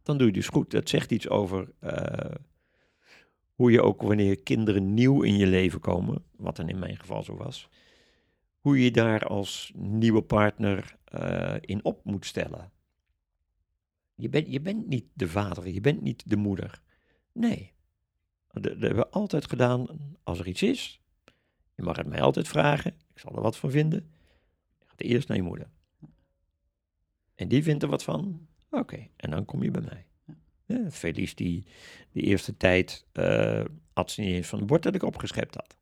dan 0.02 0.18
doe 0.18 0.26
je 0.26 0.32
dus 0.32 0.48
goed. 0.48 0.70
Dat 0.70 0.88
zegt 0.88 1.12
iets 1.12 1.28
over 1.28 1.72
eh, 1.78 2.34
hoe 3.54 3.70
je 3.70 3.82
ook 3.82 4.02
wanneer 4.02 4.42
kinderen 4.42 4.94
nieuw 4.94 5.22
in 5.22 5.36
je 5.36 5.46
leven 5.46 5.80
komen, 5.80 6.24
wat 6.36 6.56
dan 6.56 6.68
in 6.68 6.78
mijn 6.78 6.96
geval 6.96 7.22
zo 7.22 7.36
was, 7.36 7.68
hoe 8.58 8.84
je 8.84 8.90
daar 8.90 9.26
als 9.26 9.72
nieuwe 9.74 10.22
partner 10.22 10.96
eh, 11.04 11.54
in 11.60 11.84
op 11.84 12.04
moet 12.04 12.26
stellen. 12.26 12.72
Je, 14.14 14.28
bent 14.28 14.52
je 14.52 14.60
bent 14.60 14.86
niet 14.86 15.06
de 15.12 15.28
vader, 15.28 15.68
je 15.68 15.80
bent 15.80 16.02
niet 16.02 16.30
de 16.30 16.36
moeder. 16.36 16.80
Nee. 17.32 17.72
Dat, 18.54 18.64
hebben 18.64 18.96
we 18.96 19.08
altijd 19.08 19.48
gedaan. 19.48 19.86
Als 20.22 20.38
er 20.38 20.46
iets 20.46 20.62
is, 20.62 21.00
je 21.74 21.82
mag 21.82 21.96
het 21.96 22.06
mij 22.06 22.20
altijd 22.20 22.48
vragen. 22.48 22.92
Ik 23.14 23.18
zal 23.18 23.36
er 23.36 23.42
wat 23.42 23.56
van 23.56 23.70
vinden. 23.70 24.12
Je 24.78 24.84
gaat 24.86 25.00
eerst 25.00 25.28
naar 25.28 25.36
je 25.36 25.42
moeder. 25.42 25.70
En 27.34 27.48
die 27.48 27.62
vindt 27.62 27.82
er 27.82 27.88
wat 27.88 28.04
van. 28.04 28.46
Oké, 28.70 29.08
en 29.16 29.30
dan 29.30 29.44
kom 29.44 29.62
je 29.62 29.70
bij 29.70 29.82
mij. 29.82 30.06
Ja, 30.66 30.90
Felice, 30.90 31.34
die 31.34 31.66
de 32.12 32.20
eerste 32.20 32.56
tijd 32.56 33.06
uh, 33.12 33.64
had 33.92 34.10
ze 34.10 34.20
niet 34.20 34.30
eens 34.30 34.46
van 34.46 34.58
het 34.58 34.66
bord 34.66 34.82
dat 34.82 34.94
ik 34.94 35.02
opgeschept 35.02 35.54
had. 35.54 35.76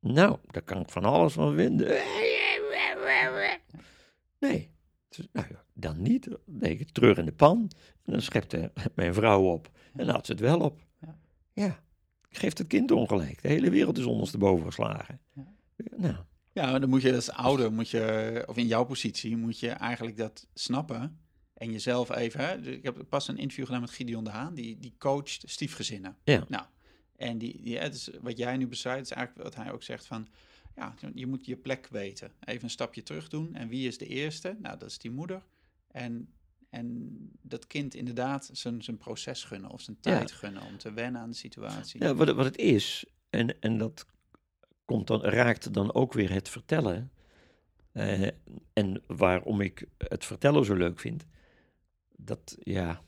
Nou, 0.00 0.38
daar 0.46 0.62
kan 0.62 0.80
ik 0.80 0.88
van 0.88 1.04
alles 1.04 1.32
van 1.32 1.54
vinden. 1.54 1.86
Nee, 4.38 4.70
dus, 5.08 5.28
nou 5.32 5.46
ja, 5.50 5.64
dan 5.72 6.02
niet. 6.02 6.24
Dan 6.24 6.38
deed 6.46 6.70
ik 6.70 6.78
het 6.78 6.94
terug 6.94 7.18
in 7.18 7.24
de 7.24 7.32
pan. 7.32 7.70
En 8.04 8.12
dan 8.12 8.22
schepte 8.22 8.72
mijn 8.94 9.14
vrouw 9.14 9.42
op. 9.42 9.70
En 9.92 10.06
dan 10.06 10.14
had 10.14 10.26
ze 10.26 10.32
het 10.32 10.40
wel 10.40 10.60
op. 10.60 10.80
Ja. 11.52 11.64
Ja, 11.64 11.82
ik 12.28 12.38
geef 12.38 12.58
het 12.58 12.66
kind 12.66 12.90
ongelijk. 12.90 13.42
De 13.42 13.48
hele 13.48 13.70
wereld 13.70 13.98
is 13.98 14.04
ondersteboven 14.04 14.66
geslagen. 14.66 15.20
Ja. 15.34 15.46
Nou, 15.96 16.16
Ja, 16.52 16.70
maar 16.70 16.80
dan 16.80 16.88
moet 16.88 17.02
je 17.02 17.14
als 17.14 17.30
ouder, 17.30 17.72
moet 17.72 17.90
je, 17.90 18.44
of 18.46 18.56
in 18.56 18.66
jouw 18.66 18.84
positie, 18.84 19.36
moet 19.36 19.58
je 19.58 19.70
eigenlijk 19.70 20.16
dat 20.16 20.46
snappen. 20.54 21.20
En 21.54 21.72
jezelf 21.72 22.10
even, 22.10 22.48
hè, 22.48 22.60
dus 22.60 22.74
ik 22.74 22.82
heb 22.82 23.04
pas 23.08 23.28
een 23.28 23.36
interview 23.36 23.64
gedaan 23.64 23.80
met 23.80 23.90
Gideon 23.90 24.24
de 24.24 24.30
Haan, 24.30 24.54
die, 24.54 24.78
die 24.78 24.94
coacht 24.98 25.42
stiefgezinnen. 25.46 26.16
Ja. 26.24 26.44
Nou, 26.48 26.64
en 27.16 27.38
die, 27.38 27.62
die, 27.62 27.78
het 27.78 27.94
is, 27.94 28.10
wat 28.20 28.38
jij 28.38 28.56
nu 28.56 28.66
beschrijft, 28.66 29.02
is 29.02 29.16
eigenlijk 29.16 29.44
wat 29.44 29.64
hij 29.64 29.72
ook 29.72 29.82
zegt 29.82 30.06
van, 30.06 30.28
ja, 30.74 30.94
je 31.14 31.26
moet 31.26 31.46
je 31.46 31.56
plek 31.56 31.86
weten. 31.90 32.32
Even 32.40 32.64
een 32.64 32.70
stapje 32.70 33.02
terug 33.02 33.28
doen. 33.28 33.54
En 33.54 33.68
wie 33.68 33.86
is 33.86 33.98
de 33.98 34.06
eerste? 34.06 34.56
Nou, 34.58 34.78
dat 34.78 34.88
is 34.88 34.98
die 34.98 35.10
moeder. 35.10 35.42
En, 35.90 36.32
en 36.70 37.16
dat 37.42 37.66
kind 37.66 37.94
inderdaad 37.94 38.50
zijn, 38.52 38.82
zijn 38.82 38.98
proces 38.98 39.44
gunnen 39.44 39.70
of 39.70 39.80
zijn 39.80 39.96
Ja. 40.00 40.10
tijd 40.16 40.32
gunnen 40.32 40.62
om 40.62 40.78
te 40.78 40.92
wennen 40.92 41.20
aan 41.20 41.30
de 41.30 41.36
situatie. 41.36 42.02
Ja, 42.02 42.14
wat, 42.14 42.26
het- 42.26 42.36
wat 42.36 42.44
het 42.44 42.56
is, 42.56 43.04
en, 43.30 43.60
en 43.60 43.78
dat 43.78 44.06
komt 44.84 45.06
dan, 45.06 45.22
raakt 45.22 45.72
dan 45.74 45.94
ook 45.94 46.12
weer 46.12 46.30
het 46.32 46.48
vertellen. 46.48 47.10
eh, 47.92 48.28
en 48.72 49.02
waarom 49.06 49.60
ik 49.60 49.86
het 49.98 50.24
vertellen 50.24 50.64
zo 50.64 50.74
leuk 50.74 51.00
vind. 51.00 51.26
Dat, 52.16 52.56
ja, 52.62 53.02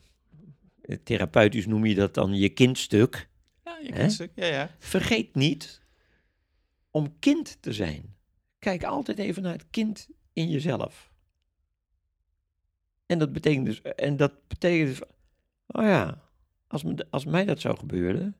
therapeutisch 1.03 1.65
noem 1.65 1.85
je 1.85 1.95
dat 1.95 2.13
dan 2.13 2.33
je 2.35 2.49
kindstuk. 2.49 3.29
Ja, 3.63 3.77
je 3.77 3.91
Hè? 3.93 3.97
kindstuk. 3.99 4.31
Ja, 4.35 4.45
ja. 4.45 4.69
Vergeet 4.79 5.35
niet 5.35 5.81
om 6.91 7.19
kind 7.19 7.57
te 7.61 7.73
zijn. 7.73 8.15
Kijk 8.59 8.83
altijd 8.83 9.17
even 9.19 9.43
naar 9.43 9.53
het 9.53 9.65
kind 9.69 10.07
in 10.33 10.49
jezelf. 10.49 11.11
En 13.05 13.19
dat 13.19 13.33
betekent 13.33 13.65
dus, 13.65 13.81
en 13.81 14.17
dat 14.17 14.33
betekent 14.47 14.87
dus, 14.89 15.01
oh 15.67 15.83
ja, 15.83 16.21
als, 16.67 16.83
als 17.09 17.25
mij 17.25 17.45
dat 17.45 17.59
zou 17.59 17.77
gebeuren, 17.77 18.35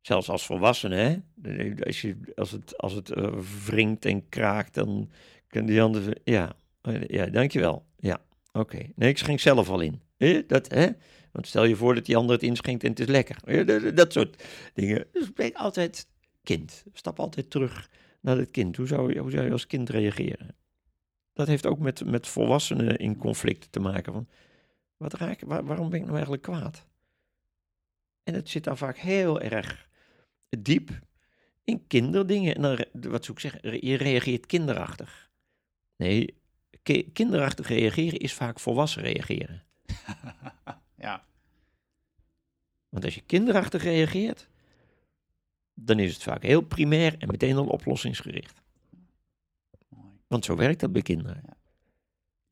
zelfs 0.00 0.28
als 0.28 0.46
volwassene, 0.46 1.22
hè, 1.42 1.72
als, 1.84 2.00
je, 2.00 2.16
als 2.34 2.50
het, 2.50 2.78
als 2.78 2.92
het 2.92 3.10
eh, 3.10 3.38
wringt 3.66 4.04
en 4.04 4.28
kraakt, 4.28 4.74
dan 4.74 5.10
kan 5.46 5.66
die 5.66 5.82
ander, 5.82 6.16
ja, 6.24 6.52
eh, 6.80 7.06
ja, 7.06 7.26
dankjewel, 7.26 7.86
ja, 7.96 8.20
oké. 8.52 8.78
Nee, 8.94 9.08
ik 9.08 9.18
schenk 9.18 9.40
zelf 9.40 9.68
al 9.68 9.80
in. 9.80 10.00
Dat, 10.46 10.72
hè? 10.72 10.88
Want 11.32 11.46
stel 11.46 11.64
je 11.64 11.76
voor 11.76 11.94
dat 11.94 12.06
die 12.06 12.16
ander 12.16 12.34
het 12.34 12.44
inschenkt 12.44 12.84
en 12.84 12.90
het 12.90 13.00
is 13.00 13.06
lekker. 13.06 13.94
Dat, 13.94 14.12
soort 14.12 14.42
dingen. 14.74 15.06
Dus 15.12 15.32
ben 15.32 15.54
altijd 15.54 16.06
kind. 16.42 16.84
Stap 16.92 17.18
altijd 17.18 17.50
terug 17.50 17.90
naar 18.20 18.36
het 18.36 18.50
kind. 18.50 18.76
Hoe 18.76 18.86
zou 18.86 19.18
hoe 19.18 19.30
zou 19.30 19.44
je 19.44 19.52
als 19.52 19.66
kind 19.66 19.88
reageren? 19.88 20.56
Dat 21.32 21.46
heeft 21.46 21.66
ook 21.66 21.78
met, 21.78 22.04
met 22.04 22.26
volwassenen 22.28 22.96
in 22.96 23.16
conflict 23.16 23.72
te 23.72 23.80
maken. 23.80 24.12
Van, 24.12 24.28
wat 24.96 25.12
raak, 25.14 25.40
waar- 25.40 25.64
waarom 25.64 25.88
ben 25.88 25.94
ik 25.98 26.02
nou 26.04 26.14
eigenlijk 26.14 26.42
kwaad? 26.42 26.86
En 28.22 28.34
het 28.34 28.48
zit 28.48 28.64
dan 28.64 28.76
vaak 28.76 28.96
heel 28.96 29.40
erg 29.40 29.88
diep 30.58 30.90
in 31.64 31.86
kinderdingen. 31.86 32.54
En 32.54 32.62
dan, 32.62 32.84
wat 33.10 33.24
zou 33.24 33.36
ik 33.36 33.38
zeggen, 33.38 33.86
je 33.86 33.96
reageert 33.96 34.46
kinderachtig. 34.46 35.30
Nee, 35.96 36.36
ki- 36.82 37.12
kinderachtig 37.12 37.68
reageren 37.68 38.18
is 38.18 38.34
vaak 38.34 38.60
volwassen 38.60 39.02
reageren. 39.02 39.62
ja. 40.96 41.24
Want 42.88 43.04
als 43.04 43.14
je 43.14 43.20
kinderachtig 43.20 43.82
reageert, 43.82 44.48
dan 45.74 45.98
is 45.98 46.12
het 46.14 46.22
vaak 46.22 46.42
heel 46.42 46.60
primair 46.60 47.18
en 47.18 47.28
meteen 47.28 47.56
al 47.56 47.66
oplossingsgericht. 47.66 48.61
Want 50.32 50.44
zo 50.44 50.56
werkt 50.56 50.80
dat 50.80 50.92
bij 50.92 51.02
kinderen. 51.02 51.42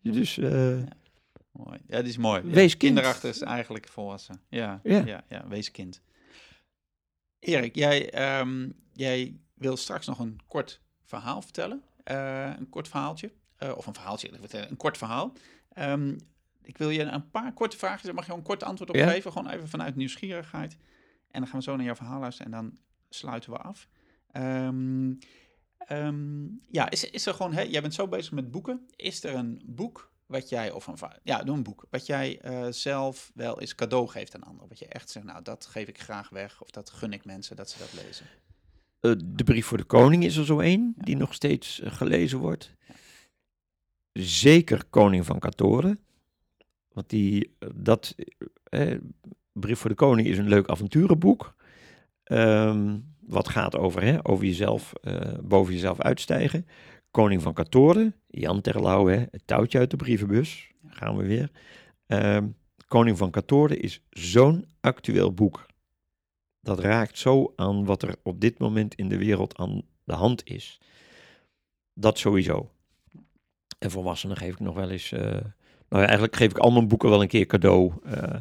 Dus 0.03 0.39
eh, 0.39 0.79
Mooi. 1.53 1.79
Ja, 1.87 1.99
die 2.01 2.09
is 2.09 2.17
mooi. 2.17 2.43
Ja, 2.47 2.49
Wees 2.55 2.77
kind. 2.77 2.95
Kinderachtig 2.95 3.31
is 3.31 3.41
eigenlijk 3.41 3.89
volwassen. 3.89 4.41
Ja, 4.49 4.81
ja. 4.83 5.05
Ja. 5.05 5.25
ja, 5.29 5.49
wees 5.49 5.71
kind. 5.71 6.03
Erik, 7.39 7.75
jij, 7.75 8.11
ehm, 8.11 8.71
jij 8.93 9.41
wil 9.55 9.77
straks 9.77 10.07
nog 10.07 10.19
een 10.19 10.41
kort 10.47 10.81
verhaal 11.05 11.43
vertellen. 11.43 11.83
Eh, 12.05 12.53
een 12.59 12.69
kort 12.69 12.89
verhaaltje. 12.89 13.33
Eh, 13.57 13.77
of 13.77 13.87
een 13.87 13.95
verhaaltje, 13.95 14.31
een 14.69 14.77
kort 14.77 14.99
verhaal. 14.99 15.33
Ehm, 15.73 16.17
ik 16.63 16.79
wil 16.79 16.91
je 16.91 17.03
een 17.03 17.31
paar 17.31 17.53
korte 17.53 17.77
vragen, 17.77 18.05
daar 18.05 18.15
mag 18.15 18.25
je 18.25 18.31
gewoon 18.31 18.45
een 18.45 18.51
kort 18.51 18.63
antwoord 18.63 18.91
op 18.91 18.97
Ja. 18.97 19.09
geven. 19.09 19.33
Gewoon 19.33 19.51
even 19.51 19.69
vanuit 19.69 19.97
nieuwsgierigheid. 19.97 20.77
En 21.31 21.41
dan 21.41 21.47
gaan 21.47 21.59
we 21.59 21.65
zo 21.65 21.77
naar 21.77 21.85
jouw 21.85 21.95
verhaal 21.95 22.21
luisteren 22.21 22.53
en 22.53 22.59
dan 22.61 22.79
sluiten 23.09 23.51
we 23.53 23.59
af. 23.59 23.89
Ehm, 24.31 25.13
ehm, 25.87 26.45
ja, 26.71 26.91
is, 26.91 27.11
is 27.11 27.27
er 27.27 27.35
gewoon, 27.35 27.53
hè, 27.53 27.63
jij 27.63 27.81
bent 27.81 27.95
zo 27.95 28.09
bezig 28.09 28.33
met 28.33 28.51
boeken. 28.51 28.87
Is 28.97 29.25
er 29.25 29.35
een 29.35 29.63
boek 29.67 30.11
wat 30.27 30.49
jij, 30.49 30.71
of 30.71 30.87
een, 30.87 30.97
ja, 31.23 31.43
doe 31.43 31.57
een 31.57 31.63
boek, 31.63 31.87
wat 31.91 32.07
jij 32.07 32.41
eh, 32.41 32.67
zelf 32.71 33.31
wel 33.35 33.61
eens 33.61 33.75
cadeau 33.75 34.09
geeft 34.09 34.35
aan 34.35 34.43
anderen? 34.43 34.69
Wat 34.69 34.79
je 34.79 34.87
echt 34.87 35.11
zegt, 35.11 35.27
nou, 35.27 35.43
dat 35.43 35.67
geef 35.67 35.89
ik 35.89 36.01
graag 36.01 36.29
weg, 36.29 36.63
of 36.63 36.71
dat 36.71 36.91
gun 36.91 37.13
ik 37.13 37.25
mensen 37.25 37.57
dat 37.57 37.71
ze 37.71 37.79
dat 37.79 37.93
lezen. 38.05 38.27
eh, 39.01 39.13
de 39.25 39.45
brief 39.45 39.67
voor 39.67 39.79
de 39.79 39.85
koning 39.85 40.25
is 40.25 40.37
er 40.37 40.45
zo 40.45 40.59
één, 40.61 40.95
Ja. 40.97 41.03
die 41.05 41.17
nog 41.17 41.35
steeds 41.35 41.81
eh, 41.81 41.93
gelezen 41.93 42.39
wordt. 42.39 42.75
Zeker 44.13 44.85
Koning 44.85 45.27
van 45.27 45.39
Katoren. 45.39 45.99
Want 46.93 47.09
die, 47.09 47.57
dat, 47.75 48.15
brief 49.53 49.79
voor 49.79 49.91
de 49.91 49.97
koning 49.97 50.29
is 50.29 50.39
een 50.39 50.49
leuk 50.49 50.69
avonturenboek. 50.69 51.55
Ehm, 52.25 52.99
wat 53.31 53.49
gaat 53.49 53.77
over, 53.77 54.03
hè, 54.03 54.19
over 54.29 54.45
jezelf, 54.45 54.93
eh, 55.03 55.39
boven 55.43 55.73
jezelf 55.73 56.01
uitstijgen. 56.01 56.67
Koning 57.11 57.43
van 57.43 57.53
Katoren, 57.53 58.15
Jan 58.27 58.61
Terlouw, 58.61 59.07
hè, 59.07 59.17
het 59.17 59.43
touwtje 59.45 59.79
uit 59.79 59.91
de 59.91 59.97
brievenbus. 59.97 60.71
Gaan 60.87 61.17
we 61.17 61.27
weer. 61.27 61.51
Ehm, 62.07 62.47
Koning 62.87 63.19
van 63.19 63.31
Katoren 63.31 63.81
is 63.81 64.03
zo'n 64.11 64.65
actueel 64.81 65.33
boek. 65.35 65.67
Dat 66.61 66.79
raakt 66.79 67.19
zo 67.19 67.53
aan 67.57 67.85
wat 67.85 68.03
er 68.03 68.15
op 68.23 68.41
dit 68.41 68.59
moment 68.59 68.95
in 68.95 69.09
de 69.09 69.19
wereld 69.19 69.57
aan 69.57 69.83
de 70.05 70.15
hand 70.15 70.45
is. 70.45 70.81
Dat 71.95 72.19
sowieso. 72.19 72.71
En 73.79 73.91
volwassenen 73.91 74.37
geef 74.37 74.53
ik 74.53 74.61
nog 74.61 74.75
wel 74.75 74.91
eens. 74.91 75.13
eh, 75.13 75.21
nou 75.89 76.03
ja, 76.03 76.05
eigenlijk 76.05 76.37
geef 76.37 76.51
ik 76.51 76.59
al 76.59 76.71
mijn 76.71 76.89
boeken 76.89 77.11
wel 77.11 77.23
een 77.23 77.29
keer 77.29 77.47
cadeau. 77.47 77.93
Eh, 78.05 78.35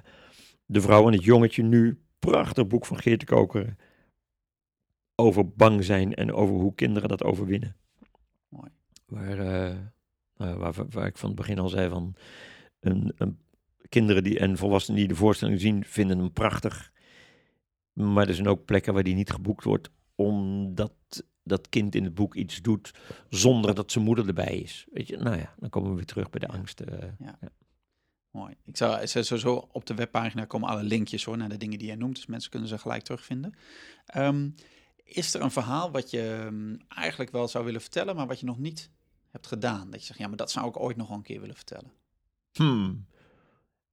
de 0.66 0.82
vrouw 0.82 1.07
en 1.07 1.14
het 1.14 1.24
jongetje 1.24 1.64
nu. 1.64 1.99
Prachtig 2.20 2.68
boek 2.68 2.86
van 2.86 2.98
Geert 2.98 3.20
de 3.20 3.26
Koker. 3.26 3.76
Over 5.20 5.50
bang 5.50 5.84
zijn 5.84 6.14
en 6.16 6.34
over 6.34 6.56
hoe 6.56 6.76
kinderen 6.76 7.10
dat 7.10 7.24
overwinnen. 7.24 7.76
Mooi. 8.50 8.70
Waar, 9.06 9.40
eh, 9.40 9.78
nou, 10.38 10.58
waar, 10.58 10.74
waar 10.90 11.06
ik 11.08 11.18
van 11.18 11.30
het 11.30 11.38
begin 11.38 11.60
al 11.60 11.70
zei 11.70 11.90
van. 11.90 12.16
Een, 12.80 13.14
een, 13.18 13.40
kinderen 13.90 14.24
die, 14.24 14.40
en 14.40 14.58
volwassenen 14.58 15.00
die 15.00 15.08
de 15.08 15.16
voorstelling 15.16 15.60
zien, 15.60 15.84
vinden 15.84 16.18
hem 16.20 16.32
prachtig. 16.32 16.91
Maar 17.94 18.28
er 18.28 18.34
zijn 18.34 18.48
ook 18.48 18.66
plekken 18.66 18.94
waar 18.94 19.04
die 19.04 19.16
niet 19.16 19.32
geboekt 19.32 19.64
wordt, 19.64 19.90
omdat 20.16 20.94
dat 21.44 21.70
kind 21.70 21.96
in 21.96 22.04
het 22.04 22.14
boek 22.14 22.36
iets 22.36 22.62
doet 22.62 22.91
zonder 23.30 23.76
dat 23.76 23.91
zijn 23.91 24.04
moeder 24.04 24.28
erbij 24.28 24.58
is. 24.58 24.86
Weet 24.91 25.08
je, 25.08 25.18
nou 25.18 25.38
ja, 25.38 25.54
dan 25.58 25.70
komen 25.70 25.90
we 25.90 25.96
weer 25.96 26.06
terug 26.06 26.30
bij 26.30 26.40
de 26.40 26.48
angst. 26.48 26.80
eh. 26.80 27.10
Mooi. 28.32 28.56
Ik 28.64 28.78
zou 28.78 29.08
sowieso 29.08 29.68
op 29.72 29.86
de 29.86 29.94
webpagina 29.94 30.46
komen 30.46 30.70
alle 30.70 30.84
linkjes 30.84 31.24
hoor, 31.24 31.38
naar 31.38 31.50
de 31.50 31.58
dingen 31.58 31.78
die 31.78 31.88
jij 31.88 31.96
noemt, 31.96 32.16
dus 32.16 32.26
mensen 32.26 32.50
kunnen 32.52 32.70
ze 32.70 32.78
gelijk 32.78 33.04
terugvinden. 33.04 33.54
Ehm, 34.06 34.50
is 35.10 35.34
er 35.34 35.41
een 35.41 35.52
verhaal 35.52 35.91
wat 35.91 36.10
je 36.10 36.45
ehm, 36.45 36.76
eigenlijk 36.88 37.31
wel 37.31 37.48
zou 37.48 37.65
willen 37.65 37.81
vertellen, 37.81 38.15
maar 38.15 38.27
wat 38.27 38.40
je 38.40 38.45
nog 38.45 38.57
niet 38.57 38.90
hebt 39.31 39.48
gedaan? 39.48 39.90
Dat 39.90 39.99
je 39.99 40.06
zegt, 40.06 40.19
ja, 40.19 40.27
maar 40.27 40.38
dat 40.38 40.52
zou 40.52 40.68
ik 40.68 40.80
ooit 40.80 40.98
nog 40.98 41.10
een 41.10 41.22
keer 41.22 41.40
willen 41.40 41.56
vertellen. 41.56 41.91
Hmm. 42.53 43.06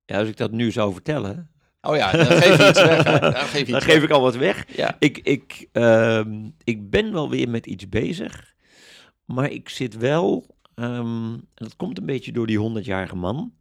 Ja, 0.05 0.18
als 0.18 0.28
ik 0.28 0.36
dat 0.36 0.51
nu 0.51 0.70
zou 0.70 0.93
vertellen, 0.93 1.51
Oh 1.86 1.97
ja, 1.97 2.12
dan 2.12 2.26
geef 2.26 2.56
je 2.56 2.68
iets 2.68 2.82
weg. 2.82 3.02
Dan 3.02 3.34
geef 3.34 3.59
je 3.59 3.64
dan 3.72 3.76
iets 3.76 3.84
geef 3.84 3.94
weg. 3.94 4.02
ik 4.02 4.10
al 4.10 4.20
wat 4.20 4.36
weg. 4.36 4.76
Ja. 4.76 4.97
Ik, 4.98 5.18
ik, 5.18 5.68
ehm, 5.72 6.48
ik 6.64 6.90
ben 6.90 7.12
wel 7.12 7.30
weer 7.30 7.48
met 7.48 7.66
iets 7.66 7.88
bezig, 7.88 8.55
maar 9.24 9.51
ik 9.51 9.68
zit 9.68 9.97
wel, 9.97 10.56
ehm, 10.74 11.32
en 11.32 11.48
dat 11.55 11.76
komt 11.76 11.98
een 11.98 12.06
beetje 12.06 12.32
door 12.32 12.47
die 12.47 12.59
100-jarige 12.59 13.16
man, 13.16 13.52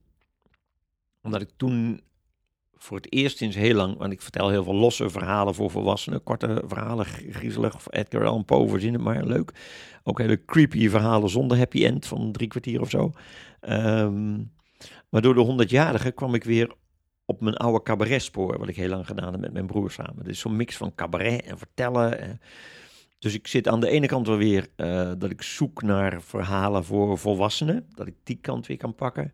omdat 1.22 1.41
ik 1.41 1.49
toen 1.57 2.02
voor 2.77 2.97
het 2.97 3.14
eerst 3.14 3.38
sinds 3.38 3.56
heel 3.56 3.76
lang, 3.76 3.97
want 3.97 4.11
ik 4.11 4.22
vertel 4.22 4.49
heel 4.49 4.64
veel 4.64 4.76
losse 4.76 5.10
verhalen 5.10 5.56
voor 5.56 5.72
volwassenen, 5.72 6.23
korte 6.23 6.64
verhalen, 6.68 7.06
gr- 7.06 7.31
griezelig, 7.31 7.76
Edgar 7.89 8.26
Allan 8.26 8.45
Poe, 8.45 8.69
verzin 8.69 8.93
het 8.93 9.02
maar, 9.02 9.26
leuk. 9.26 9.52
Ook 10.03 10.19
hele 10.19 10.45
creepy 10.45 10.89
verhalen 10.89 11.30
zonder 11.30 11.57
happy 11.57 11.85
end 11.85 12.06
van 12.06 12.31
drie 12.31 12.47
kwartier 12.47 12.81
of 12.81 12.89
zo. 12.89 13.11
Ehm, 13.60 14.35
maar 15.10 15.22
door 15.22 15.34
de 15.34 15.64
100-jarige 15.65 16.11
kwam 16.11 16.34
ik 16.34 16.43
weer 16.43 16.72
op 17.26 17.41
mijn 17.41 17.56
oude 17.56 17.84
cabaretspoor, 17.84 18.57
wat 18.60 18.68
ik 18.68 18.76
heel 18.76 18.89
lang 18.89 19.06
gedaan 19.06 19.31
heb 19.31 19.41
met 19.41 19.53
mijn 19.53 19.68
broer 19.68 19.91
samen. 19.91 20.23
Dus 20.23 20.39
zo'n 20.39 20.56
mix 20.56 20.77
van 20.77 20.95
cabaret 20.95 21.41
en 21.45 21.57
vertellen. 21.57 22.19
en- 22.22 22.39
Dus 23.19 23.34
ik 23.34 23.47
zit 23.47 23.68
aan 23.68 23.80
de 23.80 23.89
ene 23.89 24.07
kant 24.07 24.27
wel 24.27 24.38
weer 24.38 24.68
eh, 24.76 25.11
dat 25.18 25.30
ik 25.30 25.41
zoek 25.41 25.81
naar 25.81 26.22
verhalen 26.22 26.84
voor 26.84 27.18
volwassenen, 27.18 27.85
dat 27.93 28.07
ik 28.07 28.15
die 28.23 28.38
kant 28.41 28.68
weer 28.68 28.77
kan 28.77 28.95
pakken. 28.95 29.34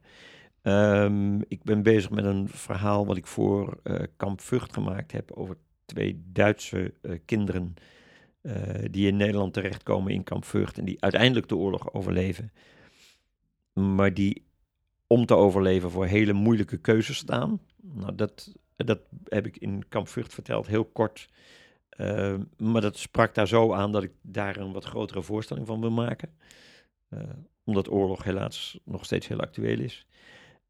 Ehm, 0.62 1.42
ik 1.48 1.64
ben 1.64 1.84
bezig 1.84 2.10
met 2.10 2.26
een 2.26 2.50
verhaal 2.50 3.06
wat 3.06 3.18
ik 3.18 3.28
voor 3.28 3.80
eh, 3.84 4.04
Kamp 4.18 4.42
Vught 4.42 4.74
gemaakt 4.74 5.12
heb 5.12 5.32
over 5.32 5.58
twee 5.86 6.24
Duitse 6.26 6.94
eh, 7.02 7.20
kinderen 7.26 7.74
eh, 8.42 8.86
die 8.92 9.08
in 9.08 9.18
Nederland 9.18 9.54
terechtkomen 9.54 10.14
in 10.14 10.24
kamp 10.24 10.46
Vught 10.46 10.78
en 10.78 10.86
die 10.86 11.02
uiteindelijk 11.02 11.48
de 11.48 11.56
oorlog 11.56 11.94
overleven. 11.94 12.52
Maar 13.74 14.14
die 14.14 14.46
om 15.08 15.26
te 15.26 15.36
overleven 15.36 15.92
voor 15.92 16.06
hele 16.06 16.34
moeilijke 16.34 16.78
keuzes 16.78 17.18
staan. 17.18 17.62
Nou, 17.82 18.16
dat, 18.16 18.54
dat 18.76 19.00
heb 19.26 19.46
ik 19.46 19.58
in 19.58 19.88
kamp 19.90 20.08
Vught 20.08 20.34
verteld, 20.34 20.68
heel 20.68 20.86
kort. 20.86 21.30
Uh, 21.98 22.36
maar 22.58 22.82
dat 22.82 22.98
sprak 22.98 23.36
daar 23.36 23.48
zo 23.48 23.74
aan 23.74 23.92
dat 23.92 24.04
ik 24.04 24.12
daar 24.22 24.58
een 24.58 24.72
wat 24.72 24.86
grotere 24.86 25.22
voorstelling 25.22 25.68
van 25.68 25.82
wil 25.82 25.92
maken. 25.92 26.30
Uh, 27.10 27.20
omdat 27.64 27.92
oorlog 27.92 28.24
helaas 28.24 28.80
nog 28.84 29.06
steeds 29.06 29.28
heel 29.28 29.40
actueel 29.40 29.80
is. 29.80 30.06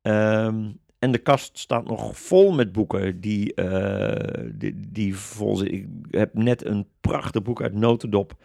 Um, 0.01 0.79
en 0.99 1.11
de 1.11 1.17
kast 1.17 1.57
staat 1.57 1.85
nog 1.85 2.17
vol 2.17 2.51
met 2.51 2.71
boeken 2.71 3.21
die, 3.21 3.51
uh, 3.55 4.49
die, 4.53 4.79
die, 4.91 5.15
vol. 5.15 5.63
Ik 5.63 5.87
heb 6.09 6.33
net 6.33 6.65
een 6.65 6.87
prachtig 7.01 7.41
boek 7.41 7.61
uit 7.61 7.73
Notendop, 7.73 8.35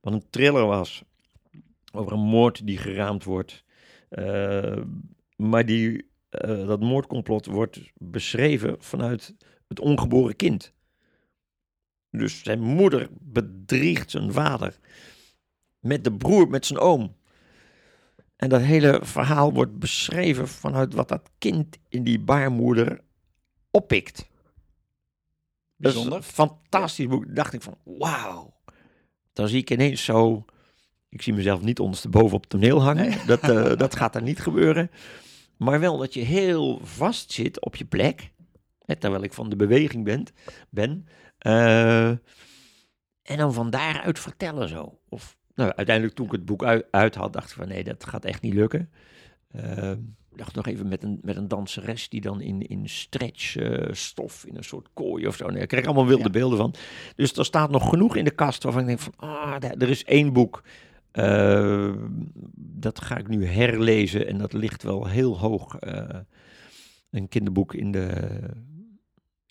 wat 0.00 0.12
een 0.12 0.24
thriller 0.30 0.66
was. 0.66 1.04
Over 1.92 2.12
een 2.12 2.18
moord 2.18 2.66
die 2.66 2.78
geraamd 2.78 3.24
wordt. 3.24 3.64
Uh, 4.10 4.76
maar 5.36 5.66
die, 5.66 6.10
uh, 6.30 6.66
dat 6.66 6.80
moordcomplot 6.80 7.46
wordt 7.46 7.80
beschreven 7.94 8.76
vanuit 8.78 9.34
het 9.68 9.80
ongeboren 9.80 10.36
kind. 10.36 10.72
Dus 12.10 12.42
zijn 12.42 12.60
moeder 12.60 13.08
bedriegt 13.20 14.10
zijn 14.10 14.32
vader. 14.32 14.78
Met 15.78 16.04
de 16.04 16.12
broer, 16.12 16.48
met 16.48 16.66
zijn 16.66 16.78
oom. 16.78 17.16
En 18.36 18.48
dat 18.48 18.60
hele 18.60 19.00
verhaal 19.02 19.52
wordt 19.52 19.78
beschreven 19.78 20.48
vanuit 20.48 20.94
wat 20.94 21.08
dat 21.08 21.30
kind 21.38 21.78
in 21.88 22.04
die 22.04 22.20
baarmoeder 22.20 23.00
oppikt. 23.70 24.30
Bijzonder. 25.76 26.22
fantastisch 26.22 27.06
boek. 27.06 27.34
Dacht 27.36 27.52
ik 27.52 27.62
van, 27.62 27.76
wauw. 27.84 28.54
Dan 29.32 29.48
zie 29.48 29.60
ik 29.60 29.70
ineens 29.70 30.04
zo... 30.04 30.44
Ik 31.08 31.22
zie 31.22 31.32
mezelf 31.32 31.62
niet 31.62 31.80
ondersteboven 31.80 32.36
op 32.36 32.40
het 32.40 32.50
toneel 32.50 32.82
hangen. 32.82 33.26
Dat, 33.26 33.48
uh, 33.48 33.76
dat 33.76 33.96
gaat 33.96 34.14
er 34.14 34.22
niet 34.22 34.40
gebeuren. 34.40 34.90
Maar 35.56 35.80
wel 35.80 35.96
dat 35.96 36.14
je 36.14 36.20
heel 36.20 36.80
vast 36.82 37.32
zit 37.32 37.60
op 37.60 37.76
je 37.76 37.84
plek. 37.84 38.32
Hè, 38.84 38.96
terwijl 38.96 39.22
ik 39.22 39.32
van 39.32 39.48
de 39.48 39.56
beweging 39.56 40.04
ben. 40.04 40.26
ben 40.70 41.06
uh, 41.46 42.08
en 43.22 43.36
dan 43.36 43.52
van 43.52 43.70
daaruit 43.70 44.18
vertellen 44.18 44.68
zo. 44.68 44.98
Of 45.08 45.36
nou, 45.54 45.72
uiteindelijk 45.76 46.16
toen 46.16 46.26
ik 46.26 46.32
het 46.32 46.44
boek 46.44 46.64
uit, 46.64 46.84
uit, 46.90 47.14
had, 47.14 47.32
dacht 47.32 47.50
ik 47.50 47.56
van 47.56 47.68
nee, 47.68 47.84
dat 47.84 48.04
gaat 48.04 48.24
echt 48.24 48.42
niet 48.42 48.54
lukken. 48.54 48.90
Uh, 49.56 49.90
ik 50.30 50.38
dacht 50.38 50.54
nog 50.54 50.66
even 50.66 50.88
met 50.88 51.02
een, 51.02 51.18
met 51.22 51.36
een 51.36 51.48
danseres 51.48 52.08
die 52.08 52.20
dan 52.20 52.40
in, 52.40 52.66
in 52.66 52.88
stretch 52.88 53.56
uh, 53.56 53.92
stof, 53.92 54.46
in 54.46 54.56
een 54.56 54.64
soort 54.64 54.88
kooi 54.92 55.26
of 55.26 55.36
zo. 55.36 55.48
Nee, 55.48 55.62
ik 55.62 55.68
kreeg 55.68 55.84
allemaal 55.84 56.06
wilde 56.06 56.22
ja. 56.22 56.30
beelden 56.30 56.58
van. 56.58 56.74
Dus 57.16 57.32
er 57.32 57.44
staat 57.44 57.70
nog 57.70 57.88
genoeg 57.88 58.16
in 58.16 58.24
de 58.24 58.30
kast 58.30 58.62
waarvan 58.62 58.82
ik 58.82 58.86
denk 58.86 59.00
van, 59.00 59.12
ah, 59.16 59.54
er 59.78 59.88
is 59.88 60.04
één 60.04 60.32
boek. 60.32 60.62
Uh, 61.12 61.94
dat 62.54 63.00
ga 63.00 63.16
ik 63.16 63.28
nu 63.28 63.46
herlezen 63.46 64.26
en 64.26 64.38
dat 64.38 64.52
ligt 64.52 64.82
wel 64.82 65.06
heel 65.06 65.38
hoog. 65.38 65.76
een 67.10 67.28
kinderboek 67.28 67.74
in 67.74 67.92
de 67.92 68.38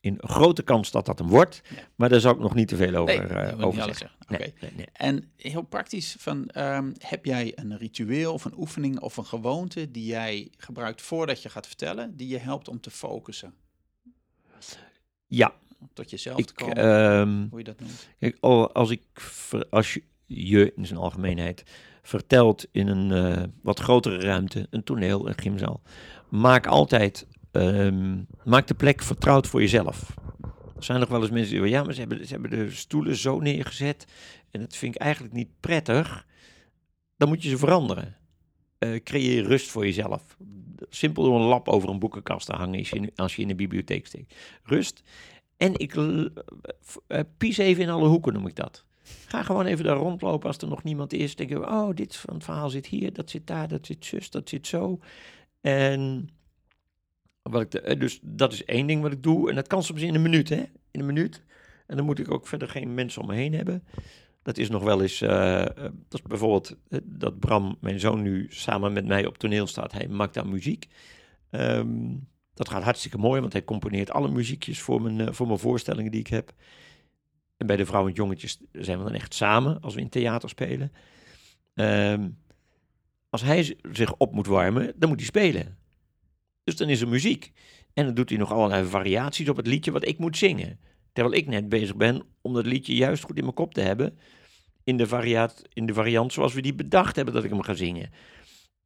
in 0.01 0.17
grote 0.19 0.63
kans 0.63 0.91
dat 0.91 1.05
dat 1.05 1.19
hem 1.19 1.27
wordt. 1.27 1.61
Ja. 1.75 1.81
Maar 1.95 2.09
daar 2.09 2.19
zou 2.19 2.35
ik 2.35 2.41
nog 2.41 2.55
niet 2.55 2.67
te 2.67 2.75
veel 2.75 2.95
over, 2.95 3.33
nee, 3.33 3.53
uh, 3.53 3.65
over 3.65 3.83
zeggen. 3.83 4.11
Nee, 4.27 4.39
okay. 4.39 4.53
nee, 4.61 4.71
nee, 4.75 4.87
En 4.93 5.31
heel 5.35 5.61
praktisch, 5.61 6.15
van, 6.19 6.49
um, 6.57 6.93
heb 6.97 7.25
jij 7.25 7.51
een 7.55 7.77
ritueel 7.77 8.33
of 8.33 8.45
een 8.45 8.57
oefening 8.57 8.99
of 8.99 9.17
een 9.17 9.25
gewoonte 9.25 9.91
die 9.91 10.05
jij 10.05 10.51
gebruikt 10.57 11.01
voordat 11.01 11.41
je 11.41 11.49
gaat 11.49 11.67
vertellen, 11.67 12.17
die 12.17 12.27
je 12.27 12.37
helpt 12.37 12.67
om 12.67 12.79
te 12.79 12.91
focussen? 12.91 13.53
Ja. 15.27 15.53
Tot 15.93 16.09
jezelf 16.09 16.37
ik, 16.39 16.45
te 16.45 16.53
komen, 16.53 16.85
um, 16.85 17.47
hoe 17.49 17.59
je 17.59 17.65
dat 17.65 17.79
noemt. 17.79 18.07
Kijk, 18.19 18.37
als 18.73 18.89
ik, 18.89 19.01
als 19.69 19.93
je, 19.93 20.03
je 20.25 20.73
in 20.75 20.85
zijn 20.85 20.99
algemeenheid 20.99 21.63
vertelt 22.01 22.67
in 22.71 22.87
een 22.87 23.11
uh, 23.11 23.43
wat 23.61 23.79
grotere 23.79 24.19
ruimte, 24.19 24.67
een 24.69 24.83
toneel, 24.83 25.27
een 25.27 25.37
gymzaal, 25.37 25.81
maak 26.29 26.67
altijd 26.67 27.27
Um, 27.51 28.27
maak 28.43 28.67
de 28.67 28.73
plek 28.73 29.01
vertrouwd 29.01 29.47
voor 29.47 29.59
jezelf. 29.59 30.15
Er 30.75 30.83
zijn 30.83 30.99
nog 30.99 31.09
wel 31.09 31.21
eens 31.21 31.29
mensen 31.29 31.49
die 31.49 31.59
zeggen, 31.59 31.77
ja, 31.77 31.83
maar 31.83 31.93
ze 31.93 31.99
hebben, 31.99 32.25
ze 32.27 32.33
hebben 32.33 32.51
de 32.51 32.71
stoelen 32.71 33.15
zo 33.15 33.39
neergezet 33.39 34.05
en 34.51 34.59
dat 34.59 34.75
vind 34.75 34.95
ik 34.95 35.01
eigenlijk 35.01 35.33
niet 35.33 35.49
prettig. 35.59 36.25
Dan 37.17 37.27
moet 37.27 37.43
je 37.43 37.49
ze 37.49 37.57
veranderen. 37.57 38.17
Uh, 38.79 38.99
creëer 39.03 39.43
rust 39.43 39.69
voor 39.69 39.85
jezelf. 39.85 40.37
Simpel 40.89 41.23
door 41.23 41.39
een 41.39 41.47
lap 41.47 41.67
over 41.67 41.89
een 41.89 41.99
boekenkast 41.99 42.45
te 42.45 42.55
hangen 42.55 42.79
als 42.79 42.89
je 42.89 42.95
in, 42.95 43.11
als 43.15 43.35
je 43.35 43.41
in 43.41 43.47
de 43.47 43.55
bibliotheek 43.55 44.05
steekt. 44.05 44.35
Rust. 44.63 45.03
En 45.57 45.79
ik 45.79 45.95
uh, 45.95 46.25
pies 47.37 47.57
even 47.57 47.83
in 47.83 47.89
alle 47.89 48.07
hoeken, 48.07 48.33
noem 48.33 48.47
ik 48.47 48.55
dat. 48.55 48.85
Ga 49.27 49.43
gewoon 49.43 49.65
even 49.65 49.85
daar 49.85 49.97
rondlopen 49.97 50.47
als 50.47 50.57
er 50.57 50.67
nog 50.67 50.83
niemand 50.83 51.13
is. 51.13 51.35
Denk 51.35 51.49
je, 51.49 51.67
oh, 51.67 51.95
dit 51.95 52.15
van 52.15 52.33
het 52.33 52.43
verhaal 52.43 52.69
zit 52.69 52.85
hier, 52.85 53.13
dat 53.13 53.29
zit 53.29 53.47
daar, 53.47 53.67
dat 53.67 53.85
zit 53.85 54.05
zus, 54.05 54.29
dat 54.29 54.49
zit 54.49 54.67
zo. 54.67 54.99
En 55.61 56.29
ik 57.43 57.71
de, 57.71 57.97
dus 57.97 58.19
dat 58.23 58.53
is 58.53 58.65
één 58.65 58.87
ding 58.87 59.01
wat 59.01 59.11
ik 59.11 59.23
doe. 59.23 59.49
En 59.49 59.55
dat 59.55 59.67
kan 59.67 59.83
soms 59.83 60.01
in 60.01 60.15
een 60.15 60.21
minuut, 60.21 60.49
hè? 60.49 60.63
In 60.91 60.99
een 60.99 61.05
minuut. 61.05 61.43
En 61.87 61.95
dan 61.97 62.05
moet 62.05 62.19
ik 62.19 62.31
ook 62.31 62.47
verder 62.47 62.69
geen 62.69 62.93
mensen 62.93 63.21
om 63.21 63.27
me 63.27 63.35
heen 63.35 63.53
hebben. 63.53 63.83
Dat 64.41 64.57
is 64.57 64.69
nog 64.69 64.83
wel 64.83 65.01
eens, 65.01 65.21
uh, 65.21 65.65
dat 65.75 65.93
is 66.09 66.21
bijvoorbeeld 66.21 66.77
dat 67.03 67.39
Bram, 67.39 67.77
mijn 67.81 67.99
zoon, 67.99 68.21
nu 68.21 68.47
samen 68.49 68.93
met 68.93 69.05
mij 69.05 69.25
op 69.25 69.37
toneel 69.37 69.67
staat. 69.67 69.91
Hij 69.91 70.07
maakt 70.07 70.33
daar 70.33 70.47
muziek. 70.47 70.87
Um, 71.51 72.27
dat 72.53 72.69
gaat 72.69 72.83
hartstikke 72.83 73.17
mooi, 73.17 73.41
want 73.41 73.53
hij 73.53 73.63
componeert 73.63 74.11
alle 74.11 74.29
muziekjes 74.29 74.81
voor 74.81 75.01
mijn, 75.01 75.33
voor 75.33 75.47
mijn 75.47 75.59
voorstellingen 75.59 76.11
die 76.11 76.19
ik 76.19 76.27
heb. 76.27 76.53
En 77.57 77.67
bij 77.67 77.75
de 77.75 77.85
vrouwen 77.85 78.11
en 78.11 78.17
jongetjes 78.17 78.61
zijn 78.71 78.97
we 78.97 79.03
dan 79.03 79.13
echt 79.13 79.33
samen 79.33 79.81
als 79.81 79.95
we 79.95 80.01
in 80.01 80.09
theater 80.09 80.49
spelen. 80.49 80.91
Um, 81.73 82.37
als 83.29 83.41
hij 83.41 83.77
zich 83.91 84.15
op 84.17 84.33
moet 84.33 84.47
warmen, 84.47 84.93
dan 84.95 85.09
moet 85.09 85.17
hij 85.17 85.27
spelen. 85.27 85.77
Dus 86.63 86.75
dan 86.75 86.89
is 86.89 87.01
er 87.01 87.07
muziek. 87.07 87.51
En 87.93 88.05
dan 88.05 88.13
doet 88.13 88.29
hij 88.29 88.37
nog 88.37 88.51
allerlei 88.51 88.85
variaties 88.85 89.49
op 89.49 89.57
het 89.57 89.67
liedje 89.67 89.91
wat 89.91 90.07
ik 90.07 90.17
moet 90.17 90.37
zingen. 90.37 90.79
Terwijl 91.13 91.35
ik 91.35 91.47
net 91.47 91.69
bezig 91.69 91.95
ben 91.95 92.23
om 92.41 92.53
dat 92.53 92.65
liedje 92.65 92.95
juist 92.95 93.23
goed 93.23 93.37
in 93.37 93.43
mijn 93.43 93.55
kop 93.55 93.73
te 93.73 93.81
hebben. 93.81 94.17
In 94.83 94.97
de, 94.97 95.07
variaat, 95.07 95.61
in 95.73 95.85
de 95.85 95.93
variant 95.93 96.33
zoals 96.33 96.53
we 96.53 96.61
die 96.61 96.75
bedacht 96.75 97.15
hebben 97.15 97.33
dat 97.33 97.43
ik 97.43 97.49
hem 97.49 97.61
ga 97.61 97.73
zingen. 97.73 98.09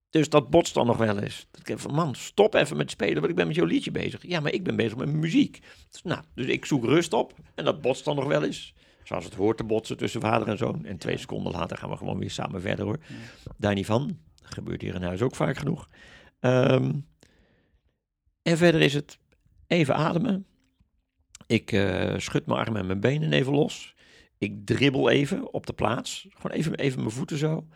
Dus 0.10 0.30
dat 0.30 0.49
botst 0.49 0.73
dan 0.73 0.85
nog 0.85 0.97
wel 0.97 1.19
eens. 1.19 1.47
Dat 1.52 1.60
ik 1.60 1.68
denk 1.68 1.80
van, 1.80 1.93
man, 1.93 2.15
stop 2.15 2.53
even 2.53 2.77
met 2.77 2.91
spelen, 2.91 3.15
want 3.15 3.30
ik 3.30 3.35
ben 3.35 3.47
met 3.47 3.56
jouw 3.56 3.65
liedje 3.65 3.91
bezig. 3.91 4.27
Ja, 4.27 4.39
maar 4.39 4.53
ik 4.53 4.64
ben 4.64 4.76
bezig 4.76 4.97
met 4.97 5.14
muziek. 5.14 5.60
Dus, 5.91 6.02
nou, 6.03 6.22
dus 6.35 6.45
ik 6.45 6.65
zoek 6.65 6.85
rust 6.85 7.14
op 7.14 7.34
en 7.56 7.65
dat 7.65 7.81
botst 7.81 8.06
dan 8.06 8.15
nog 8.15 8.26
wel 8.26 8.43
eens. 8.43 8.73
Zoals 9.03 9.26
het 9.26 9.34
hoort 9.34 9.57
te 9.57 9.64
botsen 9.64 9.97
tussen 9.97 10.22
vader 10.22 10.47
en 10.47 10.57
zoon. 10.57 10.85
En 10.85 10.97
twee 10.97 11.18
seconden 11.18 11.52
later 11.52 11.77
gaan 11.77 11.89
we 11.89 11.97
gewoon 11.97 12.19
weer 12.19 12.31
samen 12.31 12.61
verder 12.61 12.85
hoor. 12.85 12.99
Daar 13.57 13.73
niet 13.73 13.85
van. 13.85 14.18
Dat 14.35 14.53
gebeurt 14.53 14.81
hier 14.81 14.95
in 14.95 15.03
huis 15.03 15.22
ook 15.22 15.35
vaak 15.35 15.57
genoeg. 15.57 15.89
Um, 16.39 17.06
en 18.45 18.57
verder 18.57 18.81
is 18.81 18.93
het 18.93 19.19
even 19.67 19.95
ademen. 19.95 20.45
Ik 21.47 21.72
uh, 21.72 22.17
schud 22.17 22.45
mijn 22.45 22.59
armen 22.59 22.81
en 22.81 22.88
mijn 22.88 22.99
benen 22.99 23.34
even 23.34 23.53
los. 23.53 23.95
Ik 24.38 24.65
dribbel 24.65 25.09
even 25.09 25.53
op 25.53 25.65
de 25.65 25.73
plaats. 25.73 26.27
Gewoon 26.30 26.57
even, 26.57 26.76
even 26.76 26.99
mijn 26.99 27.11
voeten 27.11 27.38
zo. 27.38 27.67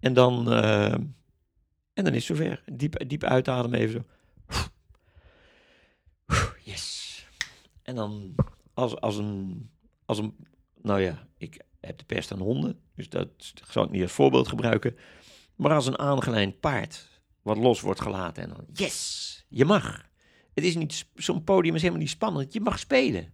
En 0.00 0.12
dan, 0.12 0.52
uh, 0.52 0.92
en 0.92 2.04
dan 2.04 2.06
is 2.06 2.28
het 2.28 2.38
zover. 2.38 2.62
Diep, 2.72 3.08
diep 3.08 3.24
uitademen 3.24 3.78
even 3.78 3.92
zo. 3.92 4.04
Yes. 6.62 7.26
En 7.82 7.94
dan 7.94 8.34
als, 8.74 9.00
als, 9.00 9.16
een, 9.16 9.70
als 10.04 10.18
een, 10.18 10.36
nou 10.82 11.00
ja, 11.00 11.26
ik 11.36 11.60
heb 11.80 11.98
de 11.98 12.04
pest 12.04 12.32
aan 12.32 12.40
honden. 12.40 12.80
Dus 12.94 13.08
dat 13.08 13.28
zal 13.70 13.84
ik 13.84 13.90
niet 13.90 14.02
als 14.02 14.12
voorbeeld 14.12 14.48
gebruiken. 14.48 14.96
Maar 15.56 15.72
als 15.72 15.86
een 15.86 15.98
aangelijnd 15.98 16.60
paard 16.60 17.13
wat 17.44 17.56
los 17.56 17.80
wordt 17.80 18.00
gelaten 18.00 18.42
en 18.42 18.48
dan, 18.48 18.64
yes, 18.72 19.44
je 19.48 19.64
mag. 19.64 20.08
Het 20.54 20.64
is 20.64 20.76
niet, 20.76 21.06
zo'n 21.14 21.44
podium 21.44 21.74
is 21.74 21.80
helemaal 21.80 22.02
niet 22.02 22.10
spannend. 22.10 22.52
Je 22.52 22.60
mag 22.60 22.78
spelen. 22.78 23.32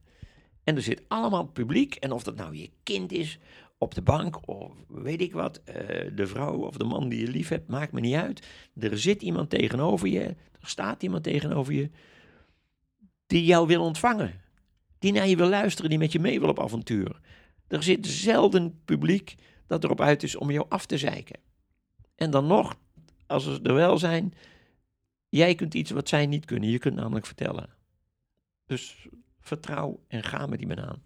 En 0.65 0.77
er 0.77 0.83
zit 0.83 1.03
allemaal 1.09 1.45
publiek. 1.47 1.95
En 1.95 2.13
of 2.13 2.23
dat 2.23 2.37
nou 2.37 2.57
je 2.57 2.71
kind 2.83 3.13
is, 3.13 3.39
op 3.79 3.95
de 3.95 4.03
bank 4.03 4.49
of 4.49 4.73
weet 4.89 5.21
ik 5.21 5.33
wat, 5.33 5.61
uh, 5.65 5.75
de 6.15 6.27
vrouw 6.27 6.55
of 6.55 6.77
de 6.77 6.85
man 6.85 7.09
die 7.09 7.21
je 7.21 7.29
lief 7.29 7.49
hebt, 7.49 7.69
maakt 7.69 7.93
me 7.93 8.01
niet 8.01 8.15
uit. 8.15 8.47
Er 8.79 8.99
zit 8.99 9.23
iemand 9.23 9.51
tegenover 9.51 10.09
je, 10.09 10.23
er 10.61 10.69
staat 10.69 11.03
iemand 11.03 11.23
tegenover 11.23 11.73
je, 11.73 11.91
die 13.27 13.45
jou 13.45 13.67
wil 13.67 13.83
ontvangen. 13.83 14.41
Die 14.99 15.13
naar 15.13 15.29
je 15.29 15.37
wil 15.37 15.49
luisteren, 15.49 15.91
die 15.91 15.99
met 15.99 16.13
je 16.13 16.21
mee 16.21 16.41
wil 16.41 16.49
op 16.49 16.61
avontuur. 16.61 17.21
Er 17.69 17.83
zit 17.83 18.07
zelden 18.07 18.81
publiek 18.85 19.35
dat 19.67 19.85
erop 19.85 20.01
uit 20.01 20.23
is 20.23 20.37
om 20.37 20.51
jou 20.51 20.67
af 20.69 20.87
te 20.87 20.99
zeiken. 20.99 21.41
En 22.15 22.31
dan 22.31 22.47
nog, 22.47 22.77
als 23.31 23.45
ze 23.45 23.61
er 23.63 23.75
wel 23.75 23.99
zijn, 23.99 24.35
Jij 25.31 25.55
kunt 25.55 25.75
iets 25.75 25.91
wat 25.91 26.09
zij 26.09 26.27
niet 26.27 26.45
kunnen. 26.45 26.71
Je 26.71 26.79
kunt 26.79 26.95
namelijk 26.95 27.27
vertellen. 27.27 27.69
Dus 28.67 29.09
vertrouw 29.41 30.01
en 30.09 30.23
ga 30.23 30.47
met 30.47 30.59
die 30.59 30.69
man 30.69 30.81
aan. 30.81 31.03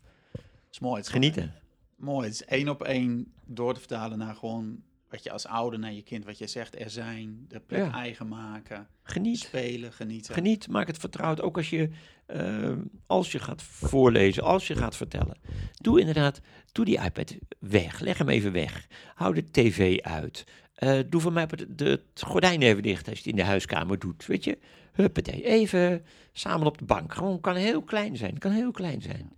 Is 0.71 0.79
mooi. 0.79 0.97
Het 0.97 1.07
is 1.07 1.13
Genieten. 1.13 1.55
Mooi. 1.97 2.25
Het 2.27 2.35
is 2.35 2.45
één 2.45 2.69
op 2.69 2.83
één 2.83 3.33
door 3.45 3.75
te 3.75 3.81
vertalen 3.81 4.19
naar 4.19 4.35
gewoon 4.35 4.83
wat 5.09 5.23
je 5.23 5.31
als 5.31 5.47
ouder 5.47 5.79
naar 5.79 5.93
je 5.93 6.03
kind, 6.03 6.25
wat 6.25 6.39
je 6.39 6.47
zegt, 6.47 6.81
er 6.81 6.91
zijn, 6.91 7.45
de 7.49 7.61
plek 7.61 7.81
Ja. 7.81 7.93
eigen 7.93 8.29
maken, 8.29 8.89
Geniet. 9.03 9.39
spelen, 9.39 9.93
genieten. 9.93 10.35
Geniet, 10.35 10.69
maak 10.69 10.87
het 10.87 10.99
vertrouwd. 10.99 11.41
Ook 11.41 11.57
als 11.57 11.71
je, 11.71 11.91
eh, 12.27 12.73
als 13.07 13.33
je 13.33 13.39
gaat 13.39 13.63
voorlezen, 13.63 14.43
als 14.43 14.67
je 14.67 14.77
gaat 14.77 14.97
vertellen. 14.97 15.39
Doe 15.73 16.01
inderdaad, 16.01 16.41
doe 16.73 16.85
die 16.85 17.01
iPad 17.01 17.37
weg. 17.59 18.01
Leg 18.01 18.19
hem 18.19 18.29
even 18.29 18.53
weg. 18.53 18.87
Hou 19.15 19.35
de 19.35 19.51
tv 19.51 20.01
uit. 20.01 20.45
Eh, 20.85 21.01
doe 21.07 21.21
voor 21.21 21.33
mij 21.33 21.47
de, 21.47 21.75
de, 21.75 21.85
het 21.85 22.23
gordijn 22.23 22.63
even 22.63 22.83
dicht 22.83 23.09
als 23.09 23.19
je 23.19 23.23
het 23.23 23.31
in 23.31 23.37
de 23.37 23.49
huiskamer 23.49 23.99
doet. 23.99 24.27
Weet 24.27 24.45
je, 24.45 24.59
huppatee. 24.93 25.45
Even 25.45 26.05
samen 26.33 26.67
op 26.67 26.79
de 26.79 26.85
bank. 26.85 27.15
Gewoon 27.15 27.41
kan 27.41 27.55
heel 27.55 27.83
klein 27.83 28.17
zijn. 28.17 28.39
Kan 28.39 28.53
heel 28.53 28.71
klein 28.71 29.03
zijn. 29.03 29.33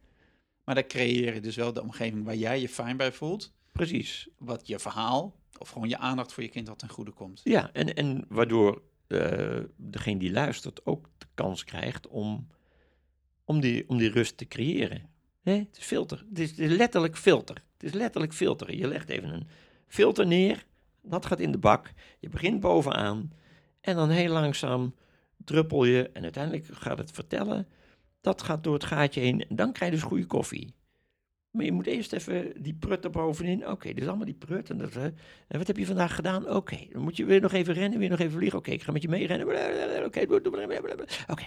Maar 0.64 0.74
dan 0.74 0.86
creëer 0.86 1.34
je 1.34 1.40
dus 1.40 1.56
wel 1.56 1.72
de 1.72 1.82
omgeving 1.82 2.24
waar 2.24 2.36
jij 2.36 2.60
je 2.60 2.68
fijn 2.68 2.96
bij 2.96 3.12
voelt, 3.12 3.52
Precies. 3.72 4.28
wat 4.38 4.66
je 4.66 4.78
verhaal 4.78 5.34
of 5.58 5.68
gewoon 5.68 5.88
je 5.88 5.98
aandacht 5.98 6.32
voor 6.32 6.42
je 6.42 6.48
kind 6.48 6.68
wat 6.68 6.78
ten 6.78 6.88
goede 6.88 7.10
komt. 7.10 7.40
Ja, 7.44 7.70
en, 7.72 7.94
en 7.94 8.24
waardoor 8.28 8.82
eh, 9.06 9.58
degene 9.76 10.18
die 10.18 10.32
luistert 10.32 10.86
ook 10.86 11.08
de 11.18 11.26
kans 11.34 11.64
krijgt 11.64 12.08
om, 12.08 12.46
om, 13.44 13.60
die, 13.60 13.88
om 13.88 13.98
die 13.98 14.10
rust 14.10 14.36
te 14.36 14.48
creëren. 14.48 15.08
Hè? 15.42 15.52
Het 15.52 15.76
is 15.78 15.84
filter. 15.84 16.24
Het 16.28 16.38
is, 16.38 16.50
het 16.50 16.58
is 16.58 16.76
letterlijk 16.76 17.16
filter. 17.16 17.62
Het 17.72 17.82
is 17.82 17.92
letterlijk 17.92 18.32
filteren. 18.34 18.76
Je 18.76 18.88
legt 18.88 19.08
even 19.08 19.28
een 19.28 19.46
filter 19.86 20.26
neer. 20.26 20.66
Dat 21.08 21.26
gaat 21.26 21.40
in 21.40 21.52
de 21.52 21.58
bak. 21.58 21.92
Je 22.18 22.28
begint 22.28 22.60
bovenaan. 22.60 23.32
En 23.80 23.94
dan 23.96 24.10
heel 24.10 24.32
langzaam 24.32 24.94
druppel 25.44 25.84
je. 25.84 26.10
En 26.12 26.22
uiteindelijk 26.22 26.64
gaat 26.70 26.98
het 26.98 27.10
vertellen. 27.10 27.68
Dat 28.20 28.42
gaat 28.42 28.64
door 28.64 28.74
het 28.74 28.84
gaatje 28.84 29.20
heen. 29.20 29.44
En 29.48 29.56
dan 29.56 29.72
krijg 29.72 29.90
je 29.90 29.96
dus 29.96 30.06
goede 30.06 30.26
koffie. 30.26 30.74
Maar 31.50 31.64
je 31.64 31.72
moet 31.72 31.86
eerst 31.86 32.12
even 32.12 32.62
die 32.62 32.74
prut 32.74 33.04
er 33.04 33.10
bovenin. 33.10 33.68
Oké, 33.68 33.88
is 33.88 34.06
allemaal 34.06 34.24
die 34.24 34.34
prut. 34.34 34.70
En, 34.70 34.78
dat, 34.78 34.94
en 34.94 35.58
wat 35.58 35.66
heb 35.66 35.76
je 35.76 35.86
vandaag 35.86 36.14
gedaan? 36.14 36.48
Oké, 36.48 36.76
dan 36.92 37.02
moet 37.02 37.16
je 37.16 37.24
weer 37.24 37.40
nog 37.40 37.52
even 37.52 37.74
rennen, 37.74 37.98
weer 37.98 38.08
nog 38.08 38.18
even 38.18 38.32
vliegen. 38.32 38.58
Oké, 38.58 38.70
ik 38.70 38.82
ga 38.82 38.92
met 38.92 39.02
je 39.02 39.08
mee 39.08 39.26
rennen. 39.26 39.46
Oké. 40.04 40.20
Oké, 41.26 41.44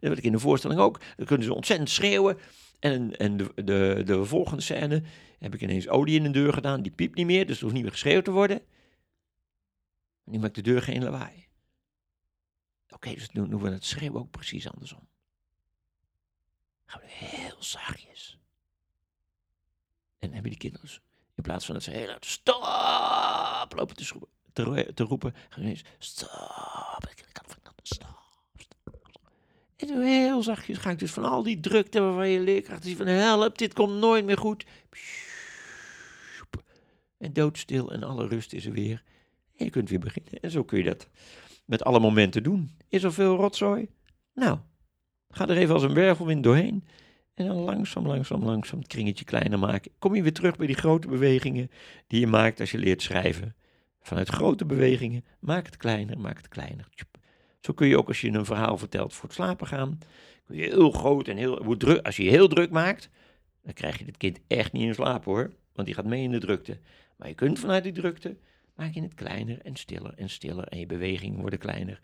dat 0.00 0.10
wil 0.10 0.12
ik 0.12 0.24
in 0.24 0.32
de 0.32 0.38
voorstelling 0.38 0.80
ook. 0.80 1.00
Dan 1.16 1.26
kunnen 1.26 1.46
ze 1.46 1.54
ontzettend 1.54 1.90
schreeuwen. 1.90 2.38
En, 2.80 3.16
en 3.16 3.36
de, 3.36 3.52
de, 3.54 4.02
de 4.04 4.24
volgende 4.24 4.62
scène 4.62 5.02
heb 5.38 5.54
ik 5.54 5.60
ineens 5.60 5.88
olie 5.88 6.16
in 6.16 6.22
de 6.22 6.30
deur 6.30 6.52
gedaan. 6.52 6.82
Die 6.82 6.92
piept 6.92 7.16
niet 7.16 7.26
meer, 7.26 7.46
dus 7.46 7.56
er 7.56 7.62
hoeft 7.62 7.74
niet 7.74 7.82
meer 7.82 7.92
geschreeuwd 7.92 8.24
te 8.24 8.30
worden. 8.30 8.60
Nu 10.24 10.38
maakt 10.38 10.54
de 10.54 10.62
deur 10.62 10.82
geen 10.82 11.02
lawaai. 11.04 11.46
Oké, 12.88 13.14
dus 13.14 13.30
nu 13.30 13.48
doen 13.48 13.62
we 13.62 13.70
het 13.70 13.84
schreeuwen 13.84 14.20
ook 14.20 14.30
precies 14.30 14.70
andersom. 14.70 15.08
Gaan 16.86 17.00
we 17.00 17.06
heel 17.08 17.56
zachtjes. 17.62 18.38
En 20.18 20.32
hebben 20.32 20.50
die 20.50 20.60
kinderen, 20.60 20.86
dus 20.86 21.00
in 21.34 21.42
plaats 21.42 21.64
van 21.64 21.74
dat 21.74 21.82
ze 21.82 21.90
heel 21.90 22.08
hard 22.08 22.24
stop 22.24 23.72
lopen 23.76 23.96
te, 23.96 24.04
schroepen, 24.04 24.28
te, 24.52 24.62
ro- 24.62 24.92
te 24.94 25.02
roepen, 25.04 25.32
gaan 25.32 25.48
ze 25.52 25.60
ineens 25.60 25.84
stop. 25.98 27.08
Ik 27.10 27.28
kan 27.32 27.44
van 27.46 27.58
stop, 27.62 27.80
stop. 27.82 28.22
En 29.76 29.88
zo 29.88 30.00
heel 30.00 30.42
zachtjes 30.42 30.78
ga 30.78 30.90
ik 30.90 30.98
dus 30.98 31.12
van 31.12 31.24
al 31.24 31.42
die 31.42 31.60
drukte 31.60 32.00
waarvan 32.00 32.28
je 32.28 32.40
leerkrachten 32.40 32.88
zien 32.88 32.96
van 32.96 33.06
help, 33.06 33.58
dit 33.58 33.72
komt 33.72 33.94
nooit 33.98 34.24
meer 34.24 34.38
goed. 34.38 34.64
En 37.18 37.32
doodstil 37.32 37.92
en 37.92 38.02
alle 38.02 38.26
rust 38.26 38.52
is 38.52 38.66
er 38.66 38.72
weer. 38.72 39.02
En 39.56 39.64
je 39.64 39.70
kunt 39.70 39.88
weer 39.90 39.98
beginnen. 39.98 40.32
En 40.40 40.50
zo 40.50 40.64
kun 40.64 40.78
je 40.78 40.84
dat 40.84 41.08
met 41.64 41.84
alle 41.84 42.00
momenten 42.00 42.42
doen. 42.42 42.70
Is 42.88 43.02
er 43.02 43.12
veel 43.12 43.36
rotzooi? 43.36 43.88
Nou, 44.34 44.58
ga 45.28 45.48
er 45.48 45.56
even 45.56 45.74
als 45.74 45.82
een 45.82 45.94
wervelwind 45.94 46.42
doorheen. 46.42 46.84
En 47.34 47.46
dan 47.46 47.56
langzaam, 47.56 48.06
langzaam, 48.06 48.44
langzaam 48.44 48.78
het 48.78 48.88
kringetje 48.88 49.24
kleiner 49.24 49.58
maken. 49.58 49.92
Kom 49.98 50.14
je 50.14 50.22
weer 50.22 50.32
terug 50.32 50.56
bij 50.56 50.66
die 50.66 50.76
grote 50.76 51.08
bewegingen 51.08 51.70
die 52.06 52.20
je 52.20 52.26
maakt 52.26 52.60
als 52.60 52.70
je 52.70 52.78
leert 52.78 53.02
schrijven. 53.02 53.54
Vanuit 54.00 54.28
grote 54.28 54.64
bewegingen, 54.64 55.24
maak 55.38 55.66
het 55.66 55.76
kleiner, 55.76 56.18
maak 56.18 56.36
het 56.36 56.48
kleiner. 56.48 56.88
Zo 57.60 57.72
kun 57.72 57.86
je 57.86 57.98
ook 57.98 58.08
als 58.08 58.20
je 58.20 58.28
een 58.28 58.44
verhaal 58.44 58.78
vertelt 58.78 59.12
voor 59.12 59.24
het 59.24 59.34
slapen 59.34 59.66
gaan. 59.66 59.98
Kun 60.46 60.56
je 60.56 60.62
heel 60.62 60.90
groot 60.90 61.28
en 61.28 61.36
heel 61.36 61.76
druk. 61.76 62.06
Als 62.06 62.16
je 62.16 62.24
je 62.24 62.30
heel 62.30 62.48
druk 62.48 62.70
maakt, 62.70 63.10
dan 63.62 63.72
krijg 63.72 63.98
je 63.98 64.04
dit 64.04 64.16
kind 64.16 64.40
echt 64.46 64.72
niet 64.72 64.82
in 64.82 64.94
slaap 64.94 65.24
hoor. 65.24 65.52
Want 65.72 65.86
die 65.86 65.96
gaat 65.96 66.04
mee 66.04 66.22
in 66.22 66.30
de 66.30 66.40
drukte. 66.40 66.78
Maar 67.16 67.28
je 67.28 67.34
kunt 67.34 67.58
vanuit 67.58 67.82
die 67.82 67.92
drukte, 67.92 68.36
maak 68.74 68.92
je 68.92 69.02
het 69.02 69.14
kleiner 69.14 69.60
en 69.60 69.76
stiller 69.76 70.14
en 70.14 70.30
stiller. 70.30 70.68
En 70.68 70.78
je 70.78 70.86
bewegingen 70.86 71.40
worden 71.40 71.58
kleiner. 71.58 72.00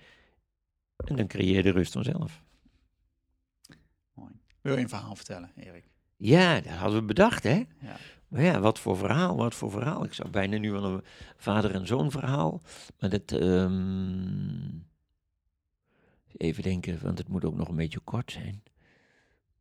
En 0.97 1.17
dan 1.17 1.27
creëer 1.27 1.55
je 1.55 1.63
de 1.63 1.71
rust 1.71 1.93
vanzelf. 1.93 2.43
Mooi. 4.15 4.33
Wil 4.61 4.77
je 4.77 4.83
een 4.83 4.89
verhaal 4.89 5.17
vertellen, 5.17 5.53
Erik? 5.57 5.85
Ja, 6.17 6.61
dat 6.61 6.73
hadden 6.73 7.01
we 7.01 7.07
bedacht, 7.07 7.43
hè? 7.43 7.67
Ja. 7.81 7.97
Maar 8.29 8.43
ja, 8.43 8.61
wat 8.61 8.79
voor 8.79 8.97
verhaal, 8.97 9.37
wat 9.37 9.55
voor 9.55 9.71
verhaal. 9.71 10.05
Ik 10.05 10.13
zou 10.13 10.31
bijna 10.31 10.57
nu 10.57 10.73
wel 10.73 10.85
een 10.85 11.03
vader 11.37 11.75
en 11.75 11.87
zoon 11.87 12.11
verhaal. 12.11 12.63
Maar 12.99 13.11
dat, 13.11 13.33
ehm, 13.33 14.69
even 16.37 16.63
denken, 16.63 17.03
want 17.03 17.19
het 17.19 17.29
moet 17.29 17.45
ook 17.45 17.57
nog 17.57 17.69
een 17.69 17.77
beetje 17.77 18.01
kort 18.01 18.33
zijn. 18.33 18.63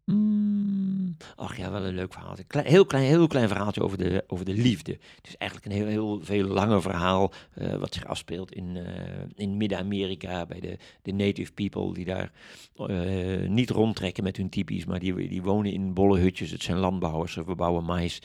Mm, 0.10 1.18
ach 1.36 1.58
ja, 1.58 1.72
wel 1.72 1.86
een 1.86 1.96
leuk 1.96 2.14
verhaal. 2.14 2.36
Een 2.48 2.66
heel, 2.66 2.86
klein, 2.86 3.06
heel 3.06 3.28
klein 3.28 3.48
verhaaltje 3.48 3.84
over 3.84 3.98
de, 3.98 4.24
over 4.28 4.46
de 4.46 4.54
liefde. 4.54 4.92
Het 4.92 5.28
is 5.28 5.38
eigenlijk 5.38 5.72
een 5.72 5.78
heel, 5.78 5.88
heel 5.88 6.20
veel 6.24 6.48
langer 6.48 6.82
verhaal 6.82 7.32
eh, 7.54 7.76
wat 7.76 7.94
zich 7.94 8.06
afspeelt 8.06 8.52
in, 8.52 8.78
eh, 8.78 8.94
in 9.36 9.58
Midden-Amerika 9.58 10.46
bij 10.46 10.60
de, 10.60 10.78
de 11.02 11.12
native 11.12 11.52
people 11.52 11.94
die 11.94 12.06
daar 12.06 12.32
eh, 12.76 13.50
niet 13.50 13.70
rondtrekken 13.70 14.24
met 14.24 14.38
hun 14.38 14.50
typisch, 14.50 14.86
maar 14.86 15.00
die, 15.00 15.28
die 15.28 15.42
wonen 15.42 15.72
in 15.72 15.94
bolle 15.94 16.20
hutjes. 16.20 16.52
Het 16.52 16.64
zijn 16.64 16.78
landbouwers, 16.78 17.34
ze 17.34 17.44
verbouwen 17.44 17.84
mais. 17.84 18.22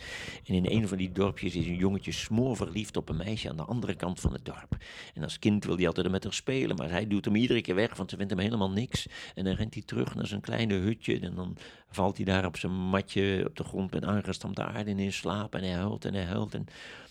En 0.46 0.54
in 0.54 0.66
een 0.66 0.88
van 0.88 0.98
die 0.98 1.12
dorpjes 1.12 1.54
is 1.54 1.66
een 1.66 1.76
jongetje 1.76 2.12
smoor 2.12 2.56
verliefd 2.56 2.96
op 2.96 3.08
een 3.08 3.16
meisje 3.16 3.48
aan 3.48 3.56
de 3.56 3.62
andere 3.64 3.94
kant 3.94 4.20
van 4.20 4.32
het 4.32 4.44
dorp. 4.44 4.76
En 5.14 5.22
als 5.22 5.38
kind 5.38 5.64
wil 5.64 5.76
hij 5.76 5.86
altijd 5.86 6.10
met 6.10 6.24
haar 6.24 6.32
spelen, 6.32 6.76
maar 6.76 6.90
hij 6.90 7.06
duwt 7.06 7.24
hem 7.24 7.36
iedere 7.36 7.60
keer 7.60 7.74
weg, 7.74 7.96
want 7.96 8.10
ze 8.10 8.16
vindt 8.16 8.32
hem 8.32 8.40
helemaal 8.40 8.70
niks. 8.70 9.06
En 9.34 9.44
dan 9.44 9.54
rent 9.54 9.74
hij 9.74 9.82
terug 9.82 10.14
naar 10.14 10.26
zijn 10.26 10.40
kleine 10.40 10.74
hutje 10.74 11.20
en 11.20 11.34
dan 11.34 11.56
valt 11.90 12.16
hij 12.16 12.24
daar 12.24 12.46
op 12.46 12.56
zijn 12.56 12.72
matje 12.72 13.44
op 13.46 13.56
de 13.56 13.64
grond 13.64 13.90
met 13.90 14.04
aangestampte 14.04 14.64
aarde 14.64 14.90
in 14.90 15.12
slaap 15.12 15.54
en 15.54 15.62
hij 15.62 15.72
huilt 15.72 16.04
en 16.04 16.14
hij 16.14 16.24
huilt. 16.24 16.54
En 16.54 16.66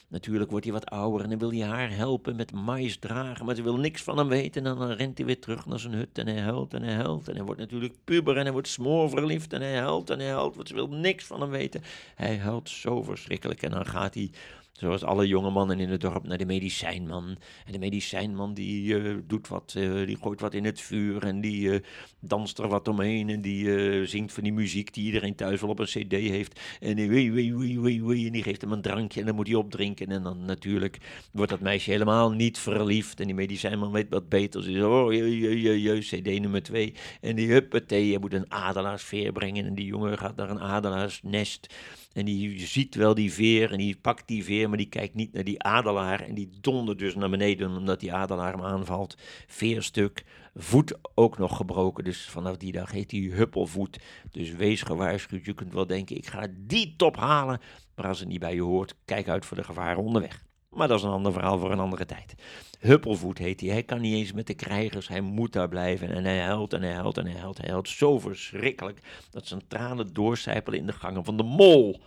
natuurlijk 0.07 0.49
wordt 0.49 0.65
hij 0.65 0.73
wat 0.73 0.90
ouder 0.90 1.22
en 1.22 1.30
dan 1.30 1.40
wil 1.40 1.52
hij 1.52 1.68
haar 1.68 1.95
helpen 1.95 2.35
met 2.35 2.52
mais 2.52 2.98
dragen, 2.98 3.45
maar 3.45 3.56
ze 3.56 3.64
wil 3.64 3.77
niks 3.77 4.03
van 4.03 4.18
hem 4.18 4.27
weten. 4.27 4.65
En 4.65 4.76
dan 4.76 4.91
rent 4.91 5.18
hij 5.18 5.27
weer 5.27 5.40
terug 5.40 5.65
naar 5.65 5.80
zijn 5.80 5.94
hut 5.94 6.18
en 6.18 6.27
hij 6.27 6.40
huilt 6.40 6.73
en 6.73 6.84
hij 6.84 6.94
huilt. 6.94 7.27
En 7.27 7.35
hij 7.35 7.45
wordt 7.45 7.60
natuurlijk 7.60 7.94
puber 8.03 8.38
en 8.38 8.44
hij 8.44 8.52
wordt 8.52 8.68
smoorverliefd 8.68 9.53
en 9.53 9.61
hij 9.61 9.77
huilt 9.77 10.10
en 10.10 10.19
hij 10.19 10.30
huilt, 10.30 10.56
want 10.56 10.68
ze 10.68 10.73
wil 10.73 10.90
niks 10.90 11.26
van 11.26 11.41
hem 11.41 11.49
weten. 11.49 11.81
Hij 12.15 12.38
huilt 12.38 12.69
zo 12.69 13.02
verschrikkelijk 13.02 13.61
en 13.61 13.72
dan 13.72 13.85
gaat 13.85 14.14
hij 14.14 14.31
Zoals 14.74 15.04
alle 15.04 15.28
jonge 15.28 15.50
mannen 15.50 15.80
in 15.80 15.90
het 15.90 16.02
dorp 16.02 16.28
naar 16.28 16.38
de 16.38 16.45
medicijnman. 16.45 17.38
En 17.66 17.72
de 17.72 17.80
medicijnman 17.80 18.54
die 18.54 18.98
eh, 18.98 19.16
doet 19.28 19.48
wat, 19.48 19.74
eh, 19.78 20.06
die 20.06 20.18
gooit 20.22 20.41
wat 20.41 20.54
in 20.54 20.66
het 20.66 20.82
vuur 20.82 21.24
en 21.24 21.41
die 21.41 21.72
eh, 21.72 21.80
danst 22.20 22.60
er 22.60 22.68
wat 22.68 22.88
omheen. 22.88 23.30
En 23.30 23.41
die 23.41 24.06
zingt 24.06 24.34
van 24.34 24.44
die 24.44 24.54
muziek 24.54 24.94
die 24.94 25.06
iedereen 25.06 25.36
thuis 25.36 25.62
wel 25.62 25.70
op 25.70 25.80
een 25.80 25.86
cd 25.86 26.12
heeft. 26.12 26.60
En 26.80 26.95
die, 26.95 27.10
wee, 27.10 27.32
wee, 27.32 27.56
wee, 27.80 28.04
wee, 28.04 28.26
en 28.26 28.32
die 28.32 28.44
geeft 28.44 28.62
hem 28.62 28.72
een 28.72 28.82
drankje 28.82 29.20
en 29.20 29.26
dan 29.26 29.36
moet 29.36 29.48
hij 29.48 29.56
opdrinken. 29.56 30.08
En 30.08 30.24
dan 30.24 30.45
natuurlijk 30.45 30.98
wordt 31.32 31.52
dat 31.52 31.60
meisje 31.60 31.91
helemaal 31.91 32.32
niet 32.32 32.58
verliefd. 32.58 33.20
En 33.20 33.26
die 33.26 33.36
medicijnman 33.36 33.91
weet 33.91 34.10
wat 34.10 34.30
beter. 34.30 34.64
Ze 34.64 34.72
zegt, 34.72 34.86
oh, 34.86 35.14
je, 35.14 35.40
je, 35.40 35.62
je, 35.62 35.82
je, 35.82 36.00
cd 36.00 36.40
nummer 36.40 36.64
twee. 36.64 36.94
En 37.22 37.36
die 37.36 37.52
huppatee, 37.52 38.08
je 38.08 38.20
moet 38.20 38.34
een 38.34 38.52
adelaarsveer 38.52 39.32
brengen. 39.32 39.66
En 39.66 39.76
die 39.76 39.86
jongen 39.86 40.18
gaat 40.18 40.36
naar 40.36 40.50
een 40.50 40.62
adelaarsnest. 40.62 41.74
En 42.14 42.26
die 42.26 42.60
ziet 42.60 42.95
wel 42.95 43.14
die 43.14 43.34
veer 43.34 43.72
en 43.72 43.77
die 43.77 43.98
pakt 44.02 44.27
die 44.27 44.44
veer, 44.44 44.69
maar 44.69 44.77
die 44.77 44.90
kijkt 44.90 45.14
niet 45.14 45.34
naar 45.34 45.44
die 45.44 45.64
adelaar. 45.64 46.22
En 46.22 46.34
die 46.34 46.49
dondert 46.61 46.99
dus 46.99 47.15
naar 47.15 47.30
beneden 47.30 47.77
omdat 47.77 47.99
die 47.99 48.14
adelaar 48.14 48.52
hem 48.52 48.64
aanvalt. 48.64 49.18
Veerstuk, 49.48 50.23
voet 50.56 50.99
ook 51.15 51.38
nog 51.38 51.57
gebroken. 51.57 52.03
Dus 52.03 52.30
vanaf 52.30 52.57
die 52.57 52.72
dag 52.72 52.91
heet 52.91 53.11
hij 53.11 53.19
Huppelvoet. 53.19 53.99
Dus 54.31 54.52
wees 54.52 54.81
gewaarschuwd, 54.81 55.45
je 55.45 55.53
kunt 55.53 55.73
wel 55.73 55.88
denken, 55.88 56.18
ik 56.18 56.27
ga 56.27 56.48
die 56.57 56.94
top 56.98 57.15
halen. 57.15 57.60
Maar 57.95 58.07
als 58.07 58.19
het 58.19 58.27
niet 58.27 58.40
bij 58.40 58.56
je 58.56 58.61
hoort, 58.61 58.95
kijk 59.06 59.27
uit 59.27 59.45
voor 59.45 59.57
de 59.57 59.64
gevaren 59.64 60.03
onderweg. 60.03 60.44
Maar 60.76 60.88
dat 60.88 60.98
is 60.98 61.04
een 61.04 61.12
ander 61.12 61.34
verhaal 61.34 61.58
voor 61.58 61.72
een 61.72 61.80
andere 61.80 62.06
tijd. 62.06 62.36
Huppelvoet 62.80 63.38
heet 63.38 63.60
hij. 63.62 63.70
Hij 63.70 63.84
kan 63.84 64.02
niet 64.02 64.14
eens 64.14 64.32
met 64.32 64.48
de 64.48 64.54
krijgers. 64.54 65.08
Hij 65.08 65.22
moet 65.22 65.54
daar 65.54 65.70
blijven. 65.70 66.10
En 66.10 66.24
hij 66.24 66.40
huilt 66.40 66.74
en 66.74 66.82
hij 66.82 66.94
huilt 66.94 67.18
en 67.18 67.26
hij 67.26 67.40
huilt. 67.40 67.58
Hij 67.58 67.70
huilt 67.70 67.90
zo 67.90 68.20
verschrikkelijk 68.20 69.28
dat 69.32 69.48
zijn 69.48 69.68
tranen 69.68 70.14
doorcijpelen 70.14 70.80
in 70.80 70.86
de 70.86 70.94
gangen 70.94 71.26
van 71.26 71.38
de 71.38 71.44
mol. 71.44 72.02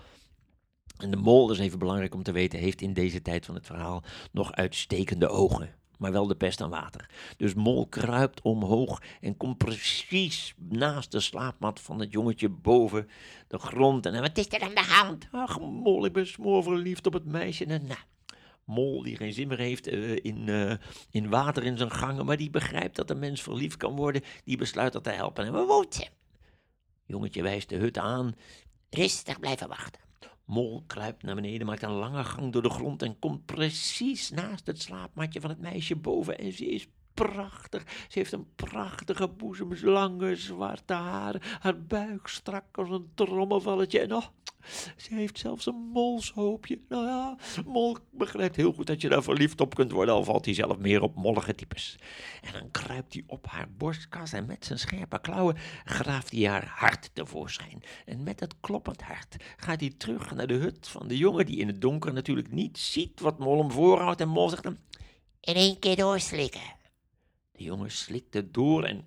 En 0.96 1.10
de 1.10 1.16
mol, 1.16 1.46
dat 1.46 1.56
is 1.56 1.62
even 1.62 1.78
belangrijk 1.78 2.14
om 2.14 2.22
te 2.22 2.32
weten, 2.32 2.58
heeft 2.58 2.80
in 2.80 2.92
deze 2.92 3.22
tijd 3.22 3.44
van 3.44 3.54
het 3.54 3.66
verhaal 3.66 4.02
nog 4.32 4.52
uitstekende 4.52 5.28
ogen. 5.28 5.70
Maar 5.98 6.12
wel 6.12 6.26
de 6.26 6.36
pest 6.36 6.60
aan 6.60 6.70
water. 6.70 7.10
Dus 7.36 7.54
Mol 7.54 7.86
kruipt 7.86 8.42
omhoog 8.42 9.02
en 9.20 9.36
komt 9.36 9.58
precies 9.58 10.54
naast 10.56 11.12
de 11.12 11.20
slaapmat 11.20 11.80
van 11.80 12.00
het 12.00 12.12
jongetje 12.12 12.48
boven 12.48 13.08
de 13.48 13.58
grond. 13.58 14.06
En 14.06 14.20
wat 14.20 14.38
is 14.38 14.52
er 14.52 14.60
aan 14.60 14.74
de 14.74 14.86
hand? 14.88 15.28
Ach, 15.32 15.60
Mol, 15.60 16.04
ik 16.04 16.12
ben 16.12 16.26
smoorverliefd 16.26 17.06
op 17.06 17.12
het 17.12 17.24
meisje. 17.24 17.64
En 17.64 17.86
nou, 17.86 18.00
Mol 18.66 19.02
die 19.02 19.16
geen 19.16 19.32
zin 19.32 19.48
meer 19.48 19.58
heeft 19.58 19.92
uh, 19.92 20.16
in, 20.22 20.46
uh, 20.46 20.74
in 21.10 21.28
water 21.28 21.64
in 21.64 21.76
zijn 21.76 21.90
gangen, 21.90 22.26
maar 22.26 22.36
die 22.36 22.50
begrijpt 22.50 22.96
dat 22.96 23.10
een 23.10 23.18
mens 23.18 23.42
verliefd 23.42 23.76
kan 23.76 23.96
worden, 23.96 24.22
die 24.44 24.56
besluit 24.56 24.92
dat 24.92 25.04
te 25.04 25.10
helpen. 25.10 25.44
En 25.44 25.52
waar 25.52 25.66
woont? 25.66 26.10
Jongetje 27.04 27.42
wijst 27.42 27.68
de 27.68 27.76
hut 27.76 27.98
aan. 27.98 28.34
Rustig 28.90 29.40
blijven 29.40 29.68
wachten. 29.68 30.00
Mol 30.44 30.84
kruipt 30.86 31.22
naar 31.22 31.34
beneden, 31.34 31.66
maakt 31.66 31.82
een 31.82 31.90
lange 31.90 32.24
gang 32.24 32.52
door 32.52 32.62
de 32.62 32.70
grond 32.70 33.02
en 33.02 33.18
komt 33.18 33.44
precies 33.44 34.30
naast 34.30 34.66
het 34.66 34.80
slaapmatje 34.80 35.40
van 35.40 35.50
het 35.50 35.60
meisje 35.60 35.96
boven. 35.96 36.38
En 36.38 36.52
ze 36.52 36.66
is 36.66 36.88
prachtig. 37.14 37.82
Ze 38.08 38.18
heeft 38.18 38.32
een 38.32 38.54
prachtige 38.54 39.28
boezem, 39.28 39.74
lange 39.82 40.36
zwarte 40.36 40.92
haren, 40.92 41.40
haar 41.60 41.82
buik 41.82 42.28
strak 42.28 42.64
als 42.72 42.90
een 42.90 43.10
trommelvalletje. 43.14 44.00
En 44.00 44.14
oh, 44.14 44.24
ze 44.96 45.14
heeft 45.14 45.38
zelfs 45.38 45.66
een 45.66 45.90
molshoopje. 45.92 46.80
Nou 46.88 47.06
ja, 47.06 47.36
Mol 47.66 47.96
begrijpt 48.10 48.56
heel 48.56 48.72
goed 48.72 48.86
dat 48.86 49.00
je 49.00 49.08
daar 49.08 49.22
verliefd 49.22 49.60
op 49.60 49.74
kunt 49.74 49.92
worden, 49.92 50.14
al 50.14 50.24
valt 50.24 50.44
hij 50.44 50.54
zelf 50.54 50.78
meer 50.78 51.02
op 51.02 51.14
mollige 51.14 51.54
types. 51.54 51.96
En 52.42 52.52
dan 52.52 52.70
kruipt 52.70 53.12
hij 53.12 53.22
op 53.26 53.46
haar 53.46 53.68
borstkas 53.76 54.32
en 54.32 54.46
met 54.46 54.64
zijn 54.64 54.78
scherpe 54.78 55.20
klauwen 55.20 55.56
graaft 55.84 56.30
hij 56.30 56.48
haar 56.48 56.66
hart 56.66 57.10
tevoorschijn. 57.12 57.82
En 58.04 58.22
met 58.22 58.38
dat 58.38 58.54
kloppend 58.60 59.02
hart 59.02 59.36
gaat 59.56 59.80
hij 59.80 59.92
terug 59.96 60.34
naar 60.34 60.46
de 60.46 60.54
hut 60.54 60.88
van 60.88 61.08
de 61.08 61.16
jongen, 61.16 61.46
die 61.46 61.56
in 61.58 61.66
het 61.66 61.80
donker 61.80 62.12
natuurlijk 62.12 62.52
niet 62.52 62.78
ziet 62.78 63.20
wat 63.20 63.38
Mol 63.38 63.58
hem 63.58 63.70
voorhoudt. 63.70 64.20
En 64.20 64.28
Mol 64.28 64.48
zegt 64.48 64.64
hem, 64.64 64.78
In 65.40 65.54
één 65.54 65.78
keer 65.78 65.96
doorslikken. 65.96 66.74
de 67.52 67.64
jongen 67.64 67.90
slikt 67.90 68.34
het 68.34 68.54
door 68.54 68.84
en 68.84 69.04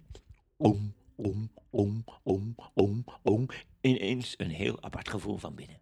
om, 0.57 0.93
om, 1.15 1.51
om, 1.69 2.03
om, 2.23 2.55
om, 2.73 3.03
om. 3.21 3.47
Ineens 3.81 4.33
een 4.37 4.49
heel 4.49 4.83
apart 4.83 5.09
gevoel 5.09 5.37
van 5.37 5.55
binnen. 5.55 5.81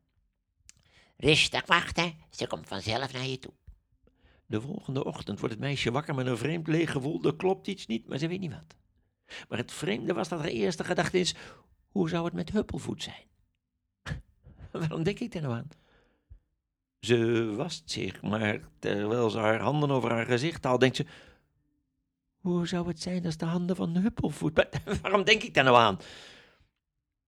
Rustig 1.18 1.66
wachten, 1.66 2.14
ze 2.30 2.48
komt 2.48 2.68
vanzelf 2.68 3.14
naar 3.14 3.26
je 3.26 3.40
toe. 3.40 3.54
De 4.46 4.62
volgende 4.62 5.04
ochtend 5.04 5.40
wordt 5.40 5.56
het 5.56 5.64
meisje 5.64 5.92
wakker 5.92 6.16
met 6.16 6.26
een 6.26 6.38
vreemd 6.38 6.68
leeg 6.68 6.92
gevoel. 6.92 7.24
Er 7.24 7.36
klopt 7.36 7.68
iets 7.68 7.86
niet, 7.86 8.08
maar 8.08 8.18
ze 8.18 8.28
weet 8.28 8.40
niet 8.40 8.54
wat. 8.54 8.76
Maar 9.50 9.58
het 9.58 9.72
vreemde 9.72 10.14
was 10.14 10.30
dat 10.30 10.40
haar 10.40 10.48
eerste 10.48 10.84
gedachte 10.84 11.20
is: 11.20 11.36
hoe 11.88 12.10
zou 12.10 12.26
het 12.26 12.34
met 12.34 12.52
Huppelvoet 12.52 13.04
zijn? 13.04 13.26
Waarom 14.72 15.04
denk 15.04 15.20
ik 15.20 15.32
daar 15.32 15.42
nou 15.42 15.54
aan? 15.54 15.70
Ze 17.00 17.46
wast 17.56 17.92
zich, 17.92 18.22
maar 18.22 18.60
terwijl 18.80 19.30
ze 19.30 19.38
haar 19.38 19.60
handen 19.60 19.92
over 19.92 20.12
haar 20.12 20.26
gezicht 20.26 20.64
haalt, 20.64 20.80
denkt 20.80 20.96
ze: 20.96 21.06
hoe 22.38 22.68
zou 22.68 22.88
het 22.88 23.02
zijn 23.02 23.26
als 23.26 23.38
de 23.38 23.46
handen 23.46 23.76
van 23.76 23.96
Huppelvoet. 23.98 24.68
Waarom 25.02 25.24
denk 25.24 25.44
ik 25.44 25.54
daar 25.54 25.64
nou 25.64 25.78
aan? 25.78 26.00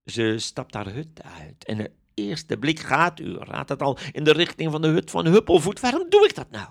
Ze 0.10 0.36
stapt 0.38 0.74
haar 0.74 0.94
hut 0.94 1.22
uit 1.40 1.66
en 1.66 1.78
de 1.78 1.92
eerste 2.14 2.58
blik 2.58 2.80
gaat, 2.80 3.20
u 3.20 3.38
raadt 3.38 3.70
het 3.70 3.82
al, 3.82 3.98
in 4.12 4.24
de 4.24 4.32
richting 4.32 4.72
van 4.72 4.82
de 4.82 4.88
hut 4.88 5.12
van 5.12 5.26
Huppelvoet. 5.26 5.80
Waarom 5.80 6.10
doe 6.10 6.26
ik 6.26 6.36
dat 6.36 6.52
nou? 6.52 6.68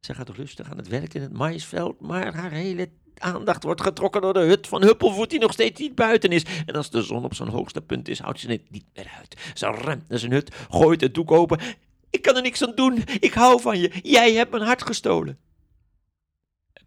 Ze 0.00 0.14
gaat 0.14 0.28
rustig 0.28 0.70
aan 0.70 0.76
het 0.76 0.88
werk 0.88 1.14
in 1.14 1.22
het 1.22 1.32
maïsveld, 1.32 2.00
maar 2.00 2.34
haar 2.34 2.50
hele 2.50 2.88
aandacht 3.14 3.62
wordt 3.62 3.80
getrokken 3.80 4.20
door 4.20 4.32
de 4.32 4.40
hut 4.40 4.66
van 4.66 4.82
Huppelvoet, 4.82 5.30
die 5.30 5.40
nog 5.40 5.52
steeds 5.52 5.80
niet 5.80 5.94
buiten 5.94 6.30
is. 6.30 6.44
En 6.66 6.74
als 6.74 6.90
de 6.90 7.02
zon 7.02 7.24
op 7.24 7.34
zijn 7.34 7.48
hoogste 7.48 7.80
punt 7.80 8.08
is, 8.08 8.18
houdt 8.18 8.40
ze 8.40 8.50
het 8.50 8.70
niet 8.70 8.86
meer 8.94 9.12
uit. 9.18 9.36
Ze 9.54 9.70
rent 9.70 10.08
naar 10.08 10.18
zijn 10.18 10.32
hut, 10.32 10.54
gooit 10.70 11.00
het 11.00 11.14
doek 11.14 11.30
open. 11.30 11.60
Ik 12.10 12.22
kan 12.22 12.36
er 12.36 12.42
niks 12.42 12.62
aan 12.62 12.74
doen. 12.74 13.02
Ik 13.20 13.32
hou 13.32 13.60
van 13.60 13.78
je. 13.78 13.90
Jij 14.02 14.32
hebt 14.32 14.50
mijn 14.50 14.62
hart 14.62 14.82
gestolen. 14.82 15.38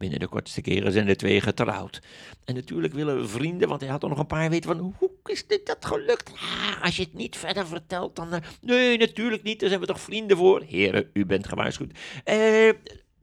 Binnen 0.02 0.20
de 0.20 0.28
kortste 0.28 0.62
keren 0.62 0.92
zijn 0.92 1.06
de 1.06 1.16
twee 1.16 1.42
getrouwd. 1.42 2.02
En 2.46 2.56
natuurlijk 2.56 2.94
willen 2.94 3.30
vrienden, 3.30 3.68
want 3.68 3.82
hij 3.82 3.90
had 3.90 4.04
er 4.04 4.10
nog 4.10 4.20
een 4.20 4.26
paar 4.28 4.50
weten 4.50 4.76
van, 4.76 4.96
hoe 4.98 5.12
is 5.26 5.48
dit 5.48 5.66
dat 5.66 5.86
gelukt? 5.86 6.32
Ah, 6.34 6.84
als 6.84 6.96
je 6.96 7.04
het 7.04 7.14
niet 7.14 7.38
verder 7.38 7.68
vertelt, 7.68 8.16
dan... 8.16 8.34
eh, 8.34 8.40
Nee, 8.62 8.98
natuurlijk 8.98 9.44
niet, 9.44 9.60
daar 9.60 9.70
zijn 9.70 9.82
we 9.82 9.88
toch 9.88 10.02
vrienden 10.02 10.38
voor? 10.38 10.62
Heren, 10.62 11.10
u 11.14 11.26
bent 11.26 11.48
gewaarschuwd. 11.48 11.92
Eh, 12.24 12.70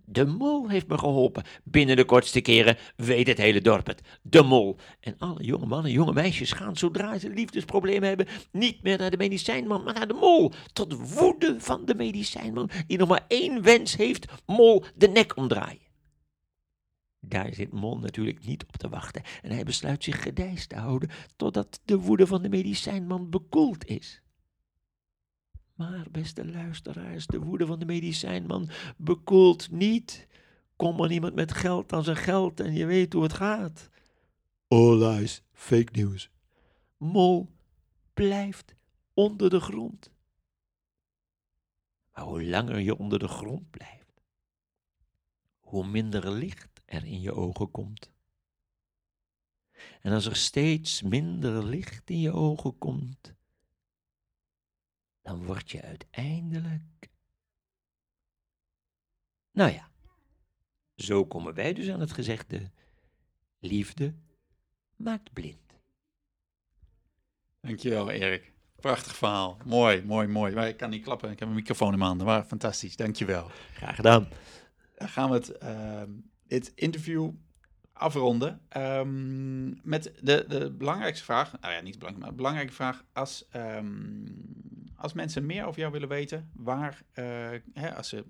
de 0.04 0.24
mol 0.26 0.68
heeft 0.68 0.86
me 0.86 0.98
geholpen. 0.98 1.44
Binnen 1.64 1.96
de 1.96 2.04
kortste 2.04 2.40
keren 2.40 2.76
weet 2.96 3.26
het 3.26 3.38
hele 3.38 3.60
dorp 3.60 3.86
het. 3.86 4.00
De 4.22 4.42
mol. 4.42 4.76
En 5.00 5.14
alle 5.18 5.44
jonge 5.44 5.66
mannen, 5.66 5.92
jonge 5.92 6.12
meisjes 6.12 6.52
gaan 6.52 6.76
zodra 6.76 7.18
ze 7.18 7.30
liefdesproblemen 7.30 8.08
hebben 8.08 8.26
niet 8.52 8.82
meer 8.82 8.98
naar 8.98 9.10
de 9.10 9.16
medicijnman, 9.16 9.82
maar 9.82 9.94
naar 9.94 10.08
de 10.08 10.14
mol. 10.14 10.52
Tot 10.72 11.12
woede 11.14 11.56
van 11.58 11.84
de 11.84 11.94
medicijnman, 11.94 12.70
die 12.86 12.98
nog 12.98 13.08
maar 13.08 13.24
één 13.28 13.62
wens 13.62 13.96
heeft, 13.96 14.26
mol 14.46 14.84
de 14.94 15.08
nek 15.08 15.36
omdraaien. 15.36 15.86
Daar 17.20 17.54
zit 17.54 17.72
Mol 17.72 17.98
natuurlijk 17.98 18.46
niet 18.46 18.62
op 18.66 18.76
te 18.76 18.88
wachten 18.88 19.22
en 19.42 19.50
hij 19.50 19.64
besluit 19.64 20.04
zich 20.04 20.22
gedijst 20.22 20.68
te 20.68 20.76
houden 20.76 21.10
totdat 21.36 21.80
de 21.84 21.98
woede 21.98 22.26
van 22.26 22.42
de 22.42 22.48
medicijnman 22.48 23.30
bekoeld 23.30 23.86
is. 23.86 24.22
Maar, 25.74 26.06
beste 26.10 26.46
luisteraars, 26.46 27.26
de 27.26 27.38
woede 27.38 27.66
van 27.66 27.78
de 27.78 27.84
medicijnman 27.84 28.70
bekoelt 28.96 29.70
niet. 29.70 30.26
Kom 30.76 31.00
er 31.00 31.08
niemand 31.08 31.34
met 31.34 31.52
geld 31.52 31.92
aan 31.92 32.04
zijn 32.04 32.16
geld 32.16 32.60
en 32.60 32.72
je 32.72 32.86
weet 32.86 33.12
hoe 33.12 33.22
het 33.22 33.32
gaat. 33.32 33.88
All 34.68 34.96
lies, 34.96 35.42
fake 35.52 36.00
news. 36.00 36.30
Mol 36.96 37.50
blijft 38.14 38.74
onder 39.14 39.50
de 39.50 39.60
grond. 39.60 40.10
Maar 42.12 42.24
hoe 42.24 42.44
langer 42.44 42.78
je 42.78 42.98
onder 42.98 43.18
de 43.18 43.28
grond 43.28 43.70
blijft, 43.70 44.22
hoe 45.60 45.86
minder 45.86 46.30
licht 46.30 46.77
er 46.88 47.04
in 47.04 47.20
je 47.20 47.34
ogen 47.34 47.70
komt. 47.70 48.10
En 50.00 50.12
als 50.12 50.26
er 50.26 50.36
steeds 50.36 51.02
minder 51.02 51.64
licht 51.64 52.10
in 52.10 52.20
je 52.20 52.32
ogen 52.32 52.78
komt, 52.78 53.34
dan 55.22 55.44
word 55.44 55.70
je 55.70 55.82
uiteindelijk. 55.82 57.10
Nou 59.50 59.72
ja, 59.72 59.90
zo 60.96 61.26
komen 61.26 61.54
wij 61.54 61.72
dus 61.72 61.90
aan 61.90 62.00
het 62.00 62.12
gezegde: 62.12 62.70
liefde 63.58 64.14
maakt 64.96 65.32
blind. 65.32 65.74
Dankjewel, 67.60 68.10
Erik. 68.10 68.52
Prachtig 68.80 69.16
verhaal. 69.16 69.58
Mooi, 69.64 70.02
mooi, 70.04 70.26
mooi. 70.26 70.54
Maar 70.54 70.68
ik 70.68 70.76
kan 70.76 70.90
niet 70.90 71.02
klappen. 71.02 71.30
Ik 71.30 71.38
heb 71.38 71.48
een 71.48 71.54
microfoon 71.54 71.92
in 71.92 71.98
mijn 71.98 72.08
handen. 72.08 72.26
Maar 72.26 72.44
fantastisch. 72.44 72.96
Dankjewel. 72.96 73.50
Graag 73.72 73.94
gedaan. 73.94 74.28
Dan 74.94 75.08
gaan 75.08 75.30
we 75.30 75.34
het, 75.34 75.58
ehm, 75.58 76.10
dit 76.48 76.72
interview 76.74 77.30
afronden 77.92 78.60
ehm, 78.68 79.88
met 79.88 80.12
de, 80.20 80.44
de 80.48 80.70
belangrijkste 80.70 81.24
vraag. 81.24 81.60
Nou 81.60 81.74
ja, 81.74 81.80
niet 81.80 81.98
belangrijk, 81.98 82.26
maar 82.26 82.36
belangrijke 82.36 82.72
vraag. 82.72 83.04
Als, 83.12 83.46
ehm, 83.50 84.26
als 84.96 85.12
mensen 85.12 85.46
meer 85.46 85.66
over 85.66 85.80
jou 85.80 85.92
willen 85.92 86.08
weten, 86.08 86.50
waar, 86.54 87.02
eh, 87.12 87.24
hè, 87.72 87.94
als 87.94 88.08
ze 88.08 88.24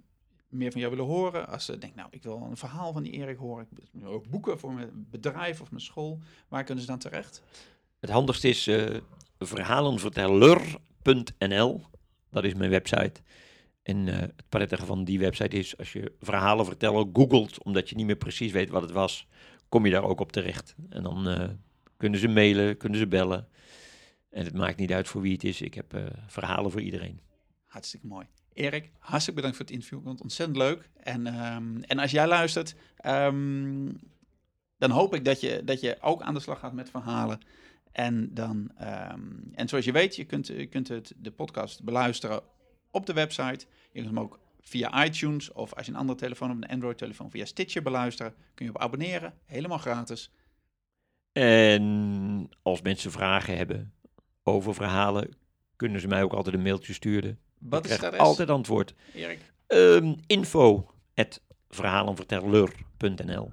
meer 0.48 0.70
van 0.70 0.80
jou 0.80 0.96
willen 0.96 1.10
horen, 1.10 1.48
als 1.48 1.64
ze 1.64 1.78
denken, 1.78 1.98
nou, 1.98 2.08
ik 2.10 2.22
wil 2.22 2.46
een 2.50 2.56
verhaal 2.56 2.92
van 2.92 3.02
die 3.02 3.12
Erik 3.12 3.38
horen, 3.38 3.66
ik 3.70 3.78
wil 3.92 4.10
ook 4.10 4.28
boeken 4.28 4.58
voor 4.58 4.72
mijn 4.72 5.06
bedrijf 5.10 5.60
of 5.60 5.70
mijn 5.70 5.82
school, 5.82 6.18
waar 6.48 6.64
kunnen 6.64 6.84
ze 6.84 6.90
dan 6.90 6.98
terecht? 6.98 7.42
Het 8.00 8.10
handigste 8.10 8.48
is 8.48 8.66
eh 8.66 8.96
verhalenverteller.nl. 9.38 11.86
Dat 12.30 12.44
is 12.44 12.54
mijn 12.54 12.70
website. 12.70 13.20
En 13.88 14.08
eh, 14.08 14.18
het 14.18 14.48
prettige 14.48 14.86
van 14.86 15.04
die 15.04 15.18
website 15.18 15.56
is, 15.56 15.78
als 15.78 15.92
je 15.92 16.12
verhalenverteller 16.20 17.06
googelt, 17.12 17.62
omdat 17.62 17.88
je 17.88 17.96
niet 17.96 18.06
meer 18.06 18.16
precies 18.16 18.52
weet 18.52 18.70
wat 18.70 18.82
het 18.82 18.90
was, 18.90 19.26
kom 19.68 19.84
je 19.84 19.90
daar 19.90 20.02
ook 20.02 20.20
op 20.20 20.32
terecht. 20.32 20.74
En 20.90 21.02
dan 21.02 21.28
eh, 21.28 21.48
kunnen 21.96 22.20
ze 22.20 22.28
mailen, 22.28 22.76
kunnen 22.76 22.98
ze 22.98 23.06
bellen. 23.06 23.48
En 24.30 24.44
het 24.44 24.54
maakt 24.54 24.76
niet 24.76 24.92
uit 24.92 25.08
voor 25.08 25.20
wie 25.20 25.32
het 25.32 25.44
is. 25.44 25.60
Ik 25.60 25.74
heb 25.74 25.94
eh, 25.94 26.02
verhalen 26.26 26.70
voor 26.70 26.80
iedereen. 26.80 27.20
Hartstikke 27.66 28.06
mooi. 28.06 28.26
Erik, 28.52 28.90
hartstikke 28.98 29.40
bedankt 29.40 29.56
voor 29.56 29.66
het 29.66 29.74
interview. 29.74 29.98
Ik 29.98 30.04
vond 30.04 30.18
het 30.18 30.28
ontzettend 30.28 30.58
leuk. 30.58 30.90
En, 30.96 31.26
ehm, 31.26 31.80
en 31.80 31.98
als 31.98 32.10
jij 32.10 32.26
luistert, 32.26 32.74
ehm, 32.96 33.92
dan 34.78 34.90
hoop 34.90 35.14
ik 35.14 35.24
dat 35.24 35.40
je, 35.40 35.62
dat 35.64 35.80
je 35.80 35.96
ook 36.00 36.22
aan 36.22 36.34
de 36.34 36.40
slag 36.40 36.58
gaat 36.58 36.72
met 36.72 36.90
verhalen. 36.90 37.40
En, 37.92 38.34
dan, 38.34 38.70
ehm, 38.76 39.20
en 39.54 39.68
zoals 39.68 39.84
je 39.84 39.92
weet, 39.92 40.16
je 40.16 40.24
kunt, 40.24 40.46
je 40.46 40.66
kunt 40.66 40.88
het, 40.88 41.12
de 41.16 41.30
podcast 41.30 41.82
beluisteren 41.82 42.42
op 42.90 43.06
de 43.06 43.12
website. 43.12 43.66
Je 43.90 44.00
kunt 44.00 44.06
hem 44.06 44.18
ook 44.20 44.38
via 44.60 45.04
iTunes 45.04 45.52
of 45.52 45.74
als 45.74 45.86
je 45.86 45.92
een 45.92 45.98
andere 45.98 46.18
telefoon 46.18 46.48
hebt, 46.48 46.64
een 46.64 46.70
Android-telefoon, 46.70 47.30
via 47.30 47.44
Stitcher 47.44 47.82
beluisteren. 47.82 48.34
Kun 48.54 48.66
je 48.66 48.72
op 48.74 48.80
abonneren, 48.80 49.34
helemaal 49.44 49.78
gratis. 49.78 50.30
En 51.32 52.48
als 52.62 52.82
mensen 52.82 53.10
vragen 53.10 53.56
hebben 53.56 53.92
over 54.42 54.74
verhalen, 54.74 55.36
kunnen 55.76 56.00
ze 56.00 56.08
mij 56.08 56.22
ook 56.22 56.32
altijd 56.32 56.54
een 56.54 56.62
mailtje 56.62 56.92
sturen. 56.92 57.38
Wat 57.58 57.84
ik 57.84 57.90
is 57.90 57.96
krijg 57.96 58.16
altijd 58.16 58.50
antwoord. 58.50 58.94
Erik? 59.14 59.52
Ehm, 59.66 60.14
info 60.26 60.90
at 61.14 61.42
verhalenverteller.nl 61.68 63.52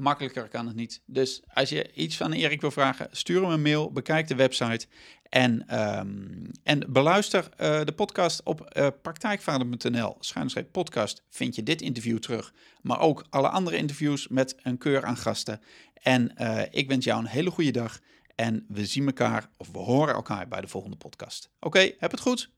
Makkelijker 0.00 0.48
kan 0.48 0.66
het 0.66 0.76
niet. 0.76 1.02
Dus 1.06 1.42
als 1.54 1.68
je 1.68 1.92
iets 1.92 2.16
van 2.16 2.32
Erik 2.32 2.60
wil 2.60 2.70
vragen, 2.70 3.08
stuur 3.10 3.42
hem 3.42 3.50
een 3.50 3.62
mail, 3.62 3.92
bekijk 3.92 4.28
de 4.28 4.34
website 4.34 4.86
en, 5.22 5.68
ehm, 5.68 6.46
en 6.62 6.92
beluister 6.92 7.48
eh, 7.56 7.84
de 7.84 7.92
podcast 7.92 8.42
op 8.42 8.60
eh 8.60 8.86
praktijkvader.nl. 9.02 10.16
Podcast 10.70 11.22
vind 11.28 11.54
je 11.54 11.62
dit 11.62 11.82
interview 11.82 12.18
terug, 12.18 12.52
maar 12.82 13.00
ook 13.00 13.24
alle 13.30 13.48
andere 13.48 13.76
interviews 13.76 14.28
met 14.28 14.56
een 14.62 14.78
keur 14.78 15.04
aan 15.04 15.16
gasten. 15.16 15.60
En 15.94 16.36
eh, 16.36 16.62
ik 16.70 16.88
wens 16.88 17.04
jou 17.04 17.20
een 17.20 17.26
hele 17.26 17.50
goede 17.50 17.70
dag 17.70 17.98
en 18.34 18.64
we 18.68 18.86
zien 18.86 19.06
elkaar 19.06 19.50
of 19.56 19.70
we 19.72 19.78
horen 19.78 20.14
elkaar 20.14 20.48
bij 20.48 20.60
de 20.60 20.68
volgende 20.68 20.96
podcast. 20.96 21.50
Oké, 21.60 21.92
heb 21.98 22.10
het 22.10 22.20
goed. 22.20 22.50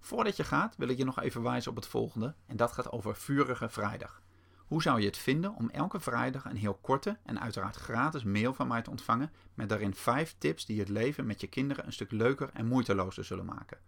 Voordat 0.00 0.36
je 0.36 0.44
gaat 0.44 0.76
wil 0.76 0.88
ik 0.88 0.96
je 0.96 1.04
nog 1.04 1.20
even 1.20 1.42
wijzen 1.42 1.70
op 1.70 1.76
het 1.76 1.86
volgende 1.86 2.34
en 2.46 2.56
dat 2.56 2.72
gaat 2.72 2.92
over 2.92 3.16
Vurige 3.16 3.68
Vrijdag. 3.68 4.22
Hoe 4.70 4.82
zou 4.82 5.00
je 5.00 5.06
het 5.06 5.16
vinden 5.16 5.54
om 5.54 5.70
elke 5.70 6.00
vrijdag 6.00 6.44
een 6.44 6.56
heel 6.56 6.74
korte 6.74 7.18
en 7.22 7.40
uiteraard 7.40 7.76
gratis 7.76 8.24
mail 8.24 8.54
van 8.54 8.68
mij 8.68 8.82
te 8.82 8.90
ontvangen 8.90 9.32
met 9.54 9.68
daarin 9.68 9.94
5 9.94 10.34
tips 10.38 10.66
die 10.66 10.78
het 10.78 10.88
leven 10.88 11.26
met 11.26 11.40
je 11.40 11.46
kinderen 11.46 11.86
een 11.86 11.92
stuk 11.92 12.10
leuker 12.10 12.50
en 12.52 12.66
moeitelozer 12.66 13.24
zullen 13.24 13.44
maken? 13.44 13.78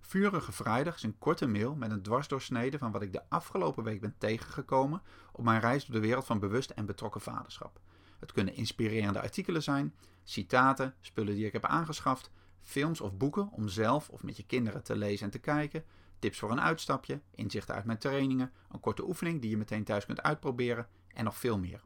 Vurige 0.00 0.52
Vrijdag 0.52 0.94
is 0.94 1.02
een 1.02 1.18
korte 1.18 1.46
mail 1.46 1.74
met 1.74 1.90
een 1.90 2.02
dwarsdoorsnede 2.02 2.78
van 2.78 2.92
wat 2.92 3.02
ik 3.02 3.12
de 3.12 3.22
afgelopen 3.28 3.84
week 3.84 4.00
ben 4.00 4.14
tegengekomen 4.18 5.02
op 5.32 5.44
mijn 5.44 5.60
reis 5.60 5.84
door 5.84 5.94
de 5.94 6.06
wereld 6.06 6.26
van 6.26 6.38
bewust 6.38 6.70
en 6.70 6.86
betrokken 6.86 7.20
vaderschap. 7.20 7.80
Het 8.18 8.32
kunnen 8.32 8.54
inspirerende 8.54 9.20
artikelen 9.20 9.62
zijn, 9.62 9.94
citaten, 10.24 10.94
spullen 11.00 11.34
die 11.34 11.46
ik 11.46 11.52
heb 11.52 11.64
aangeschaft, 11.64 12.30
films 12.62 13.00
of 13.00 13.16
boeken 13.16 13.50
om 13.52 13.68
zelf 13.68 14.08
of 14.08 14.22
met 14.22 14.36
je 14.36 14.46
kinderen 14.46 14.82
te 14.82 14.96
lezen 14.96 15.24
en 15.24 15.32
te 15.32 15.38
kijken, 15.38 15.84
tips 16.18 16.38
voor 16.38 16.50
een 16.50 16.60
uitstapje, 16.60 17.20
inzichten 17.34 17.74
uit 17.74 17.84
mijn 17.84 17.98
trainingen, 17.98 18.52
een 18.70 18.80
korte 18.80 19.06
oefening 19.06 19.40
die 19.40 19.50
je 19.50 19.56
meteen 19.56 19.84
thuis 19.84 20.06
kunt 20.06 20.22
uitproberen 20.22 20.88
en 21.08 21.24
nog 21.24 21.36
veel 21.36 21.58
meer. 21.58 21.80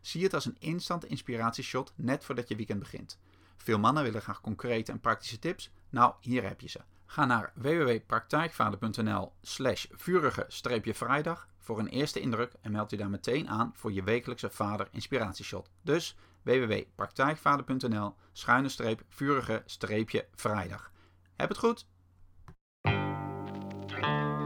Zie 0.00 0.22
het 0.22 0.34
als 0.34 0.44
een 0.44 0.56
instant 0.58 1.04
inspiratieshot 1.04 1.92
net 1.96 2.24
voordat 2.24 2.48
je 2.48 2.56
weekend 2.56 2.78
begint. 2.78 3.18
Veel 3.56 3.78
mannen 3.78 4.02
willen 4.02 4.22
graag 4.22 4.40
concrete 4.40 4.92
en 4.92 5.00
praktische 5.00 5.38
tips. 5.38 5.70
Nou, 5.90 6.14
hier 6.20 6.42
heb 6.42 6.60
je 6.60 6.68
ze. 6.68 6.80
Ga 7.06 7.24
naar 7.24 7.52
www.praktijkvader.nl 7.54 9.32
slash 9.42 9.86
vurige-vrijdag 9.90 11.48
voor 11.58 11.78
een 11.78 11.88
eerste 11.88 12.20
indruk 12.20 12.52
en 12.60 12.72
meld 12.72 12.90
je 12.90 12.96
daar 12.96 13.10
meteen 13.10 13.48
aan 13.48 13.72
voor 13.74 13.92
je 13.92 14.02
wekelijkse 14.02 14.50
vader 14.50 14.88
inspiratieshot. 14.90 15.70
Dus 15.82 16.16
www.praktijkvader.nl 16.42 18.14
schuine-vurige-vrijdag. 18.32 20.92
Heb 21.36 21.48
het 21.48 21.58
goed! 21.58 21.86
Thank 24.00 24.32
you. 24.32 24.37